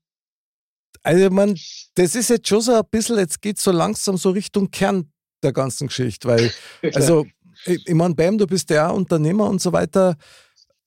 also 1.05 1.31
man, 1.31 1.55
das 1.95 2.15
ist 2.17 2.31
jetzt 2.31 2.49
schon 2.49 2.61
so 2.61 2.75
ein 2.75 2.83
bisschen, 2.91 3.17
jetzt 3.19 3.41
geht 3.41 3.61
so 3.61 3.71
langsam 3.71 4.17
so 4.17 4.31
Richtung 4.31 4.71
Kern 4.73 5.13
der 5.45 5.53
ganzen 5.53 5.87
Geschichte, 5.87 6.27
weil, 6.27 6.53
also, 6.95 7.27
ich, 7.65 7.87
ich 7.87 7.95
meine, 7.95 8.15
Bam, 8.17 8.39
du 8.39 8.47
bist 8.49 8.69
ja 8.71 8.91
Unternehmer 8.91 9.49
und 9.49 9.61
so 9.63 9.73
weiter. 9.73 10.17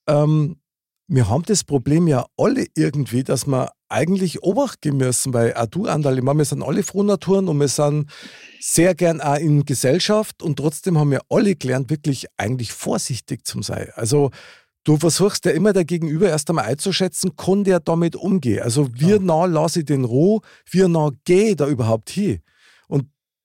Ähm, 0.07 0.59
wir 1.07 1.29
haben 1.29 1.43
das 1.43 1.63
Problem 1.63 2.07
ja 2.07 2.25
alle 2.37 2.65
irgendwie, 2.75 3.23
dass 3.23 3.47
wir 3.47 3.71
eigentlich 3.89 4.43
Obacht 4.43 4.81
geben 4.81 4.97
müssen, 4.97 5.33
weil 5.33 5.53
auch 5.53 5.67
du, 5.67 5.85
Andal, 5.85 6.17
ich 6.17 6.23
meine, 6.23 6.39
wir 6.39 6.45
sind 6.45 6.61
alle 6.61 6.83
Frohnaturen 6.83 7.47
und 7.47 7.59
wir 7.59 7.69
sind 7.69 8.09
sehr 8.59 8.93
gern 8.93 9.21
auch 9.21 9.37
in 9.37 9.63
Gesellschaft 9.63 10.43
und 10.43 10.57
trotzdem 10.57 10.97
haben 10.97 11.11
wir 11.11 11.21
alle 11.29 11.55
gelernt, 11.55 11.89
wirklich 11.89 12.27
eigentlich 12.35 12.73
vorsichtig 12.73 13.45
zu 13.45 13.61
sein. 13.61 13.89
Also 13.95 14.31
du 14.83 14.97
versuchst 14.97 15.45
ja 15.45 15.51
immer 15.51 15.71
der 15.71 15.85
Gegenüber 15.85 16.27
erst 16.27 16.49
einmal 16.49 16.65
einzuschätzen, 16.65 17.37
kann 17.37 17.63
der 17.63 17.79
damit 17.79 18.17
umgehen. 18.17 18.63
Also 18.63 18.89
wie 18.93 19.17
nah 19.19 19.45
lasse 19.45 19.79
ich 19.79 19.85
den 19.85 20.03
roh, 20.03 20.41
wie 20.69 20.85
nah 20.89 21.11
gehe 21.23 21.51
ich 21.51 21.55
da 21.55 21.67
überhaupt 21.67 22.09
hin? 22.09 22.41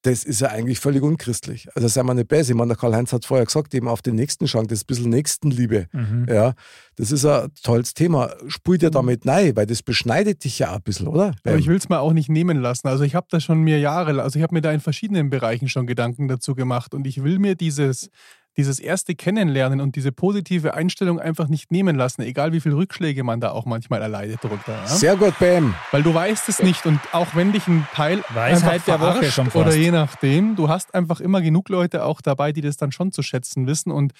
Das 0.02 0.24
ist 0.24 0.40
ja 0.40 0.48
eigentlich 0.48 0.80
völlig 0.80 1.02
unchristlich. 1.02 1.68
Also 1.76 1.86
sei 1.86 2.02
mal 2.02 2.14
nicht 2.14 2.28
besser. 2.28 2.50
Ich 2.50 2.56
meine, 2.56 2.68
der 2.68 2.76
Karl-Heinz 2.76 3.12
hat 3.12 3.24
vorher 3.24 3.46
gesagt, 3.46 3.72
eben 3.72 3.86
auf 3.86 4.02
den 4.02 4.16
Nächsten 4.16 4.48
schauen, 4.48 4.66
das 4.66 4.80
ist 4.80 4.84
ein 4.84 4.86
bisschen 4.88 5.10
Nächstenliebe. 5.10 5.86
Mhm. 5.92 6.26
Ja, 6.28 6.54
das 6.96 7.12
ist 7.12 7.24
ein 7.24 7.50
tolles 7.62 7.94
Thema. 7.94 8.34
Spul 8.48 8.78
dir 8.78 8.90
damit 8.90 9.24
nein, 9.24 9.54
weil 9.54 9.66
das 9.66 9.82
beschneidet 9.82 10.42
dich 10.44 10.58
ja 10.58 10.72
auch 10.72 10.76
ein 10.76 10.82
bisschen, 10.82 11.06
oder? 11.06 11.34
Aber 11.44 11.56
ich 11.56 11.68
will 11.68 11.76
es 11.76 11.88
mir 11.88 12.00
auch 12.00 12.12
nicht 12.12 12.28
nehmen 12.28 12.58
lassen. 12.58 12.88
Also 12.88 13.04
ich 13.04 13.14
habe 13.14 13.28
da 13.30 13.38
schon 13.38 13.60
mir 13.60 13.78
Jahre, 13.78 14.20
also 14.22 14.38
ich 14.38 14.42
habe 14.42 14.54
mir 14.54 14.60
da 14.60 14.72
in 14.72 14.80
verschiedenen 14.80 15.30
Bereichen 15.30 15.68
schon 15.68 15.86
Gedanken 15.86 16.26
dazu 16.26 16.54
gemacht 16.56 16.94
und 16.94 17.06
ich 17.06 17.22
will 17.22 17.38
mir 17.38 17.54
dieses, 17.54 18.10
dieses 18.56 18.78
erste 18.78 19.14
Kennenlernen 19.14 19.80
und 19.80 19.96
diese 19.96 20.12
positive 20.12 20.74
Einstellung 20.74 21.18
einfach 21.18 21.48
nicht 21.48 21.70
nehmen 21.70 21.96
lassen, 21.96 22.22
egal 22.22 22.52
wie 22.52 22.60
viele 22.60 22.76
Rückschläge 22.76 23.24
man 23.24 23.40
da 23.40 23.50
auch 23.52 23.64
manchmal 23.64 24.02
erleidet 24.02 24.42
drunter. 24.42 24.72
Ja? 24.72 24.86
Sehr 24.86 25.16
gut, 25.16 25.38
Bam. 25.38 25.74
Weil 25.90 26.02
du 26.02 26.12
weißt 26.12 26.48
es 26.48 26.62
nicht 26.62 26.84
und 26.86 27.00
auch 27.12 27.34
wenn 27.34 27.52
dich 27.52 27.66
ein 27.66 27.86
Teil 27.94 28.22
Weisheit 28.30 28.72
einfach 28.72 28.84
der 28.84 29.00
Woche 29.00 29.12
verarscht 29.12 29.34
schon 29.34 29.46
fast. 29.46 29.56
oder 29.56 29.74
je 29.74 29.90
nachdem, 29.90 30.56
du 30.56 30.68
hast 30.68 30.94
einfach 30.94 31.20
immer 31.20 31.40
genug 31.40 31.68
Leute 31.68 32.04
auch 32.04 32.20
dabei, 32.20 32.52
die 32.52 32.60
das 32.60 32.76
dann 32.76 32.92
schon 32.92 33.12
zu 33.12 33.22
schätzen 33.22 33.66
wissen 33.66 33.90
und 33.90 34.12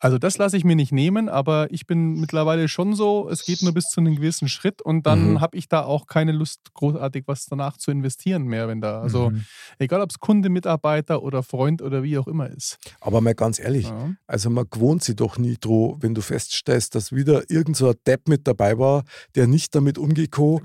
also 0.00 0.18
das 0.18 0.38
lasse 0.38 0.56
ich 0.56 0.64
mir 0.64 0.76
nicht 0.76 0.92
nehmen, 0.92 1.28
aber 1.28 1.66
ich 1.70 1.86
bin 1.86 2.20
mittlerweile 2.20 2.68
schon 2.68 2.94
so, 2.94 3.28
es 3.30 3.44
geht 3.44 3.62
nur 3.62 3.72
bis 3.72 3.86
zu 3.86 4.00
einem 4.00 4.16
gewissen 4.16 4.48
Schritt 4.48 4.80
und 4.82 5.06
dann 5.06 5.32
Mhm. 5.32 5.40
habe 5.40 5.56
ich 5.56 5.68
da 5.68 5.84
auch 5.84 6.06
keine 6.06 6.32
Lust, 6.32 6.72
großartig 6.74 7.24
was 7.26 7.46
danach 7.46 7.76
zu 7.76 7.90
investieren 7.90 8.44
mehr, 8.44 8.68
wenn 8.68 8.80
da, 8.80 9.00
also 9.00 9.30
Mhm. 9.30 9.44
egal 9.78 10.00
ob 10.00 10.10
es 10.10 10.18
Kunde, 10.18 10.48
Mitarbeiter 10.50 11.22
oder 11.22 11.42
Freund 11.42 11.82
oder 11.82 12.02
wie 12.02 12.16
auch 12.18 12.28
immer 12.28 12.48
ist. 12.48 12.78
Aber 13.00 13.20
mal 13.20 13.34
ganz 13.34 13.58
ehrlich, 13.58 13.86
Ja. 13.86 14.14
also 14.26 14.50
man 14.50 14.66
gewohnt 14.70 15.02
sich 15.02 15.16
doch 15.16 15.38
nie 15.38 15.56
dran, 15.60 15.96
wenn 16.00 16.14
du 16.14 16.20
feststellst, 16.20 16.94
dass 16.94 17.12
wieder 17.12 17.50
irgend 17.50 17.76
so 17.76 17.88
ein 17.88 17.96
Depp 18.06 18.28
mit 18.28 18.46
dabei 18.46 18.78
war, 18.78 19.04
der 19.34 19.46
nicht 19.46 19.74
damit 19.74 19.98
umgekommen, 19.98 20.60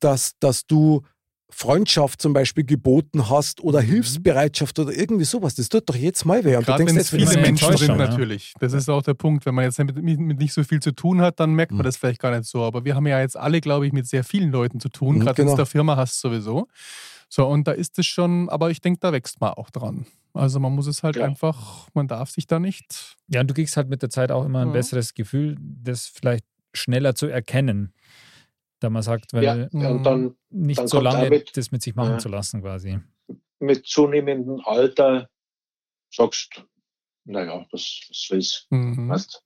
dass, 0.00 0.32
dass 0.40 0.66
du 0.66 1.02
Freundschaft 1.56 2.20
zum 2.20 2.32
Beispiel 2.32 2.64
geboten 2.64 3.30
hast 3.30 3.60
oder 3.62 3.80
Mhm. 3.80 3.86
Hilfsbereitschaft 3.86 4.78
oder 4.78 4.92
irgendwie 4.92 5.24
sowas. 5.24 5.54
Das 5.54 5.68
tut 5.68 5.88
doch 5.88 5.94
jetzt 5.94 6.24
mal 6.24 6.44
weh. 6.44 6.56
Und 6.56 6.62
du 6.62 6.66
Gerade 6.66 6.78
denkst 6.84 6.94
wenn 6.94 7.00
es 7.00 7.10
viele 7.10 7.40
Menschen 7.40 7.76
sind, 7.76 7.96
natürlich. 7.96 8.54
Das 8.60 8.72
ist 8.72 8.88
auch 8.88 9.02
der 9.02 9.14
Punkt. 9.14 9.46
Wenn 9.46 9.54
man 9.54 9.64
jetzt 9.64 9.78
mit, 9.78 9.96
nicht 10.20 10.52
so 10.52 10.64
viel 10.64 10.80
zu 10.80 10.92
tun 10.92 11.20
hat, 11.20 11.38
dann 11.40 11.54
merkt 11.54 11.72
man 11.72 11.78
Mhm. 11.80 11.84
das 11.84 11.96
vielleicht 11.96 12.20
gar 12.20 12.36
nicht 12.36 12.44
so. 12.48 12.62
Aber 12.64 12.84
wir 12.84 12.94
haben 12.96 13.06
ja 13.06 13.20
jetzt 13.20 13.36
alle, 13.36 13.60
glaube 13.60 13.86
ich, 13.86 13.92
mit 13.92 14.06
sehr 14.06 14.24
vielen 14.24 14.50
Leuten 14.50 14.80
zu 14.80 14.88
tun, 14.88 15.16
Mhm, 15.16 15.20
gerade 15.20 15.38
wenn 15.38 15.44
genau. 15.46 15.52
du 15.56 15.62
der 15.62 15.66
Firma 15.66 15.96
hast 15.96 16.20
sowieso. 16.20 16.66
So, 17.28 17.46
und 17.46 17.66
da 17.66 17.72
ist 17.72 17.98
es 17.98 18.06
schon, 18.06 18.48
aber 18.48 18.70
ich 18.70 18.80
denke, 18.80 19.00
da 19.00 19.12
wächst 19.12 19.40
man 19.40 19.50
auch 19.54 19.70
dran. 19.70 20.06
Also 20.34 20.58
man 20.60 20.72
muss 20.74 20.86
es 20.88 21.02
halt 21.02 21.16
Ja. 21.16 21.24
einfach, 21.24 21.88
man 21.94 22.08
darf 22.08 22.30
sich 22.30 22.46
da 22.46 22.58
nicht. 22.58 23.16
Ja, 23.28 23.40
und 23.40 23.48
du 23.48 23.54
kriegst 23.54 23.76
halt 23.76 23.88
mit 23.88 24.02
der 24.02 24.10
Zeit 24.10 24.30
auch 24.32 24.44
immer 24.44 24.60
ein 24.62 24.68
Ja. 24.68 24.72
besseres 24.72 25.14
Gefühl, 25.14 25.56
das 25.60 26.06
vielleicht 26.06 26.44
schneller 26.74 27.14
zu 27.14 27.26
erkennen. 27.26 27.92
Da 28.84 28.90
man 28.90 29.02
sagt, 29.02 29.32
weil 29.32 29.44
Ja, 29.72 29.88
und 29.88 30.02
dann 30.04 30.36
nicht 30.50 30.78
dann 30.78 30.88
so 30.88 31.00
lange 31.00 31.30
mit- 31.30 31.56
das 31.56 31.72
mit 31.72 31.80
sich 31.82 31.94
machen 31.94 32.12
Ja. 32.12 32.18
zu 32.18 32.28
lassen, 32.28 32.60
quasi. 32.60 33.00
mit 33.58 33.86
zunehmendem 33.86 34.60
Alter 34.66 35.30
sagst, 36.10 36.62
naja, 37.24 37.64
was, 37.72 38.00
was 38.10 38.26
soll's. 38.28 38.66
Mhm. 38.68 39.08
Weißt? 39.08 39.42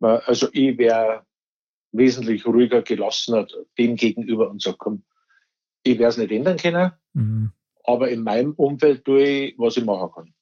Also 0.00 0.48
ich 0.52 0.78
wäre 0.78 1.26
wesentlich 1.92 2.46
ruhiger, 2.46 2.80
gelassener 2.80 3.46
dem 3.76 3.96
gegenüber 3.96 4.48
und 4.48 4.62
sag, 4.62 4.78
komm, 4.78 5.04
ich 5.82 5.98
werde 5.98 6.08
es 6.12 6.16
nicht 6.16 6.32
ändern 6.32 6.56
können, 6.56 6.92
Mhm. 7.12 7.52
aber 7.84 8.08
in 8.08 8.22
meinem 8.22 8.52
Umfeld 8.54 9.04
tue 9.04 9.22
ich, 9.22 9.58
was 9.58 9.76
ich 9.76 9.84
machen 9.84 10.10
kann. 10.14 10.34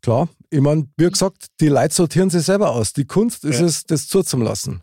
klar, 0.00 0.28
ich 0.48 0.60
meine, 0.62 0.88
wie 0.96 1.10
gesagt, 1.10 1.48
die 1.60 1.68
Leute 1.68 1.92
sortieren 1.94 2.30
sich 2.30 2.44
selber 2.44 2.70
aus. 2.70 2.94
Die 2.94 3.04
Kunst 3.04 3.44
ist 3.44 3.60
Ja. 3.60 3.66
es, 3.66 3.84
das 3.84 4.08
zuzulassen. 4.08 4.82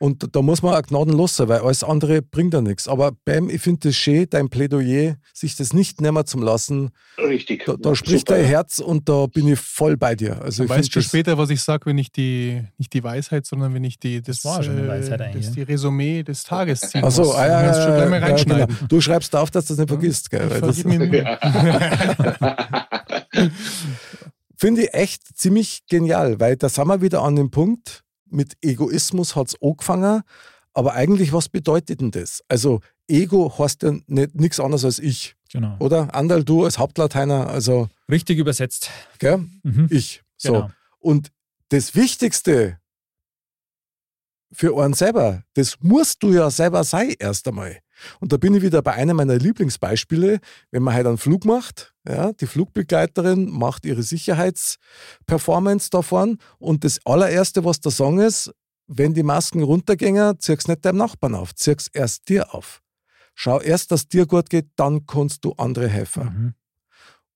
Ja. 0.00 0.06
Und 0.06 0.34
da 0.34 0.42
muss 0.42 0.62
man 0.62 0.74
auch 0.74 0.82
gnadenlos 0.82 1.36
sein, 1.36 1.48
weil 1.48 1.60
alles 1.60 1.82
andere 1.82 2.22
bringt 2.22 2.54
ja 2.54 2.60
nichts. 2.60 2.86
Aber 2.86 3.12
Bam, 3.24 3.50
ich 3.50 3.60
finde 3.60 3.88
das 3.88 3.96
schön, 3.96 4.26
dein 4.30 4.48
Plädoyer, 4.48 5.16
sich 5.34 5.56
das 5.56 5.72
nicht 5.72 6.00
nehmen 6.00 6.24
zu 6.24 6.38
lassen. 6.38 6.90
Richtig. 7.18 7.64
Da, 7.66 7.74
da 7.76 7.94
spricht 7.94 8.28
Super. 8.28 8.40
dein 8.40 8.46
Herz 8.46 8.78
und 8.78 9.08
da 9.08 9.26
bin 9.26 9.48
ich 9.48 9.58
voll 9.58 9.96
bei 9.96 10.14
dir. 10.14 10.40
Also 10.40 10.64
ich 10.64 10.70
weißt 10.70 10.94
du 10.94 11.02
später, 11.02 11.36
was 11.36 11.50
ich 11.50 11.60
sage, 11.62 11.86
wenn 11.86 11.98
ich 11.98 12.12
die, 12.12 12.62
nicht 12.78 12.92
die 12.92 13.02
Weisheit, 13.02 13.46
sondern 13.46 13.74
wenn 13.74 13.84
ich 13.84 13.98
die, 13.98 14.22
das, 14.22 14.42
Das 14.42 14.44
war 14.44 14.62
schon 14.62 14.78
eine 14.78 14.86
Weisheit 14.86 15.20
äh, 15.20 15.24
eigentlich, 15.24 15.46
das 15.46 15.56
ja. 15.56 15.64
die 15.64 15.72
Resümee 15.72 16.22
des 16.22 16.44
Tages 16.44 16.80
ziehen 16.80 17.02
Ach 17.04 17.10
so, 17.10 17.24
muss. 17.24 17.34
ah, 17.34 17.48
ja, 17.48 17.68
du 17.68 17.74
schon 17.74 17.90
ja, 17.90 17.96
gleich 17.96 18.10
mal 18.10 18.20
ja, 18.20 18.26
reinschneiden. 18.26 18.66
genau. 18.66 18.86
Du 18.88 19.00
schreibst 19.00 19.34
auf, 19.34 19.50
dass 19.50 19.66
du 19.66 19.74
das 19.74 19.78
nicht 19.78 19.88
vergisst. 19.88 20.30
Gell? 20.30 20.44
Ich 20.46 20.50
Weil 20.50 20.60
das 20.60 20.78
finde 24.56 24.82
ich 24.82 24.94
echt 24.94 25.22
ziemlich 25.36 25.82
genial, 25.88 26.38
weil 26.40 26.56
da 26.56 26.68
sind 26.68 26.86
wir 26.88 27.00
wieder 27.00 27.22
an 27.22 27.36
dem 27.36 27.50
Punkt, 27.50 28.02
mit 28.30 28.56
Egoismus 28.62 29.36
hat 29.36 29.48
es 29.48 29.62
angefangen, 29.62 30.22
aber 30.74 30.94
eigentlich, 30.94 31.32
was 31.32 31.48
bedeutet 31.48 32.00
denn 32.00 32.10
das? 32.10 32.42
Also 32.48 32.80
Ego 33.08 33.52
heißt 33.58 33.82
ja 33.82 33.94
nichts 34.06 34.60
anderes 34.60 34.84
als 34.84 34.98
ich, 34.98 35.34
Genau. 35.50 35.76
oder? 35.78 36.14
Andal, 36.14 36.44
du 36.44 36.64
als 36.64 36.78
Hauptlateiner, 36.78 37.48
also 37.48 37.88
Richtig 38.10 38.38
übersetzt. 38.38 38.90
gell? 39.18 39.38
Mhm. 39.62 39.88
ich. 39.90 40.22
So. 40.36 40.52
Genau. 40.52 40.70
Und 40.98 41.30
das 41.70 41.94
Wichtigste 41.94 42.78
für 44.52 44.78
einen 44.82 44.94
selber, 44.94 45.42
das 45.54 45.76
musst 45.80 46.22
du 46.22 46.32
ja 46.32 46.50
selber 46.50 46.84
sein 46.84 47.14
erst 47.18 47.46
einmal. 47.48 47.78
Und 48.20 48.32
da 48.32 48.36
bin 48.36 48.54
ich 48.54 48.62
wieder 48.62 48.82
bei 48.82 48.92
einem 48.92 49.16
meiner 49.16 49.36
Lieblingsbeispiele, 49.36 50.40
wenn 50.70 50.82
man 50.82 50.94
halt 50.94 51.06
einen 51.06 51.18
Flug 51.18 51.44
macht, 51.44 51.94
ja, 52.06 52.32
die 52.32 52.46
Flugbegleiterin 52.46 53.50
macht 53.50 53.84
ihre 53.84 54.02
Sicherheitsperformance 54.02 55.90
davon 55.90 56.38
und 56.58 56.84
das 56.84 57.04
allererste, 57.04 57.64
was 57.64 57.80
der 57.80 57.92
Song 57.92 58.20
ist, 58.20 58.52
wenn 58.86 59.14
die 59.14 59.22
Masken 59.22 59.62
runtergehen, 59.62 60.38
zieh's 60.38 60.66
nicht 60.66 60.84
deinem 60.84 60.98
Nachbarn 60.98 61.34
auf, 61.34 61.54
zieh's 61.54 61.88
erst 61.92 62.28
dir 62.28 62.54
auf. 62.54 62.80
Schau 63.34 63.60
erst, 63.60 63.92
dass 63.92 64.08
dir 64.08 64.26
gut 64.26 64.50
geht, 64.50 64.70
dann 64.76 65.06
kannst 65.06 65.44
du 65.44 65.52
andere 65.52 65.88
helfen. 65.88 66.24
Mhm. 66.24 66.54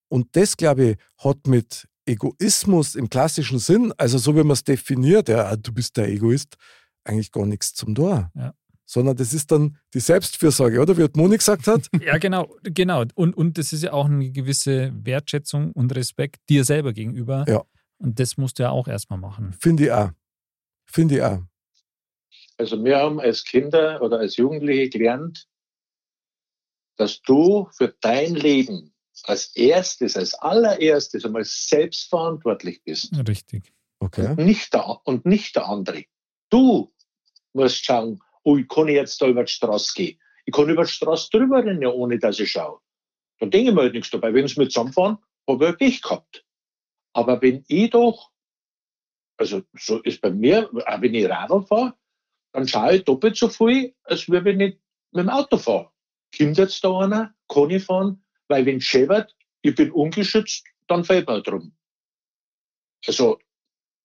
Und 0.09 0.35
das, 0.37 0.57
glaube 0.57 0.85
ich, 0.85 0.97
hat 1.19 1.47
mit 1.47 1.87
Egoismus 2.07 2.97
im 2.97 3.09
klassischen 3.09 3.59
Sinn, 3.59 3.93
also 3.97 4.19
so 4.19 4.35
wie 4.35 4.43
man 4.43 4.53
es 4.53 4.65
definiert, 4.65 5.29
ja, 5.29 5.55
du 5.55 5.73
bist 5.73 5.97
der 5.97 6.09
Egoist, 6.09 6.57
eigentlich 7.05 7.31
gar 7.31 7.47
nichts 7.47 7.75
zum 7.75 7.95
Tor. 7.95 8.31
Ja. 8.35 8.55
Sondern 8.93 9.17
das 9.17 9.33
ist 9.33 9.51
dann 9.51 9.79
die 9.95 10.01
Selbstfürsorge, 10.01 10.79
oder? 10.79 10.99
Wie 10.99 11.03
hat 11.03 11.17
Moni 11.17 11.39
gesagt 11.39 11.67
hat. 11.67 11.89
Ja, 12.05 12.19
genau, 12.19 12.55
genau. 12.63 13.05
Und, 13.15 13.35
und 13.35 13.57
das 13.57 13.73
ist 13.73 13.85
ja 13.85 13.95
auch 13.95 14.05
eine 14.05 14.31
gewisse 14.31 14.93
Wertschätzung 14.95 15.73
und 15.73 15.97
Respekt 15.97 16.43
dir 16.51 16.63
selber 16.63 16.93
gegenüber. 16.93 17.47
Ja. 17.49 17.63
Und 17.97 18.21
das 18.21 18.37
musst 18.37 18.59
du 18.59 18.65
ja 18.65 18.71
auch 18.71 18.87
erstmal 18.89 19.19
machen. 19.19 19.55
Finde 19.59 19.85
ich 19.85 19.93
auch. 19.93 20.11
Finde 20.85 21.15
ich 21.15 21.23
auch. 21.23 21.41
Also 22.59 22.85
wir 22.85 22.99
haben 22.99 23.19
als 23.19 23.45
Kinder 23.45 24.03
oder 24.03 24.19
als 24.19 24.37
Jugendliche 24.37 24.91
gelernt, 24.91 25.49
dass 26.99 27.23
du 27.23 27.71
für 27.73 27.95
dein 28.03 28.35
Leben 28.35 28.93
als 29.23 29.57
erstes, 29.57 30.19
als 30.19 30.35
allererstes 30.35 31.25
einmal 31.25 31.45
selbstverantwortlich 31.47 32.85
bist 32.85 33.11
Richtig. 33.27 33.73
Okay. 34.01 34.29
und, 34.33 34.37
nicht 34.37 34.75
der, 34.75 35.01
und 35.05 35.25
nicht 35.25 35.57
der 35.57 35.67
andere. 35.67 36.05
Du 36.51 36.93
musst 37.55 37.87
schauen, 37.87 38.21
oh, 38.45 38.57
ich 38.57 38.69
kann 38.69 38.89
jetzt 38.89 39.21
da 39.21 39.27
über 39.27 39.45
die 39.45 39.53
Straße 39.53 39.93
gehen. 39.95 40.19
Ich 40.45 40.53
kann 40.53 40.69
über 40.69 40.85
die 40.85 40.91
Straße 40.91 41.31
drüber 41.31 41.65
rennen, 41.65 41.87
ohne 41.87 42.19
dass 42.19 42.41
ich 42.41 42.51
schaue. 42.51 42.81
Dann 43.39 43.51
denke 43.51 43.71
ich 43.71 43.75
mir 43.75 43.83
halt 43.83 43.95
nichts 43.95 44.11
dabei. 44.11 44.33
Wenn 44.35 44.47
sie 44.47 44.61
mit 44.61 44.73
zusammenfahren, 44.73 45.19
habe 45.49 45.65
ich 45.65 45.71
ja 45.71 45.77
Pech 45.77 46.03
gehabt. 46.03 46.45
Aber 47.13 47.41
wenn 47.43 47.65
ich 47.69 47.91
doch, 47.91 48.31
also 49.37 49.63
so 49.75 50.01
ist 50.03 50.21
bei 50.21 50.31
mir, 50.31 50.71
auch 50.87 51.01
wenn 51.01 51.15
ich 51.15 51.29
Radl 51.29 51.63
fahre, 51.63 51.95
dann 52.53 52.69
schaue 52.69 52.97
ich 52.97 53.05
doppelt 53.05 53.37
so 53.37 53.49
viel, 53.49 53.95
als 54.05 54.29
wenn 54.29 54.61
ich 54.61 54.79
mit 55.13 55.25
dem 55.25 55.29
Auto 55.31 55.57
fahre. 55.57 55.91
Kommt 56.37 56.59
jetzt 56.59 56.83
da 56.85 56.99
einer, 56.99 57.35
kann 57.49 57.71
ich 57.71 57.85
fahren, 57.85 58.25
weil 58.49 58.65
wenn 58.67 58.79
es 58.79 58.85
scheppert, 58.85 59.35
ich 59.63 59.75
bin 59.75 59.91
ungeschützt, 59.91 60.65
dann 60.87 61.05
fällt 61.05 61.29
mir 61.29 61.43
drum. 61.43 61.77
Also, 63.07 63.39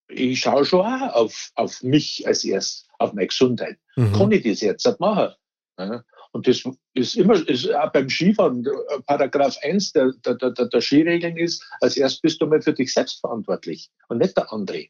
ich 0.09 0.39
schaue 0.39 0.65
schon 0.65 0.85
auch 0.85 1.13
auf, 1.13 1.51
auf 1.55 1.83
mich 1.83 2.25
als 2.27 2.43
erst, 2.43 2.87
auf 2.99 3.13
meine 3.13 3.27
Gesundheit. 3.27 3.77
Mhm. 3.95 4.13
Kann 4.13 4.31
ich 4.31 4.43
das 4.43 4.61
jetzt 4.61 4.85
nicht 4.85 4.99
machen? 4.99 5.33
Ja? 5.77 6.03
Und 6.31 6.47
das 6.47 6.63
ist 6.93 7.15
immer, 7.15 7.35
ist 7.47 7.73
auch 7.73 7.91
beim 7.91 8.09
Skifahren, 8.09 8.65
äh, 8.65 9.01
Paragraph 9.05 9.57
1 9.63 9.93
der, 9.93 10.13
der, 10.25 10.35
der, 10.35 10.51
der 10.51 10.81
Skiregeln 10.81 11.37
ist, 11.37 11.63
als 11.81 11.97
erst 11.97 12.21
bist 12.21 12.41
du 12.41 12.47
mal 12.47 12.61
für 12.61 12.73
dich 12.73 12.93
selbst 12.93 13.19
verantwortlich 13.21 13.89
und 14.09 14.19
nicht 14.19 14.37
der 14.37 14.51
andere. 14.51 14.85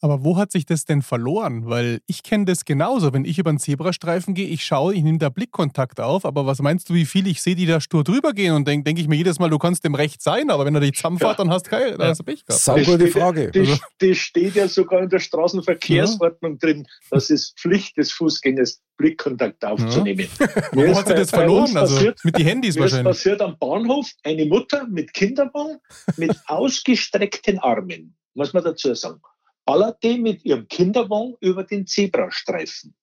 Aber 0.00 0.22
wo 0.24 0.36
hat 0.36 0.52
sich 0.52 0.64
das 0.64 0.84
denn 0.84 1.02
verloren? 1.02 1.66
Weil 1.68 2.00
ich 2.06 2.22
kenne 2.22 2.44
das 2.44 2.64
genauso. 2.64 3.12
Wenn 3.12 3.24
ich 3.24 3.38
über 3.38 3.50
einen 3.50 3.58
Zebrastreifen 3.58 4.32
gehe, 4.34 4.46
ich 4.46 4.64
schaue, 4.64 4.94
ich 4.94 5.02
nehme 5.02 5.18
da 5.18 5.28
Blickkontakt 5.28 5.98
auf. 6.00 6.24
Aber 6.24 6.46
was 6.46 6.60
meinst 6.62 6.88
du, 6.88 6.94
wie 6.94 7.04
viel 7.04 7.26
ich 7.26 7.42
sehe, 7.42 7.56
die 7.56 7.66
da 7.66 7.80
stur 7.80 8.04
drüber 8.04 8.32
gehen? 8.32 8.54
Und 8.54 8.68
denke 8.68 8.84
denk 8.84 8.98
ich 9.00 9.08
mir 9.08 9.16
jedes 9.16 9.38
Mal, 9.40 9.50
du 9.50 9.58
kannst 9.58 9.84
dem 9.84 9.96
recht 9.96 10.22
sein, 10.22 10.50
aber 10.50 10.64
wenn 10.64 10.74
er 10.76 10.80
dich 10.80 10.94
zusammenfährt, 10.94 11.32
Ja. 11.38 11.44
dann 11.44 11.50
hast 11.52 11.66
du 11.66 11.70
kein, 11.70 11.90
dann 11.92 12.00
Ja. 12.00 12.08
hast 12.10 12.18
du 12.20 12.24
Pech 12.24 12.44
gehabt. 12.46 12.62
Sau 12.62 12.74
gute 12.76 12.92
steht, 12.94 13.12
Frage. 13.12 13.50
Das, 13.50 13.68
Also- 13.68 13.80
das 13.98 14.16
steht 14.18 14.54
ja 14.54 14.68
sogar 14.68 15.02
in 15.02 15.08
der 15.08 15.18
Straßenverkehrsordnung 15.18 16.58
drin. 16.58 16.86
Das 17.10 17.30
ist 17.30 17.58
Pflicht 17.58 17.96
des 17.96 18.12
Fußgängers, 18.12 18.80
Blickkontakt 18.98 19.64
aufzunehmen. 19.64 20.26
Wo 20.72 20.82
ist 20.82 20.96
hat 20.98 21.08
sie 21.08 21.14
das 21.14 21.30
verloren? 21.30 21.76
Also 21.76 21.94
passiert- 21.96 22.20
mit 22.24 22.38
den 22.38 22.46
Handys 22.46 22.78
wahrscheinlich. 22.78 23.04
passiert 23.06 23.40
am 23.40 23.56
Bahnhof 23.58 24.08
eine 24.24 24.44
Mutter 24.46 24.86
mit 24.88 25.12
Kinderwagen 25.12 25.78
mit 26.16 26.36
ausgestreckten 26.46 27.58
Armen, 27.58 28.14
muss 28.34 28.52
man 28.52 28.64
dazu 28.64 28.94
sagen, 28.94 29.20
ballerte 29.68 30.16
mit 30.16 30.46
ihrem 30.46 30.66
Kinderwagen 30.66 31.36
über 31.40 31.62
den 31.62 31.86
Zebrastreifen. 31.86 32.94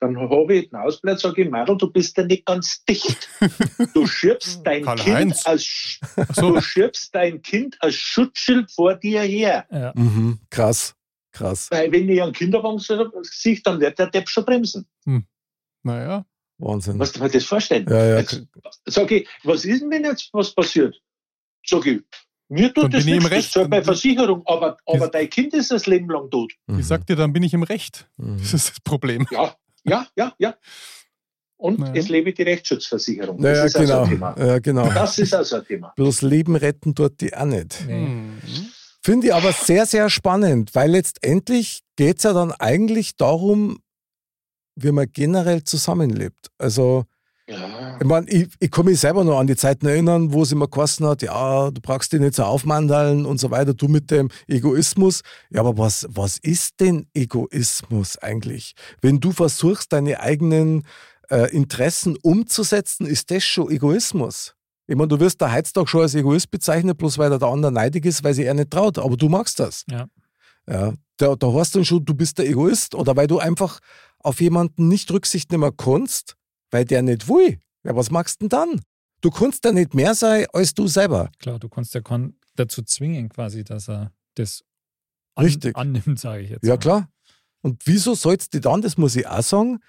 Dann 0.00 0.18
habe 0.18 0.56
ich 0.56 0.70
den 0.70 0.76
Ausbleib, 0.76 1.20
sage 1.20 1.42
ich, 1.42 1.50
Madel, 1.50 1.76
du 1.76 1.92
bist 1.92 2.16
ja 2.16 2.24
nicht 2.24 2.44
ganz 2.44 2.84
dicht. 2.84 3.28
Du 3.94 4.04
schiebst 4.06 4.60
dein 4.64 4.84
Karl-Heinz. 4.84 5.44
Kind 5.44 5.46
als 5.46 6.00
so. 6.34 6.54
du 6.54 6.60
schiebst 6.60 7.14
dein 7.14 7.40
Kind 7.42 7.76
als 7.80 7.94
Schutzschild 7.94 8.70
vor 8.70 8.96
dir 8.96 9.22
her. 9.22 9.66
Ja. 9.70 9.92
Mhm. 9.94 10.40
Krass. 10.50 10.96
Krass. 11.30 11.68
Weil 11.70 11.92
wenn 11.92 12.08
ich 12.08 12.20
einen 12.20 12.32
Kinderwagen 12.32 12.80
sehe, 12.80 13.60
dann 13.62 13.80
wird 13.80 13.98
der 13.98 14.08
Depp 14.08 14.28
schon 14.28 14.44
bremsen. 14.44 14.88
Naja. 15.84 16.26
Wahnsinn. 16.58 16.96
Musst 16.96 17.14
du 17.14 17.20
dir 17.20 17.28
das 17.28 17.44
vorstellen? 17.44 17.86
Ja, 17.88 18.04
ja. 18.04 18.18
Jetzt 18.18 18.44
sag 18.86 19.08
ich, 19.12 19.28
was 19.44 19.64
ist 19.64 19.82
denn, 19.82 19.90
wenn 19.90 20.04
jetzt 20.04 20.30
was 20.32 20.52
passiert? 20.52 21.00
Sag 21.64 21.86
ich, 21.86 22.02
mir 22.48 22.72
Dann 22.72 22.84
tut 22.84 22.94
das 22.94 23.04
bin 23.04 23.14
ich 23.14 23.16
im 23.16 23.22
nichts, 23.22 23.28
das 23.30 23.32
Recht. 23.38 23.52
zahlt 23.52 23.70
bei 23.70 23.82
Versicherung, 23.82 24.42
aber, 24.46 24.76
aber 24.86 24.98
Das- 24.98 25.10
dein 25.10 25.30
Kind 25.30 25.54
ist 25.54 25.70
das 25.70 25.86
Leben 25.86 26.08
lang 26.10 26.30
tot. 26.30 26.52
Mhm. 26.66 26.78
Ich 26.80 26.86
sag 26.86 27.06
dir, 27.06 27.16
dann 27.16 27.32
bin 27.32 27.42
ich 27.42 27.52
im 27.54 27.62
Recht. 27.62 28.08
Mhm. 28.16 28.38
Das 28.38 28.54
ist 28.54 28.70
das 28.70 28.80
Problem. 28.80 29.26
Ja, 29.30 29.54
ja, 29.84 30.06
ja, 30.16 30.32
ja. 30.38 30.54
Und 31.60 31.80
Naja. 31.80 31.94
es 31.96 32.08
lebe 32.08 32.32
die 32.32 32.42
Rechtsschutzversicherung. 32.42 33.38
Das 33.42 33.44
Ja, 33.50 33.56
ja, 33.58 33.64
ist 33.64 33.76
also 33.76 33.92
genau. 33.92 34.02
ein 34.04 34.10
Thema. 34.10 34.34
Ja, 34.38 34.58
genau. 34.60 34.88
Das 34.92 35.18
ist 35.18 35.34
also 35.34 35.56
ein 35.56 35.64
Thema. 35.66 35.92
Bloß 35.96 36.22
Leben 36.22 36.54
retten 36.54 36.94
dort 36.94 37.20
die 37.20 37.34
auch 37.34 37.44
nicht. 37.46 37.84
Nee. 37.86 38.06
Hm. 38.06 38.38
Finde 39.02 39.26
ich 39.28 39.34
aber 39.34 39.52
sehr, 39.52 39.84
sehr 39.86 40.08
spannend, 40.10 40.74
weil 40.74 40.90
letztendlich 40.92 41.80
geht 41.96 42.18
es 42.18 42.24
ja 42.24 42.32
dann 42.32 42.52
eigentlich 42.52 43.16
darum, 43.16 43.80
wie 44.76 44.92
man 44.92 45.06
generell 45.12 45.64
zusammenlebt. 45.64 46.48
Also, 46.58 47.06
Ja. 47.48 47.96
ich 47.98 48.06
meine, 48.06 48.28
ich, 48.28 48.48
ich 48.60 48.70
kann 48.70 48.84
mich 48.84 49.00
selber 49.00 49.24
noch 49.24 49.38
an 49.38 49.46
die 49.46 49.56
Zeiten 49.56 49.86
erinnern, 49.86 50.32
wo 50.32 50.42
es 50.42 50.52
immer 50.52 50.68
geheißen 50.68 51.06
hat, 51.06 51.22
ja, 51.22 51.70
du 51.70 51.80
brauchst 51.80 52.12
dich 52.12 52.20
nicht 52.20 52.34
so 52.34 52.44
aufmandeln 52.44 53.24
und 53.24 53.40
so 53.40 53.50
weiter, 53.50 53.72
du 53.72 53.88
mit 53.88 54.10
dem 54.10 54.28
Egoismus. 54.46 55.22
Ja, 55.50 55.60
aber 55.60 55.78
was, 55.78 56.06
was 56.10 56.36
ist 56.36 56.80
denn 56.80 57.06
Egoismus 57.14 58.18
eigentlich? 58.18 58.74
Wenn 59.00 59.18
du 59.20 59.32
versuchst, 59.32 59.92
deine 59.94 60.20
eigenen 60.20 60.86
äh, 61.30 61.50
Interessen 61.50 62.16
umzusetzen, 62.20 63.06
ist 63.06 63.30
das 63.30 63.44
schon 63.44 63.70
Egoismus. 63.70 64.54
Ich 64.86 64.96
meine, 64.96 65.08
du 65.08 65.20
wirst 65.20 65.40
der 65.40 65.52
Heiztag 65.52 65.88
schon 65.88 66.02
als 66.02 66.14
Egoist 66.14 66.50
bezeichnet, 66.50 66.98
bloß 66.98 67.18
weil 67.18 67.30
der 67.30 67.48
andere 67.48 67.72
neidig 67.72 68.04
ist, 68.06 68.24
weil 68.24 68.34
sie 68.34 68.44
er 68.44 68.54
nicht 68.54 68.70
traut. 68.70 68.98
Aber 68.98 69.16
du 69.16 69.28
magst 69.28 69.58
das. 69.60 69.84
Ja. 69.90 70.06
Ja, 70.66 70.92
da, 71.16 71.34
da 71.34 71.52
hast 71.54 71.74
du 71.74 71.78
dann 71.78 71.84
schon, 71.86 72.04
du 72.04 72.14
bist 72.14 72.38
der 72.38 72.46
Egoist 72.46 72.94
oder 72.94 73.16
weil 73.16 73.26
du 73.26 73.38
einfach 73.38 73.80
auf 74.18 74.40
jemanden 74.40 74.88
nicht 74.88 75.10
Rücksicht 75.10 75.50
nehmen 75.50 75.72
kannst, 75.76 76.36
weil 76.70 76.84
der 76.84 77.02
nicht 77.02 77.28
will. 77.28 77.58
Ja, 77.84 77.94
was 77.96 78.10
machst 78.10 78.40
du 78.42 78.48
denn 78.48 78.50
dann? 78.50 78.80
Du 79.20 79.30
kannst 79.30 79.64
ja 79.64 79.72
nicht 79.72 79.94
mehr 79.94 80.14
sein 80.14 80.46
als 80.52 80.74
du 80.74 80.86
selber. 80.86 81.30
Klar, 81.38 81.58
du 81.58 81.68
kannst 81.68 81.94
ja 81.94 82.00
kon 82.00 82.38
dazu 82.54 82.82
zwingen, 82.82 83.28
quasi, 83.28 83.64
dass 83.64 83.88
er 83.88 84.12
das 84.34 84.64
an 85.34 85.44
Richtig. 85.44 85.76
annimmt, 85.76 86.18
sage 86.18 86.42
ich 86.42 86.50
jetzt. 86.50 86.64
Ja, 86.64 86.74
mal. 86.74 86.78
klar. 86.78 87.08
Und 87.62 87.86
wieso 87.86 88.14
sollst 88.14 88.54
du 88.54 88.60
dann, 88.60 88.82
das 88.82 88.96
muss 88.96 89.16
ich 89.16 89.26
auch 89.26 89.42
sagen, 89.42 89.80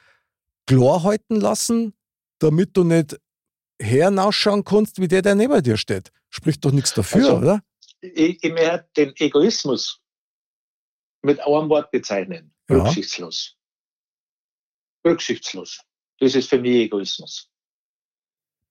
klar 0.66 1.04
halten 1.04 1.36
lassen, 1.36 1.94
damit 2.40 2.76
du 2.78 2.84
nicht 2.84 3.20
hernausschauen 3.82 4.64
kannst, 4.64 5.00
wie 5.00 5.08
der, 5.08 5.22
der 5.22 5.36
neben 5.36 5.62
dir 5.64 5.78
steht? 5.78 6.12
Spricht 6.30 6.64
doch 6.66 6.72
nichts 6.72 6.94
dafür, 6.94 7.22
Also, 7.26 7.38
oder? 7.38 7.64
Ich, 8.02 8.44
ich 8.44 8.52
möchte 8.52 8.88
den 8.98 9.14
Egoismus 9.18 10.00
mit 11.22 11.40
einem 11.40 11.70
Wort 11.70 11.92
bezeichnen. 11.92 12.54
Ja. 12.70 12.78
Rücksichtslos. 12.84 13.56
Rücksichtslos. 15.06 15.82
Das 16.20 16.36
ist 16.36 16.50
für 16.50 16.60
mich 16.60 16.76
Egoismus. 16.86 17.48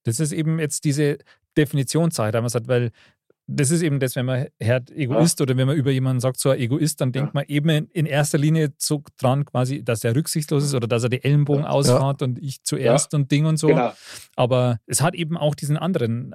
Das 0.04 0.20
ist 0.20 0.32
eben 0.32 0.58
jetzt 0.58 0.84
diese 0.84 1.18
Definitionssache, 1.56 2.30
da 2.32 2.40
man 2.40 2.50
sagt, 2.50 2.68
weil 2.68 2.90
das 3.50 3.70
ist 3.70 3.80
eben 3.82 3.98
das, 3.98 4.14
wenn 4.14 4.26
man 4.26 4.46
hört 4.60 4.90
Egoist 4.90 5.40
oder 5.40 5.56
wenn 5.56 5.66
man 5.66 5.76
über 5.76 5.90
jemanden 5.90 6.20
sagt, 6.20 6.38
so 6.38 6.50
ein 6.50 6.58
Egoist, 6.60 7.00
dann 7.00 7.12
denkt 7.12 7.28
Ja. 7.28 7.32
man 7.40 7.44
eben 7.48 7.68
in 7.92 8.04
erster 8.04 8.36
Linie 8.36 8.74
so 8.76 9.02
dran 9.18 9.46
quasi, 9.46 9.82
dass 9.82 10.04
er 10.04 10.14
rücksichtslos 10.14 10.64
ist 10.64 10.74
oder 10.74 10.86
dass 10.86 11.02
er 11.02 11.08
die 11.08 11.24
Ellenbogen 11.24 11.62
Ja. 11.62 11.70
ausfahrt 11.70 12.20
und 12.22 12.38
ich 12.38 12.62
zuerst 12.62 13.14
und 13.14 13.30
Ding 13.30 13.46
und 13.46 13.56
so. 13.56 13.68
Genau. 13.68 13.92
Aber 14.36 14.78
es 14.86 15.00
hat 15.00 15.14
eben 15.14 15.38
auch 15.38 15.54
diesen 15.54 15.78
anderen 15.78 16.34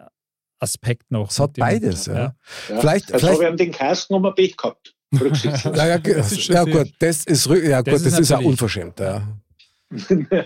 Aspekt 0.59 1.11
noch. 1.11 1.29
Es 1.29 1.39
hat 1.39 1.49
mit 1.49 1.57
dem- 1.57 1.61
beides, 1.61 2.05
ja. 2.07 2.15
Ja. 2.15 2.35
Vielleicht- 2.41 3.09
Jetzt 3.11 3.19
vielleicht- 3.19 3.33
habe 3.35 3.43
ich 3.43 3.49
ihm 3.51 3.57
den 3.57 3.71
Kasten 3.71 4.13
um 4.15 4.25
ein 4.25 4.33
Pech 4.33 4.57
gehabt. 4.57 4.95
Rücksichtslos. 5.13 5.77
Ja, 5.77 5.85
ja, 5.85 5.97
Das 5.99 6.31
ist 6.31 6.47
ja 6.47 6.63
gut, 6.63 6.91
das 6.97 7.25
ist, 7.25 7.45
ja, 7.45 7.83
Das 7.83 7.93
gut, 7.93 8.05
das 8.07 8.13
ist 8.13 8.19
ist 8.19 8.31
auch 8.31 8.41
unverschämt. 8.43 8.99
Ja. 8.99 9.27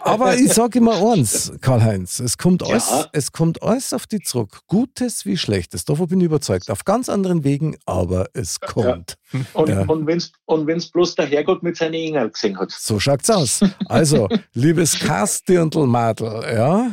Aber 0.02 0.36
ich 0.36 0.54
sage 0.54 0.80
immer 0.80 1.12
eins, 1.14 1.52
Karl-Heinz, 1.62 2.20
es, 2.20 2.38
kommt 2.38 2.62
Ja. 2.62 2.70
alles, 2.70 3.08
es 3.14 3.32
kommt 3.32 3.62
alles 3.64 3.94
auf 3.94 4.08
die 4.08 4.20
zurück. 4.20 4.60
Gutes 4.68 5.26
wie 5.26 5.38
Schlechtes, 5.38 5.86
davon 5.86 6.08
bin 6.08 6.20
ich 6.20 6.26
überzeugt. 6.26 6.70
Auf 6.70 6.84
ganz 6.86 7.10
anderen 7.10 7.44
Wegen, 7.44 7.76
aber 7.86 8.28
es 8.34 8.60
kommt. 8.60 9.16
Und, 9.54 9.70
Ja. 9.70 9.82
und 9.82 10.08
wenn 10.08 10.18
es 10.18 10.32
und 10.46 10.68
wenn's 10.68 10.88
bloß 10.90 11.16
der 11.16 11.26
Herrgott 11.26 11.62
mit 11.64 11.76
seinen 11.78 11.94
Engeln 11.96 12.32
gesehen 12.32 12.58
hat. 12.58 12.72
So 12.72 13.00
schaut's 13.00 13.30
aus. 13.30 13.60
Also, 13.88 14.30
liebes 14.54 14.98
Kastirndl-Madel, 15.00 16.44
ja, 16.56 16.92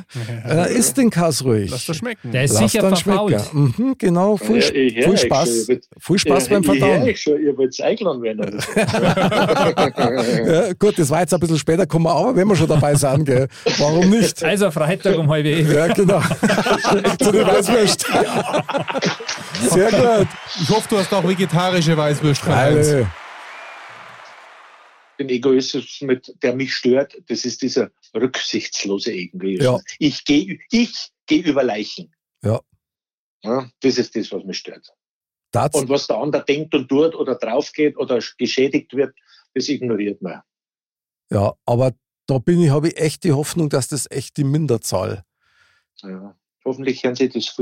äh, 0.48 0.74
isst 0.76 0.96
den 0.96 1.11
Kass 1.11 1.44
ruhig. 1.44 1.70
Lass 1.70 1.86
das 1.86 1.96
schmecken. 1.98 2.32
Der 2.32 2.44
ist 2.44 2.55
Lass 2.61 2.72
sicher 2.72 2.88
verfault. 2.88 3.40
schmecken. 3.40 3.74
Mhm, 3.76 3.94
genau, 3.98 4.36
viel, 4.36 4.57
Ja, 4.59 4.62
ich 4.72 5.05
viel 5.05 5.16
Spaß. 5.18 5.66
schon, 5.66 5.80
Viel 6.00 6.18
Spaß 6.18 6.48
beim 6.48 6.62
Ich 6.62 6.66
Verdauen. 6.66 7.02
euch 7.02 7.20
schon, 7.22 7.40
ihr 7.42 7.57
wollt 7.57 7.80
eingeladen 7.80 8.22
werden. 8.22 8.61
Ja, 10.46 10.72
gut, 10.74 10.98
das 10.98 11.11
war 11.11 11.20
jetzt 11.20 11.32
ein 11.34 11.40
bisschen 11.40 11.59
später, 11.59 11.86
kommen 11.86 12.05
wir 12.07 12.12
aber, 12.14 12.34
wenn 12.45 12.51
wir 12.51 12.57
schon 12.57 12.68
dabei 12.68 12.95
sind, 12.95 13.24
gell? 13.24 13.49
warum 13.78 14.11
nicht? 14.11 14.42
Also 14.45 14.70
Freitag 14.70 15.16
um 15.16 15.30
halb 15.30 15.47
elf. 15.47 15.72
Ja, 15.72 15.86
genau. 15.86 16.20
Zu 17.18 17.32
den 17.32 17.47
Weißwürst. 17.47 18.07
Sehr 19.70 19.90
gut. 19.90 20.28
Ich 20.61 20.68
hoffe, 20.68 20.88
du 20.90 20.99
hast 20.99 21.12
auch 21.14 21.26
vegetarische 21.26 21.97
Weißwürst. 21.97 22.47
Alle. 22.47 23.11
den 25.18 25.28
Egoismus, 25.30 26.01
mit, 26.03 26.34
der 26.42 26.55
mich 26.55 26.74
stört, 26.74 27.16
das 27.28 27.47
ist 27.47 27.62
dieser 27.62 27.90
rücksichtslose 28.14 29.12
Egoismus. 29.12 29.64
Ja. 29.64 29.80
Ich 29.99 30.24
gehe 30.24 30.59
ich 30.70 30.92
geh 31.26 31.38
über 31.38 31.62
Leichen. 31.62 32.12
Ja. 32.42 32.61
ja. 33.42 33.70
Das 33.80 33.97
ist 33.97 34.14
das, 34.14 34.30
was 34.32 34.45
mich 34.45 34.59
stört. 34.59 34.86
Das, 35.51 35.72
Und 35.72 35.88
was 35.88 36.07
der 36.09 36.16
andere 36.18 36.45
denkt 36.45 36.74
und 36.74 36.88
tut 36.88 37.14
oder 37.14 37.36
draufgeht 37.36 37.97
oder 37.97 38.18
geschädigt 38.36 38.92
wird, 38.95 39.14
das 39.55 39.68
ignoriert 39.68 40.20
man. 40.20 40.42
ja, 41.30 41.55
aber 41.64 41.95
da 42.27 42.39
bin 42.39 42.61
ich, 42.61 42.70
habe 42.70 42.89
ich 42.89 42.97
echt 42.99 43.25
die 43.25 43.33
Hoffnung, 43.33 43.68
dass 43.68 43.89
das 43.89 44.11
echt 44.11 44.37
die 44.37 44.45
Minderzahl 44.45 45.22
Ja. 46.03 46.35
Hoffentlich 46.64 47.05
hören 47.05 47.14
Sie 47.14 47.29
das 47.29 47.55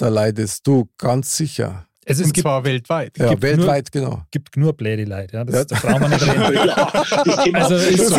der 0.00 0.10
Leute 0.10 0.42
ist. 0.42 0.66
Du, 0.66 0.88
ganz 0.98 1.34
sicher. 1.34 1.86
Es 2.04 2.18
Und 2.18 2.32
gibt, 2.32 2.42
zwar 2.42 2.64
weltweit. 2.64 3.16
Ja, 3.18 3.28
gibt 3.30 3.42
weltweit, 3.42 3.92
genau. 3.92 4.22
gibt 4.30 4.56
nur 4.56 4.72
blöde 4.72 5.04
Leute. 5.04 5.36
Ja, 5.36 5.44
das, 5.44 5.54
Ja. 5.54 5.64
Da 5.64 5.76
brauchen 5.76 6.00
wir 6.02 6.08
nicht 6.08 6.22
reden. 6.50 7.52
Ja, 7.54 7.60
Also 7.60 7.74
ist 7.76 8.08
so. 8.08 8.16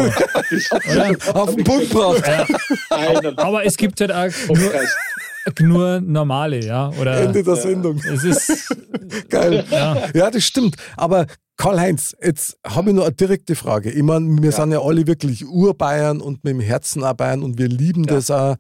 Oder? 0.92 1.36
Auf 1.36 1.56
den 1.56 1.64
Punkt 1.64 1.90
gebracht. 1.90 2.24
Ja, 2.28 3.38
aber 3.38 3.66
es 3.66 3.78
gibt 3.78 4.00
halt 4.02 4.12
auch 4.12 4.32
nur, 4.50 4.72
nur 5.60 6.02
normale, 6.02 6.64
ja. 6.64 6.90
Oder 7.00 7.22
Ende 7.22 7.44
der 7.44 7.56
Sendung. 7.56 7.98
es 7.98 8.24
ist 8.24 8.76
Geil. 9.30 9.66
ja, 9.70 10.10
Ja, 10.14 10.32
das 10.32 10.44
stimmt. 10.44 10.76
Aber 10.96 11.26
Karl-Heinz, 11.62 12.16
jetzt 12.22 12.58
habe 12.66 12.90
ich 12.90 12.96
noch 12.96 13.04
eine 13.06 13.14
direkte 13.14 13.56
Frage. 13.56 13.92
Ich 13.92 14.02
meine, 14.02 14.42
wir 14.42 14.52
sind 14.52 14.72
ja 14.72 14.82
alle 14.82 15.06
wirklich 15.06 15.46
Urbayern 15.46 16.20
und 16.20 16.44
mit 16.44 16.54
dem 16.54 16.60
Herzen 16.60 17.04
auch 17.04 17.14
Bayern 17.14 17.44
und 17.44 17.58
wir 17.60 17.68
lieben 17.68 18.04
Ja. 18.06 18.16
das 18.16 18.32
auch. 18.32 18.56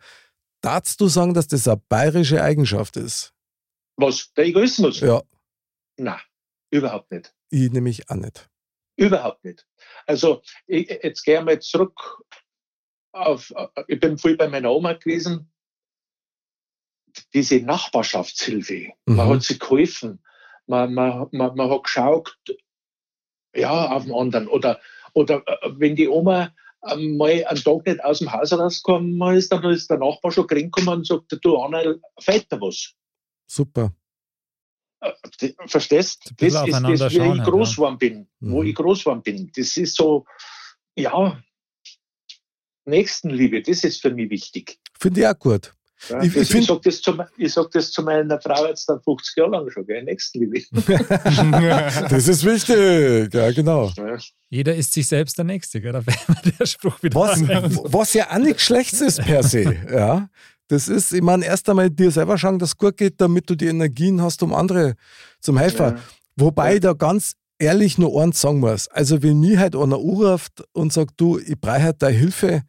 Darfst 0.61 1.01
du 1.01 1.07
sagen, 1.07 1.33
dass 1.33 1.47
das 1.47 1.67
eine 1.67 1.81
bayerische 1.89 2.43
Eigenschaft 2.43 2.97
ist? 2.97 3.33
Was? 3.97 4.31
Der 4.33 4.45
Egoismus? 4.45 4.99
Ja, 4.99 5.21
Nein, 5.97 6.19
überhaupt 6.71 7.11
nicht. 7.11 7.33
ich 7.49 7.71
nämlich 7.71 8.07
auch 8.09 8.15
nicht. 8.15 8.47
Überhaupt 8.97 9.43
nicht. 9.43 9.65
Also, 10.05 10.43
ich, 10.67 10.87
jetzt 10.87 11.23
gehe 11.23 11.39
ich 11.39 11.43
mal 11.45 11.59
zurück 11.59 11.99
auf, 13.13 13.51
ich 13.87 13.99
bin 13.99 14.17
viel 14.19 14.37
bei 14.37 14.47
meiner 14.47 14.71
Oma 14.71 14.93
gewesen. 14.93 15.51
Diese 17.33 17.59
Nachbarschaftshilfe, 17.61 18.91
man 19.05 19.27
Mhm. 19.27 19.33
hat 19.33 19.43
sich 19.43 19.59
geholfen, 19.59 20.23
man, 20.67 20.93
man, 20.93 21.27
man, 21.31 21.55
man 21.55 21.69
hat 21.71 21.83
geschaut, 21.83 22.37
ja, 23.55 23.91
auf 23.91 24.05
den 24.05 24.13
anderen. 24.13 24.47
Oder, 24.47 24.79
oder 25.13 25.43
äh, 25.47 25.69
wenn 25.77 25.95
die 25.95 26.07
Oma 26.07 26.53
ähm, 26.89 27.17
mal 27.17 27.45
einen 27.45 27.63
Tag 27.63 27.85
nicht 27.85 28.03
aus 28.03 28.19
dem 28.19 28.31
Haus 28.31 28.53
rausgekommen 28.53 29.35
ist, 29.35 29.51
dann 29.51 29.63
ist 29.65 29.89
der 29.89 29.97
Nachbar 29.97 30.31
schon 30.31 30.47
reingekommen 30.49 30.99
und 30.99 31.07
sagt, 31.07 31.37
du 31.41 31.57
Anna, 31.57 31.95
fällt 32.19 32.51
dir 32.51 32.61
was? 32.61 32.93
Super. 33.47 33.93
Äh, 35.01 35.11
Verstehst? 35.67 36.31
Das 36.37 36.47
ist 36.47 36.55
das, 36.55 36.83
wie 37.11 37.17
ich 37.17 37.19
halt, 37.19 37.43
groß 37.43 37.69
ja. 37.69 37.75
geworden 37.75 37.97
bin. 37.97 38.27
Wo 38.39 38.61
Mhm. 38.61 38.67
ich 38.67 38.75
groß 38.75 38.99
geworden 38.99 39.21
bin. 39.23 39.51
Das 39.55 39.77
ist 39.77 39.95
so, 39.95 40.25
ja, 40.95 41.41
Nächstenliebe, 42.85 43.61
das 43.61 43.83
ist 43.83 44.01
für 44.01 44.11
mich 44.11 44.29
wichtig. 44.29 44.79
Finde 44.99 45.21
ich 45.21 45.27
auch 45.27 45.37
gut. 45.37 45.73
Ja, 46.09 46.21
Ich- 46.23 46.35
ich 46.35 46.53
ich, 46.55 46.65
sage 46.67 46.81
das, 46.83 47.01
zu 47.01 47.13
me- 47.13 47.27
ich 47.37 47.53
sag 47.53 47.69
das 47.71 47.91
zu 47.91 48.01
meiner 48.03 48.39
Frau 48.41 48.65
jetzt 48.65 48.87
dann 48.89 48.99
50 49.01 49.35
Jahre 49.37 49.51
lang 49.51 49.69
schon, 49.69 49.85
gell? 49.85 50.03
Nächstenliebe. 50.03 50.61
Das 52.09 52.27
ist 52.27 52.45
wichtig. 52.45 53.33
Ja, 53.33 53.51
genau. 53.51 53.91
Ja. 53.97 54.17
jeder 54.49 54.75
ist 54.75 54.93
sich 54.93 55.07
selbst 55.07 55.37
der 55.37 55.45
Nächste, 55.45 55.81
gell? 55.81 55.91
Da 55.93 56.05
wäre 56.05 56.53
der 56.59 56.65
Spruch 56.65 57.01
wieder. 57.03 57.19
Was, 57.19 57.41
was 57.41 58.13
ja 58.13 58.31
auch 58.31 58.37
nichts 58.39 58.63
Schlechtes 58.63 59.01
ist 59.01 59.21
per 59.21 59.43
se. 59.43 59.75
Ja. 59.91 60.29
Das 60.67 60.87
ist, 60.87 61.11
ich 61.13 61.21
meine, 61.21 61.45
erst 61.45 61.67
einmal 61.69 61.89
dir 61.89 62.11
selber 62.11 62.37
schauen, 62.37 62.57
dass 62.57 62.69
es 62.69 62.77
gut 62.77 62.95
geht, 62.97 63.19
damit 63.19 63.49
du 63.49 63.55
die 63.55 63.67
Energien 63.67 64.21
hast, 64.21 64.41
um 64.41 64.53
andere 64.53 64.95
zum 65.41 65.57
helfen. 65.57 65.95
Ja. 65.95 65.99
Wobei 66.37 66.75
ich 66.75 66.79
da 66.79 66.93
ganz 66.93 67.33
ehrlich 67.59 67.97
nur 67.97 68.21
eins 68.23 68.39
sagen 68.39 68.59
muss. 68.59 68.87
Also, 68.87 69.21
wenn 69.21 69.39
mir 69.41 69.59
halt 69.59 69.75
einer 69.75 69.95
anruft 69.97 70.63
und 70.71 70.93
sagt, 70.93 71.11
du, 71.17 71.37
ich 71.39 71.59
brauche 71.59 71.83
halt 71.83 72.01
deine 72.01 72.15
Hilfe, 72.17 72.61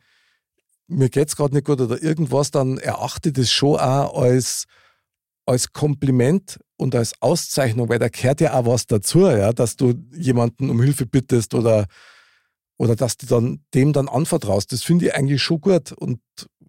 mir 0.93 1.09
geht's 1.11 1.36
gerade 1.36 1.55
nicht 1.55 1.66
gut 1.66 1.80
oder 1.80 2.03
irgendwas, 2.03 2.51
dann 2.51 2.78
erachte 2.78 3.32
das 3.32 3.51
schon 3.51 3.78
auch 3.78 4.20
als, 4.22 4.64
als 5.47 5.72
Kompliment 5.72 6.59
und 6.76 6.95
als 6.95 7.14
Auszeichnung, 7.20 7.88
weil 7.88 7.99
da 7.99 8.09
gehört 8.09 8.40
ja 8.40 8.55
auch 8.55 8.66
was 8.66 8.86
dazu, 8.86 9.20
ja, 9.28 9.53
dass 9.53 9.76
du 9.76 9.95
jemanden 10.14 10.70
um 10.70 10.80
Hilfe 10.82 11.07
bittest 11.07 11.55
oder, 11.55 11.86
oder 12.78 12.97
dass 12.97 13.16
du 13.16 13.26
dann 13.26 13.64
dem 13.74 13.93
dann 13.93 14.09
anvertraust. 14.09 14.72
Das 14.72 14.82
finde 14.82 15.07
ich 15.07 15.14
eigentlich 15.14 15.43
schon 15.43 15.61
gut 15.61 15.93
und 15.93 16.20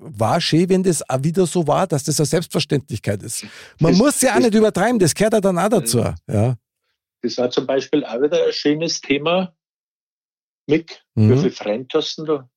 war 0.06 0.42
schön, 0.42 0.68
wenn 0.70 0.84
das 0.84 1.08
auch 1.10 1.24
wieder 1.24 1.46
so 1.48 1.66
war, 1.68 1.88
dass 1.88 2.04
das 2.04 2.20
eine 2.20 2.26
Selbstverständlichkeit 2.28 3.24
ist. 3.24 3.46
Man 3.80 3.94
Das- 3.94 4.00
muss 4.00 4.22
ja 4.22 4.36
auch 4.36 4.40
nicht 4.40 4.54
übertreiben, 4.54 5.00
das 5.00 5.14
gehört 5.16 5.34
ja 5.34 5.42
dann 5.42 5.58
auch 5.58 5.70
dazu. 5.70 6.00
Ja. 6.28 6.56
Das 7.22 7.38
war 7.38 7.50
zum 7.50 7.66
Beispiel 7.66 8.04
auch 8.06 8.22
wieder 8.22 8.46
ein 8.48 8.52
schönes 8.54 9.00
Thema. 9.00 9.56
Mick, 10.68 11.02
Mhm. 11.16 11.32
wie 11.32 11.38
viele 11.40 11.52
Freunde 11.52 11.88
hast 11.94 12.18
du 12.18 12.24
da? 12.26 12.50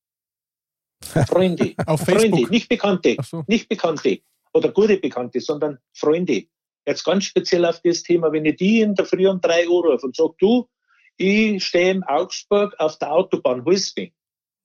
Freunde. 1.03 1.74
Auf 1.86 2.01
Freunde, 2.01 2.20
Facebook. 2.30 2.51
nicht 2.51 2.68
Bekannte. 2.68 3.16
Ach 3.18 3.24
so. 3.24 3.44
Nicht 3.47 3.68
Bekannte 3.68 4.20
oder 4.53 4.70
gute 4.72 4.97
Bekannte, 4.99 5.40
sondern 5.40 5.78
Freunde. 5.94 6.44
Jetzt 6.86 7.05
ganz 7.05 7.24
speziell 7.24 7.64
auf 7.64 7.80
das 7.82 8.03
Thema, 8.03 8.30
wenn 8.32 8.44
ich 8.44 8.57
die 8.57 8.80
in 8.80 8.94
der 8.94 9.05
Früh 9.05 9.28
um 9.28 9.40
drei 9.40 9.68
Uhr 9.68 9.84
rufe 9.84 10.07
und 10.07 10.14
sage, 10.16 10.34
du, 10.38 10.68
ich 11.16 11.64
stehe 11.64 11.90
in 11.90 12.03
Augsburg 12.05 12.74
auf 12.78 12.97
der 12.99 13.11
Autobahn, 13.12 13.64
holst 13.64 13.97
mich. 13.97 14.12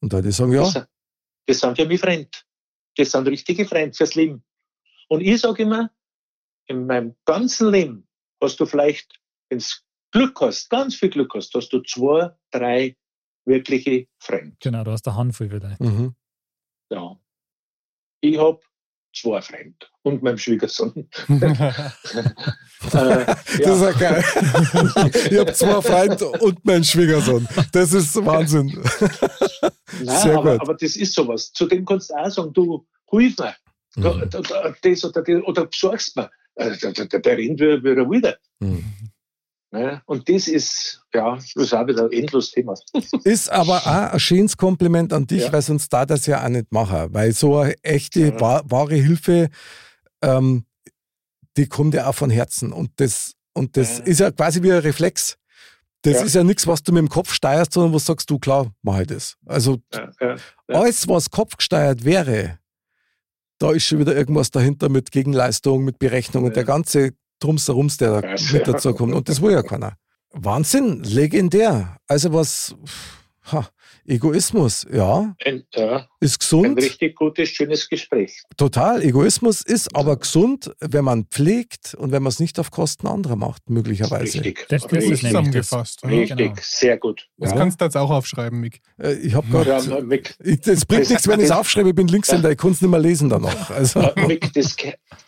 Und 0.01 0.13
da 0.13 0.21
die 0.21 0.31
sagen, 0.31 0.53
ja, 0.53 0.61
Das, 0.61 0.73
sind- 0.73 0.87
das 1.47 1.59
sind 1.59 1.75
für 1.77 1.85
mich 1.87 1.99
Freunde. 1.99 2.29
Das 2.95 3.11
sind 3.11 3.27
richtige 3.27 3.65
Freunde 3.65 3.93
fürs 3.95 4.15
Leben. 4.15 4.43
Und 5.09 5.21
ich 5.21 5.41
sage 5.41 5.63
immer, 5.63 5.89
in 6.67 6.85
meinem 6.85 7.15
ganzen 7.25 7.71
Leben 7.71 8.07
hast 8.41 8.59
du 8.59 8.65
vielleicht, 8.65 9.19
wenn 9.49 9.59
du 9.59 9.65
Glück 10.11 10.39
hast, 10.41 10.69
ganz 10.69 10.95
viel 10.95 11.09
Glück 11.09 11.33
hast, 11.33 11.53
hast 11.55 11.69
du 11.69 11.81
zwei, 11.81 12.31
drei 12.51 12.95
wirkliche 13.45 14.07
Freunde. 14.19 14.55
Genau, 14.59 14.83
du 14.83 14.91
hast 14.91 15.07
eine 15.07 15.17
Handvoll 15.17 15.51
wieder. 15.51 15.75
mhm. 15.79 16.15
Ja. 16.91 17.17
Ich 18.21 18.37
habe 18.37 18.59
zwei 19.15 19.41
Freunde 19.41 19.75
und 20.03 20.21
meinem 20.23 20.37
Schwiegersohn. 20.37 21.09
äh, 21.29 21.45
das 22.91 23.45
ist 23.47 23.59
ja, 23.59 23.89
ja 23.89 23.91
geil. 23.91 24.23
ich 25.31 25.37
habe 25.39 25.53
zwei 25.53 25.81
Freunde 25.81 26.29
und 26.29 26.63
meinen 26.65 26.83
Schwiegersohn. 26.83 27.47
Das 27.71 27.93
ist 27.93 28.15
Wahnsinn. 28.25 28.67
nein, 30.01 30.17
sehr 30.21 30.37
aber, 30.37 30.53
gut. 30.53 30.61
aber 30.61 30.73
das 30.75 30.95
ist 30.95 31.13
sowas. 31.13 31.51
Zu 31.51 31.65
dem 31.67 31.85
kannst 31.85 32.09
du 32.11 32.15
auch 32.15 32.29
sagen, 32.29 32.53
du, 32.53 32.85
hilf 33.09 33.37
mir. 33.37 33.55
Mhm. 33.95 34.01
da- 34.03 34.25
da- 34.41 34.75
Das 34.81 35.03
oder, 35.03 35.21
das, 35.23 35.43
oder 35.43 35.65
besorgst 35.65 36.15
mir. 36.15 36.29
Äh, 36.55 36.77
Der, 36.77 36.91
der, 36.93 37.19
der 37.19 37.37
rennt 37.37 37.59
wie, 37.59 37.83
wie 37.83 37.89
er 37.89 38.09
wieder. 38.09 38.37
Mhm. 38.59 38.83
Ne? 39.73 40.01
Und 40.05 40.27
das 40.27 40.47
ist, 40.49 41.01
ja, 41.13 41.35
das 41.35 41.55
ist 41.55 41.73
auch 41.73 41.87
wieder 41.87 42.03
ein 42.05 42.11
endloses 42.11 42.51
Thema. 42.51 42.73
Ist 43.23 43.49
aber 43.49 43.77
auch 43.77 44.13
ein 44.13 44.19
schönes 44.19 44.57
Kompliment 44.57 45.13
an 45.13 45.25
dich, 45.25 45.43
Ja. 45.43 45.53
weil 45.53 45.61
sonst 45.61 45.87
da 45.93 46.05
das 46.05 46.25
ja 46.25 46.43
auch 46.43 46.49
nicht 46.49 46.71
machen. 46.73 47.13
Weil 47.13 47.31
so 47.31 47.57
eine 47.57 47.81
echte, 47.83 48.19
Ja. 48.19 48.39
wa- 48.41 48.63
wahre 48.65 48.95
Hilfe, 48.95 49.49
ähm, 50.21 50.65
die 51.57 51.67
kommt 51.67 51.93
ja 51.93 52.07
auch 52.07 52.15
von 52.15 52.29
Herzen. 52.29 52.73
Und 52.73 52.91
das, 52.97 53.33
und 53.53 53.77
das 53.77 53.99
Ja. 53.99 54.03
ist 54.03 54.19
ja 54.19 54.31
quasi 54.31 54.61
wie 54.61 54.73
ein 54.73 54.79
Reflex. 54.79 55.37
Das 56.01 56.15
Ja. 56.15 56.23
ist 56.23 56.35
ja 56.35 56.43
nichts, 56.43 56.67
was 56.67 56.83
du 56.83 56.91
mit 56.91 56.99
dem 57.01 57.09
Kopf 57.09 57.31
steuerst, 57.31 57.71
sondern 57.73 57.93
was 57.93 58.05
sagst 58.05 58.29
du, 58.29 58.39
klar, 58.39 58.71
mach 58.81 58.99
ich 58.99 59.07
das. 59.07 59.37
Also 59.45 59.77
alles, 60.67 61.07
was 61.07 61.29
kopfgesteuert 61.29 62.03
wäre, 62.03 62.59
da 63.59 63.71
ist 63.71 63.85
schon 63.85 63.99
wieder 63.99 64.15
irgendwas 64.15 64.49
dahinter 64.51 64.89
mit 64.89 65.11
Gegenleistung, 65.11 65.83
mit 65.85 65.99
Berechnung. 65.99 66.43
Und 66.45 66.55
der 66.55 66.63
ganze 66.65 67.11
drumsherums, 67.43 67.97
der 67.97 68.21
da 68.21 68.35
mit 68.53 68.67
dazu 68.67 68.93
kommt. 68.93 69.13
Und 69.13 69.27
das 69.27 69.41
will 69.41 69.51
ja 69.51 69.63
keiner. 69.63 69.93
Wahnsinn, 70.31 71.03
legendär. 71.03 71.97
Also 72.07 72.33
was, 72.33 72.75
ha, 73.51 73.67
Egoismus, 74.05 74.85
ja, 74.91 75.35
Ein, 75.45 75.63
ja, 75.75 76.07
ist 76.19 76.35
ein 76.35 76.39
gesund. 76.39 76.77
richtig 76.81 77.15
gutes, 77.15 77.49
schönes 77.49 77.87
Gespräch. 77.87 78.41
Total. 78.57 79.01
Egoismus 79.03 79.61
ist 79.61 79.95
aber 79.95 80.17
gesund, 80.17 80.71
wenn 80.79 81.05
man 81.05 81.25
pflegt 81.25 81.93
und 81.95 82.11
wenn 82.11 82.23
man 82.23 82.31
es 82.31 82.39
nicht 82.39 82.57
auf 82.59 82.71
Kosten 82.71 83.07
anderer 83.07 83.35
macht, 83.35 83.69
möglicherweise. 83.69 84.39
Richtig. 84.43 84.65
Das- 84.69 84.81
das 84.83 84.91
ist 85.03 85.09
richtig, 85.11 85.29
Zusammengefasst. 85.29 86.01
ja. 86.03 86.09
richtig. 86.09 86.37
genau. 86.37 86.53
sehr 86.61 86.97
gut. 86.97 87.27
Das 87.37 87.51
Ja. 87.51 87.57
kannst 87.57 87.79
du 87.79 87.85
jetzt 87.85 87.95
auch 87.97 88.09
aufschreiben, 88.09 88.59
Mick. 88.59 88.81
Äh, 88.97 89.13
Ich 89.13 89.35
habe 89.35 89.45
Ja, 89.53 89.63
gerade. 89.79 90.01
Mick, 90.03 90.33
Das 90.65 90.85
bringt 90.85 91.09
nichts, 91.09 91.27
wenn 91.27 91.39
ich 91.39 91.45
es 91.45 91.51
aufschreibe, 91.51 91.89
ich 91.89 91.95
bin 91.95 92.07
Linkshänder, 92.07 92.49
ich 92.51 92.57
kann 92.57 92.71
es 92.71 92.81
nicht 92.81 92.89
mehr 92.91 92.99
lesen 92.99 93.29
danach. 93.29 93.69
Also, 93.69 93.99
äh, 94.01 94.27
Mick, 94.27 94.51
das, 94.53 94.75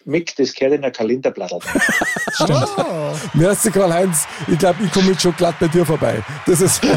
Mick, 0.05 0.35
das 0.35 0.53
gehört 0.53 0.73
in 0.75 0.81
der 0.81 0.91
Kalenderblatt. 0.91 1.53
merci 3.33 3.69
Karl-Heinz, 3.71 4.25
ich 4.47 4.57
glaube, 4.57 4.83
ich 4.83 4.91
komme 4.91 5.11
jetzt 5.11 5.21
schon 5.21 5.35
glatt 5.35 5.55
bei 5.59 5.67
dir 5.67 5.85
vorbei. 5.85 6.23
Das 6.45 6.59
ist 6.61 6.81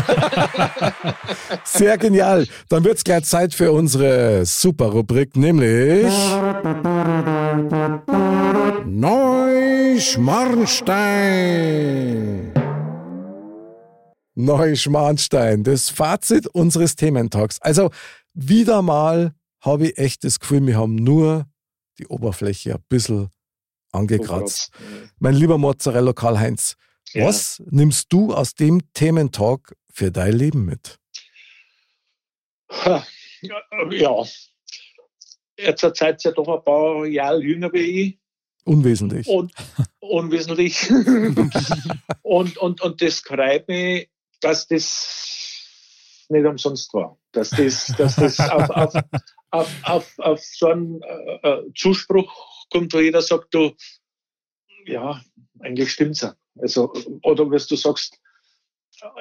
sehr 1.64 1.98
genial. 1.98 2.46
Dann 2.68 2.84
wird 2.84 2.98
es 2.98 3.04
gleich 3.04 3.24
Zeit 3.24 3.54
für 3.54 3.72
unsere 3.72 4.44
super 4.46 4.86
Rubrik, 4.86 5.36
nämlich 5.36 6.06
Neuschmarnstein. 11.26 12.52
Neuschmarnstein, 14.34 15.64
das 15.64 15.88
Fazit 15.88 16.46
unseres 16.48 16.94
Thementalks. 16.96 17.60
Also 17.62 17.90
wieder 18.34 18.82
mal 18.82 19.32
habe 19.60 19.88
ich 19.88 19.98
echt 19.98 20.24
das 20.24 20.38
Gefühl, 20.40 20.66
wir 20.66 20.76
haben 20.76 20.94
nur 20.96 21.46
die 21.98 22.06
Oberfläche 22.06 22.74
ein 22.74 22.84
bisschen 22.88 23.30
angekratzt. 23.92 24.70
Mein 25.18 25.34
lieber 25.34 25.56
Mozzarella 25.56 26.12
Karl-Heinz, 26.12 26.74
Ja. 27.14 27.26
was 27.26 27.62
nimmst 27.70 28.12
du 28.12 28.34
aus 28.34 28.54
dem 28.54 28.80
Thementalk 28.92 29.74
für 29.90 30.10
dein 30.10 30.34
Leben 30.34 30.66
mit? 30.66 30.98
Ha, 32.70 33.06
Ja. 33.90 34.24
Jetzt 35.58 35.80
seid 35.80 36.24
ihr 36.24 36.30
ja 36.30 36.32
doch 36.32 36.48
ein 36.48 36.64
paar 36.64 37.06
Jahre 37.06 37.40
jünger 37.40 37.72
wie 37.72 37.78
ich. 37.78 38.18
Unwesentlich. 38.64 39.28
und 39.28 39.52
unwesentlich. 40.00 40.90
und, 42.22 42.58
und, 42.58 42.80
und 42.80 43.00
das 43.00 43.20
freut 43.20 43.68
mich, 43.68 44.10
dass 44.40 44.66
das 44.66 46.26
nicht 46.28 46.44
umsonst 46.44 46.92
war. 46.94 47.16
Dass 47.32 47.50
das, 47.50 47.94
dass 47.96 48.16
das 48.16 48.40
auf, 48.40 48.70
auf, 48.70 48.94
auf, 49.50 49.74
auf, 49.84 50.18
auf 50.18 50.40
so 50.44 50.66
einen 50.66 51.00
äh, 51.02 51.48
äh, 51.48 51.72
Zuspruch 51.74 52.66
kommt, 52.70 52.92
wo 52.92 52.98
jeder 52.98 53.22
sagt, 53.22 53.54
du, 53.54 53.72
ja, 54.84 55.22
eigentlich 55.60 55.92
stimmt's 55.92 56.22
ja. 56.22 56.34
Also, 56.58 56.92
oder 57.22 57.50
was 57.50 57.66
du 57.66 57.76
sagst, 57.76 58.18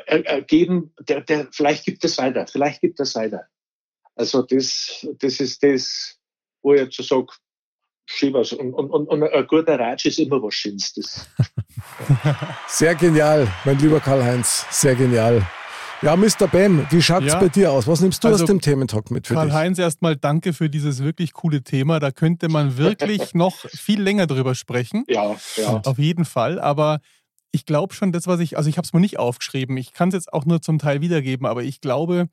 äh, 0.07 0.17
äh, 0.19 0.41
geben, 0.43 0.93
der, 0.99 1.21
der, 1.21 1.47
vielleicht 1.51 1.85
gibt 1.85 2.03
es 2.05 2.17
weiter, 2.17 2.47
vielleicht 2.47 2.81
gibt 2.81 2.99
es 2.99 3.15
weiter. 3.15 3.47
Also 4.15 4.41
das, 4.43 5.05
das 5.19 5.39
ist 5.39 5.61
das, 5.63 6.17
wo 6.61 6.73
ich 6.73 6.81
jetzt 6.81 6.95
so 6.95 7.03
sage, 7.03 7.27
schön 8.05 8.33
was. 8.33 8.53
Und, 8.53 8.73
und, 8.73 8.89
und, 8.89 9.07
und 9.07 9.23
ein 9.23 9.47
guter 9.47 9.77
Ratsch 9.79 10.05
ist 10.05 10.19
immer 10.19 10.41
was 10.41 10.53
Schönes. 10.53 10.93
Das, 10.93 11.27
Sehr 12.67 12.95
genial, 12.95 13.47
mein 13.65 13.77
lieber 13.79 13.99
Karl-Heinz. 13.99 14.65
Sehr 14.71 14.95
genial. 14.95 15.45
Ja, 16.01 16.15
Mr. 16.15 16.47
Bam, 16.51 16.85
wie 16.91 17.01
schaut's 17.01 17.27
Ja. 17.27 17.39
bei 17.39 17.47
dir 17.47 17.71
aus? 17.71 17.87
Was 17.87 18.01
nimmst 18.01 18.23
du 18.23 18.27
Also, 18.27 18.43
aus 18.43 18.47
dem 18.47 18.61
Thementalk 18.61 19.11
mit 19.11 19.27
für 19.27 19.33
dich? 19.33 19.41
Karl-Heinz, 19.41 19.79
erstmal 19.79 20.15
danke 20.15 20.53
für 20.53 20.69
dieses 20.69 21.03
wirklich 21.03 21.33
coole 21.33 21.63
Thema. 21.63 21.99
Da 21.99 22.11
könnte 22.11 22.47
man 22.49 22.77
wirklich 22.77 23.33
noch 23.33 23.55
viel 23.69 24.01
länger 24.01 24.27
drüber 24.27 24.55
sprechen. 24.55 25.03
ja, 25.07 25.35
ja. 25.55 25.81
Auf 25.85 25.97
jeden 25.97 26.25
Fall. 26.25 26.59
Aber 26.59 26.99
ich 27.55 27.65
glaube 27.65 27.93
schon, 27.93 28.11
das, 28.11 28.27
was 28.27 28.41
ich, 28.41 28.57
also 28.57 28.69
ich 28.69 28.77
habe 28.77 28.85
es 28.85 28.91
mir 28.91 28.99
nicht 28.99 29.17
aufgeschrieben. 29.17 29.77
Ich 29.77 29.93
kann 29.93 30.09
es 30.09 30.13
jetzt 30.13 30.33
auch 30.33 30.45
nur 30.45 30.61
zum 30.61 30.77
Teil 30.77 30.99
wiedergeben, 30.99 31.47
aber 31.47 31.63
ich 31.63 31.79
glaube, 31.79 32.27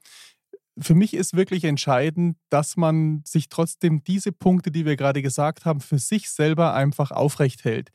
für 0.77 0.97
mich 0.97 1.15
ist 1.15 1.37
wirklich 1.37 1.63
entscheidend, 1.63 2.37
dass 2.51 2.77
man 2.77 3.23
sich 3.25 3.49
trotzdem 3.49 4.03
diese 4.03 4.33
Punkte, 4.33 4.73
die 4.73 4.85
wir 4.85 4.97
gerade 4.97 5.23
gesagt 5.23 5.65
haben, 5.65 5.81
für 5.81 5.99
sich 5.99 6.29
selber 6.29 6.75
einfach 6.75 7.13
aufrecht 7.13 7.65
hält. 7.65 7.91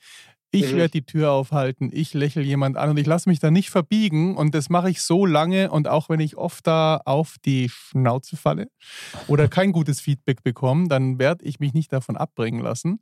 Ich 0.51 0.71
Mhm. 0.71 0.77
werde 0.77 0.91
die 0.91 1.05
Tür 1.05 1.31
aufhalten, 1.31 1.89
ich 1.93 2.13
lächle 2.13 2.41
jemand 2.41 2.77
an 2.77 2.89
und 2.91 2.97
ich 2.97 3.05
lasse 3.05 3.27
mich 3.27 3.39
da 3.39 3.51
nicht 3.51 3.69
verbiegen 3.69 4.37
und 4.37 4.55
das 4.55 4.69
mache 4.69 4.89
ich 4.89 5.01
so 5.01 5.25
lange 5.25 5.69
und 5.71 5.87
auch 5.89 6.07
wenn 6.09 6.21
ich 6.21 6.37
oft 6.37 6.65
da 6.65 7.01
auf 7.03 7.35
die 7.45 7.69
Schnauze 7.69 8.37
falle 8.37 8.67
oder 9.27 9.47
kein 9.49 9.73
gutes 9.73 9.99
Feedback 9.99 10.43
bekomme, 10.43 10.87
dann 10.87 11.19
werde 11.19 11.43
ich 11.43 11.59
mich 11.59 11.73
nicht 11.73 11.91
davon 11.91 12.15
abbringen 12.15 12.61
lassen. 12.61 12.99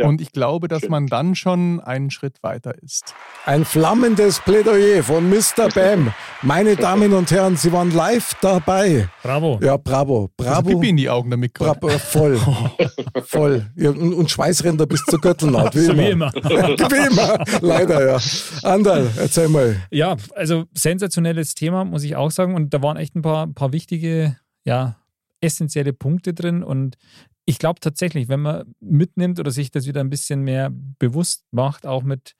Ja. 0.00 0.06
Und 0.08 0.20
ich 0.20 0.32
glaube, 0.32 0.66
dass 0.66 0.80
Schön. 0.80 0.90
man 0.90 1.06
dann 1.06 1.34
schon 1.36 1.78
einen 1.80 2.10
Schritt 2.10 2.42
weiter 2.42 2.74
ist. 2.82 3.14
Ein 3.44 3.64
flammendes 3.64 4.40
Plädoyer 4.40 5.02
von 5.04 5.28
Mr. 5.30 5.68
Bam. 5.74 6.12
Meine 6.42 6.74
Damen 6.74 7.12
und 7.12 7.30
Herren, 7.30 7.56
Sie 7.56 7.70
waren 7.72 7.92
live 7.92 8.34
dabei. 8.40 9.08
Bravo. 9.22 9.60
Ja, 9.62 9.76
bravo, 9.76 10.30
Also 10.38 10.50
bravo. 10.50 10.68
Pipi 10.70 10.88
in 10.88 10.96
die 10.96 11.08
Augen 11.10 11.30
damit. 11.30 11.52
Bravo, 11.54 11.88
voll, 11.90 12.38
voll. 13.24 13.70
Ja, 13.76 13.90
und, 13.90 14.30
Schweißränder 14.30 14.86
bis 14.86 15.04
zur 15.04 15.20
Gürtelnaht, 15.20 15.74
wie 15.74 15.80
So 15.80 15.92
immer. 15.92 16.02
wie 16.02 16.08
immer. 16.10 16.32
Wie 16.80 17.06
immer, 17.06 17.44
leider, 17.60 18.06
ja. 18.06 18.20
Andal, 18.62 19.10
erzähl 19.16 19.48
mal. 19.48 19.76
Ja, 19.90 20.16
also 20.34 20.64
sensationelles 20.74 21.54
Thema, 21.54 21.84
muss 21.84 22.04
ich 22.04 22.16
auch 22.16 22.30
sagen. 22.30 22.54
Und 22.54 22.72
da 22.74 22.82
waren 22.82 22.96
echt 22.96 23.14
ein 23.14 23.22
paar, 23.22 23.46
paar 23.48 23.72
wichtige, 23.72 24.36
ja, 24.64 24.96
essentielle 25.40 25.92
Punkte 25.92 26.34
drin. 26.34 26.62
Und 26.62 26.96
ich 27.44 27.58
glaube 27.58 27.80
tatsächlich, 27.80 28.28
wenn 28.28 28.40
man 28.40 28.74
mitnimmt 28.80 29.40
oder 29.40 29.50
sich 29.50 29.70
das 29.70 29.86
wieder 29.86 30.00
ein 30.00 30.10
bisschen 30.10 30.42
mehr 30.42 30.70
bewusst 30.98 31.44
macht, 31.50 31.86
auch 31.86 32.02
mit 32.02 32.34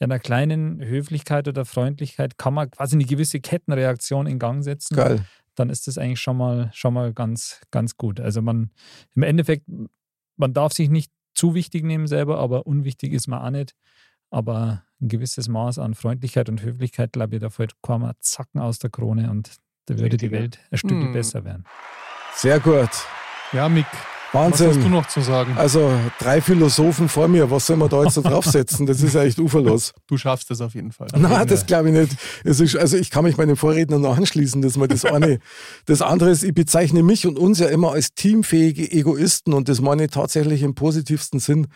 einer 0.00 0.18
kleinen 0.18 0.80
Höflichkeit 0.84 1.48
oder 1.48 1.64
Freundlichkeit, 1.64 2.38
kann 2.38 2.54
man 2.54 2.70
quasi 2.70 2.96
eine 2.96 3.04
gewisse 3.04 3.40
Kettenreaktion 3.40 4.26
in 4.26 4.38
Gang 4.38 4.62
setzen. 4.62 4.96
Geil. 4.96 5.24
Dann 5.54 5.70
ist 5.70 5.88
das 5.88 5.98
eigentlich 5.98 6.20
schon 6.20 6.36
mal, 6.36 6.70
schon 6.72 6.94
mal 6.94 7.12
ganz, 7.12 7.60
ganz 7.70 7.96
gut. 7.96 8.20
Also 8.20 8.42
man, 8.42 8.70
im 9.16 9.22
Endeffekt, 9.22 9.66
man 10.36 10.52
darf 10.54 10.72
sich 10.72 10.88
nicht 10.88 11.10
zu 11.38 11.54
wichtig 11.54 11.84
nehmen 11.84 12.06
selber, 12.08 12.38
aber 12.38 12.66
unwichtig 12.66 13.12
ist 13.12 13.28
man 13.28 13.40
auch 13.40 13.50
nicht. 13.50 13.74
Aber 14.30 14.82
ein 15.00 15.08
gewisses 15.08 15.48
Maß 15.48 15.78
an 15.78 15.94
Freundlichkeit 15.94 16.48
und 16.48 16.62
Höflichkeit, 16.62 17.12
glaube 17.12 17.36
ich, 17.36 17.40
da 17.40 17.48
fällt 17.48 17.80
keiner 17.80 18.14
Zacken 18.18 18.60
aus 18.60 18.78
der 18.78 18.90
Krone 18.90 19.30
und 19.30 19.56
da 19.86 19.98
würde 19.98 20.16
die 20.16 20.26
Richtig, 20.26 20.32
ja. 20.32 20.38
Welt 20.40 20.58
ein 20.70 20.78
Stück 20.78 20.90
Hm. 21.02 21.12
besser 21.12 21.44
werden. 21.44 21.64
Sehr 22.34 22.58
gut. 22.60 22.90
Ja, 23.52 23.68
Mick, 23.68 23.86
was 24.32 24.52
hast 24.52 24.60
du 24.60 24.66
Wahnsinn. 24.66 24.90
noch 24.90 25.08
zu 25.08 25.20
sagen? 25.20 25.56
Also 25.56 25.92
drei 26.18 26.40
Philosophen 26.40 27.08
vor 27.08 27.28
mir, 27.28 27.50
was 27.50 27.66
soll 27.66 27.76
man 27.76 27.88
da 27.88 28.02
jetzt 28.02 28.14
so 28.14 28.22
draufsetzen? 28.22 28.86
Das 28.86 29.02
ist 29.02 29.14
ja 29.14 29.22
echt 29.22 29.38
uferlos. 29.38 29.94
Du 30.06 30.16
schaffst 30.16 30.50
es 30.50 30.60
auf 30.60 30.74
jeden 30.74 30.92
Fall. 30.92 31.08
Nein, 31.16 31.46
das 31.46 31.66
glaube 31.66 31.88
ich 31.88 31.94
nicht. 31.94 32.16
Es 32.44 32.60
ist, 32.60 32.76
also 32.76 32.96
ich 32.96 33.10
kann 33.10 33.24
mich 33.24 33.36
meinen 33.36 33.56
Vorrednern 33.56 34.02
noch 34.02 34.16
anschließen, 34.16 34.60
dass 34.62 34.76
man 34.76 34.88
das 34.88 35.04
eine. 35.04 35.38
Das 35.86 36.02
andere 36.02 36.30
ist, 36.30 36.42
ich 36.42 36.54
bezeichne 36.54 37.02
mich 37.02 37.26
und 37.26 37.38
uns 37.38 37.58
ja 37.58 37.68
immer 37.68 37.92
als 37.92 38.14
teamfähige 38.14 38.90
Egoisten 38.90 39.54
und 39.54 39.68
das 39.68 39.80
meine 39.80 40.04
ich 40.04 40.10
tatsächlich 40.10 40.62
im 40.62 40.74
positivsten 40.74 41.40
Sinn. 41.40 41.68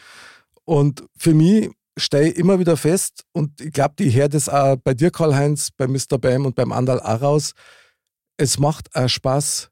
Und 0.64 1.04
für 1.16 1.34
mich 1.34 1.70
stehe 1.96 2.30
ich 2.30 2.36
immer 2.36 2.58
wieder 2.58 2.76
fest 2.76 3.24
und 3.32 3.60
ich 3.60 3.72
glaube, 3.72 3.94
die 3.98 4.12
höre 4.12 4.28
das 4.28 4.48
auch 4.48 4.76
bei 4.76 4.94
dir, 4.94 5.10
Karl-Heinz, 5.10 5.70
bei 5.76 5.86
Mr. 5.86 6.18
Bam 6.18 6.46
und 6.46 6.54
beim 6.54 6.72
Andal 6.72 7.00
auch 7.00 7.20
raus. 7.20 7.52
Es 8.36 8.58
macht 8.58 8.94
auch 8.94 9.08
Spaß 9.08 9.70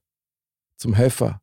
zum 0.77 0.95
Helfer. 0.95 1.41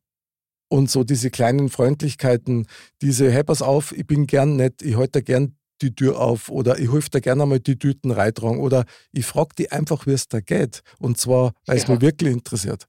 Und 0.68 0.90
so 0.90 1.02
diese 1.04 1.30
kleinen 1.30 1.70
Freundlichkeiten, 1.70 2.66
diese, 3.00 3.30
hey, 3.32 3.42
pass 3.44 3.62
auf, 3.62 3.92
ich 3.96 4.06
bin 4.06 4.26
gern 4.26 4.56
nett, 4.56 4.82
ich 4.82 4.96
halte 4.96 5.22
gern 5.22 5.54
die 5.80 5.94
Tür 5.94 6.20
auf 6.20 6.48
oder 6.50 6.78
ich 6.78 6.92
helfe 6.92 7.08
dir 7.10 7.20
gerne 7.20 7.44
einmal 7.44 7.60
die 7.60 7.78
Tüten 7.78 8.10
reintragen 8.10 8.58
oder 8.60 8.84
ich 9.12 9.24
frage 9.24 9.50
die 9.56 9.70
einfach, 9.72 10.06
wie 10.06 10.12
es 10.12 10.28
da 10.28 10.40
geht. 10.40 10.82
Und 10.98 11.18
zwar, 11.18 11.52
weil 11.66 11.76
es 11.78 11.84
Ja. 11.86 11.92
mich 11.94 12.00
wirklich 12.02 12.32
interessiert. 12.32 12.84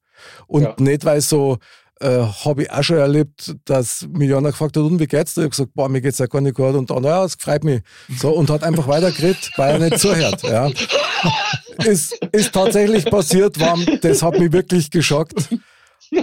Und 0.48 0.64
Ja. 0.64 0.76
nicht, 0.80 1.06
weil 1.06 1.22
so, 1.22 1.58
äh, 2.02 2.08
habe 2.46 2.64
ich 2.64 2.72
auch 2.72 2.82
schon 2.84 2.98
erlebt, 2.98 3.56
dass 3.66 4.08
mich 4.12 4.34
einer 4.34 4.52
gefragt 4.52 4.76
hat, 4.76 4.84
und 4.84 5.00
wie 5.00 5.06
geht's 5.06 5.34
dir? 5.36 5.42
Ich 5.42 5.46
habe 5.46 5.50
gesagt, 5.52 5.74
boah, 5.76 5.88
mir 5.90 6.02
geht's 6.02 6.18
ja 6.18 6.26
gar 6.28 6.42
nicht 6.42 6.56
gut. 6.56 6.74
Und 6.76 6.90
dann, 6.90 7.04
ja, 7.04 7.24
es 7.26 7.36
freut 7.36 7.64
mich. 7.64 7.82
So, 8.18 8.32
und 8.32 8.50
hat 8.50 8.64
einfach 8.64 8.88
weitergeredet, 8.88 9.52
weil 9.58 9.74
er 9.82 9.90
nicht 9.90 10.00
zuhört. 10.00 10.42
Ja. 10.44 10.70
Ist, 11.86 12.14
ist 12.34 12.52
tatsächlich 12.54 13.06
passiert, 13.06 13.58
war, 13.60 13.78
das 14.02 14.22
hat 14.22 14.38
mich 14.38 14.52
wirklich 14.52 14.90
geschockt. 14.92 15.48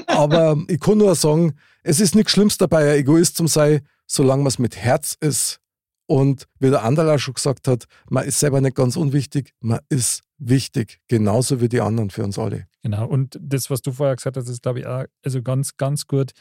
Aber 0.07 0.57
ich 0.69 0.81
kann 0.81 0.99
nur 0.99 1.15
sagen, 1.15 1.55
es 1.83 2.01
ist 2.01 2.15
nichts 2.15 2.33
Schlimmes 2.33 2.59
dabei, 2.59 2.93
ein 2.93 2.99
Egoist 2.99 3.37
zu 3.37 3.47
sein, 3.47 3.87
solange 4.07 4.43
man 4.43 4.49
es 4.49 4.59
mit 4.59 4.77
Herz 4.77 5.17
ist. 5.21 5.61
Und 6.07 6.47
wie 6.61 6.71
der 6.71 6.85
Anderl 6.85 7.11
auch 7.11 7.19
schon 7.19 7.35
gesagt 7.35 7.67
hat, 7.67 7.87
man 8.09 8.25
ist 8.25 8.39
selber 8.39 8.61
nicht 8.61 8.77
ganz 8.77 8.97
unwichtig, 8.97 9.53
man 9.61 9.81
ist 9.89 10.23
wichtig, 10.39 11.01
genauso 11.09 11.61
wie 11.61 11.69
die 11.69 11.81
anderen 11.81 12.11
für 12.11 12.23
uns 12.23 12.39
alle. 12.39 12.69
Genau. 12.83 13.07
Und 13.07 13.39
das, 13.41 13.71
was 13.71 13.83
du 13.83 13.91
vorher 13.93 14.15
gesagt 14.15 14.37
hast, 14.37 14.49
ist, 14.49 14.63
glaube 14.63 14.81
ich, 14.81 14.87
auch 14.87 15.05
also 15.25 15.43
ganz, 15.43 15.77
ganz 15.77 16.07
gut. 16.07 16.33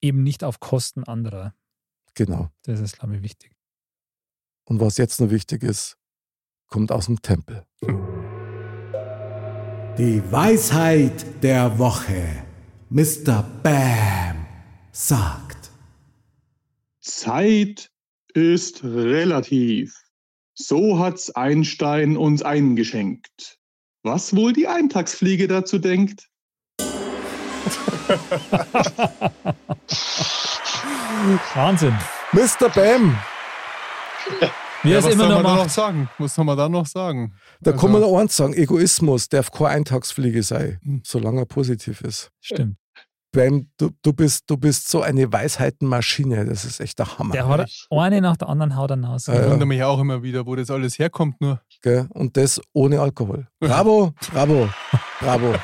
Eben 0.00 0.22
nicht 0.22 0.44
auf 0.44 0.60
Kosten 0.60 1.04
anderer. 1.04 1.54
Genau. 2.14 2.50
Das 2.64 2.80
ist, 2.80 2.98
glaube 2.98 3.16
ich, 3.16 3.22
wichtig. 3.22 3.52
Und 4.64 4.80
was 4.80 4.96
jetzt 4.96 5.20
noch 5.20 5.30
wichtig 5.30 5.62
ist, 5.62 5.96
kommt 6.68 6.92
aus 6.92 7.06
dem 7.06 7.22
Tempel. 7.22 7.64
Die 9.98 10.22
Weisheit 10.30 11.42
der 11.42 11.76
Woche. 11.80 12.22
Mr. 12.88 13.44
Bam 13.64 14.46
sagt. 14.92 15.72
Zeit 17.00 17.90
ist 18.32 18.84
relativ. 18.84 19.92
So 20.54 21.00
hat's 21.00 21.34
Einstein 21.34 22.16
uns 22.16 22.42
eingeschenkt. 22.44 23.58
Was 24.04 24.36
wohl 24.36 24.52
die 24.52 24.68
Eintagsfliege 24.68 25.48
dazu 25.48 25.80
denkt? 25.80 26.28
Wahnsinn. 31.54 31.98
Mr. 32.30 32.68
Bam, 32.72 33.18
er 34.84 34.90
Ja, 34.90 34.98
was 34.98 35.12
immer 35.12 35.24
soll 35.24 35.28
noch 35.28 35.42
man 35.42 35.56
da 35.56 35.62
noch 35.64 35.70
sagen? 35.70 36.08
Was 36.18 36.34
soll 36.34 36.44
man 36.44 36.56
da 36.56 36.68
noch 36.68 36.86
sagen? 36.86 37.34
Da 37.60 37.72
Also- 37.72 37.80
kann 37.82 37.92
man 37.92 38.00
noch 38.02 38.16
eins 38.18 38.36
sagen: 38.36 38.54
Egoismus 38.54 39.28
darf 39.28 39.50
keine 39.50 39.70
Eintagsfliege 39.70 40.42
sein, 40.42 40.78
Hm. 40.82 41.02
solange 41.04 41.40
er 41.42 41.46
positiv 41.46 42.00
ist. 42.02 42.30
Stimmt. 42.40 42.76
Bam, 43.30 43.68
du, 43.76 43.90
du, 44.02 44.14
bist, 44.14 44.44
du 44.46 44.56
bist 44.56 44.88
so 44.88 45.02
eine 45.02 45.30
Weisheitenmaschine, 45.30 46.46
das 46.46 46.64
ist 46.64 46.80
echt 46.80 46.98
der 46.98 47.18
Hammer. 47.18 47.32
Der 47.32 47.46
hat 47.46 47.70
eine 47.90 48.22
nach 48.22 48.38
der 48.38 48.48
anderen 48.48 48.74
haut 48.74 48.90
er 48.90 48.98
raus. 49.04 49.26
Ja, 49.26 49.34
Ich 49.34 49.40
ja. 49.40 49.50
wundere 49.50 49.66
mich 49.66 49.82
auch 49.82 50.00
immer 50.00 50.22
wieder, 50.22 50.46
wo 50.46 50.56
das 50.56 50.70
alles 50.70 50.98
herkommt. 50.98 51.38
Nur 51.40 51.60
Gell? 51.82 52.06
Und 52.10 52.38
das 52.38 52.58
ohne 52.72 53.00
Alkohol. 53.00 53.46
Bravo, 53.60 54.14
bravo, 54.32 54.70
bravo. 55.20 55.54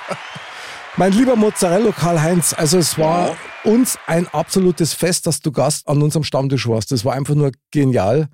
Mein 0.96 1.12
lieber 1.12 1.36
Mozzarella 1.36 1.90
Karl-Heinz, 1.90 2.52
also 2.52 2.78
es 2.78 2.98
war 2.98 3.34
uns 3.64 3.98
ein 4.06 4.28
absolutes 4.28 4.92
Fest, 4.92 5.26
dass 5.26 5.40
du 5.40 5.50
Gast 5.50 5.88
an 5.88 6.02
unserem 6.02 6.22
Stammtisch 6.22 6.68
warst. 6.68 6.92
Das 6.92 7.04
war 7.04 7.14
einfach 7.14 7.34
nur 7.34 7.50
genial. 7.72 8.28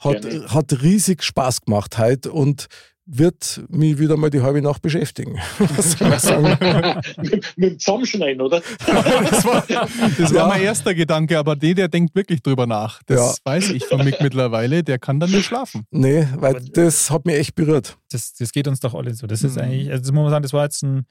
Hat, 0.00 0.22
Gerne. 0.22 0.48
hat 0.52 0.82
riesig 0.82 1.22
Spaß 1.22 1.60
gemacht 1.60 1.98
heute 1.98 2.32
und 2.32 2.66
wird 3.12 3.62
mich 3.68 3.98
wieder 3.98 4.16
mal 4.16 4.30
die 4.30 4.40
halbe 4.40 4.62
Nacht 4.62 4.82
beschäftigen. 4.82 5.36
Was 5.58 5.92
soll 5.98 6.12
ich 6.12 6.20
sagen? 6.20 7.00
mit, 7.18 7.32
mit 7.56 7.70
dem 7.72 7.78
Zusammenschneiden, 7.78 8.40
oder? 8.40 8.62
das 8.86 9.44
war, 9.44 9.64
das 9.66 10.30
Ja. 10.30 10.34
war 10.40 10.48
mein 10.48 10.62
erster 10.62 10.94
Gedanke, 10.94 11.36
aber 11.38 11.56
der, 11.56 11.74
der 11.74 11.88
denkt 11.88 12.14
wirklich 12.14 12.40
drüber 12.42 12.66
nach. 12.66 13.02
Das 13.06 13.40
Ja. 13.44 13.52
weiß 13.52 13.70
ich 13.70 13.84
von 13.86 14.04
Mick 14.04 14.20
mittlerweile. 14.20 14.84
Der 14.84 14.98
kann 15.00 15.18
dann 15.18 15.30
nicht 15.32 15.46
schlafen. 15.46 15.86
Nee, 15.90 16.28
weil 16.36 16.60
das 16.72 17.10
hat 17.10 17.26
mich 17.26 17.34
echt 17.36 17.54
berührt. 17.56 17.98
Das, 18.12 18.32
das 18.34 18.52
geht 18.52 18.68
uns 18.68 18.78
doch 18.80 18.94
alle 18.94 19.12
so. 19.14 19.26
Das 19.26 19.42
ist 19.42 19.56
Mhm. 19.56 19.62
eigentlich, 19.62 19.90
also 19.90 20.02
das 20.02 20.12
muss 20.12 20.22
man 20.22 20.30
sagen, 20.30 20.42
das 20.44 20.52
war 20.52 20.64
jetzt 20.64 20.82
ein, 20.84 21.06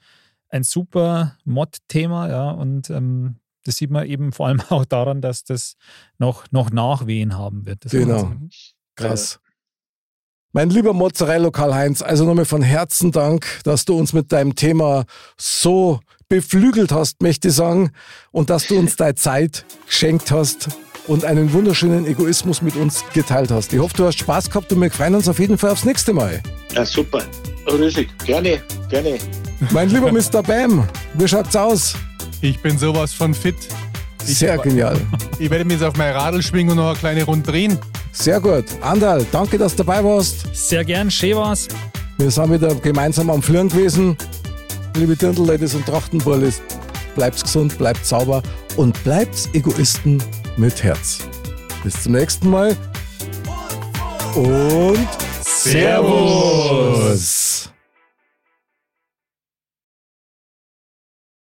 ein 0.48 0.62
super 0.62 1.36
Mod-Thema, 1.44 2.28
ja, 2.30 2.50
und 2.50 2.88
ähm, 2.90 3.36
das 3.64 3.76
sieht 3.76 3.90
man 3.90 4.06
eben 4.06 4.32
vor 4.32 4.46
allem 4.46 4.60
auch 4.70 4.86
daran, 4.86 5.20
dass 5.20 5.44
das 5.44 5.74
noch, 6.18 6.44
noch 6.50 6.70
Nachwehen 6.70 7.36
haben 7.36 7.66
wird. 7.66 7.84
Das 7.84 7.92
Genau. 7.92 8.32
Krass. 8.96 9.38
Mein 10.52 10.68
lieber 10.68 10.92
Mozzarella 10.92 11.50
Karl-Heinz, 11.50 12.02
also 12.02 12.24
nochmal 12.24 12.44
von 12.44 12.60
Herzen 12.60 13.12
Dank, 13.12 13.46
dass 13.62 13.84
du 13.84 13.96
uns 13.96 14.12
mit 14.12 14.32
deinem 14.32 14.56
Thema 14.56 15.04
so 15.36 16.00
beflügelt 16.28 16.90
hast, 16.90 17.22
möchte 17.22 17.48
ich 17.48 17.54
sagen, 17.54 17.92
und 18.32 18.50
dass 18.50 18.66
du 18.66 18.76
uns 18.76 18.96
deine 18.96 19.14
Zeit 19.14 19.64
geschenkt 19.86 20.32
hast 20.32 20.66
und 21.06 21.24
einen 21.24 21.52
wunderschönen 21.52 22.04
Egoismus 22.04 22.62
mit 22.62 22.74
uns 22.74 23.04
geteilt 23.14 23.52
hast. 23.52 23.72
Ich 23.72 23.78
hoffe, 23.78 23.96
du 23.96 24.06
hast 24.06 24.18
Spaß 24.18 24.50
gehabt 24.50 24.72
und 24.72 24.80
wir 24.80 24.90
freuen 24.90 25.14
uns 25.14 25.28
auf 25.28 25.38
jeden 25.38 25.56
Fall 25.56 25.70
aufs 25.70 25.84
nächste 25.84 26.12
Mal. 26.12 26.42
Ja, 26.74 26.84
super. 26.84 27.22
Riesig. 27.68 28.08
Gerne, 28.26 28.60
gerne. 28.88 29.18
Mein 29.70 29.88
lieber 29.88 30.10
Mr. 30.10 30.42
Bam, 30.42 30.88
wie 31.14 31.28
schaut's 31.28 31.54
aus? 31.54 31.94
Ich 32.40 32.60
bin 32.60 32.76
sowas 32.76 33.12
von 33.12 33.34
fit. 33.34 33.54
Ich- 34.26 34.38
Sehr 34.38 34.58
genial. 34.58 34.96
Ich 35.38 35.48
werde 35.50 35.64
mir 35.64 35.72
jetzt 35.74 35.82
auf 35.82 35.96
mein 35.96 36.12
Radl 36.12 36.42
schwingen 36.42 36.70
und 36.72 36.76
noch 36.76 36.88
eine 36.90 36.98
kleine 36.98 37.22
Runde 37.24 37.50
drehen. 37.50 37.78
Sehr 38.12 38.40
gut. 38.40 38.64
Andal, 38.80 39.24
danke, 39.32 39.56
dass 39.58 39.72
du 39.76 39.82
dabei 39.84 40.02
warst. 40.04 40.46
Sehr 40.54 40.84
gern, 40.84 41.10
schön 41.10 41.36
war's. 41.36 41.68
Wir 42.18 42.30
sind 42.30 42.52
wieder 42.52 42.74
gemeinsam 42.74 43.30
am 43.30 43.42
Flirren 43.42 43.68
gewesen. 43.68 44.16
Liebe 44.96 45.16
Dirndl-Ladies 45.16 45.74
und 45.74 45.86
Trachtenbullis, 45.86 46.60
bleibt's 47.14 47.42
gesund, 47.42 47.78
bleibt 47.78 48.04
sauber 48.04 48.42
und 48.76 49.02
bleibt 49.04 49.48
Egoisten 49.54 50.22
mit 50.56 50.82
Herz. 50.82 51.20
Bis 51.84 52.02
zum 52.02 52.12
nächsten 52.12 52.50
Mal 52.50 52.76
und 54.34 55.08
Servus. 55.42 56.90